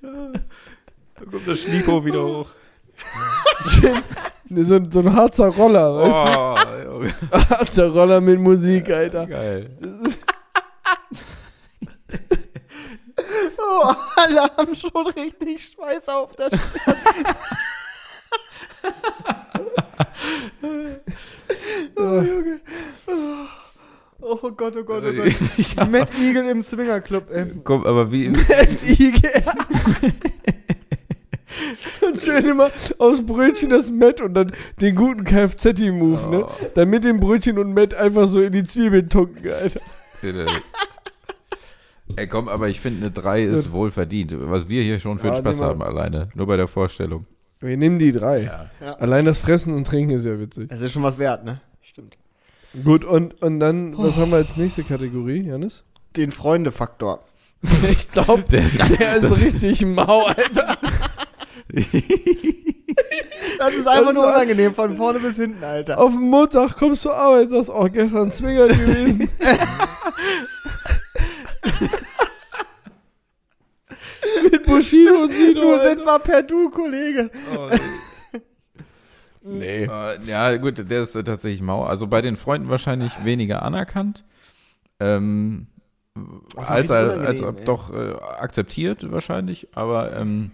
Da 0.00 1.24
kommt 1.30 1.46
das 1.46 1.60
Schnipo 1.60 2.04
wieder 2.04 2.24
hoch. 2.24 2.50
So, 4.64 4.74
ein- 4.76 4.90
so 4.90 5.00
ein 5.00 5.14
Harzer 5.14 5.48
Roller, 5.48 5.94
weißt 5.96 6.36
Oh, 6.38 6.92
Junge. 6.92 7.14
du? 7.30 7.38
Harzer 7.50 7.88
Roller 7.90 8.20
mit 8.20 8.38
Musik, 8.40 8.90
Alter. 8.90 9.26
geil. 9.26 9.70
Oh, 13.58 13.92
Alle 14.16 14.42
haben 14.56 14.74
schon 14.74 15.06
richtig 15.08 15.72
Schweiß 15.74 16.08
auf 16.08 16.34
der 16.36 16.46
Stirn. 16.48 16.96
oh, 21.96 22.20
Junge. 22.20 22.60
Oh 24.22 24.50
Gott, 24.52 24.74
oh 24.76 24.84
Gott, 24.84 25.02
oh 25.06 25.12
Gott. 25.12 25.32
Ich 25.56 25.76
hab- 25.76 25.90
Matt 25.90 26.10
Eagle 26.20 26.48
im 26.50 26.62
Swingerclub. 26.62 27.30
ey. 27.30 27.46
Komm, 27.64 27.86
aber 27.86 28.10
wie. 28.12 28.28
Matt 28.28 28.82
Eagle. 28.86 29.30
Und 32.00 32.22
schön 32.22 32.44
immer 32.44 32.70
aus 32.98 33.24
Brötchen 33.24 33.70
das 33.70 33.90
Matt 33.90 34.20
und 34.20 34.34
dann 34.34 34.52
den 34.80 34.94
guten 34.94 35.24
Kfz-Move, 35.24 36.28
ne? 36.30 36.44
Oh. 36.44 36.50
Dann 36.74 36.88
mit 36.90 37.04
dem 37.04 37.20
Brötchen 37.20 37.58
und 37.58 37.74
Matt 37.74 37.94
einfach 37.94 38.28
so 38.28 38.40
in 38.40 38.52
die 38.52 38.64
Zwiebeln 38.64 39.08
tunken, 39.08 39.50
Alter. 39.50 39.80
Ey, 42.16 42.26
komm, 42.26 42.48
aber 42.48 42.68
ich 42.68 42.80
finde, 42.80 43.06
eine 43.06 43.10
3 43.12 43.44
ist 43.44 43.72
wohl 43.72 43.90
verdient. 43.90 44.34
Was 44.36 44.68
wir 44.68 44.82
hier 44.82 44.98
schon 44.98 45.18
für 45.18 45.28
Ja, 45.28 45.34
einen 45.34 45.42
Spaß 45.42 45.60
haben 45.60 45.82
alleine. 45.82 46.28
Nur 46.34 46.46
bei 46.46 46.56
der 46.56 46.66
Vorstellung. 46.68 47.26
Wir 47.60 47.76
nehmen 47.76 47.98
die 47.98 48.10
drei. 48.12 48.42
Ja. 48.80 48.94
Allein 48.94 49.24
das 49.26 49.38
Fressen 49.38 49.74
und 49.74 49.86
Trinken 49.86 50.14
ist 50.14 50.24
ja 50.24 50.38
witzig. 50.40 50.68
Das 50.70 50.80
ist 50.80 50.92
schon 50.92 51.02
was 51.02 51.18
wert, 51.18 51.44
ne? 51.44 51.60
Stimmt. 51.82 52.16
Gut, 52.84 53.04
und, 53.04 53.40
und 53.42 53.60
dann, 53.60 53.96
was 53.98 54.16
haben 54.16 54.30
wir 54.30 54.38
als 54.38 54.56
nächste 54.56 54.82
Kategorie, 54.82 55.42
Janis? 55.42 55.84
Den 56.16 56.32
Freunde-Faktor. 56.32 57.24
Ich 57.90 58.10
glaube, 58.10 58.42
Der 58.50 58.62
ist- 58.62 58.80
der 58.98 59.16
ist 59.16 59.38
richtig 59.44 59.84
mau, 59.84 60.24
Alter. 60.24 60.78
Das 63.58 63.72
ist 63.74 63.86
einfach 63.86 64.06
Das 64.06 64.14
nur 64.14 64.24
ist- 64.28 64.34
unangenehm, 64.36 64.74
von 64.74 64.96
vorne 64.96 65.18
bis 65.20 65.36
hinten, 65.36 65.62
Alter. 65.62 65.98
Auf 65.98 66.12
dem 66.12 66.22
Montag 66.30 66.76
kommst 66.76 67.04
du 67.04 67.08
zur 67.10 67.16
Arbeit 67.16 67.42
und 67.44 67.48
sagst, 67.50 67.70
oh, 67.70 67.88
gestern 67.90 68.32
Zwinger 68.32 68.68
gewesen. 68.68 69.28
Mit 74.50 74.64
Bushido 74.66 75.22
und 75.24 75.32
Sido. 75.32 75.72
Alter. 75.72 75.88
sind 75.88 76.04
wir 76.04 76.18
per 76.18 76.42
Du, 76.42 76.70
Kollege. 76.70 77.30
Nee. 79.42 79.84
Äh, 79.84 80.20
ja, 80.26 80.54
gut, 80.58 80.90
der 80.90 81.00
ist 81.00 81.16
äh, 81.16 81.24
tatsächlich 81.24 81.62
mau. 81.62 81.84
Also 81.84 82.06
bei 82.06 82.20
den 82.20 82.36
Freunden 82.36 82.68
wahrscheinlich 82.68 83.24
weniger 83.24 83.62
anerkannt. 83.62 84.22
Ähm, 85.00 85.66
als, 86.56 86.90
als, 86.90 87.40
ey. 87.40 87.64
doch 87.64 87.90
äh, 87.90 88.12
akzeptiert 88.38 89.10
wahrscheinlich, 89.10 89.68
aber 89.74 90.14
ähm, 90.14 90.50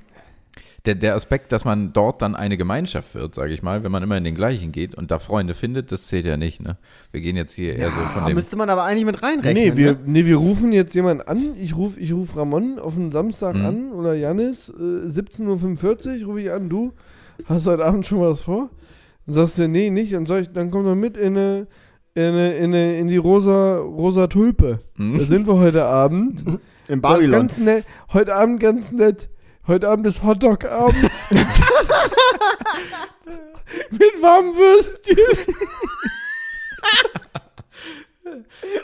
der, 0.86 0.94
der 0.94 1.14
Aspekt, 1.14 1.52
dass 1.52 1.64
man 1.64 1.92
dort 1.92 2.22
dann 2.22 2.34
eine 2.36 2.56
Gemeinschaft 2.56 3.14
wird, 3.14 3.34
sage 3.34 3.52
ich 3.52 3.62
mal, 3.62 3.82
wenn 3.84 3.90
man 3.92 4.02
immer 4.02 4.16
in 4.16 4.24
den 4.24 4.34
gleichen 4.34 4.72
geht 4.72 4.94
und 4.94 5.10
da 5.10 5.18
Freunde 5.18 5.54
findet, 5.54 5.90
das 5.92 6.06
zählt 6.06 6.24
ja 6.26 6.36
nicht, 6.36 6.62
ne? 6.62 6.76
Wir 7.12 7.20
gehen 7.20 7.36
jetzt 7.36 7.52
hier 7.54 7.76
eher 7.76 7.90
so 7.90 7.96
von 8.14 8.26
dem. 8.26 8.34
müsste 8.34 8.56
man 8.56 8.70
aber 8.70 8.84
eigentlich 8.84 9.04
mit 9.04 9.22
reinrechnen. 9.22 9.64
Nee, 9.64 9.76
wir, 9.76 9.92
ne? 9.92 9.98
nee, 10.06 10.24
wir 10.24 10.36
rufen 10.36 10.72
jetzt 10.72 10.94
jemanden 10.94 11.22
an. 11.26 11.54
Ich 11.60 11.76
rufe 11.76 11.98
ich 12.00 12.12
ruf 12.12 12.36
Ramon 12.36 12.78
auf 12.78 12.96
einen 12.96 13.12
Samstag 13.12 13.54
Mhm. 13.56 13.64
an 13.64 13.90
oder 13.92 14.14
Janis, 14.14 14.68
äh, 14.70 15.08
17.45 15.08 16.20
Uhr 16.22 16.26
rufe 16.28 16.40
ich 16.40 16.50
an. 16.52 16.68
Du, 16.68 16.92
hast 17.46 17.66
heute 17.66 17.84
Abend 17.84 18.06
schon 18.06 18.20
was 18.20 18.40
vor? 18.40 18.70
Dann 19.26 19.34
sagst 19.34 19.58
du, 19.58 19.68
nee, 19.68 19.90
nicht. 19.90 20.14
Und 20.14 20.28
sag 20.28 20.42
ich, 20.42 20.52
dann 20.52 20.70
komm 20.70 20.84
doch 20.84 20.94
mit 20.94 21.16
in 21.16 21.36
eine, 21.36 21.66
in, 22.14 22.34
in, 22.34 22.72
in 22.72 23.06
die 23.08 23.16
rosa, 23.16 23.76
rosa 23.78 24.26
Tulpe. 24.28 24.80
Hm? 24.96 25.18
Da 25.18 25.24
sind 25.24 25.46
wir 25.46 25.54
heute 25.56 25.84
Abend. 25.84 26.44
Im 26.88 27.00
Babylon. 27.00 27.32
ganz 27.32 27.58
nett. 27.58 27.84
Heute 28.12 28.34
Abend 28.36 28.60
ganz 28.60 28.92
nett. 28.92 29.28
Heute 29.66 29.88
Abend 29.88 30.06
ist 30.06 30.22
Hotdog-Abend. 30.22 31.10
Mit 33.90 34.22
warmen 34.22 34.54
Würstchen. 34.54 35.16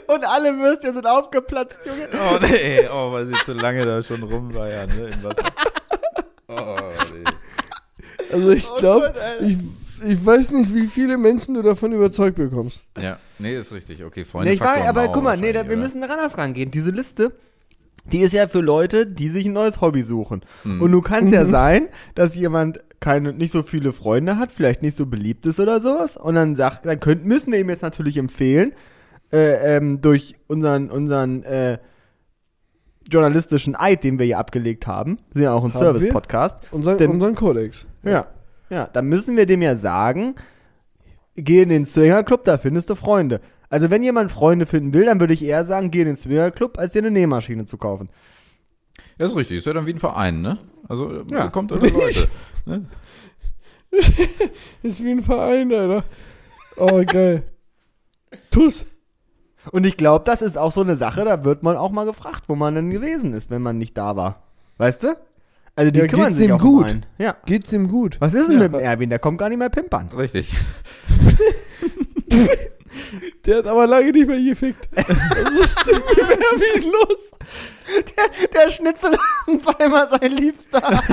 Und 0.08 0.24
alle 0.24 0.58
Würstchen 0.58 0.94
sind 0.94 1.06
aufgeplatzt, 1.06 1.80
Junge. 1.86 2.08
Oh 2.12 2.38
nee, 2.40 2.88
oh, 2.92 3.12
weil 3.12 3.26
sie 3.26 3.34
zu 3.44 3.52
lange 3.52 3.84
da 3.86 4.02
schon 4.02 4.22
rumweiern, 4.22 4.88
ne? 4.88 5.08
Im 5.12 5.22
Wasser. 5.22 5.44
Oh, 6.48 6.76
nee. 7.14 7.24
Also 8.32 8.50
ich 8.50 8.68
Oh 8.70 8.76
glaube, 8.78 9.06
Alter. 9.06 9.40
ich, 9.40 9.56
ich 10.04 10.26
weiß 10.26 10.50
nicht, 10.52 10.74
wie 10.74 10.86
viele 10.86 11.16
Menschen 11.16 11.54
du 11.54 11.62
davon 11.62 11.92
überzeugt 11.92 12.36
bekommst. 12.36 12.84
Ja, 13.00 13.18
nee, 13.38 13.56
ist 13.56 13.72
richtig. 13.72 14.02
Okay, 14.04 14.24
Freunde. 14.24 14.48
Nee, 14.50 14.54
ich 14.56 14.60
weiß, 14.60 14.86
aber 14.88 15.08
guck 15.08 15.22
mal, 15.22 15.36
nee, 15.36 15.52
da, 15.52 15.64
wir 15.64 15.72
oder? 15.76 15.82
müssen 15.82 16.02
anders 16.02 16.36
rangehen. 16.36 16.70
Diese 16.70 16.90
Liste, 16.90 17.32
die 18.04 18.20
ist 18.20 18.32
ja 18.32 18.48
für 18.48 18.60
Leute, 18.60 19.06
die 19.06 19.28
sich 19.28 19.46
ein 19.46 19.52
neues 19.52 19.80
Hobby 19.80 20.02
suchen. 20.02 20.42
Hm. 20.64 20.80
Und 20.82 20.90
nun 20.90 21.02
kann 21.02 21.26
es 21.26 21.32
ja 21.32 21.44
sein, 21.44 21.88
dass 22.14 22.34
jemand 22.34 22.80
keine, 23.00 23.32
nicht 23.32 23.52
so 23.52 23.62
viele 23.62 23.92
Freunde 23.92 24.38
hat, 24.38 24.50
vielleicht 24.52 24.82
nicht 24.82 24.96
so 24.96 25.06
beliebt 25.06 25.46
ist 25.46 25.60
oder 25.60 25.80
sowas. 25.80 26.16
Und 26.16 26.34
dann 26.34 26.56
sagt, 26.56 26.86
dann 26.86 27.00
könnt, 27.00 27.24
müssen 27.24 27.52
wir 27.52 27.60
ihm 27.60 27.70
jetzt 27.70 27.82
natürlich 27.82 28.16
empfehlen, 28.16 28.72
äh, 29.32 29.76
ähm, 29.76 30.00
durch 30.00 30.34
unseren, 30.46 30.90
unseren 30.90 31.42
äh, 31.44 31.78
journalistischen 33.10 33.74
Eid, 33.76 34.04
den 34.04 34.18
wir 34.18 34.26
hier 34.26 34.38
abgelegt 34.38 34.86
haben, 34.86 35.18
wir 35.32 35.34
sind 35.34 35.42
ja 35.44 35.52
auch 35.54 35.64
ein? 35.64 35.72
Service-Podcast. 35.72 36.58
Unseren, 36.70 36.98
Denn- 36.98 37.10
unseren 37.10 37.34
Kodex. 37.34 37.86
Ja. 38.04 38.26
Ja, 38.70 38.88
dann 38.90 39.06
müssen 39.06 39.36
wir 39.36 39.44
dem 39.44 39.60
ja 39.60 39.76
sagen, 39.76 40.34
geh 41.36 41.62
in 41.62 41.68
den 41.68 41.84
Swingerclub, 41.84 42.44
da 42.44 42.56
findest 42.56 42.88
du 42.88 42.94
Freunde. 42.94 43.40
Also 43.72 43.90
wenn 43.90 44.02
jemand 44.02 44.30
Freunde 44.30 44.66
finden 44.66 44.92
will, 44.92 45.06
dann 45.06 45.18
würde 45.18 45.32
ich 45.32 45.42
eher 45.42 45.64
sagen, 45.64 45.90
geh 45.90 46.00
in 46.00 46.06
den 46.08 46.16
Swingerclub, 46.16 46.76
als 46.78 46.92
dir 46.92 46.98
eine 46.98 47.10
Nähmaschine 47.10 47.64
zu 47.64 47.78
kaufen. 47.78 48.10
Ja, 49.16 49.24
ist 49.24 49.34
richtig. 49.34 49.56
Ist 49.58 49.66
ja 49.66 49.72
dann 49.72 49.86
wie 49.86 49.94
ein 49.94 49.98
Verein, 49.98 50.42
ne? 50.42 50.58
Also 50.90 51.24
Ja. 51.30 51.48
kommt 51.48 51.72
unter 51.72 51.88
Leute. 51.88 52.28
ne? 52.66 52.84
Ist 54.82 55.02
wie 55.02 55.12
ein 55.12 55.22
Verein, 55.22 55.72
Alter. 55.72 56.04
Oh, 56.76 57.02
geil. 57.06 57.44
Tuss. 58.50 58.84
Und 59.70 59.84
ich 59.86 59.96
glaube, 59.96 60.24
das 60.26 60.42
ist 60.42 60.58
auch 60.58 60.72
so 60.72 60.82
eine 60.82 60.96
Sache, 60.96 61.24
da 61.24 61.42
wird 61.42 61.62
man 61.62 61.78
auch 61.78 61.92
mal 61.92 62.04
gefragt, 62.04 62.44
wo 62.48 62.54
man 62.56 62.74
denn 62.74 62.90
gewesen 62.90 63.32
ist, 63.32 63.48
wenn 63.50 63.62
man 63.62 63.78
nicht 63.78 63.96
da 63.96 64.16
war. 64.16 64.42
Weißt 64.76 65.02
du? 65.04 65.16
Also 65.76 65.90
die 65.90 66.00
Ja, 66.00 66.06
kümmern 66.08 66.26
geht's 66.26 66.36
sich 66.38 66.48
ihm 66.48 66.52
auch 66.56 66.62
um 66.62 66.76
gut? 66.76 66.86
einen. 66.88 67.06
Ja. 67.16 67.36
Geht's 67.46 67.72
ihm 67.72 67.88
gut? 67.88 68.20
Was 68.20 68.34
ist 68.34 68.48
denn 68.48 68.58
Ja. 68.60 68.64
mit 68.68 68.74
dem 68.74 68.80
Erwin? 68.80 69.08
Der 69.08 69.18
kommt 69.18 69.38
gar 69.38 69.48
nicht 69.48 69.56
mehr 69.58 69.70
pimpern. 69.70 70.08
Richtig. 70.14 70.54
Der 73.46 73.58
hat 73.58 73.66
aber 73.66 73.86
lange 73.86 74.12
nicht 74.12 74.26
mehr 74.26 74.40
gefickt. 74.40 74.88
Was 74.94 75.76
ist 76.76 76.84
los? 76.84 77.30
Der 78.54 78.70
Schnitzel 78.70 79.12
war 79.64 79.80
immer 79.80 80.06
sein 80.08 80.32
Liebster. 80.32 81.02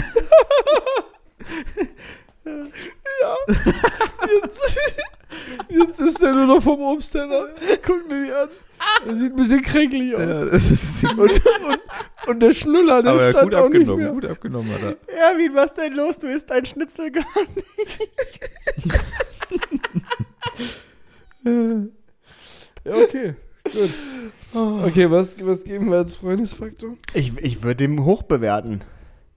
Jetzt, 4.42 4.78
jetzt 5.70 6.00
ist 6.00 6.24
er 6.24 6.34
nur 6.34 6.46
noch 6.46 6.64
vom 6.64 6.82
Obsthändler. 6.82 7.50
Guck 7.86 8.10
mir 8.10 8.26
die 8.26 8.32
an. 8.32 8.50
Er 9.08 9.16
sieht 9.16 9.32
ein 9.32 9.36
bisschen 9.36 9.62
kränklich 9.62 10.16
aus. 10.16 10.22
Ja, 10.22 10.46
das 10.46 10.72
ist 10.72 11.04
Und, 11.04 11.20
und, 11.20 11.42
und 12.28 12.40
der 12.40 12.54
Schnuller, 12.54 13.04
der 13.04 13.12
aber 13.12 13.24
er 13.24 13.32
stand 13.32 13.44
gut 13.52 13.56
auch 13.56 13.70
nicht 13.70 13.88
mehr. 13.88 14.10
Gut 14.12 14.26
abgenommen 14.26 14.72
hat 14.74 14.98
er. 15.08 15.32
Erwin, 15.32 15.54
was 15.54 15.74
denn 15.74 15.94
los? 15.94 16.18
Du 16.18 16.28
isst 16.28 16.50
dein 16.50 16.66
Schnitzel 16.66 17.12
gar 17.12 17.26
nicht. 17.56 18.00
Ja, 22.86 22.96
okay. 22.96 23.36
Gut. 23.66 23.90
Okay, 24.86 25.12
was, 25.12 25.36
was 25.46 25.64
geben 25.64 25.92
wir 25.92 25.98
als 25.98 26.16
Freundesfaktor? 26.16 26.96
Ich, 27.14 27.38
ich 27.40 27.62
würde 27.62 27.84
ihm 27.84 28.06
hoch 28.06 28.24
bewerten. 28.24 28.80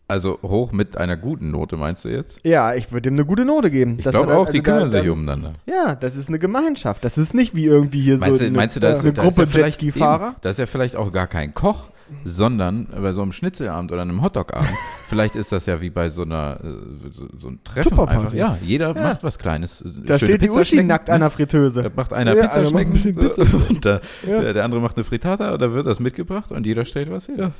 Also 0.08 0.38
hoch 0.42 0.72
mit 0.72 0.98
einer 0.98 1.16
guten 1.16 1.50
Note, 1.50 1.76
meinst 1.78 2.04
du 2.04 2.08
jetzt? 2.10 2.38
Ja, 2.44 2.74
ich 2.74 2.92
würde 2.92 3.08
ihm 3.08 3.14
eine 3.14 3.24
gute 3.24 3.44
Note 3.46 3.70
geben. 3.70 3.94
Ich 3.98 4.04
Das 4.04 4.12
glaube 4.12 4.36
auch, 4.36 4.50
die 4.50 4.58
also 4.58 4.62
da- 4.62 4.72
kümmern 4.72 4.90
sich 4.90 5.04
da- 5.04 5.10
umeinander. 5.12 5.52
Ja, 5.64 5.94
das 5.94 6.16
ist 6.16 6.28
eine 6.28 6.38
Gemeinschaft. 6.38 7.02
Das 7.04 7.16
ist 7.16 7.32
nicht 7.32 7.54
wie 7.54 7.64
irgendwie 7.64 8.02
hier 8.02 8.18
Meinst, 8.18 8.40
so 8.40 8.44
du, 8.44 8.50
meinst 8.52 8.76
du, 8.76 8.80
da 8.80 8.90
ist, 8.90 9.00
eine 9.00 9.12
da 9.14 9.22
ist 9.22 9.36
Gruppe 9.36 9.48
ja 9.50 9.64
Jetski-Fahrer. 9.64 10.26
eben, 10.28 10.36
Da 10.42 10.50
ist 10.50 10.58
ja 10.58 10.66
vielleicht 10.66 10.96
auch 10.96 11.12
gar 11.12 11.26
kein 11.28 11.54
Koch, 11.54 11.90
sondern 12.24 12.88
bei 12.88 13.12
so 13.12 13.22
einem 13.22 13.32
Schnitzelabend 13.32 13.90
oder 13.90 14.02
einem 14.02 14.20
Hotdogabend. 14.22 14.68
vielleicht 15.08 15.34
ist 15.34 15.50
das 15.50 15.64
ja 15.64 15.80
wie 15.80 15.88
bei 15.88 16.10
so 16.10 16.22
einer 16.22 16.58
äh, 16.62 17.10
so, 17.12 17.28
so 17.38 17.48
ein 17.48 17.60
Treffen 17.64 17.98
einfach. 18.00 18.34
Ja, 18.34 18.58
jeder 18.62 18.92
macht 18.92 19.22
was 19.24 19.38
Kleines. 19.38 19.82
Da 20.04 20.18
Schöne 20.18 20.32
steht 20.32 20.42
die 20.42 20.50
Uschi 20.50 20.82
nackt 20.82 21.08
ne? 21.08 21.14
an 21.14 21.20
der 21.20 21.30
Fritteuse. 21.30 21.84
Da 21.84 21.90
macht 21.94 22.12
einer 22.12 22.34
Ja, 22.36 22.42
Pizza 22.48 22.60
einer 22.60 22.70
macht 22.72 22.84
ein 22.84 23.14
Pizza. 23.16 23.42
und 23.70 23.84
der, 23.84 24.00
Ja. 24.28 24.40
der, 24.42 24.52
der 24.52 24.64
andere 24.64 24.82
macht 24.82 24.96
eine 24.96 25.04
Frittata 25.04 25.54
und 25.54 25.62
da 25.62 25.72
wird 25.72 25.86
das 25.86 26.00
mitgebracht 26.00 26.52
und 26.52 26.66
jeder 26.66 26.84
stellt 26.84 27.10
was 27.10 27.26
hin. 27.26 27.52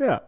Ja. 0.00 0.22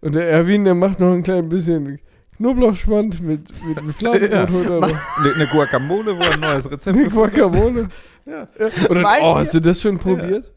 Ja. 0.00 0.06
Und 0.06 0.14
der 0.14 0.28
Erwin, 0.30 0.64
der 0.64 0.74
macht 0.74 1.00
noch 1.00 1.12
ein 1.12 1.22
klein 1.22 1.48
bisschen 1.48 1.98
Knoblauchschmand 2.36 3.22
mit, 3.22 3.48
mit, 3.66 3.82
mit 3.84 3.94
Fladenbrot 3.96 4.64
Ja. 4.68 4.76
aber- 4.76 4.86
Eine, 5.34 5.46
Guacamole, 5.46 6.18
wo 6.18 6.22
ein 6.22 6.40
neues 6.40 6.70
Rezept 6.70 6.96
Eine 6.96 7.08
Guacamole. 7.08 7.88
Ja. 8.26 8.46
Oder, 8.90 9.04
oh, 9.22 9.36
hast 9.36 9.54
du 9.54 9.60
das 9.60 9.80
schon 9.80 9.98
probiert? 9.98 10.52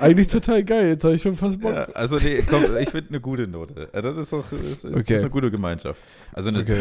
Eigentlich 0.00 0.28
total 0.28 0.64
geil. 0.64 0.88
Jetzt 0.88 1.04
habe 1.04 1.14
ich 1.14 1.22
schon 1.22 1.36
fast 1.36 1.60
Bock. 1.60 1.72
Ja, 1.74 1.84
also 1.94 2.18
nee, 2.18 2.42
komm, 2.48 2.62
ich 2.78 2.90
finde 2.90 3.10
eine 3.10 3.20
gute 3.20 3.46
Note. 3.46 3.88
Das 3.92 4.16
ist 4.16 4.32
doch 4.32 4.50
ist, 4.52 4.84
Okay. 4.84 5.14
ist 5.14 5.20
eine 5.22 5.30
gute 5.30 5.50
Gemeinschaft. 5.50 6.00
Also 6.32 6.48
eine, 6.50 6.60
Okay. 6.60 6.76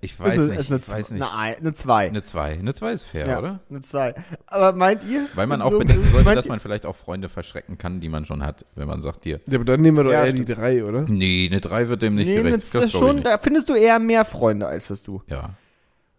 ich 0.00 0.18
weiß 0.18 0.36
ist, 0.36 0.48
nicht, 0.50 0.60
ist 0.60 0.70
eine, 0.72 0.80
ich 0.80 0.88
weiß 0.90 1.10
nicht. 1.10 1.22
Eine, 1.22 1.32
Ei- 1.38 1.56
eine 1.58 1.72
2. 1.74 2.08
Eine 2.08 2.22
2. 2.22 2.52
Eine 2.58 2.74
2 2.74 2.92
ist 2.92 3.04
fair, 3.04 3.26
ja, 3.28 3.38
oder? 3.38 3.60
Eine 3.68 3.80
2. 3.80 4.14
Aber 4.46 4.72
meint 4.76 5.02
ihr? 5.08 5.26
Weil 5.34 5.46
man 5.46 5.62
auch 5.62 5.70
so- 5.70 5.78
bedenken 5.78 6.08
sollte, 6.10 6.34
dass 6.34 6.48
man 6.48 6.60
vielleicht 6.60 6.86
auch 6.86 6.96
Freunde 6.96 7.28
verschrecken 7.28 7.78
kann, 7.78 8.00
die 8.00 8.08
man 8.08 8.24
schon 8.26 8.42
hat, 8.44 8.64
wenn 8.74 8.88
man 8.88 9.02
sagt, 9.02 9.24
hier, 9.24 9.40
Ja, 9.46 9.56
aber 9.56 9.64
dann 9.64 9.80
nehmen 9.80 9.96
wir 9.98 10.04
doch 10.04 10.12
Ja, 10.12 10.24
eher 10.24 10.30
stimmt. 10.32 10.48
die 10.48 10.54
drei, 10.54 10.84
oder? 10.84 11.02
nee, 11.08 11.48
eine 11.50 11.60
3 11.60 11.88
wird 11.88 12.02
dem 12.02 12.14
nicht 12.14 12.26
Nee, 12.28 12.36
gerecht. 12.36 12.74
eine, 12.74 12.82
Das 12.82 12.90
schon, 12.92 13.16
nicht. 13.16 13.26
da 13.26 13.38
findest 13.38 13.68
du 13.68 13.74
eher 13.74 13.98
mehr 13.98 14.24
Freunde 14.24 14.66
als 14.66 14.88
das 14.88 15.02
du. 15.02 15.22
Ja. 15.28 15.50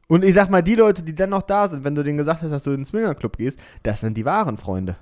Und 0.07 0.25
ich 0.25 0.33
sag 0.33 0.49
mal, 0.49 0.61
die 0.61 0.75
Leute, 0.75 1.03
die 1.03 1.15
dann 1.15 1.29
noch 1.29 1.41
da 1.41 1.69
sind, 1.69 1.85
wenn 1.85 1.95
du 1.95 2.03
denen 2.03 2.17
gesagt 2.17 2.41
hast, 2.41 2.49
dass 2.51 2.63
du 2.63 2.71
in 2.71 2.77
den 2.81 2.85
Swingerclub 2.85 3.37
gehst, 3.37 3.57
das 3.83 4.01
sind 4.01 4.17
die 4.17 4.25
wahren 4.25 4.57
Freunde. 4.57 4.97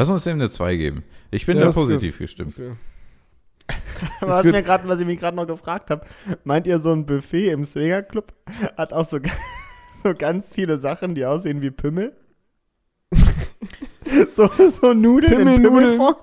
Lass 0.00 0.08
uns 0.08 0.24
dem 0.24 0.36
eine 0.38 0.48
2 0.48 0.76
geben. 0.76 1.04
Ich 1.30 1.44
bin 1.44 1.58
Ja, 1.58 1.64
da 1.66 1.72
positiv 1.72 2.16
gestimmt. 2.16 2.56
Ja. 2.56 2.74
Aber 4.22 4.30
was, 4.30 4.44
mir 4.46 4.62
grad, 4.62 4.88
was 4.88 4.98
ich 4.98 5.04
mich 5.04 5.20
gerade 5.20 5.36
noch 5.36 5.46
gefragt 5.46 5.90
habe, 5.90 6.06
meint 6.42 6.66
ihr, 6.66 6.80
so 6.80 6.90
ein 6.90 7.04
Buffet 7.04 7.50
im 7.50 7.64
Swingerclub 7.64 8.32
hat 8.78 8.94
auch 8.94 9.06
so, 9.06 9.18
so 10.02 10.14
ganz 10.14 10.52
viele 10.54 10.78
Sachen, 10.78 11.14
die 11.14 11.26
aussehen 11.26 11.60
wie 11.60 11.70
Pimmel? 11.70 12.16
so, 14.34 14.48
so 14.70 14.94
Nudeln 14.94 15.32
in 15.32 15.38
Pimmelnudeln. 15.60 15.98
Pimmelform? 15.98 16.16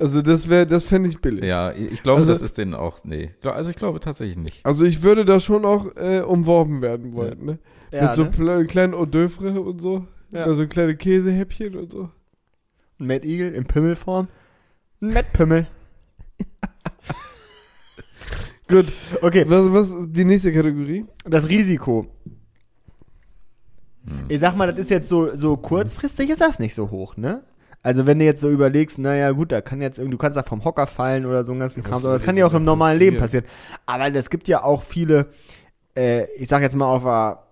Also 0.00 0.20
das 0.20 0.48
wäre, 0.48 0.66
das 0.66 0.82
fände 0.82 1.08
ich 1.10 1.20
billig. 1.20 1.44
Ja, 1.44 1.70
ich 1.70 2.02
glaube, 2.02 2.18
Also- 2.22 2.32
das 2.32 2.42
ist 2.42 2.58
denen 2.58 2.74
auch, 2.74 3.04
nee. 3.04 3.30
Also 3.44 3.70
ich 3.70 3.76
glaube 3.76 4.00
tatsächlich 4.00 4.36
nicht. 4.36 4.66
Also 4.66 4.84
ich 4.84 5.04
würde 5.04 5.24
da 5.24 5.38
schon 5.38 5.64
auch 5.64 5.94
äh, 5.94 6.22
umworben 6.22 6.82
werden 6.82 7.12
wollen, 7.14 7.44
ne? 7.44 7.58
Ja, 7.92 8.06
Mit 8.06 8.14
so 8.16 8.24
ne? 8.24 8.66
kleinen 8.66 8.94
Hors 8.94 9.08
d'oeuvre 9.08 9.58
und 9.58 9.80
so. 9.80 10.06
Ja. 10.30 10.44
Also 10.44 10.66
kleine 10.66 10.96
Käsehäppchen 10.96 11.76
und 11.76 11.92
so. 11.92 12.10
Ein 13.00 13.06
Mad 13.06 13.26
Eagle 13.26 13.52
in 13.52 13.64
Pimmelform. 13.64 14.28
Ein 15.00 15.14
Mad 15.14 15.26
Pimmel. 15.32 15.66
Gut. 18.68 18.86
Okay, 19.22 19.44
Was, 19.48 19.72
was 19.72 19.94
die 20.08 20.24
nächste 20.24 20.52
Kategorie? 20.52 21.06
das 21.24 21.48
Risiko. 21.48 22.06
Hm. 24.04 24.26
Ich 24.28 24.40
sag 24.40 24.56
mal, 24.56 24.70
das 24.70 24.80
ist 24.80 24.90
jetzt 24.90 25.08
so, 25.08 25.34
so 25.34 25.56
kurzfristig 25.56 26.28
ist 26.30 26.40
das 26.42 26.58
nicht 26.58 26.74
so 26.74 26.90
hoch, 26.90 27.16
ne? 27.16 27.42
Also 27.82 28.06
wenn 28.06 28.18
du 28.18 28.24
jetzt 28.24 28.40
so 28.40 28.50
überlegst, 28.50 28.98
naja 28.98 29.30
gut, 29.30 29.52
da 29.52 29.60
kann 29.60 29.80
jetzt 29.80 29.98
irgendwie, 29.98 30.16
du 30.16 30.18
kannst 30.18 30.36
da 30.36 30.42
vom 30.42 30.64
Hocker 30.64 30.86
fallen 30.86 31.24
oder 31.24 31.44
so 31.44 31.52
einen 31.52 31.60
ganzen 31.60 31.82
Kram, 31.82 32.04
aber 32.04 32.14
das 32.14 32.22
kann 32.22 32.36
ja 32.36 32.44
auch 32.44 32.52
im 32.52 32.64
normalen 32.64 32.98
Leben 32.98 33.16
passieren? 33.16 33.44
passieren. 33.44 33.80
Aber 33.86 34.14
es 34.14 34.30
gibt 34.30 34.48
ja 34.48 34.64
auch 34.64 34.82
viele, 34.82 35.28
äh, 35.96 36.24
ich 36.36 36.48
sag 36.48 36.60
jetzt 36.60 36.76
mal 36.76 36.86
auf 36.86 37.04
der, 37.04 37.44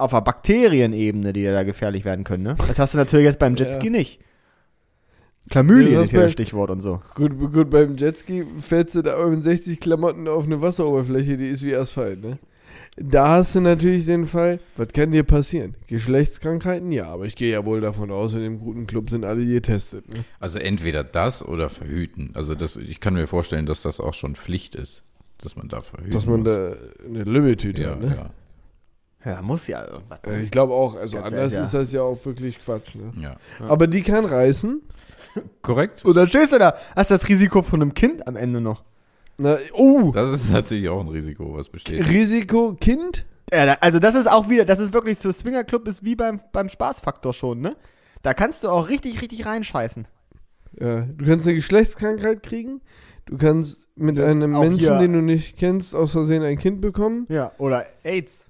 auf 0.00 0.10
der 0.12 0.20
Bakterienebene, 0.22 1.32
die 1.32 1.44
da 1.44 1.62
gefährlich 1.62 2.04
werden 2.04 2.24
können, 2.24 2.42
ne? 2.44 2.56
Das 2.68 2.78
hast 2.78 2.94
du 2.94 2.98
natürlich 2.98 3.26
jetzt 3.26 3.38
beim 3.38 3.54
Jetski 3.56 3.86
Ja. 3.86 3.92
nicht. 3.92 4.20
Chlamydien 5.50 5.92
Ja, 5.94 6.02
ist 6.02 6.12
ja 6.12 6.20
das 6.22 6.32
Stichwort 6.32 6.70
und 6.70 6.80
so. 6.80 7.00
Gut, 7.14 7.36
gut, 7.52 7.70
beim 7.70 7.96
Jetski 7.96 8.44
fällst 8.60 8.94
du 8.94 9.02
da 9.02 9.14
aber 9.14 9.28
mit 9.30 9.42
60 9.42 9.80
Klamotten 9.80 10.28
auf 10.28 10.44
eine 10.46 10.60
Wasseroberfläche, 10.62 11.36
die 11.36 11.48
ist 11.48 11.64
wie 11.64 11.74
Asphalt, 11.74 12.22
ne? 12.22 12.38
Da 12.96 13.28
hast 13.36 13.54
du 13.54 13.60
natürlich 13.60 14.04
den 14.06 14.26
Fall, 14.26 14.58
was 14.76 14.88
kann 14.88 15.10
dir 15.12 15.22
passieren? 15.22 15.74
Geschlechtskrankheiten? 15.86 16.92
Ja, 16.92 17.06
aber 17.06 17.24
ich 17.24 17.34
gehe 17.36 17.50
ja 17.52 17.64
wohl 17.64 17.80
davon 17.80 18.10
aus, 18.10 18.34
in 18.34 18.42
dem 18.42 18.58
guten 18.58 18.86
Club 18.86 19.10
sind 19.10 19.24
alle 19.24 19.44
getestet, 19.46 20.08
ne? 20.12 20.24
Also 20.38 20.58
entweder 20.58 21.02
das 21.02 21.44
oder 21.46 21.68
verhüten. 21.70 22.30
Also 22.34 22.54
das, 22.54 22.76
ich 22.76 23.00
kann 23.00 23.14
mir 23.14 23.26
vorstellen, 23.26 23.66
dass 23.66 23.82
das 23.82 24.00
auch 24.00 24.14
schon 24.14 24.36
Pflicht 24.36 24.74
ist, 24.74 25.02
dass 25.38 25.56
man 25.56 25.68
da 25.68 25.80
verhüten 25.80 26.12
Dass 26.12 26.26
man 26.26 26.40
muss. 26.42 26.48
da 26.48 26.74
eine 27.06 27.24
Lümmeltüte 27.24 27.82
ja, 27.82 27.90
hat, 27.90 28.00
ne? 28.02 28.14
ja, 28.16 28.30
Ja, 29.24 29.42
muss 29.42 29.66
ja 29.66 29.86
irgendwas. 29.86 30.18
Äh, 30.26 30.42
Ich 30.42 30.50
glaube 30.50 30.72
auch, 30.72 30.94
also 30.96 31.16
Ganz 31.18 31.26
anders 31.26 31.40
ehrlich, 31.52 31.56
ja. 31.58 31.62
ist 31.64 31.74
das 31.74 31.92
ja 31.92 32.02
auch 32.02 32.24
wirklich 32.24 32.58
Quatsch, 32.60 32.94
ne? 32.94 33.12
ja. 33.20 33.36
Aber 33.68 33.86
die 33.86 34.02
kann 34.02 34.24
reißen. 34.24 34.80
Korrekt? 35.62 36.04
Und 36.04 36.16
dann 36.16 36.26
stehst 36.28 36.52
du 36.52 36.58
da, 36.58 36.74
hast 36.96 37.10
das 37.10 37.28
Risiko 37.28 37.62
von 37.62 37.82
einem 37.82 37.94
Kind 37.94 38.26
am 38.26 38.36
Ende 38.36 38.60
noch. 38.60 38.82
Na, 39.36 39.56
oh! 39.74 40.10
Das 40.14 40.32
ist 40.32 40.50
natürlich 40.50 40.88
auch 40.88 41.00
ein 41.00 41.08
Risiko, 41.08 41.54
was 41.56 41.68
besteht. 41.68 42.06
Risiko 42.08 42.74
Kind? 42.80 43.24
Ja, 43.52 43.66
da- 43.66 43.76
also 43.80 43.98
das 43.98 44.14
ist 44.14 44.30
auch 44.30 44.48
wieder, 44.48 44.64
das 44.64 44.78
ist 44.78 44.92
wirklich 44.92 45.18
so, 45.18 45.30
Swingerclub 45.32 45.86
ist 45.88 46.04
wie 46.04 46.14
beim, 46.16 46.40
beim 46.52 46.68
Spaßfaktor 46.68 47.32
schon, 47.34 47.60
ne? 47.60 47.76
Da 48.22 48.34
kannst 48.34 48.64
du 48.64 48.68
auch 48.68 48.88
richtig, 48.88 49.22
richtig 49.22 49.46
reinscheißen. 49.46 50.06
Ja, 50.78 51.02
du 51.02 51.24
kannst 51.24 51.46
eine 51.46 51.54
Geschlechtskrankheit 51.56 52.42
kriegen. 52.42 52.80
Du 53.26 53.36
kannst 53.38 53.88
mit 53.96 54.16
Ja, 54.16 54.26
einem 54.26 54.54
auch 54.54 54.60
Menschen, 54.62 54.78
hier- 54.80 54.98
den 54.98 55.12
du 55.12 55.20
nicht 55.22 55.56
kennst, 55.56 55.94
aus 55.94 56.12
Versehen 56.12 56.42
ein 56.42 56.58
Kind 56.58 56.80
bekommen. 56.80 57.26
Ja, 57.28 57.52
oder 57.58 57.84
AIDS. 58.02 58.44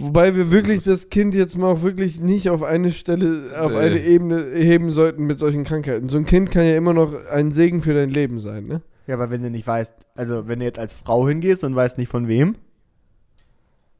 Wobei 0.00 0.36
wir 0.36 0.50
wirklich 0.52 0.84
das 0.84 1.10
Kind 1.10 1.34
jetzt 1.34 1.56
mal 1.58 1.66
auch 1.68 1.82
wirklich 1.82 2.20
nicht 2.20 2.50
auf 2.50 2.62
eine 2.62 2.92
Stelle, 2.92 3.50
auf 3.60 3.72
Nee. 3.72 3.78
eine 3.78 4.00
Ebene 4.00 4.44
heben 4.54 4.90
sollten 4.90 5.24
mit 5.26 5.38
solchen 5.38 5.64
Krankheiten. 5.64 6.08
So 6.08 6.18
ein 6.18 6.24
Kind 6.26 6.50
kann 6.50 6.64
ja 6.66 6.76
immer 6.76 6.92
noch 6.94 7.12
ein 7.32 7.50
Segen 7.50 7.82
für 7.82 7.94
dein 7.94 8.10
Leben 8.10 8.38
sein, 8.40 8.66
ne? 8.66 8.82
Ja, 9.06 9.14
aber 9.14 9.30
wenn 9.30 9.42
du 9.42 9.50
nicht 9.50 9.66
weißt, 9.66 9.92
also 10.14 10.46
wenn 10.46 10.58
du 10.60 10.64
jetzt 10.66 10.78
als 10.78 10.92
Frau 10.92 11.26
hingehst 11.26 11.64
und 11.64 11.74
weißt 11.74 11.98
nicht 11.98 12.10
von 12.10 12.28
wem, 12.28 12.56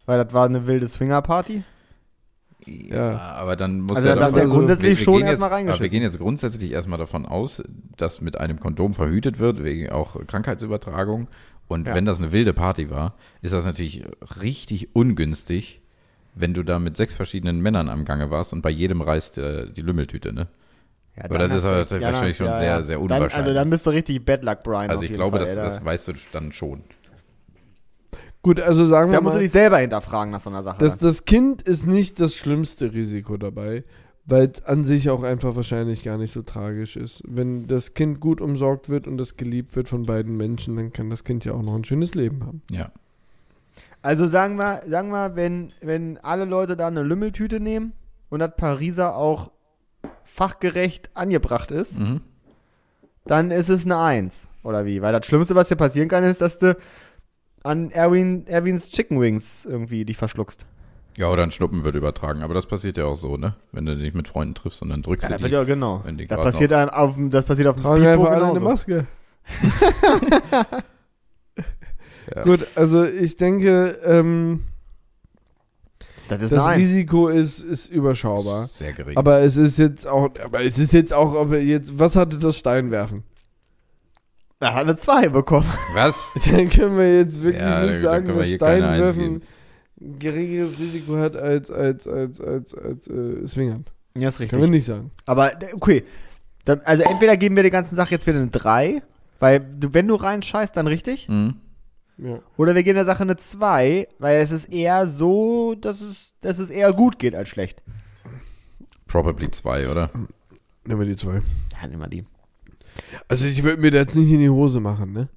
weil 0.06 0.22
das 0.22 0.32
war 0.32 0.46
eine 0.46 0.66
wilde 0.66 0.86
Swingerparty. 0.88 1.64
Ja, 2.66 3.18
aber 3.18 3.56
dann 3.56 3.80
muss 3.80 3.96
Also 3.96 4.08
ja 4.08 4.14
da 4.14 4.20
darfst 4.20 4.36
du 4.36 4.40
ja 4.40 4.44
also- 4.44 4.54
grundsätzlich 4.56 4.90
wir- 4.90 4.98
wir 4.98 5.04
schon 5.04 5.14
gehen 5.14 5.20
jetzt- 5.22 5.28
erstmal 5.30 5.48
aber 5.48 5.56
Wir 5.56 5.66
reingeschissen. 5.68 5.90
gehen 5.90 6.02
jetzt 6.02 6.18
grundsätzlich 6.18 6.70
erstmal 6.72 6.98
davon 6.98 7.24
aus, 7.26 7.62
dass 7.96 8.20
mit 8.20 8.38
einem 8.38 8.60
Kondom 8.60 8.92
verhütet 8.94 9.38
wird, 9.38 9.64
wegen 9.64 9.90
auch 9.90 10.16
Krankheitsübertragung. 10.26 11.28
Und 11.66 11.86
Ja. 11.86 11.94
wenn 11.94 12.04
das 12.04 12.18
eine 12.18 12.32
wilde 12.32 12.52
Party 12.52 12.90
war, 12.90 13.14
ist 13.42 13.52
das 13.54 13.64
natürlich 13.64 14.04
richtig 14.40 14.94
ungünstig, 14.94 15.80
wenn 16.40 16.54
du 16.54 16.62
da 16.62 16.78
mit 16.78 16.96
sechs 16.96 17.14
verschiedenen 17.14 17.60
Männern 17.60 17.88
am 17.88 18.04
Gange 18.04 18.30
warst 18.30 18.52
und 18.52 18.62
bei 18.62 18.70
jedem 18.70 19.00
reißt 19.00 19.38
äh, 19.38 19.70
die 19.72 19.82
Lümmeltüte, 19.82 20.32
ne? 20.32 20.48
Ja, 21.16 21.24
Aber 21.24 21.38
dann 21.38 21.50
das 21.50 21.64
ist 21.64 21.90
du- 21.90 21.98
dann 21.98 22.00
wahrscheinlich 22.12 22.36
schon 22.36 22.46
ja, 22.46 22.58
sehr, 22.58 22.66
ja. 22.68 22.82
sehr 22.82 22.96
Dann, 22.96 23.02
unwahrscheinlich. 23.04 23.34
also 23.34 23.54
dann 23.54 23.70
bist 23.70 23.86
du 23.86 23.90
richtig 23.90 24.24
Bad 24.24 24.44
Luck 24.44 24.62
Brian. 24.62 24.88
Also 24.90 24.98
auf 24.98 25.02
ich 25.04 25.10
jeden 25.10 25.18
glaube, 25.20 25.38
Fall, 25.38 25.46
das, 25.46 25.56
das 25.56 25.78
da, 25.80 25.84
weißt 25.84 26.08
du 26.08 26.12
dann 26.32 26.52
schon. 26.52 26.82
Gut, 28.42 28.60
also 28.60 28.86
sagen 28.86 29.10
da 29.10 29.18
wir 29.18 29.22
musst 29.22 29.34
du 29.34 29.40
dich 29.40 29.50
selber 29.50 29.78
hinterfragen 29.78 30.30
nach 30.30 30.40
so 30.40 30.48
einer 30.50 30.62
Sache. 30.62 30.78
das, 30.78 30.96
das 30.98 31.24
Kind 31.24 31.62
ist 31.62 31.86
nicht 31.86 32.20
das 32.20 32.34
schlimmste 32.36 32.92
Risiko 32.94 33.36
dabei, 33.36 33.82
weil 34.26 34.48
es 34.48 34.64
an 34.64 34.84
sich 34.84 35.10
auch 35.10 35.24
einfach 35.24 35.56
wahrscheinlich 35.56 36.04
gar 36.04 36.18
nicht 36.18 36.30
so 36.32 36.42
tragisch 36.42 36.96
ist. 36.96 37.22
Wenn 37.26 37.66
das 37.66 37.94
Kind 37.94 38.20
gut 38.20 38.40
umsorgt 38.40 38.88
wird 38.88 39.08
und 39.08 39.18
das 39.18 39.36
geliebt 39.36 39.74
wird 39.74 39.88
von 39.88 40.04
beiden 40.06 40.36
Menschen, 40.36 40.76
dann 40.76 40.92
kann 40.92 41.10
das 41.10 41.24
Kind 41.24 41.44
ja 41.44 41.52
auch 41.52 41.62
noch 41.62 41.74
ein 41.74 41.84
schönes 41.84 42.14
Leben 42.14 42.46
haben. 42.46 42.62
Ja. 42.70 42.92
Also 44.02 44.26
sagen 44.26 44.56
wir, 44.58 44.82
sagen 44.86 45.10
wir 45.10 45.34
wenn, 45.36 45.72
wenn 45.82 46.18
alle 46.18 46.44
Leute 46.44 46.76
da 46.76 46.86
eine 46.86 47.02
Lümmeltüte 47.02 47.60
nehmen 47.60 47.92
und 48.30 48.38
das 48.40 48.52
Pariser 48.56 49.16
auch 49.16 49.50
fachgerecht 50.24 51.10
angebracht 51.14 51.70
ist, 51.70 51.98
Mhm. 51.98 52.20
dann 53.26 53.50
ist 53.50 53.68
es 53.68 53.84
eine 53.84 53.98
Eins. 53.98 54.48
Oder 54.62 54.84
wie? 54.86 55.02
Weil 55.02 55.12
das 55.12 55.26
Schlimmste, 55.26 55.54
was 55.54 55.68
dir 55.68 55.76
passieren 55.76 56.08
kann, 56.08 56.24
ist, 56.24 56.40
dass 56.40 56.58
du 56.58 56.76
an 57.64 57.90
Erwin, 57.90 58.46
Erwins 58.46 58.90
Chicken 58.90 59.20
Wings 59.20 59.64
irgendwie 59.64 60.04
dich 60.04 60.16
verschluckst. 60.16 60.64
Ja, 61.16 61.28
oder 61.30 61.42
ein 61.42 61.50
Schnuppen 61.50 61.84
wird 61.84 61.96
übertragen. 61.96 62.42
Aber 62.42 62.54
das 62.54 62.66
passiert 62.66 62.96
ja 62.96 63.06
auch 63.06 63.16
so, 63.16 63.36
ne? 63.36 63.56
Wenn 63.72 63.84
du 63.86 63.96
dich 63.96 64.14
mit 64.14 64.28
Freunden 64.28 64.54
triffst 64.54 64.80
und 64.82 64.90
dann 64.90 65.02
drückst 65.02 65.24
Ja, 65.24 65.28
du 65.30 65.32
das 65.34 65.38
die. 65.38 65.42
wird 65.44 65.52
ja 65.52 65.64
genau. 65.64 66.00
wenn 66.04 66.16
die 66.16 66.28
Das 66.28 66.38
passiert, 66.38 66.72
auf, 66.72 67.16
dem- 67.16 67.30
das 67.30 67.44
passiert 67.44 67.66
auf 67.68 67.74
dem 67.76 67.82
Speedboot 67.82 68.28
alle 68.28 68.44
eine 68.44 68.54
genauso. 68.54 68.60
Maske. 68.60 69.06
Ja. 72.34 72.42
Gut, 72.42 72.66
also 72.74 73.04
ich 73.04 73.36
denke, 73.36 73.98
ähm, 74.04 74.60
Das 76.28 76.42
ist 76.42 76.52
das. 76.52 76.76
Risiko 76.76 77.28
ist, 77.28 77.60
ist 77.64 77.90
überschaubar. 77.90 78.66
Sehr 78.66 78.92
gering. 78.92 79.16
Aber 79.16 79.40
es 79.40 79.56
ist 79.56 79.78
jetzt 79.78 80.06
auch, 80.06 80.30
aber 80.44 80.62
es 80.62 80.78
ist 80.78 80.92
jetzt 80.92 81.12
auch, 81.14 81.34
aber 81.34 81.58
jetzt, 81.58 81.98
was 81.98 82.16
hatte 82.16 82.38
das 82.38 82.56
Steinwerfen? 82.56 83.22
Er 84.60 84.74
hat 84.74 84.82
eine 84.84 84.96
Zwei 84.96 85.28
bekommen. 85.28 85.66
Was? 85.94 86.16
Dann 86.50 86.68
können 86.68 86.96
wir 86.98 87.18
jetzt 87.18 87.42
wirklich 87.42 87.62
Ja, 87.62 87.86
nicht 87.86 88.00
sagen, 88.00 88.26
dass 88.26 88.48
Steinwerfen 88.50 89.42
ein 90.00 90.18
geringeres 90.18 90.78
Risiko 90.78 91.16
hat 91.16 91.36
als, 91.36 91.70
als, 91.70 92.06
als, 92.06 92.40
als, 92.40 92.74
als 92.74 93.06
äh, 93.08 93.46
Swingern. 93.46 93.84
Ja, 94.16 94.28
ist 94.28 94.38
Können 94.38 94.50
wir 94.50 94.58
richtig. 94.58 94.70
nicht 94.70 94.84
sagen. 94.84 95.10
Aber 95.26 95.52
okay. 95.72 96.04
Dann, 96.64 96.80
also 96.80 97.04
entweder 97.04 97.36
geben 97.36 97.54
wir 97.56 97.62
der 97.62 97.70
ganzen 97.70 97.94
Sache 97.94 98.10
jetzt 98.10 98.26
wieder 98.26 98.38
eine 98.38 98.48
3, 98.48 99.00
weil 99.38 99.60
du, 99.60 99.94
wenn 99.94 100.06
du 100.08 100.16
reinscheißt, 100.16 100.76
dann 100.76 100.86
richtig. 100.88 101.28
Mhm. 101.28 101.56
Ja. 102.18 102.40
Oder 102.56 102.74
wir 102.74 102.82
geben 102.82 102.96
der 102.96 103.04
Sache 103.04 103.22
eine 103.22 103.36
2, 103.36 104.08
weil 104.18 104.40
es 104.40 104.50
ist 104.50 104.72
eher 104.72 105.06
so, 105.06 105.74
dass 105.74 106.00
es, 106.00 106.34
dass 106.40 106.58
es 106.58 106.70
eher 106.70 106.92
gut 106.92 107.18
geht 107.18 107.34
als 107.34 107.48
schlecht. 107.48 107.82
Probably 109.06 109.50
zwei, 109.50 109.88
oder? 109.88 110.10
Nehmen 110.84 111.00
wir 111.00 111.06
die 111.06 111.16
zwei. 111.16 111.40
Ja, 111.80 111.88
nimm 111.88 111.98
mal 111.98 112.08
die. 112.08 112.26
Also 113.28 113.46
ich 113.46 113.62
würde 113.62 113.80
mir 113.80 113.90
das 113.90 114.00
jetzt 114.00 114.16
nicht 114.16 114.30
in 114.30 114.40
die 114.40 114.50
Hose 114.50 114.80
machen, 114.80 115.12
ne? 115.12 115.28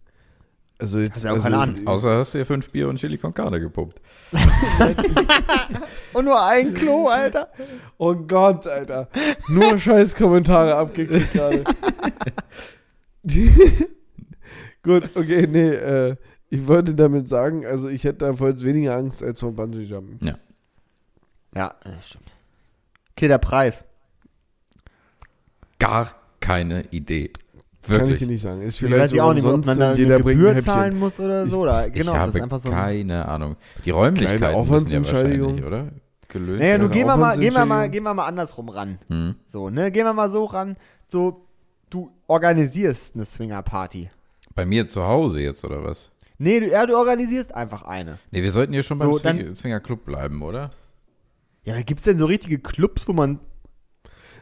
Also 0.77 0.99
jetzt, 0.99 1.15
Hast 1.15 1.23
ja 1.23 1.31
auch 1.31 1.35
also, 1.35 1.43
keine 1.43 1.57
Ahnung. 1.59 1.87
Außer 1.87 2.17
hast 2.17 2.33
du 2.33 2.39
dir 2.39 2.45
fünf 2.45 2.69
Bier 2.71 2.89
und 2.89 2.97
Chili 2.97 3.17
con 3.17 3.33
Carne 3.33 3.59
gepumpt. 3.59 4.01
Und 6.13 6.25
nur 6.25 6.43
ein 6.43 6.73
Klo, 6.73 7.07
Alter. 7.07 7.49
Oh 7.97 8.15
Gott, 8.15 8.65
Alter. 8.67 9.07
Nur 9.47 9.77
scheiß 9.77 10.15
Kommentare 10.15 10.75
abgekriegt 10.75 11.31
gerade. 11.33 11.63
Gut, 14.83 15.09
okay, 15.15 15.47
nee, 15.47 15.69
äh, 15.69 16.15
ich 16.51 16.67
wollte 16.67 16.93
damit 16.93 17.27
sagen, 17.29 17.65
also 17.65 17.87
ich 17.89 18.03
hätte 18.03 18.19
davor 18.25 18.49
jetzt 18.49 18.63
weniger 18.63 18.95
Angst 18.95 19.23
als 19.23 19.39
vor 19.39 19.51
Bungee 19.53 19.81
Jumpen. 19.81 20.19
Ja, 21.55 21.73
äh, 21.83 21.89
stimmt. 22.05 22.25
Okay, 23.17 23.27
der 23.27 23.39
Preis. 23.39 23.83
Gar 25.79 26.11
keine 26.39 26.83
Idee. 26.91 27.31
Kann 27.83 27.93
ich 27.95 27.99
Wirklich. 28.01 28.19
dir 28.19 28.27
nicht 28.27 28.41
sagen. 28.41 28.61
Ist 28.61 28.75
Ich 28.75 28.81
vielleicht 28.81 29.01
weiß 29.05 29.11
ich 29.13 29.21
auch 29.21 29.33
nicht, 29.33 29.43
ob 29.45 29.65
man 29.65 29.79
da 29.79 29.91
eine 29.91 30.17
Gebühr 30.17 30.59
zahlen 30.59 30.99
muss 30.99 31.19
oder 31.19 31.47
so. 31.47 31.61
Oder, 31.61 31.89
genau, 31.89 32.11
ich 32.11 32.17
das 32.17 32.27
habe 32.27 32.37
ist 32.37 32.43
einfach 32.43 32.59
so. 32.59 32.69
ein- 32.69 32.75
keine 32.75 33.27
Ahnung. 33.27 33.55
Die 33.85 33.89
Räumlichkeiten 33.89 34.37
Kleine 34.37 34.57
müssen 34.57 34.63
ja 34.67 34.73
Aufwandsentschädigung. 34.99 35.47
wahrscheinlich, 35.63 35.65
oder? 35.65 35.87
Gelöst 36.27 36.59
Naja, 36.61 36.77
nun 36.77 36.91
gehen 36.91 37.07
wir, 37.07 37.17
mal, 37.17 37.37
gehen, 37.39 37.53
wir 37.53 37.65
mal, 37.65 37.85
Aufwandsentschädigung. 37.85 37.91
gehen 37.91 38.03
wir 38.03 38.13
mal 38.13 38.25
andersrum 38.27 38.69
ran. 38.69 38.99
Hm. 39.07 39.35
So, 39.45 39.69
ne? 39.69 39.91
Gehen 39.91 40.05
wir 40.05 40.13
mal 40.13 40.29
so 40.29 40.45
ran. 40.45 40.77
So, 41.07 41.45
du 41.89 42.11
organisierst 42.27 43.15
eine 43.15 43.25
Swingerparty. 43.25 44.09
Bei 44.53 44.65
mir 44.65 44.85
zu 44.85 45.03
Hause 45.03 45.39
jetzt, 45.41 45.65
oder 45.65 45.83
was? 45.83 46.10
Nee, 46.43 46.59
du, 46.59 46.69
ja, 46.69 46.87
du 46.87 46.97
organisierst 46.97 47.53
einfach 47.53 47.83
eine. 47.83 48.17
Nee, 48.31 48.41
wir 48.41 48.51
sollten 48.51 48.73
hier 48.73 48.81
schon 48.81 48.97
beim 48.97 49.11
So, 49.11 49.19
Swing- 49.19 49.37
dann- 49.45 49.55
Swinger 49.55 49.79
Club 49.79 50.05
bleiben, 50.05 50.41
oder? 50.41 50.71
Ja, 51.65 51.75
aber 51.75 51.83
gibt's 51.83 52.03
denn 52.03 52.17
so 52.17 52.25
richtige 52.25 52.57
Clubs, 52.57 53.07
wo 53.07 53.13
man. 53.13 53.39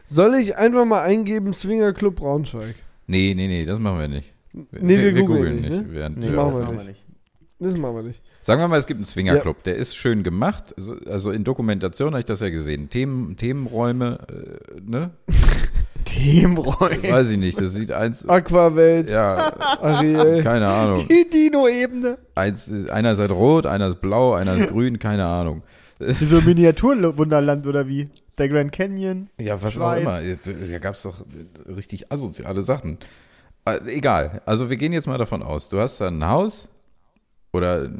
Soll 0.06 0.34
ich 0.36 0.56
einfach 0.56 0.86
mal 0.86 1.02
eingeben, 1.02 1.52
Swinger 1.52 1.92
Club 1.92 2.16
Braunschweig? 2.16 2.74
Nee, 3.06 3.34
nee, 3.36 3.48
nee, 3.48 3.66
das 3.66 3.78
machen 3.78 3.98
wir 3.98 4.08
nicht. 4.08 4.32
Nee, 4.52 4.98
wir 4.98 5.12
googeln 5.12 5.56
nicht, 5.56 5.68
ne? 5.70 5.84
während 5.90 6.16
Nee, 6.18 6.30
wir 6.30 6.36
machen 6.36 6.76
wir 6.78 6.84
nicht. 6.84 7.04
Das 7.58 7.76
machen 7.76 7.96
wir 7.96 8.02
nicht. 8.04 8.22
Sagen 8.40 8.62
wir 8.62 8.68
mal, 8.68 8.78
es 8.78 8.86
gibt 8.86 8.96
einen 8.96 9.04
Swingerclub, 9.04 9.62
der 9.64 9.76
ist 9.76 9.94
schön 9.94 10.22
gemacht. 10.22 10.72
Also, 10.78 10.94
also 11.06 11.30
in 11.30 11.44
Dokumentation 11.44 12.12
habe 12.12 12.20
ich 12.20 12.24
das 12.24 12.40
ja 12.40 12.48
gesehen. 12.48 12.88
Themen, 12.88 13.36
Themenräume, 13.36 14.18
äh, 14.30 14.80
ne? 14.80 15.10
Themenräume. 16.04 17.02
Weiß 17.10 17.30
ich 17.30 17.38
nicht. 17.38 17.60
Das 17.60 17.72
sieht 17.72 17.92
eins. 17.92 18.28
Aquavelt, 18.28 19.10
Ja, 19.10 19.52
Ariel. 19.82 20.42
keine 20.42 20.68
Ahnung. 20.68 21.06
Die 21.08 21.28
Dino-Ebene. 21.28 22.18
Eins, 22.34 22.68
ist- 22.68 22.90
einer 22.90 23.12
ist 23.12 23.18
halt 23.18 23.32
rot, 23.32 23.66
einer 23.66 23.88
ist 23.88 24.00
blau, 24.00 24.34
einer 24.34 24.54
ist 24.56 24.68
grün, 24.68 24.98
keine 24.98 25.26
Ahnung. 25.26 25.62
Wie 25.98 26.12
so 26.24 26.38
ein 26.38 26.44
Miniaturwunderland 26.44 27.66
oder 27.66 27.86
wie? 27.86 28.08
Der 28.38 28.48
Grand 28.48 28.72
Canyon. 28.72 29.28
Ja, 29.38 29.60
was 29.60 29.74
Schweiz. 29.74 30.06
auch 30.06 30.18
immer. 30.20 30.36
Da 30.70 30.78
gab 30.78 30.94
es 30.94 31.02
doch 31.02 31.24
richtig 31.66 32.10
asoziale 32.10 32.62
Sachen. 32.62 32.98
Äh, 33.66 33.78
Egal. 33.86 34.40
Also 34.46 34.70
wir 34.70 34.76
gehen 34.78 34.92
jetzt 34.94 35.06
mal 35.06 35.18
davon 35.18 35.42
aus, 35.42 35.68
du 35.68 35.78
hast 35.78 36.00
da 36.00 36.08
ein 36.08 36.26
Haus 36.26 36.68
oder, 37.52 37.90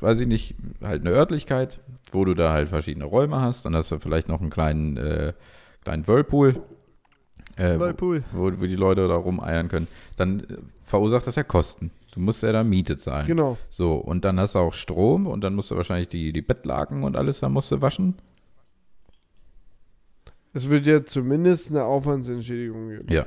weiß 0.00 0.20
ich 0.20 0.26
nicht, 0.26 0.56
halt 0.82 1.00
eine 1.06 1.10
Örtlichkeit, 1.14 1.80
wo 2.12 2.24
du 2.26 2.34
da 2.34 2.52
halt 2.52 2.68
verschiedene 2.68 3.06
Räume 3.06 3.40
hast. 3.40 3.64
Dann 3.64 3.74
hast 3.74 3.90
du 3.90 3.98
vielleicht 3.98 4.28
noch 4.28 4.40
einen 4.42 4.50
kleinen, 4.50 4.96
äh, 4.98 5.32
kleinen 5.84 6.06
Whirlpool. 6.06 6.56
Äh. 7.58 7.78
Wo, 7.78 8.16
wo 8.32 8.66
die 8.66 8.76
Leute 8.76 9.08
da 9.08 9.16
rumeiern 9.16 9.68
können. 9.68 9.88
Dann 10.16 10.40
äh, 10.40 10.44
verursacht 10.84 11.26
das 11.26 11.36
ja 11.36 11.42
Kosten. 11.42 11.90
Du 12.14 12.20
musst 12.20 12.42
ja 12.42 12.52
da 12.52 12.64
Miete 12.64 12.96
zahlen. 12.96 13.26
Genau. 13.26 13.58
So, 13.68 13.94
und 13.94 14.24
dann 14.24 14.40
hast 14.40 14.54
du 14.54 14.60
auch 14.60 14.74
Strom 14.74 15.26
und 15.26 15.42
dann 15.42 15.54
musst 15.54 15.70
du 15.70 15.76
wahrscheinlich 15.76 16.08
die, 16.08 16.32
die 16.32 16.42
Bettlaken 16.42 17.02
und 17.04 17.16
alles 17.16 17.40
da 17.40 17.48
musst 17.48 17.70
du 17.70 17.82
waschen. 17.82 18.14
Es 20.52 20.70
wird 20.70 20.86
ja 20.86 21.04
zumindest 21.04 21.70
eine 21.70 21.84
Aufwandsentschädigung 21.84 22.88
geben. 22.88 23.12
Ja. 23.12 23.26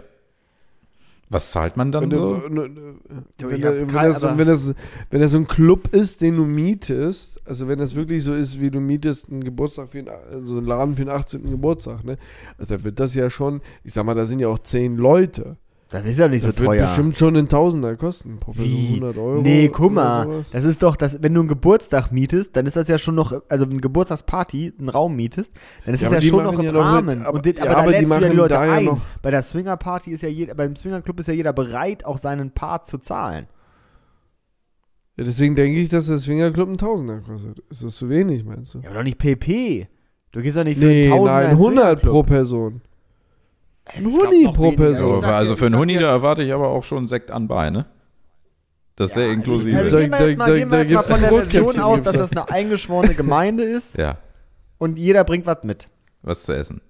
Was 1.34 1.50
zahlt 1.52 1.78
man 1.78 1.92
dann 1.94 2.12
Wenn, 2.12 2.20
so? 2.20 2.36
du, 2.36 2.50
ne, 2.54 2.70
ne, 2.70 2.94
Du, 3.38 3.48
wenn, 3.50 3.56
ich 3.56 3.62
da- 3.62 3.70
hab 3.70 3.76
wenn, 3.78 3.88
kein- 3.88 4.12
das, 4.12 4.20
so- 4.22 4.38
wenn, 4.38 4.48
das, 4.48 4.74
wenn 5.10 5.22
das 5.22 5.32
so 5.32 5.38
ein 5.38 5.48
Club 5.48 5.88
ist, 5.96 6.20
den 6.22 6.36
du 6.36 6.44
mietest, 6.46 7.42
also 7.48 7.68
wenn 7.70 7.80
das 7.80 7.96
wirklich 7.96 8.24
so 8.24 8.34
ist, 8.34 8.60
wie 8.60 8.70
du 8.70 8.80
mietest 8.82 9.30
einen 9.32 9.42
Geburtstag 9.44 9.90
für 9.90 10.00
einen, 10.00 10.10
also 10.10 10.58
einen 10.58 10.68
Laden 10.68 10.94
für 10.96 11.06
den 11.06 11.10
18. 11.14 11.46
Geburtstag, 11.46 12.04
ne? 12.04 12.18
Also 12.58 12.76
da 12.76 12.84
wird 12.84 13.00
das 13.00 13.16
ja 13.16 13.30
schon, 13.30 13.62
ich 13.84 13.94
sag 13.94 14.06
mal, 14.06 14.14
da 14.14 14.26
sind 14.26 14.40
ja 14.40 14.50
auch 14.50 14.60
10 14.60 14.98
Leute. 14.98 15.56
Das 15.92 16.06
ist 16.06 16.18
ja 16.20 16.30
nicht 16.30 16.42
so 16.42 16.48
Das 16.48 16.58
wird 16.58 16.68
teuer. 16.68 16.86
bestimmt 16.86 17.18
schon 17.18 17.36
ein 17.36 17.50
Tausender 17.50 17.98
kosten. 17.98 18.40
Pro 18.40 18.54
Person 18.54 18.72
Wie? 18.72 18.88
100 19.02 19.18
Euro. 19.18 19.42
Nee, 19.42 19.68
guck 19.68 19.92
mal. 19.92 20.42
Das 20.54 20.64
ist 20.64 20.82
doch, 20.84 20.96
das, 20.96 21.22
wenn 21.22 21.34
du 21.34 21.42
einen 21.42 21.50
Geburtstag 21.50 22.14
mietest, 22.14 22.56
dann 22.56 22.66
ist 22.66 22.78
das 22.78 22.88
ja 22.88 22.98
schon 22.98 23.14
noch, 23.16 23.34
also 23.50 23.66
eine 23.66 23.76
Geburtstagsparty, 23.80 24.74
einen 24.80 24.88
Raum 24.88 25.18
mietest, 25.18 25.52
dann 25.86 25.94
ist 25.94 26.02
Ja, 26.02 26.10
das 26.10 26.24
ja 26.24 26.30
schon 26.30 26.44
noch 26.46 26.54
machen 26.54 26.60
im 26.66 26.66
ja 26.68 26.72
noch 26.72 26.86
mit- 26.86 26.96
Rahmen. 26.96 27.22
aber- 27.26 27.36
und 27.36 27.46
den, 27.46 27.56
ja, 27.58 27.64
aber, 27.64 27.72
aber 27.72 27.82
da 27.82 27.88
die 27.90 27.94
ja 27.96 28.00
die 28.00 28.06
machen 28.06 28.38
Leute 28.38 28.54
da 28.54 28.66
ja 28.66 28.74
ein. 28.76 28.86
noch- 28.86 29.02
Bei 29.22 29.32
der 29.32 29.44
Swingerparty 29.44 30.12
ist 30.12 30.24
ja 30.24 30.30
jeder, 30.30 30.56
beim 30.56 30.78
Swingerclub 30.78 31.20
ist 31.20 31.28
ja 31.28 31.34
jeder 31.34 31.52
bereit, 31.52 32.06
auch 32.06 32.18
seinen 32.18 32.52
Part 32.52 32.88
zu 32.88 32.98
zahlen. 32.98 33.48
Ja, 35.18 35.26
deswegen 35.26 35.56
denke 35.56 35.78
ich, 35.78 35.90
dass 35.90 36.08
der 36.08 36.20
Swingerclub 36.20 36.70
ein 36.70 36.78
Tausender 36.78 37.20
kostet. 37.20 37.60
Ist 37.70 37.84
das 37.84 37.96
zu 37.98 38.08
wenig, 38.10 38.46
meinst 38.46 38.74
du? 38.74 38.80
Ja, 38.80 38.88
aber 38.92 39.00
doch 39.00 39.04
nicht 39.04 39.18
PP. 39.18 39.88
Du 40.32 40.42
gehst 40.42 40.56
doch 40.56 40.64
nicht 40.64 40.80
für 40.80 40.86
Nee, 40.86 41.04
einen 41.04 41.12
Tausender 41.12 41.34
nein, 41.42 41.52
ins 41.52 41.60
100 41.62 42.02
pro. 42.02 42.24
Person. 42.24 42.82
Ein 43.96 44.06
Huni 44.06 44.50
pro. 44.54 44.72
Person. 44.72 44.92
Ich 44.94 45.00
So, 45.16 45.22
sag 45.22 45.30
dir- 45.30 45.36
also 45.36 45.56
für 45.56 45.66
einen 45.68 45.78
Huni, 45.78 45.98
da 45.98 46.10
erwarte 46.12 46.44
ich 46.44 46.54
aber 46.54 46.70
auch 46.70 46.84
schon 46.84 47.08
Sekt 47.08 47.32
anbei, 47.32 47.70
ne? 47.70 47.86
Das 48.96 49.12
ist 49.12 49.16
ja 49.16 49.24
Ja, 49.24 49.32
inklusive. 49.34 49.78
Also, 49.78 49.92
Da- 49.98 50.02
gehen 50.02 50.12
wir 50.12 50.28
jetzt 50.28 50.38
mal, 50.38 50.46
da- 50.48 50.56
gehen 50.56 50.72
wir 50.72 50.78
da 50.78 50.84
jetzt 50.84 50.94
mal 50.94 51.04
von 51.04 51.22
der 51.22 51.32
Version 51.46 51.80
aus, 51.80 52.02
dass 52.04 52.14
da. 52.14 52.20
das 52.20 52.32
eine 52.32 52.50
eingeschworene 52.50 53.16
Gemeinde 53.16 53.64
ist 53.64 53.98
ja, 53.98 54.18
und 54.78 55.00
jeder 55.00 55.24
bringt 55.24 55.46
was 55.46 55.64
mit. 55.64 55.88
was 56.22 56.44
zu 56.44 56.54
essen. 56.54 56.82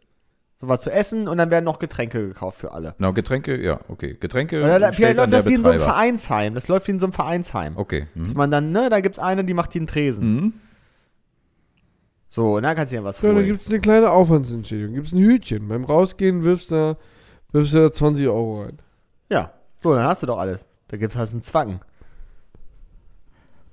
So 0.59 0.67
was 0.67 0.81
zu 0.81 0.91
essen 0.91 1.27
und 1.27 1.37
dann 1.37 1.49
werden 1.49 1.65
noch 1.65 1.79
Getränke 1.79 2.27
gekauft 2.27 2.59
für 2.59 2.71
alle. 2.73 2.93
Na, 2.99 3.09
Getränke, 3.11 3.59
ja, 3.59 3.79
okay. 3.87 4.15
Getränke 4.19 4.61
Oder 4.61 4.79
da, 4.79 4.91
vielleicht 4.91 5.17
läuft 5.17 5.33
das 5.33 5.45
wie 5.47 5.53
in 5.55 5.63
so 5.63 5.69
einem. 5.69 5.79
Vereinsheim. 5.79 6.53
Das 6.53 6.67
läuft 6.67 6.87
wie 6.87 6.91
in 6.91 6.99
so 6.99 7.05
einem 7.07 7.13
Vereinsheim. 7.13 7.77
Okay. 7.77 8.07
Dass 8.13 8.33
Mhm. 8.33 8.37
man 8.37 8.51
dann, 8.51 8.71
ne, 8.71 8.89
da 8.91 8.99
gibt's 8.99 9.17
eine, 9.17 9.43
die 9.43 9.53
macht 9.55 9.73
den 9.73 9.87
Tresen. 9.87 10.35
Mhm. 10.35 10.53
So, 12.33 12.55
und 12.55 12.63
dann 12.63 12.75
kannst 12.75 12.91
du 12.93 12.95
dir 12.97 13.03
was 13.03 13.21
Ja, 13.21 13.29
da 13.29 13.35
holen. 13.35 13.45
gibt 13.45 13.61
es 13.61 13.67
eine 13.69 13.81
kleine 13.81 14.09
Aufwandsentschädigung. 14.09 14.95
Gibt 14.95 15.07
es 15.07 15.13
ein 15.13 15.19
Hütchen. 15.19 15.67
Beim 15.67 15.83
Rausgehen 15.83 16.43
wirfst 16.43 16.71
du, 16.71 16.97
wirfst 17.51 17.73
du 17.73 17.77
da 17.79 17.91
20 17.93 18.27
Euro 18.27 18.63
rein. 18.63 18.79
ja, 19.29 19.51
so, 19.79 19.93
dann 19.93 20.05
hast 20.05 20.23
du 20.23 20.27
doch 20.27 20.37
alles. 20.39 20.65
Da 20.87 20.97
gibt's 20.97 21.15
halt 21.17 21.29
einen 21.31 21.41
Zwacken. 21.41 21.79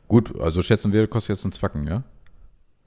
Gut, 0.09 0.39
also 0.41 0.63
schätzen 0.63 0.93
wir, 0.93 1.07
kostet 1.07 1.37
jetzt 1.37 1.45
ein 1.45 1.53
Zwacken, 1.53 1.87
ja? 1.87 2.03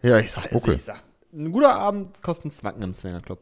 Ja, 0.02 0.18
ich 0.18 0.31
sag, 0.31 0.53
Okay. 0.56 0.73
ich 0.73 0.84
sag, 0.84 1.03
ein 1.34 1.52
guter 1.52 1.76
Abend 1.76 2.22
kostet 2.23 2.45
einen 2.45 2.52
Zwacken 2.52 2.81
im 2.81 2.95
Swingerclub. 2.95 3.39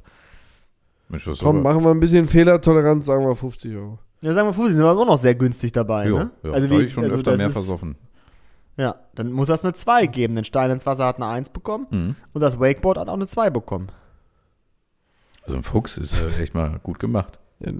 Mensch, 1.07 1.25
das 1.25 1.35
ist 1.37 1.43
Komm, 1.43 1.57
aber- 1.59 1.73
machen 1.73 1.83
wir 1.85 1.91
ein 1.91 1.99
bisschen 1.99 2.25
Fehlertoleranz, 2.27 3.05
sagen 3.05 3.25
wir 3.25 3.35
50 3.35 3.73
Euro. 3.75 3.99
Ja, 4.21 4.33
sagen 4.33 4.49
wir 4.49 4.53
50, 4.53 4.73
sind 4.75 4.83
wir 4.83 4.89
aber 4.89 5.01
auch 5.01 5.05
noch 5.07 5.17
sehr 5.17 5.33
günstig 5.35 5.71
dabei, 5.71 6.07
Jo, 6.07 6.17
ne? 6.17 6.31
ja, 6.43 6.51
also 6.51 6.67
da 6.67 6.77
wie, 6.77 6.83
ich 6.83 6.91
schon 6.91 7.05
also 7.05 7.15
öfter 7.15 7.37
mehr 7.37 7.47
ist, 7.47 7.53
versoffen. 7.53 7.95
Ja, 8.79 8.95
dann 9.13 9.31
muss 9.31 9.49
das 9.49 9.63
eine 9.63 9.73
2 9.73 10.05
geben. 10.07 10.35
Denn 10.35 10.45
Stein 10.45 10.71
ins 10.71 10.85
Wasser 10.85 11.05
hat 11.05 11.17
eine 11.17 11.27
1 11.27 11.49
bekommen 11.49 11.87
Mhm. 11.91 12.15
und 12.33 12.41
das 12.41 12.59
Wakeboard 12.59 12.97
hat 12.97 13.09
auch 13.09 13.13
eine 13.13 13.27
2 13.27 13.49
bekommen. 13.49 13.87
Also 15.43 15.57
ein 15.57 15.63
Fuchs 15.63 15.97
ist 15.97 16.13
äh, 16.13 16.41
echt 16.41 16.53
mal 16.53 16.79
gut 16.81 16.99
gemacht. 16.99 17.39
Ja, 17.59 17.71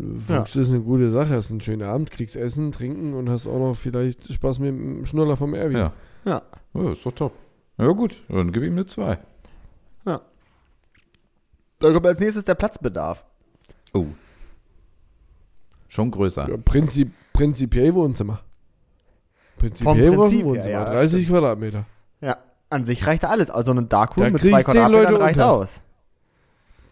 Fuchs 0.41 0.55
ist 0.57 0.69
eine 0.69 0.81
gute 0.81 1.09
Sache. 1.11 1.29
Hast 1.35 1.51
einen 1.51 1.61
schönen 1.61 1.83
Abend, 1.83 2.11
kriegst 2.11 2.35
Essen, 2.35 2.71
Trinken 2.71 3.13
und 3.13 3.29
hast 3.29 3.47
auch 3.47 3.59
noch 3.59 3.75
vielleicht 3.75 4.31
Spaß 4.33 4.59
mit 4.59 4.69
dem 4.69 5.05
Schnuller 5.05 5.37
vom 5.37 5.53
Erwin. 5.53 5.77
Ja. 5.77 5.93
Ja. 6.25 6.41
ja, 6.73 6.91
ist 6.91 7.05
doch 7.05 7.13
top. 7.13 7.33
Ja 7.77 7.87
gut, 7.91 8.21
dann 8.27 8.51
gib 8.51 8.63
ihm 8.63 8.73
eine 8.73 8.85
2. 8.85 9.17
Dann 11.81 11.93
kommt 11.93 12.05
als 12.07 12.19
nächstes 12.19 12.43
der 12.43 12.55
Platzbedarf. 12.55 13.23
Oh. 13.93 14.07
Schon 15.87 16.11
größer. 16.11 16.49
Ja, 16.49 16.57
Prinzip, 16.57 17.13
prinzipiell 17.31 17.93
Wohnzimmer. 17.95 18.41
Prinzipiell 19.59 20.07
Vom 20.13 20.21
Prinzip 20.21 20.39
ein 20.39 20.45
her, 20.45 20.45
Wohnzimmer. 20.45 20.73
ja, 20.73 20.85
30 20.85 21.27
Quadratmeter. 21.27 21.85
Ja, 22.21 22.37
an 22.69 22.85
sich 22.85 23.05
reicht 23.05 23.23
da 23.23 23.27
alles. 23.29 23.49
Also 23.49 23.71
eine 23.71 23.83
Darkroom 23.83 24.25
Da 24.25 24.29
mit 24.31 24.41
zwei 24.41 24.63
Quadratmetern 24.63 24.91
Leute 25.13 25.19
reicht 25.23 25.35
unter. 25.37 25.51
aus. 25.51 25.81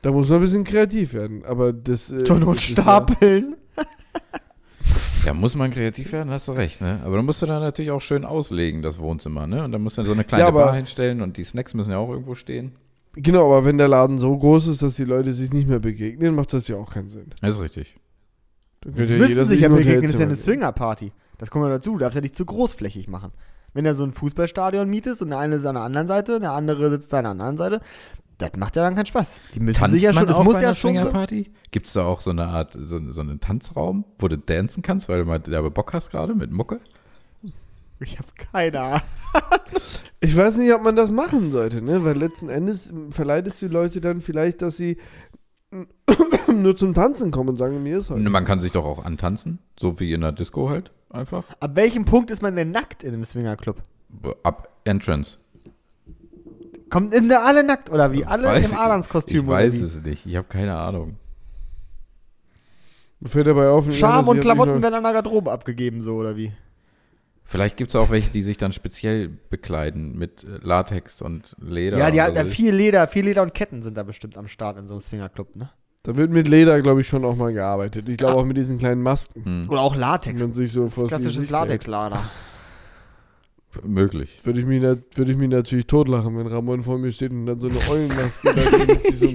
Da 0.04 0.12
muss 0.12 0.30
man 0.30 0.38
ein 0.38 0.42
bisschen 0.42 0.64
kreativ 0.64 1.14
werden. 1.14 1.44
Aber 1.46 1.74
das. 1.74 2.12
Äh, 2.12 2.24
Zur 2.24 2.40
Not 2.40 2.60
ja- 2.70 2.82
stapeln. 2.82 3.56
Ja, 5.26 5.34
muss 5.34 5.56
man 5.56 5.72
kreativ 5.72 6.14
werden, 6.14 6.30
hast 6.32 6.48
du 6.48 6.54
recht, 6.54 6.80
ne? 6.80 7.02
Aber 7.04 7.18
dann 7.18 7.26
musst 7.26 7.42
du 7.42 7.46
da 7.46 7.60
natürlich 7.60 7.92
auch 7.92 8.00
schön 8.00 8.24
auslegen, 8.24 8.82
das 8.82 8.98
Wohnzimmer, 8.98 9.46
ne? 9.46 9.66
Und 9.66 9.74
dann 9.74 9.82
musst 9.82 9.98
du 9.98 10.04
so 10.04 10.14
eine 10.14 10.24
kleine 10.24 10.44
Ja, 10.44 10.48
aber- 10.48 10.66
Bar 10.66 10.76
hinstellen 10.76 11.22
und 11.22 11.36
die 11.36 11.44
Snacks 11.44 11.74
müssen 11.74 11.92
ja 11.92 11.98
auch 11.98 12.10
irgendwo 12.10 12.34
stehen. 12.36 12.74
Genau, 13.14 13.48
aber 13.48 13.66
wenn 13.66 13.78
der 13.78 13.90
Laden 13.90 14.20
so 14.20 14.38
groß 14.38 14.68
ist, 14.68 14.84
dass 14.84 14.96
die 14.96 15.04
Leute 15.04 15.34
sich 15.34 15.52
nicht 15.52 15.68
mehr 15.68 15.80
begegnen, 15.80 16.34
macht 16.36 16.54
das 16.54 16.70
ja 16.70 16.78
auch 16.78 16.94
keinen 16.94 17.10
Sinn. 17.10 17.26
Das 17.42 17.56
ist 17.56 17.62
richtig. 17.62 17.98
Dann 18.82 18.96
könnte 18.96 19.14
ja 19.14 19.20
müssen 19.20 19.30
jeder 19.32 19.46
sich 19.46 19.60
ja 19.60 19.68
ein 19.70 19.76
begegnen, 19.76 20.02
das 20.04 20.12
ist 20.14 20.20
ja 20.20 20.26
eine 20.28 20.36
Swingerparty. 20.36 21.12
Das 21.38 21.50
kommt 21.52 21.66
ja 21.66 21.70
dazu. 21.70 21.94
Du 21.94 22.00
darfst 22.00 22.16
ja 22.16 22.22
nicht 22.22 22.36
zu 22.36 22.46
großflächig 22.46 23.08
machen. 23.08 23.32
Wenn 23.74 23.86
du 23.86 23.94
so 23.94 24.04
ein 24.04 24.14
Fußballstadion 24.14 24.90
mietest 24.90 25.22
und 25.22 25.30
der 25.30 25.40
eine 25.40 25.56
ist 25.56 25.66
an 25.66 25.76
der 25.76 25.84
anderen 25.84 26.08
Seite, 26.08 26.40
der 26.40 26.52
andere 26.52 26.90
sitzt 26.90 27.14
an 27.14 27.24
der 27.24 27.32
anderen 27.32 27.58
Seite, 27.58 27.82
das 28.38 28.52
macht 28.58 28.76
ja 28.76 28.84
dann 28.84 28.96
keinen 28.96 29.06
Spaß. 29.06 29.40
Die 29.56 29.60
müssen 29.60 29.80
Tanzt 29.80 29.94
sich 29.94 30.04
ja 30.04 30.14
schon, 30.14 30.30
es 30.30 30.38
muss 30.40 30.62
ja 30.62 30.76
schon? 30.76 30.96
Gibt 31.72 31.88
es 31.88 31.94
da 31.94 32.06
auch 32.06 32.22
so 32.22 32.32
eine 32.32 32.46
Art, 32.46 32.74
so, 32.80 33.00
so 33.12 33.22
einen 33.22 33.40
Tanzraum, 33.40 34.06
wo 34.20 34.28
du 34.28 34.38
dancen 34.38 34.84
kannst, 34.84 35.10
weil 35.10 35.24
du 35.24 35.28
mal 35.28 35.40
da 35.40 35.62
Bock 35.62 35.94
hast 35.94 36.12
gerade 36.12 36.36
mit 36.36 36.52
Mucke? 36.52 36.80
Ich 38.00 38.18
habe 38.18 38.28
keine 38.36 38.80
Ahnung. 38.80 39.02
Ich 40.20 40.36
weiß 40.36 40.58
nicht, 40.58 40.74
ob 40.74 40.82
man 40.82 40.96
das 40.96 41.12
machen 41.12 41.52
sollte, 41.52 41.84
ne? 41.84 42.04
Weil 42.04 42.18
letzten 42.18 42.50
Endes 42.50 42.92
verleitest 43.12 43.62
du 43.62 43.68
die 43.68 43.74
Leute 43.74 44.02
dann 44.02 44.22
vielleicht, 44.22 44.64
dass 44.64 44.76
sie 44.76 44.98
nur 46.52 46.76
zum 46.76 46.96
Tanzen 46.96 47.30
kommen 47.30 47.50
und 47.50 47.56
sagen, 47.58 47.84
mir 47.84 48.00
ist 48.00 48.10
heute. 48.10 48.28
Man 48.28 48.44
kann 48.44 48.60
sich 48.60 48.72
doch 48.72 48.86
auch 48.86 49.06
antanzen, 49.06 49.60
so 49.80 50.00
wie 50.00 50.14
in 50.14 50.22
der 50.22 50.32
Disco 50.32 50.72
halt, 50.72 50.92
einfach. 51.10 51.46
Ab 51.60 51.76
welchem 51.76 52.06
Punkt 52.06 52.32
ist 52.32 52.42
man 52.42 52.56
denn 52.56 52.72
nackt 52.72 53.04
in 53.04 53.14
einem 53.14 53.24
Swingerclub? 53.24 53.82
Ab 54.44 54.70
Entrance. 54.84 55.38
Kommt 56.90 57.14
in 57.14 57.28
der 57.28 57.44
alle 57.44 57.64
nackt 57.64 57.90
oder 57.90 58.14
wie? 58.14 58.26
Alle 58.26 58.48
Weiß- 58.48 58.72
im 58.72 58.78
Adamskostüm 58.78 59.42
Ich 59.42 59.48
weiß 59.48 59.74
es 59.76 60.02
nicht, 60.02 60.26
ich 60.26 60.36
habe 60.36 60.48
keine 60.48 60.76
Ahnung. 60.78 61.18
Mir 63.20 63.30
fällt 63.30 63.48
dabei 63.48 63.70
auf, 63.70 63.92
Scham 63.94 64.20
dass 64.20 64.28
und 64.28 64.40
Klamotten 64.42 64.82
werden 64.82 64.94
an 64.94 65.04
der 65.04 65.14
Garderobe 65.14 65.52
abgegeben, 65.52 66.02
so 66.02 66.16
oder 66.16 66.38
wie? 66.38 66.54
Vielleicht 67.44 67.78
gibt 67.78 67.90
es 67.90 67.96
auch 67.96 68.10
welche, 68.10 68.30
die 68.30 68.44
sich 68.44 68.58
dann 68.58 68.74
speziell 68.74 69.30
bekleiden 69.30 70.18
mit 70.18 70.44
äh, 70.44 70.60
Latex 70.62 71.22
und 71.22 71.56
Leder. 71.60 71.98
Ja, 71.98 72.12
die 72.12 72.20
und 72.20 72.26
hat 72.26 72.36
ja 72.36 72.46
so. 72.46 72.52
viel 72.52 72.76
Leder, 72.76 73.08
viel 73.08 73.24
Leder 73.24 73.42
und 73.42 73.54
Ketten 73.54 73.82
sind 73.82 73.96
da 73.98 74.04
bestimmt 74.04 74.38
am 74.38 74.48
Start 74.48 74.78
in 74.78 74.88
so 74.88 74.94
einem 74.94 75.02
Swingerclub, 75.02 75.56
ne? 75.56 75.70
Da 76.08 76.16
wird 76.16 76.32
mit 76.32 76.48
Leder, 76.48 76.82
glaube 76.82 77.02
ich, 77.02 77.08
schon 77.08 77.26
auch 77.26 77.36
mal 77.36 77.52
gearbeitet. 77.52 78.08
Ich 78.08 78.16
glaube 78.16 78.36
auch 78.36 78.46
mit 78.46 78.56
diesen 78.56 78.78
kleinen 78.78 79.02
Masken. 79.02 79.44
Hm, 79.44 79.70
Oder 79.70 79.82
auch 79.82 79.94
Latex. 79.94 80.42
man 80.42 80.54
sich 80.54 80.72
so 80.72 80.84
Das 80.86 80.94
vor 80.94 81.04
ist 81.04 81.10
klassisches 81.10 81.50
Latexlader. 81.50 82.22
möglich. 83.84 84.40
Würde 84.44 84.62
ich, 84.62 84.66
mich 84.66 84.82
nat- 84.82 85.00
würde 85.16 85.34
ich 85.34 85.38
mich 85.38 85.50
natürlich 85.50 85.86
totlachen, 85.86 86.38
wenn 86.38 86.48
Ramon 86.48 86.82
vor 86.82 86.98
mir 86.98 87.12
steht 87.12 87.32
und 87.32 87.46
dann 87.46 87.60
so 87.60 87.68
eine 87.68 87.78
Eulenmaske 87.90 88.54
da 88.56 88.78
mit, 88.78 89.04
sich 89.06 89.16
so, 89.20 89.28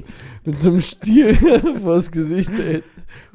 mit 0.51 0.61
so 0.61 0.71
einem 0.71 0.81
Stiel 0.81 1.37
vors 1.83 2.11
Gesicht 2.11 2.51
hält. 2.53 2.85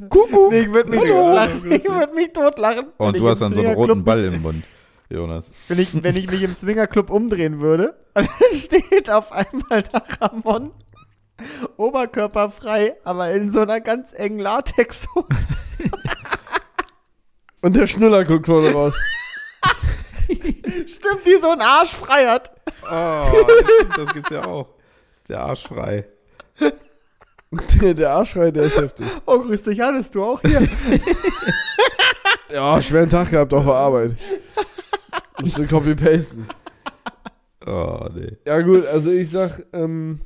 Kuckuck! 0.09 0.51
Nee, 0.51 0.61
ich 0.61 0.73
würde 0.73 0.89
mich 0.89 0.99
totlachen. 1.01 1.72
Ich 1.72 1.85
würde 1.88 2.14
mich 2.15 2.34
totlachen. 2.34 2.85
wenn 2.97 3.07
Und 3.07 3.15
ich 3.18 3.22
du 3.22 3.30
hast 3.30 3.39
dann 3.41 3.53
so 3.53 3.59
einen 3.59 3.69
Swingerclub 3.69 3.89
roten 3.89 4.03
Ball 4.03 4.23
im 4.26 4.41
Mund, 4.41 4.64
Jonas. 5.11 5.45
Wenn 5.68 5.77
ich, 5.80 6.03
wenn 6.03 6.15
ich 6.18 6.30
mich 6.30 6.41
im 6.41 6.55
Swingerclub 6.55 7.11
umdrehen 7.11 7.61
würde, 7.61 7.93
und 8.15 8.27
dann 8.39 8.57
steht 8.57 9.11
auf 9.11 9.31
einmal 9.31 9.84
da 9.84 10.01
Ramon 10.19 10.72
oberkörperfrei, 11.77 12.95
aber 13.03 13.31
in 13.31 13.51
so 13.51 13.61
einer 13.61 13.81
ganz 13.81 14.14
engen 14.14 14.39
Latex. 14.39 15.07
Und 17.61 17.76
der 17.76 17.88
Schnuller 17.88 18.23
guckt 18.26 18.45
vorne 18.45 18.72
raus. 18.72 18.93
Stimmt, 20.27 21.26
die 21.26 21.35
so 21.41 21.49
einen 21.49 21.61
Arsch 21.61 21.91
frei 21.91 22.27
hat. 22.27 22.51
Oh, 22.84 23.26
das, 23.95 24.14
gibt's 24.14 24.30
ja 24.30 24.45
auch. 24.45 24.69
Der 25.27 25.41
Arsch 25.41 25.68
frei. 25.68 26.05
Der, 27.81 27.93
der 27.93 28.11
Arschschrei, 28.11 28.51
der 28.51 28.64
ist 28.64 28.77
heftig. 28.77 29.07
Oh, 29.26 29.39
grüß 29.39 29.64
dich, 29.64 29.80
Hannes, 29.80 30.11
du 30.11 30.23
auch 30.23 30.41
hier. 30.41 30.68
Ja, 32.51 32.81
schweren 32.81 33.09
Tag 33.09 33.30
gehabt 33.30 33.53
auf 33.53 33.65
der 33.65 33.73
Arbeit. 33.73 34.15
Musste 35.41 35.68
copy-pasten. 35.68 36.47
Oh, 37.65 38.07
nee. 38.14 38.38
Ja 38.45 38.61
gut, 38.61 38.85
also 38.85 39.11
ich 39.11 39.30
sag, 39.30 39.65
ähm, 39.73 40.22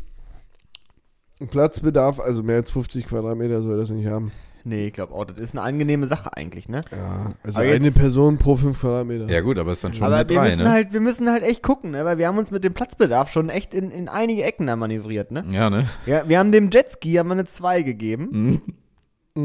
Platzbedarf, 1.47 2.19
also 2.19 2.43
mehr 2.43 2.57
als 2.57 2.71
50 2.71 3.05
Quadratmeter 3.05 3.61
soll 3.61 3.77
das 3.77 3.89
nicht 3.91 4.07
haben. 4.07 4.31
nee, 4.63 4.87
ich 4.87 4.93
glaube 4.93 5.13
auch, 5.13 5.25
das 5.25 5.37
ist 5.37 5.53
eine 5.55 5.61
angenehme 5.63 6.07
Sache 6.07 6.35
eigentlich, 6.37 6.69
ne? 6.69 6.81
Ja, 6.91 7.33
also 7.43 7.59
Aber 7.59 7.67
jetzt- 7.67 7.81
eine 7.81 7.91
Person 7.91 8.37
pro 8.37 8.55
5 8.55 8.79
Quadratmeter. 8.79 9.27
Ja 9.29 9.41
gut, 9.41 9.57
aber 9.57 9.71
es 9.71 9.79
ist 9.79 9.83
dann 9.83 9.93
schon 9.95 10.05
Aber 10.07 10.19
mit 10.19 10.29
wir 10.29 10.37
drei, 10.37 10.45
müssen 10.49 10.63
ne? 10.63 10.71
halt, 10.71 10.93
wir 10.93 10.99
müssen 11.01 11.29
halt 11.31 11.43
echt 11.43 11.63
gucken, 11.63 11.91
ne? 11.91 12.05
Weil 12.05 12.17
wir 12.19 12.27
haben 12.27 12.37
uns 12.37 12.51
mit 12.51 12.63
dem 12.63 12.73
Platzbedarf 12.73 13.31
schon 13.31 13.49
echt 13.49 13.73
in, 13.73 13.89
in 13.91 14.07
einige 14.07 14.43
Ecken 14.43 14.67
da 14.67 14.75
manövriert, 14.75 15.31
ne? 15.31 15.43
ja, 15.51 15.69
ne? 15.69 15.87
Ja, 16.05 16.27
wir 16.29 16.37
haben 16.37 16.51
dem 16.51 16.69
Jetski 16.71 17.13
haben 17.15 17.29
wir 17.29 17.33
eine 17.33 17.45
2 17.45 17.81
gegeben. 17.81 18.29
Hm. 18.31 18.61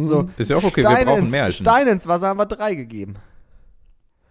Mhm. 0.00 0.06
So. 0.08 0.28
Ist 0.36 0.50
ja 0.50 0.56
auch 0.56 0.64
okay, 0.64 0.80
Steine 0.82 0.98
wir 0.98 1.04
brauchen 1.06 1.22
ins, 1.22 1.30
mehr. 1.30 1.50
Steine 1.52 1.90
ins 1.92 2.06
Wasser 2.08 2.26
haben 2.28 2.38
wir 2.38 2.46
3 2.46 2.74
gegeben. 2.74 3.14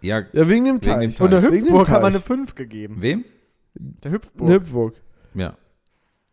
Ja, 0.01 0.21
Ja, 0.33 0.47
wegen 0.49 0.65
dem 0.65 0.75
Wegen 0.75 0.81
Teich. 0.81 1.19
Und 1.21 1.31
der 1.31 1.41
Hüpfburg 1.41 1.89
haben 1.89 2.03
wir 2.03 2.07
eine 2.07 2.19
5 2.19 2.53
gegeben. 2.55 2.97
wem? 2.99 3.23
Der 3.73 4.11
Hüpfburg. 4.11 4.41
Eine 4.47 4.55
Hüpfburg. 4.55 4.93
Ja. 5.33 5.53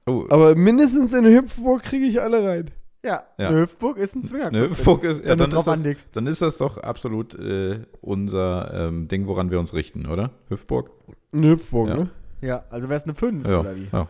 Oh, 0.06 0.26
Aber 0.30 0.54
mindestens 0.54 1.12
in 1.12 1.24
eine 1.24 1.34
Hüpfburg 1.36 1.82
kriege 1.82 2.06
ich 2.06 2.20
alle 2.20 2.44
rein. 2.44 2.70
Ja, 3.04 3.24
Ja. 3.38 3.48
eine 3.48 3.60
Hüpfburg 3.62 3.96
ist 3.98 4.14
ein 4.14 4.24
Zwinger. 4.24 4.50
ne, 4.50 4.68
Fokus, 4.70 5.18
ja, 5.18 5.24
Wenn 5.24 5.38
du 5.38 5.44
dann, 5.44 5.50
drauf 5.50 5.60
ist 5.60 5.66
das, 5.66 5.78
anlegst. 5.78 6.08
dann 6.12 6.26
ist 6.26 6.42
das 6.42 6.56
doch 6.58 6.78
absolut 6.78 7.34
äh, 7.34 7.80
unser 8.00 8.72
ähm, 8.88 9.08
Ding, 9.08 9.26
woran 9.26 9.50
wir 9.50 9.58
uns 9.60 9.74
richten, 9.74 10.06
oder? 10.06 10.30
Hüftburg? 10.48 10.90
Eine 11.32 11.50
Hüpfburg, 11.50 11.88
Ja. 11.88 11.94
ne? 11.96 12.10
Ja, 12.40 12.64
also 12.70 12.88
wäre 12.88 12.96
es 12.98 13.04
eine 13.04 13.14
5 13.14 13.46
Ja. 13.46 13.60
oder 13.60 13.76
wie? 13.76 13.88
ja. 13.92 14.08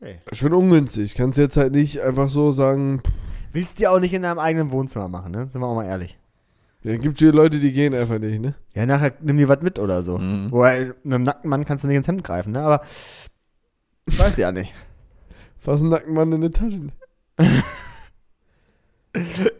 Okay. 0.00 0.18
Schon 0.32 0.52
ungünstig. 0.52 1.14
Kannst 1.14 1.38
jetzt 1.38 1.56
halt 1.56 1.72
nicht 1.72 2.00
einfach 2.02 2.28
so 2.30 2.52
sagen, 2.52 3.02
Willst 3.52 3.78
du 3.78 3.82
die 3.82 3.88
auch 3.88 3.98
nicht 4.00 4.12
in 4.12 4.22
deinem 4.22 4.38
eigenen 4.38 4.70
Wohnzimmer 4.70 5.08
machen, 5.08 5.32
ne? 5.32 5.48
Sind 5.50 5.60
wir 5.62 5.66
auch 5.66 5.74
mal 5.74 5.86
ehrlich. 5.86 6.18
ja, 6.82 6.96
gibt 6.98 7.18
hier 7.18 7.32
Leute, 7.32 7.58
die 7.58 7.72
gehen 7.72 7.94
einfach 7.94 8.18
nicht, 8.18 8.40
ne? 8.40 8.54
Ja, 8.74 8.84
nachher 8.84 9.12
nimm 9.22 9.38
dir 9.38 9.48
was 9.48 9.62
mit 9.62 9.78
oder 9.78 10.02
so. 10.02 10.18
Mhm. 10.18 10.52
Wobei, 10.52 10.92
mit 11.02 11.14
einem 11.14 11.22
nackten 11.24 11.48
Mann 11.48 11.64
kannst 11.64 11.82
du 11.84 11.88
nicht 11.88 11.96
ins 11.96 12.06
Hemd 12.08 12.22
greifen, 12.24 12.52
ne? 12.52 12.60
Aber 12.60 12.82
weiß 14.16 14.36
ja 14.36 14.52
nicht. 14.52 14.72
Fass 15.58 15.80
einen 15.80 15.90
nackten 15.90 16.14
Mann 16.14 16.32
in 16.32 16.40
die 16.40 16.50
Tasche. 16.50 16.80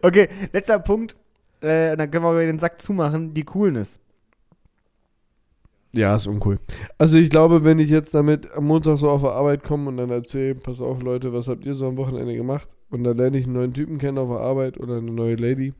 Okay, 0.02 0.28
letzter 0.52 0.78
Punkt. 0.78 1.16
Äh, 1.60 1.96
dann 1.96 2.10
können 2.10 2.24
wir 2.24 2.32
über 2.32 2.44
den 2.44 2.58
Sack 2.58 2.80
zumachen. 2.80 3.34
Die 3.34 3.44
Coolness. 3.44 3.98
Ja, 5.92 6.14
ist 6.14 6.26
uncool. 6.26 6.58
Also 6.98 7.16
ich 7.16 7.30
glaube, 7.30 7.64
wenn 7.64 7.78
ich 7.78 7.88
jetzt 7.88 8.14
damit 8.14 8.52
am 8.52 8.66
Montag 8.66 8.98
so 8.98 9.08
auf 9.08 9.22
der 9.22 9.32
Arbeit 9.32 9.64
komme 9.64 9.88
und 9.88 9.96
dann 9.96 10.10
erzähle, 10.10 10.54
pass 10.54 10.80
auf 10.80 11.02
Leute, 11.02 11.32
was 11.32 11.48
habt 11.48 11.64
ihr 11.64 11.74
so 11.74 11.88
am 11.88 11.96
Wochenende 11.96 12.36
gemacht? 12.36 12.68
Und 12.90 13.04
dann 13.04 13.16
lerne 13.16 13.38
ich 13.38 13.44
einen 13.44 13.54
neuen 13.54 13.74
Typen 13.74 13.98
kennen 13.98 14.18
auf 14.18 14.28
der 14.28 14.40
Arbeit 14.40 14.78
oder 14.78 14.98
eine 14.98 15.10
neue 15.10 15.36
Lady. 15.36 15.72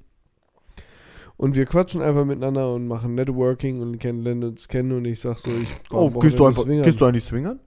Und 1.37 1.55
wir 1.55 1.67
quatschen 1.67 2.03
einfach 2.03 2.25
miteinander 2.25 2.75
und 2.75 2.89
machen 2.89 3.15
Networking 3.15 3.81
und 3.81 3.99
kennen, 3.99 4.23
lernen 4.25 4.45
uns 4.45 4.67
kennen 4.67 4.93
und 4.93 5.05
ich 5.05 5.21
sag 5.21 5.39
so, 5.39 5.51
ich 5.51 5.69
Oh, 5.93 6.11
gehst 6.11 6.39
du, 6.39 6.47
einfach, 6.47 6.67
gehst 6.67 7.01
du 7.01 7.05
eigentlich 7.05 7.25
swingern? 7.25 7.61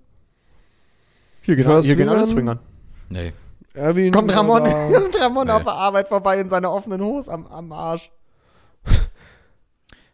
Hier 1.41 1.65
war 1.65 1.81
hier 1.81 1.95
gehen 1.95 2.09
alle 2.09 2.25
swingern. 2.25 2.59
swingern. 2.59 2.59
Nee. 3.09 3.33
Erwin 3.73 4.11
Kommt 4.11 4.35
Ramon, 4.35 4.63
kommt 4.93 5.19
Ramon 5.19 5.47
Nee. 5.47 5.53
auf 5.53 5.63
der 5.63 5.73
Arbeit 5.73 6.07
vorbei 6.09 6.39
in 6.39 6.49
seiner 6.49 6.71
offenen 6.71 7.01
Hose 7.01 7.31
am, 7.31 7.47
am 7.47 7.71
Arsch. 7.71 8.11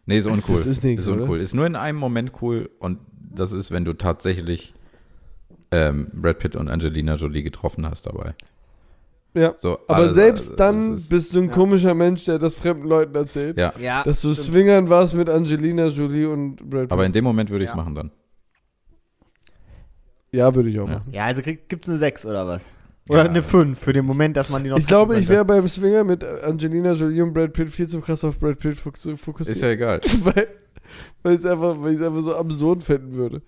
Nee, 0.06 0.18
ist 0.18 0.26
uncool. 0.26 0.56
Das 0.56 0.64
ist 0.66 0.84
nix, 0.84 1.02
Ist 1.02 1.08
uncool. 1.08 1.30
oder? 1.36 1.42
Ist 1.42 1.54
nur 1.54 1.66
in 1.66 1.76
einem 1.76 1.98
Moment 1.98 2.32
cool 2.40 2.70
und 2.78 2.98
das 3.30 3.52
ist, 3.52 3.70
wenn 3.70 3.84
du 3.84 3.92
tatsächlich 3.92 4.72
ähm, 5.70 6.08
Brad 6.14 6.38
Pitt 6.38 6.56
und 6.56 6.68
Angelina 6.70 7.14
Jolie 7.16 7.42
getroffen 7.42 7.86
hast 7.86 8.06
dabei. 8.06 8.34
Ja. 9.34 9.54
So, 9.58 9.78
Aber 9.86 9.96
alles- 9.96 10.14
selbst 10.14 10.48
das 10.50 10.56
dann 10.56 10.94
ist- 10.94 11.10
bist 11.10 11.34
du 11.34 11.40
ein 11.40 11.48
Ja. 11.48 11.52
komischer 11.52 11.92
Mensch, 11.92 12.24
der 12.24 12.38
das 12.38 12.54
fremden 12.54 12.88
Leuten 12.88 13.14
erzählt. 13.14 13.58
Ja, 13.58 13.74
Ja, 13.78 14.02
Dass 14.02 14.22
du 14.22 14.32
swingern 14.32 14.88
warst 14.88 15.12
mit 15.12 15.28
Angelina 15.28 15.88
Jolie 15.88 16.24
und 16.26 16.56
Brad 16.70 16.82
Pitt. 16.84 16.92
aber 16.92 17.04
in 17.04 17.12
dem 17.12 17.24
Moment 17.24 17.50
würde 17.50 17.64
ich 17.64 17.70
es 17.70 17.76
Ja. 17.76 17.82
machen 17.82 17.94
dann. 17.94 18.10
Ja, 20.32 20.54
würde 20.54 20.68
ich 20.68 20.78
auch 20.80 20.88
Ja. 20.88 20.94
machen. 20.98 21.12
Ja, 21.12 21.24
also 21.24 21.42
krieg, 21.42 21.68
gibt's 21.68 21.88
eine 21.88 21.98
6 21.98 22.26
oder 22.26 22.46
was? 22.46 22.64
Oder 23.08 23.24
Ja. 23.24 23.30
eine 23.30 23.42
5 23.42 23.78
für 23.78 23.92
den 23.92 24.04
Moment, 24.04 24.36
dass 24.36 24.50
man 24.50 24.62
die 24.62 24.70
noch 24.70 24.78
Ich 24.78 24.86
glaube, 24.86 25.18
ich 25.18 25.28
wäre 25.28 25.44
beim 25.44 25.66
Swinger 25.66 26.04
mit 26.04 26.22
Angelina 26.24 26.92
Jolie 26.92 27.22
und 27.22 27.32
Brad 27.32 27.52
Pitt 27.54 27.70
viel 27.70 27.86
zu 27.88 28.00
krass 28.00 28.22
auf 28.24 28.38
Brad 28.38 28.58
Pitt 28.58 28.76
fok- 28.76 28.98
zu 28.98 29.12
Ist 29.12 29.24
fokussiert. 29.24 29.58
ja 29.62 29.68
egal. 29.70 30.00
weil 30.24 30.48
weil 31.22 31.34
ich 31.34 31.40
es 31.40 31.46
einfach, 31.46 31.76
einfach 31.82 32.20
so 32.20 32.34
absurd 32.36 32.82
finden 32.82 33.12
würde. 33.14 33.42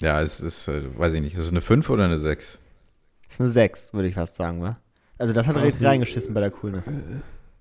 Ja, 0.00 0.20
es 0.22 0.40
ist, 0.40 0.66
äh, 0.68 0.82
weiß 0.98 1.14
ich 1.14 1.20
nicht, 1.22 1.34
ist 1.34 1.44
es 1.46 1.50
eine 1.50 1.60
5 1.60 1.88
oder 1.90 2.04
eine 2.06 2.18
6? 2.18 2.58
Das 3.26 3.34
ist 3.34 3.40
eine 3.40 3.50
6, 3.50 3.92
würde 3.92 4.08
ich 4.08 4.14
fast 4.14 4.34
sagen, 4.34 4.62
wa? 4.62 4.78
Also 5.18 5.32
das 5.34 5.46
hat 5.46 5.56
richtig 5.56 5.86
reingeschissen 5.86 6.32
bei 6.32 6.40
der 6.40 6.50
Coolness. 6.50 6.84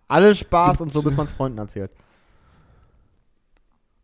Alles 0.07 0.39
Spaß 0.39 0.79
und 0.81 0.93
so, 0.93 1.01
bis 1.01 1.15
man 1.17 1.25
es 1.25 1.31
Freunden 1.31 1.57
erzählt. 1.57 1.91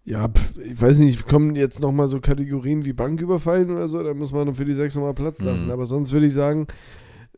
Ja, 0.06 0.28
pf, 0.30 0.58
ich 0.60 0.80
weiß 0.80 1.00
nicht, 1.00 1.28
kommen 1.28 1.56
jetzt 1.56 1.80
nochmal 1.80 2.08
so 2.08 2.20
Kategorien 2.20 2.86
wie 2.86 2.94
Banküberfallen 2.94 3.72
oder 3.72 3.88
so, 3.88 4.04
da 4.04 4.14
muss 4.14 4.32
man 4.32 4.54
für 4.54 4.66
die 4.66 4.76
6 4.76 4.96
nochmal 4.96 5.16
Platz 5.16 5.40
lassen. 5.40 5.66
Mhm. 5.66 5.72
Aber 5.72 5.88
sonst 5.88 6.12
würde 6.12 6.28
ich 6.28 6.34
sagen, 6.34 6.68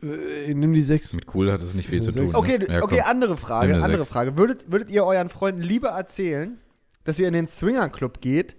äh, 0.01 0.53
nimm 0.53 0.73
die 0.73 0.81
6. 0.81 1.13
Mit 1.13 1.33
cool 1.33 1.49
hat 1.51 1.61
es 1.61 1.73
nicht 1.73 1.87
viel 1.89 2.03
zu 2.03 2.11
tun. 2.11 2.35
Okay, 2.35 2.57
ne? 2.59 2.65
Ja, 2.67 2.83
okay, 2.83 3.01
andere 3.01 3.37
Frage, 3.37 3.75
andere 3.75 3.99
sechs. 3.99 4.09
Frage. 4.09 4.37
Würdet, 4.37 4.69
würdet 4.69 4.89
ihr 4.91 5.05
euren 5.05 5.29
Freunden 5.29 5.61
lieber 5.61 5.89
erzählen, 5.89 6.57
dass 7.05 7.17
ihr 7.19 7.27
in 7.29 7.33
den 7.33 7.47
Swinger 7.47 7.87
Club 7.89 8.19
geht, 8.19 8.57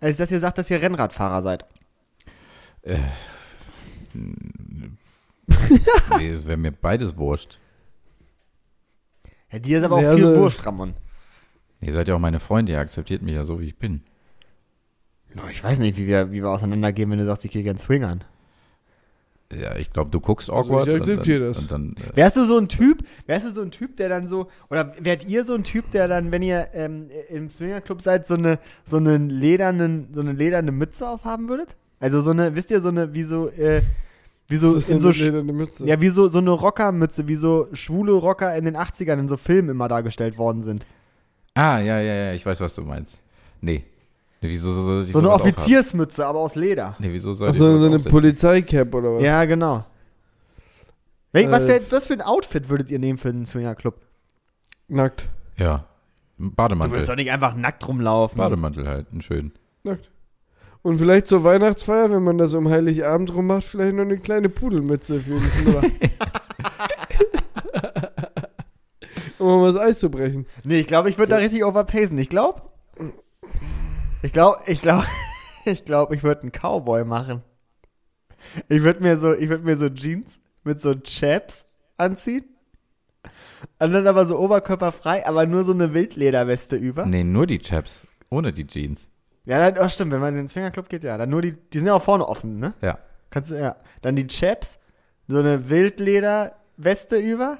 als 0.00 0.16
dass 0.16 0.32
ihr 0.32 0.40
sagt, 0.40 0.58
dass 0.58 0.68
ihr 0.68 0.82
Rennradfahrer 0.82 1.42
seid? 1.42 1.64
Äh, 2.82 2.98
nee, 6.18 6.28
es 6.28 6.44
wäre 6.44 6.56
mir 6.56 6.72
beides 6.72 7.16
wurscht. 7.16 7.60
Ja, 9.52 9.60
dir 9.60 9.78
ist 9.78 9.84
aber 9.84 10.00
Nee, 10.00 10.08
auch 10.08 10.16
viel 10.16 10.26
also- 10.26 10.40
wurscht, 10.40 10.66
Ramon. 10.66 10.94
Ihr 11.82 11.92
seid 11.92 12.08
ja 12.08 12.14
auch 12.14 12.20
meine 12.20 12.40
Freunde, 12.40 12.72
ihr 12.72 12.78
akzeptiert 12.78 13.22
mich 13.22 13.34
ja 13.34 13.44
so, 13.44 13.60
wie 13.60 13.66
ich 13.66 13.76
bin. 13.76 14.02
No, 15.34 15.42
ich 15.50 15.62
weiß 15.62 15.78
nicht, 15.78 15.98
wie 15.98 16.06
wir, 16.06 16.30
wie 16.30 16.42
wir 16.42 16.50
auseinandergehen, 16.50 17.10
wenn 17.10 17.18
du 17.18 17.26
sagst, 17.26 17.44
ich 17.44 17.50
gehe 17.50 17.62
gern 17.62 17.78
swingern. 17.78 18.22
Ja, 19.52 19.76
ich 19.76 19.92
glaube, 19.92 20.10
du 20.10 20.20
guckst 20.20 20.48
Also 20.48 20.70
awkward. 20.70 20.88
ich 20.88 20.94
akzeptiere 20.94 21.48
und 21.48 21.56
das. 21.56 21.66
dann, 21.66 21.88
Und 21.88 21.98
dann, 21.98 22.10
äh, 22.12 22.16
Wärst 22.16 22.36
du 22.36 22.44
so 22.44 22.56
ein 22.56 22.68
Typ, 22.68 23.02
wärst 23.26 23.46
du 23.46 23.50
so 23.50 23.62
ein 23.62 23.70
Typ, 23.70 23.96
der 23.96 24.08
dann 24.08 24.28
so, 24.28 24.48
oder 24.70 24.94
wärt 25.00 25.26
ihr 25.26 25.44
so 25.44 25.54
ein 25.54 25.64
Typ, 25.64 25.90
der 25.90 26.08
dann, 26.08 26.32
wenn 26.32 26.42
ihr 26.42 26.68
ähm, 26.72 27.10
im 27.28 27.50
Swingerclub 27.50 28.00
seid, 28.00 28.26
so 28.26 28.34
eine, 28.34 28.58
so 28.86 28.96
eine 28.96 29.18
ledernen, 29.18 30.08
so 30.14 30.20
eine 30.20 30.32
lederne 30.32 30.72
Mütze 30.72 31.06
aufhaben 31.08 31.48
würdet? 31.48 31.74
Also 32.00 32.22
so 32.22 32.30
eine, 32.30 32.54
wisst 32.54 32.70
ihr, 32.70 32.80
so 32.80 32.88
eine, 32.88 33.12
wie 33.12 33.24
so, 33.24 33.48
äh, 33.48 33.82
wie 34.48 34.56
so, 34.56 34.76
in 34.76 34.84
eine 34.90 35.00
so, 35.00 35.10
lederne 35.10 35.68
ja, 35.84 36.00
wie 36.00 36.08
so, 36.08 36.28
so 36.28 36.38
eine 36.38 36.50
Rockermütze, 36.50 37.28
wie 37.28 37.36
so 37.36 37.68
schwule 37.72 38.12
Rocker 38.12 38.56
in 38.56 38.64
den 38.64 38.76
80ern 38.76 39.18
in 39.18 39.28
so 39.28 39.36
Filmen 39.36 39.68
immer 39.68 39.88
dargestellt 39.88 40.38
worden 40.38 40.62
sind. 40.62 40.86
Ah, 41.54 41.78
ja, 41.78 42.00
ja, 42.00 42.14
ja, 42.14 42.32
ich 42.32 42.44
weiß, 42.44 42.60
was 42.60 42.74
du 42.74 42.82
meinst. 42.82 43.18
Nee. 43.60 43.84
nee 44.40 44.48
wieso 44.48 44.72
soll 44.72 45.04
ich 45.04 45.12
So 45.12 45.18
eine? 45.18 45.30
Offiziersmütze, 45.30 46.26
aber 46.26 46.40
aus 46.40 46.54
Leder. 46.54 46.94
Nee, 46.98 47.12
wieso 47.12 47.32
soll 47.34 47.50
ich 47.50 47.56
sowas 47.56 47.80
so 47.80 47.86
eine? 47.86 47.98
Polizeicap 47.98 48.94
oder 48.94 49.14
was? 49.16 49.22
Ja, 49.22 49.44
genau. 49.44 49.84
Wel- 51.32 51.50
was, 51.50 51.64
Äh, 51.64 51.68
wär, 51.68 51.80
was 51.90 52.06
für 52.06 52.14
ein 52.14 52.20
Outfit 52.22 52.68
würdet 52.68 52.90
ihr 52.90 52.98
nehmen 52.98 53.18
für 53.18 53.28
einen 53.30 53.46
Swingerclub? 53.46 53.94
Nackt. 54.88 55.28
Ja. 55.56 55.86
Ein 56.38 56.50
Du 56.50 56.54
Bademantel. 56.56 56.92
würdest 56.96 57.08
doch 57.10 57.16
nicht 57.16 57.30
einfach 57.30 57.54
nackt 57.54 57.86
rumlaufen. 57.86 58.36
Bademantel 58.38 58.86
halt, 58.88 59.10
einen 59.12 59.22
schönen. 59.22 59.52
Nackt. 59.84 60.10
Und 60.82 60.98
vielleicht 60.98 61.28
zur 61.28 61.44
Weihnachtsfeier, 61.44 62.10
wenn 62.10 62.24
man 62.24 62.38
das 62.38 62.54
um 62.54 62.68
Heiligabend 62.68 63.32
rum 63.32 63.46
macht, 63.46 63.62
vielleicht 63.64 63.94
noch 63.94 64.02
eine 64.02 64.18
kleine 64.18 64.48
Pudelmütze 64.48 65.20
für 65.20 65.38
den 65.38 65.42
Schnurr. 65.42 65.82
um 69.42 69.60
mal 69.60 69.72
das 69.72 69.80
Eis 69.80 69.98
zu 69.98 70.10
brechen. 70.10 70.46
Nee, 70.64 70.80
ich 70.80 70.86
glaube, 70.86 71.10
ich 71.10 71.18
würde 71.18 71.30
da 71.30 71.36
richtig 71.36 71.64
overpacen. 71.64 72.16
Ich 72.18 72.28
glaube, 72.28 72.62
ich 74.22 74.32
glaube, 74.32 74.58
ich 74.66 74.80
glaube, 74.80 75.06
ich 75.64 75.84
glaube, 75.84 76.14
ich 76.14 76.22
würde 76.22 76.42
einen 76.42 76.52
Cowboy 76.52 77.04
machen. 77.04 77.42
Ich 78.68 78.82
würde 78.82 79.02
mir 79.02 79.18
so, 79.18 79.34
ich 79.34 79.48
würde 79.48 79.64
mir 79.64 79.76
so 79.76 79.88
Jeans 79.88 80.40
mit 80.64 80.80
so 80.80 80.94
Chaps 80.94 81.66
anziehen. 81.96 82.44
Und 83.78 83.92
dann 83.92 84.06
aber 84.06 84.26
so 84.26 84.38
oberkörperfrei, 84.38 85.26
aber 85.26 85.46
nur 85.46 85.64
so 85.64 85.72
eine 85.72 85.94
Wildlederweste 85.94 86.76
über. 86.76 87.06
Nee, 87.06 87.24
nur 87.24 87.46
die 87.46 87.58
Chaps. 87.58 88.06
Ohne 88.30 88.52
die 88.52 88.66
Jeans. 88.66 89.08
Ja, 89.44 89.70
dann, 89.70 89.84
oh, 89.84 89.88
stimmt, 89.88 90.12
wenn 90.12 90.20
man 90.20 90.30
in 90.30 90.42
den 90.42 90.48
Swingerclub 90.48 90.88
geht, 90.88 91.04
ja. 91.04 91.18
Dann 91.18 91.30
nur 91.30 91.42
die, 91.42 91.52
die 91.52 91.78
sind 91.78 91.86
ja 91.86 91.94
auch 91.94 92.02
vorne 92.02 92.28
offen, 92.28 92.58
ne? 92.58 92.74
Ja. 92.80 92.98
Kannst 93.30 93.50
du, 93.50 93.56
ja. 93.56 93.76
Dann 94.00 94.16
die 94.16 94.26
Chaps, 94.26 94.78
so 95.28 95.38
eine 95.38 95.68
Wildlederweste 95.68 97.16
über 97.16 97.58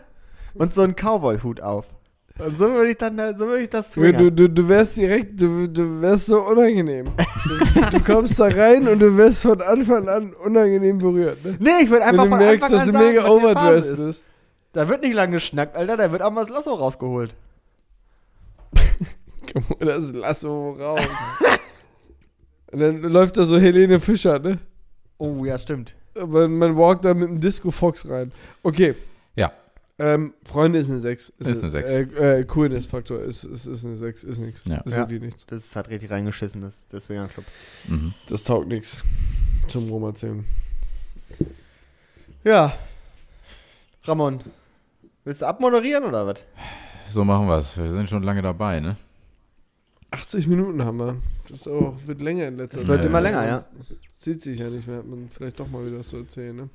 und 0.54 0.74
so 0.74 0.82
einen 0.82 0.94
Cowboy-Hut 0.94 1.60
auf. 1.60 1.86
Und 2.38 2.58
so 2.58 2.70
würde 2.70 2.88
ich 2.90 2.96
dann, 2.96 3.16
so 3.36 3.46
würde 3.46 3.62
ich 3.62 3.68
das 3.70 3.92
Du, 3.92 4.00
swingern. 4.00 4.34
du, 4.34 4.48
du 4.48 4.68
wärst 4.68 4.96
direkt, 4.96 5.40
du, 5.40 5.68
du 5.68 6.00
wärst 6.00 6.26
so 6.26 6.40
unangenehm. 6.42 7.04
Du, 7.74 7.98
du 7.98 8.00
kommst 8.04 8.40
da 8.40 8.46
rein 8.46 8.88
und 8.88 8.98
du 9.00 9.14
wirst 9.16 9.42
von 9.42 9.60
Anfang 9.60 10.08
an 10.08 10.32
unangenehm 10.34 10.98
berührt. 10.98 11.44
Ne? 11.44 11.56
Nee, 11.60 11.70
ich 11.82 11.90
würde 11.90 12.06
Wenn 12.06 12.08
einfach 12.18 12.24
du 12.24 12.30
von 12.30 12.38
merkst, 12.38 12.64
Anfang 12.64 12.78
dass 12.78 12.88
an 12.88 12.92
du 12.94 12.98
sagen, 13.00 13.06
mega 13.08 13.28
overdressed 13.28 13.90
ist. 13.98 14.04
bist. 14.04 14.24
Da 14.72 14.88
wird 14.88 15.02
nicht 15.02 15.12
lange 15.14 15.32
geschnackt, 15.34 15.76
Alter, 15.76 15.98
da 15.98 16.10
wird 16.10 16.22
auch 16.22 16.30
mal 16.30 16.40
das 16.40 16.48
Lasso 16.48 16.72
rausgeholt. 16.72 17.34
Komm, 19.52 19.64
hol 19.68 19.86
das 19.86 20.12
Lasso 20.12 20.72
raus. 20.72 21.00
und 22.72 22.80
dann 22.80 23.02
läuft 23.02 23.36
da 23.36 23.44
so 23.44 23.58
Helene 23.58 24.00
Fischer, 24.00 24.38
ne? 24.38 24.58
Oh, 25.18 25.44
ja, 25.44 25.58
stimmt. 25.58 25.94
Aber 26.18 26.48
man 26.48 26.76
walkt 26.76 27.04
da 27.04 27.12
mit 27.14 27.28
dem 27.28 27.40
Disco 27.40 27.70
Fox 27.70 28.08
rein. 28.08 28.32
Okay. 28.62 28.94
Ja. 29.36 29.52
Ähm, 29.98 30.34
Freunde 30.44 30.78
ist 30.78 30.90
eine 30.90 31.00
6. 31.00 31.32
Ist 31.38 31.46
eine 31.62 31.70
Sechs. 31.70 31.90
Äh, 31.90 32.40
äh, 32.40 32.44
Coolness-Faktor 32.44 33.20
ist, 33.20 33.44
ist, 33.44 33.66
ist 33.66 33.84
eine 33.84 33.96
6. 33.96 34.24
Ist 34.24 34.38
nichts. 34.38 34.62
Ja. 34.66 34.78
Ist 34.78 34.94
Ja. 34.94 35.06
nichts. 35.06 35.46
Das 35.46 35.76
hat 35.76 35.90
richtig 35.90 36.10
reingeschissen, 36.10 36.60
das, 36.60 36.86
das 36.88 37.04
Swingerclub. 37.04 37.44
Mhm. 37.88 38.14
Das 38.28 38.42
taugt 38.42 38.68
nichts 38.68 39.04
zum 39.68 39.88
Rumerzählen. 39.90 40.44
Ja. 42.44 42.72
Ramon, 44.04 44.40
willst 45.24 45.42
du 45.42 45.46
abmoderieren 45.46 46.04
oder 46.04 46.26
was? 46.26 46.42
So 47.12 47.24
machen 47.24 47.46
wir 47.46 47.58
es. 47.58 47.76
Wir 47.76 47.90
sind 47.90 48.10
schon 48.10 48.22
lange 48.22 48.42
dabei, 48.42 48.80
ne? 48.80 48.96
80 50.10 50.46
Minuten 50.46 50.84
haben 50.84 50.98
wir. 50.98 51.16
Das 51.48 51.68
auch, 51.68 51.94
wird 52.06 52.20
länger 52.22 52.48
in 52.48 52.56
letzter 52.56 52.80
Das 52.80 52.88
wird 52.88 52.98
Zeit. 53.00 53.06
immer 53.06 53.20
länger, 53.20 53.46
ja. 53.46 53.64
Sieht 54.18 54.42
sich 54.42 54.58
ja 54.58 54.68
nicht 54.68 54.86
mehr. 54.86 54.98
Hat 54.98 55.06
man 55.06 55.28
vielleicht 55.30 55.60
doch 55.60 55.68
mal 55.68 55.86
wieder 55.86 55.98
was 56.00 56.08
zu 56.08 56.16
erzählen, 56.18 56.56
ne? 56.56 56.68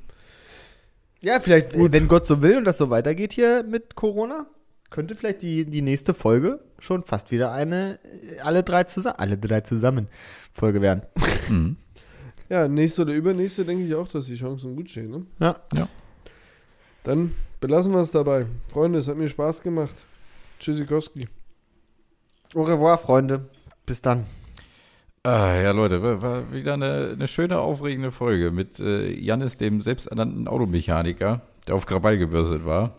Ja, 1.22 1.40
vielleicht, 1.40 1.74
wenn 1.76 2.08
Gott 2.08 2.28
so 2.28 2.42
will 2.42 2.58
und 2.58 2.66
das 2.66 2.78
so 2.78 2.90
weitergeht 2.90 3.34
hier 3.34 3.64
mit 3.64 3.96
Corona, 3.96 4.46
könnte 4.90 5.16
vielleicht 5.16 5.42
die, 5.42 5.66
die 5.66 5.82
nächste 5.82 6.14
Folge 6.14 6.60
schon 6.80 7.04
fast 7.04 7.32
wieder 7.32 7.52
eine 7.52 8.00
alle 8.44 8.64
drei 8.64 8.84
zusammen, 8.84 9.16
alle 9.18 9.38
drei 9.38 9.62
zusammen 9.62 10.08
Folge 10.54 10.82
werden. 10.82 11.02
Mhm. 11.50 11.78
Ja, 12.50 12.68
nächste 12.68 13.04
oder 13.04 13.14
übernächste 13.14 13.64
denke 13.64 13.86
ich 13.86 13.96
auch, 13.96 14.08
dass 14.10 14.26
die 14.26 14.36
Chancen 14.36 14.76
gut 14.76 14.90
stehen, 14.90 15.10
ne? 15.10 15.26
Ja. 15.40 15.56
Ja. 15.74 15.88
Dann 17.04 17.34
belassen 17.62 17.94
wir 17.94 18.02
es 18.02 18.12
dabei. 18.12 18.46
Freunde, 18.68 19.00
es 19.00 19.08
hat 19.08 19.16
mir 19.16 19.30
Spaß 19.30 19.62
gemacht. 19.62 19.96
Tschüssikowski. 20.60 21.30
Au 22.54 22.64
revoir, 22.64 22.98
Freunde. 22.98 23.46
Bis 23.86 24.02
dann. 24.02 24.26
Ah, 25.28 25.60
ja, 25.62 25.72
Leute, 25.72 26.02
war, 26.02 26.54
wieder 26.54 26.76
eine, 26.76 27.10
eine 27.12 27.28
schöne, 27.28 27.60
aufregende 27.60 28.12
Folge 28.12 28.50
mit 28.50 28.80
äh, 28.80 29.12
Jannis, 29.12 29.58
dem 29.58 29.82
selbsternannten 29.82 30.48
Automechaniker, 30.48 31.42
der 31.68 31.76
auf 31.76 31.86
Krawall 31.86 32.18
gebürstet 32.18 32.66
war, 32.66 32.92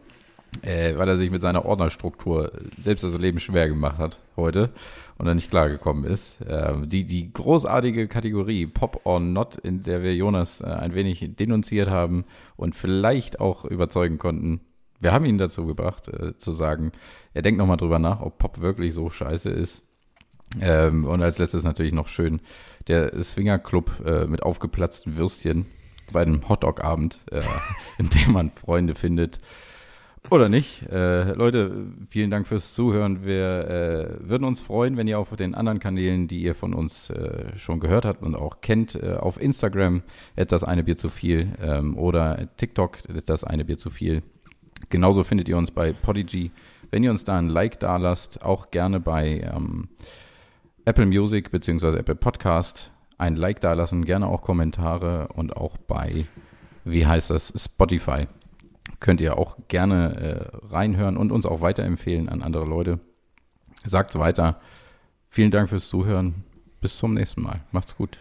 äh, 0.61 0.95
weil 0.99 1.09
er 1.09 1.17
sich 1.17 1.31
mit 1.31 1.41
seiner 1.41 1.65
Ordnerstruktur 1.65 2.53
selbst 2.79 3.03
das 3.03 3.17
Leben 3.17 3.41
schwer 3.41 3.67
gemacht 3.67 3.97
hat 3.97 4.19
heute 4.37 4.69
und 5.17 5.25
dann 5.25 5.37
nicht 5.37 5.49
klargekommen 5.49 6.05
ist. 6.05 6.37
Ähm, 6.47 6.87
die, 6.87 7.07
die 7.07 7.33
großartige 7.33 8.09
Kategorie 8.09 8.67
Pop 8.67 9.01
or 9.05 9.21
Not, 9.21 9.57
in 9.57 9.83
der 9.83 10.03
wir 10.03 10.15
Jonas 10.15 10.61
äh, 10.61 10.67
ein 10.67 10.95
wenig 10.95 11.35
denunziert 11.37 11.89
haben 11.89 12.27
und 12.57 12.77
vielleicht 12.77 13.41
auch 13.41 13.65
überzeugen 13.65 14.19
konnten, 14.19 14.61
wir 15.01 15.15
haben 15.15 15.25
ihn 15.25 15.39
dazu 15.39 15.65
gebracht, 15.65 16.09
äh, 16.09 16.37
zu 16.37 16.53
sagen, 16.53 16.93
er 17.33 17.41
denkt 17.41 17.57
nochmal 17.57 17.79
drüber 17.79 17.99
nach, 17.99 18.21
ob 18.21 18.37
Pop 18.37 18.61
wirklich 18.61 18.93
so 18.93 19.09
scheiße 19.09 19.49
ist. 19.49 19.88
Ähm, 20.61 21.05
und 21.05 21.23
als 21.23 21.39
letztes 21.39 21.65
natürlich 21.65 21.93
noch 21.93 22.09
schön 22.09 22.41
der 22.87 23.23
Swinger 23.23 23.59
Club 23.59 24.03
äh, 24.07 24.27
mit 24.27 24.43
aufgeplatzten 24.43 25.17
Würstchen 25.17 25.67
bei 26.13 26.23
einem 26.23 26.49
Hotdog-Abend, 26.49 27.21
äh, 27.31 27.43
in 27.99 28.11
dem 28.11 28.33
man 28.33 28.51
Freunde 28.51 28.95
findet. 28.95 29.41
Oder 30.31 30.49
nicht. 30.49 30.83
Äh, 30.91 31.33
Leute, 31.33 31.87
vielen 32.11 32.31
Dank 32.31 32.47
fürs 32.47 32.75
Zuhören. 32.75 33.25
Wir 33.25 34.19
äh, 34.21 34.29
würden 34.29 34.45
uns 34.45 34.61
freuen, 34.61 34.97
wenn 34.97 35.09
ihr 35.09 35.19
auf 35.19 35.35
den 35.37 35.55
anderen 35.55 35.79
Kanälen, 35.79 36.29
die 36.29 36.43
ihr 36.43 36.55
von 36.55 36.75
uns 36.75 37.09
äh, 37.11 37.57
schon 37.57 37.81
gehört 37.81 38.05
habt 38.05 38.23
und 38.23 38.35
auch 38.35 38.61
kennt, 38.61 38.95
äh, 38.95 39.15
auf 39.15 39.41
Instagram 39.41 40.03
das 40.37 40.65
eine 40.65 40.85
Bier 40.85 40.99
zu 40.99 41.09
viel 41.09 41.53
ähm, 41.63 41.97
oder 41.97 42.49
TikTok 42.59 42.99
das 43.25 43.43
eine 43.43 43.65
Bier 43.65 43.79
zu 43.79 43.89
viel. 43.89 44.23
Genauso 44.91 45.25
findet 45.25 45.49
ihr 45.49 45.57
uns 45.57 45.71
bei 45.71 45.93
Podigy. 45.93 46.51
Wenn 46.91 47.05
ihr 47.05 47.11
uns 47.11 47.25
da 47.25 47.39
ein 47.39 47.49
Like 47.49 47.81
da 47.81 47.97
lasst, 47.97 48.43
auch 48.43 48.71
gerne 48.71 49.01
bei 49.01 49.51
ähm, 49.55 49.89
Apple 50.89 51.05
Music 51.05 51.51
bzw. 51.51 51.99
Apple 51.99 52.15
Podcast 52.15 52.93
ein 53.19 53.37
Like 53.37 53.61
da 53.61 53.75
lassen, 53.75 54.07
gerne 54.07 54.27
auch 54.27 54.41
Kommentare 54.41 55.29
und 55.35 55.55
auch 55.55 55.77
bei, 55.77 56.25
wie 56.85 57.07
heißt 57.07 57.29
das, 57.29 57.53
Spotify. 57.55 58.27
Könnt 58.99 59.21
ihr 59.21 59.37
auch 59.37 59.59
gerne 59.69 60.17
äh, 60.63 60.67
reinhören 60.67 61.19
und 61.19 61.31
uns 61.31 61.45
auch 61.45 61.61
weiterempfehlen 61.61 62.31
an 62.31 62.43
andere 62.43 62.65
Leute. 62.65 63.01
Sagt's 63.85 64.19
weiter. 64.19 64.63
Vielen 65.29 65.51
Dank 65.51 65.69
fürs 65.69 65.91
Zuhören. 65.91 66.45
Bis 66.81 66.97
zum 66.97 67.13
nächsten 67.13 67.43
Mal. 67.43 67.61
Macht's 67.71 67.95
gut. 67.95 68.19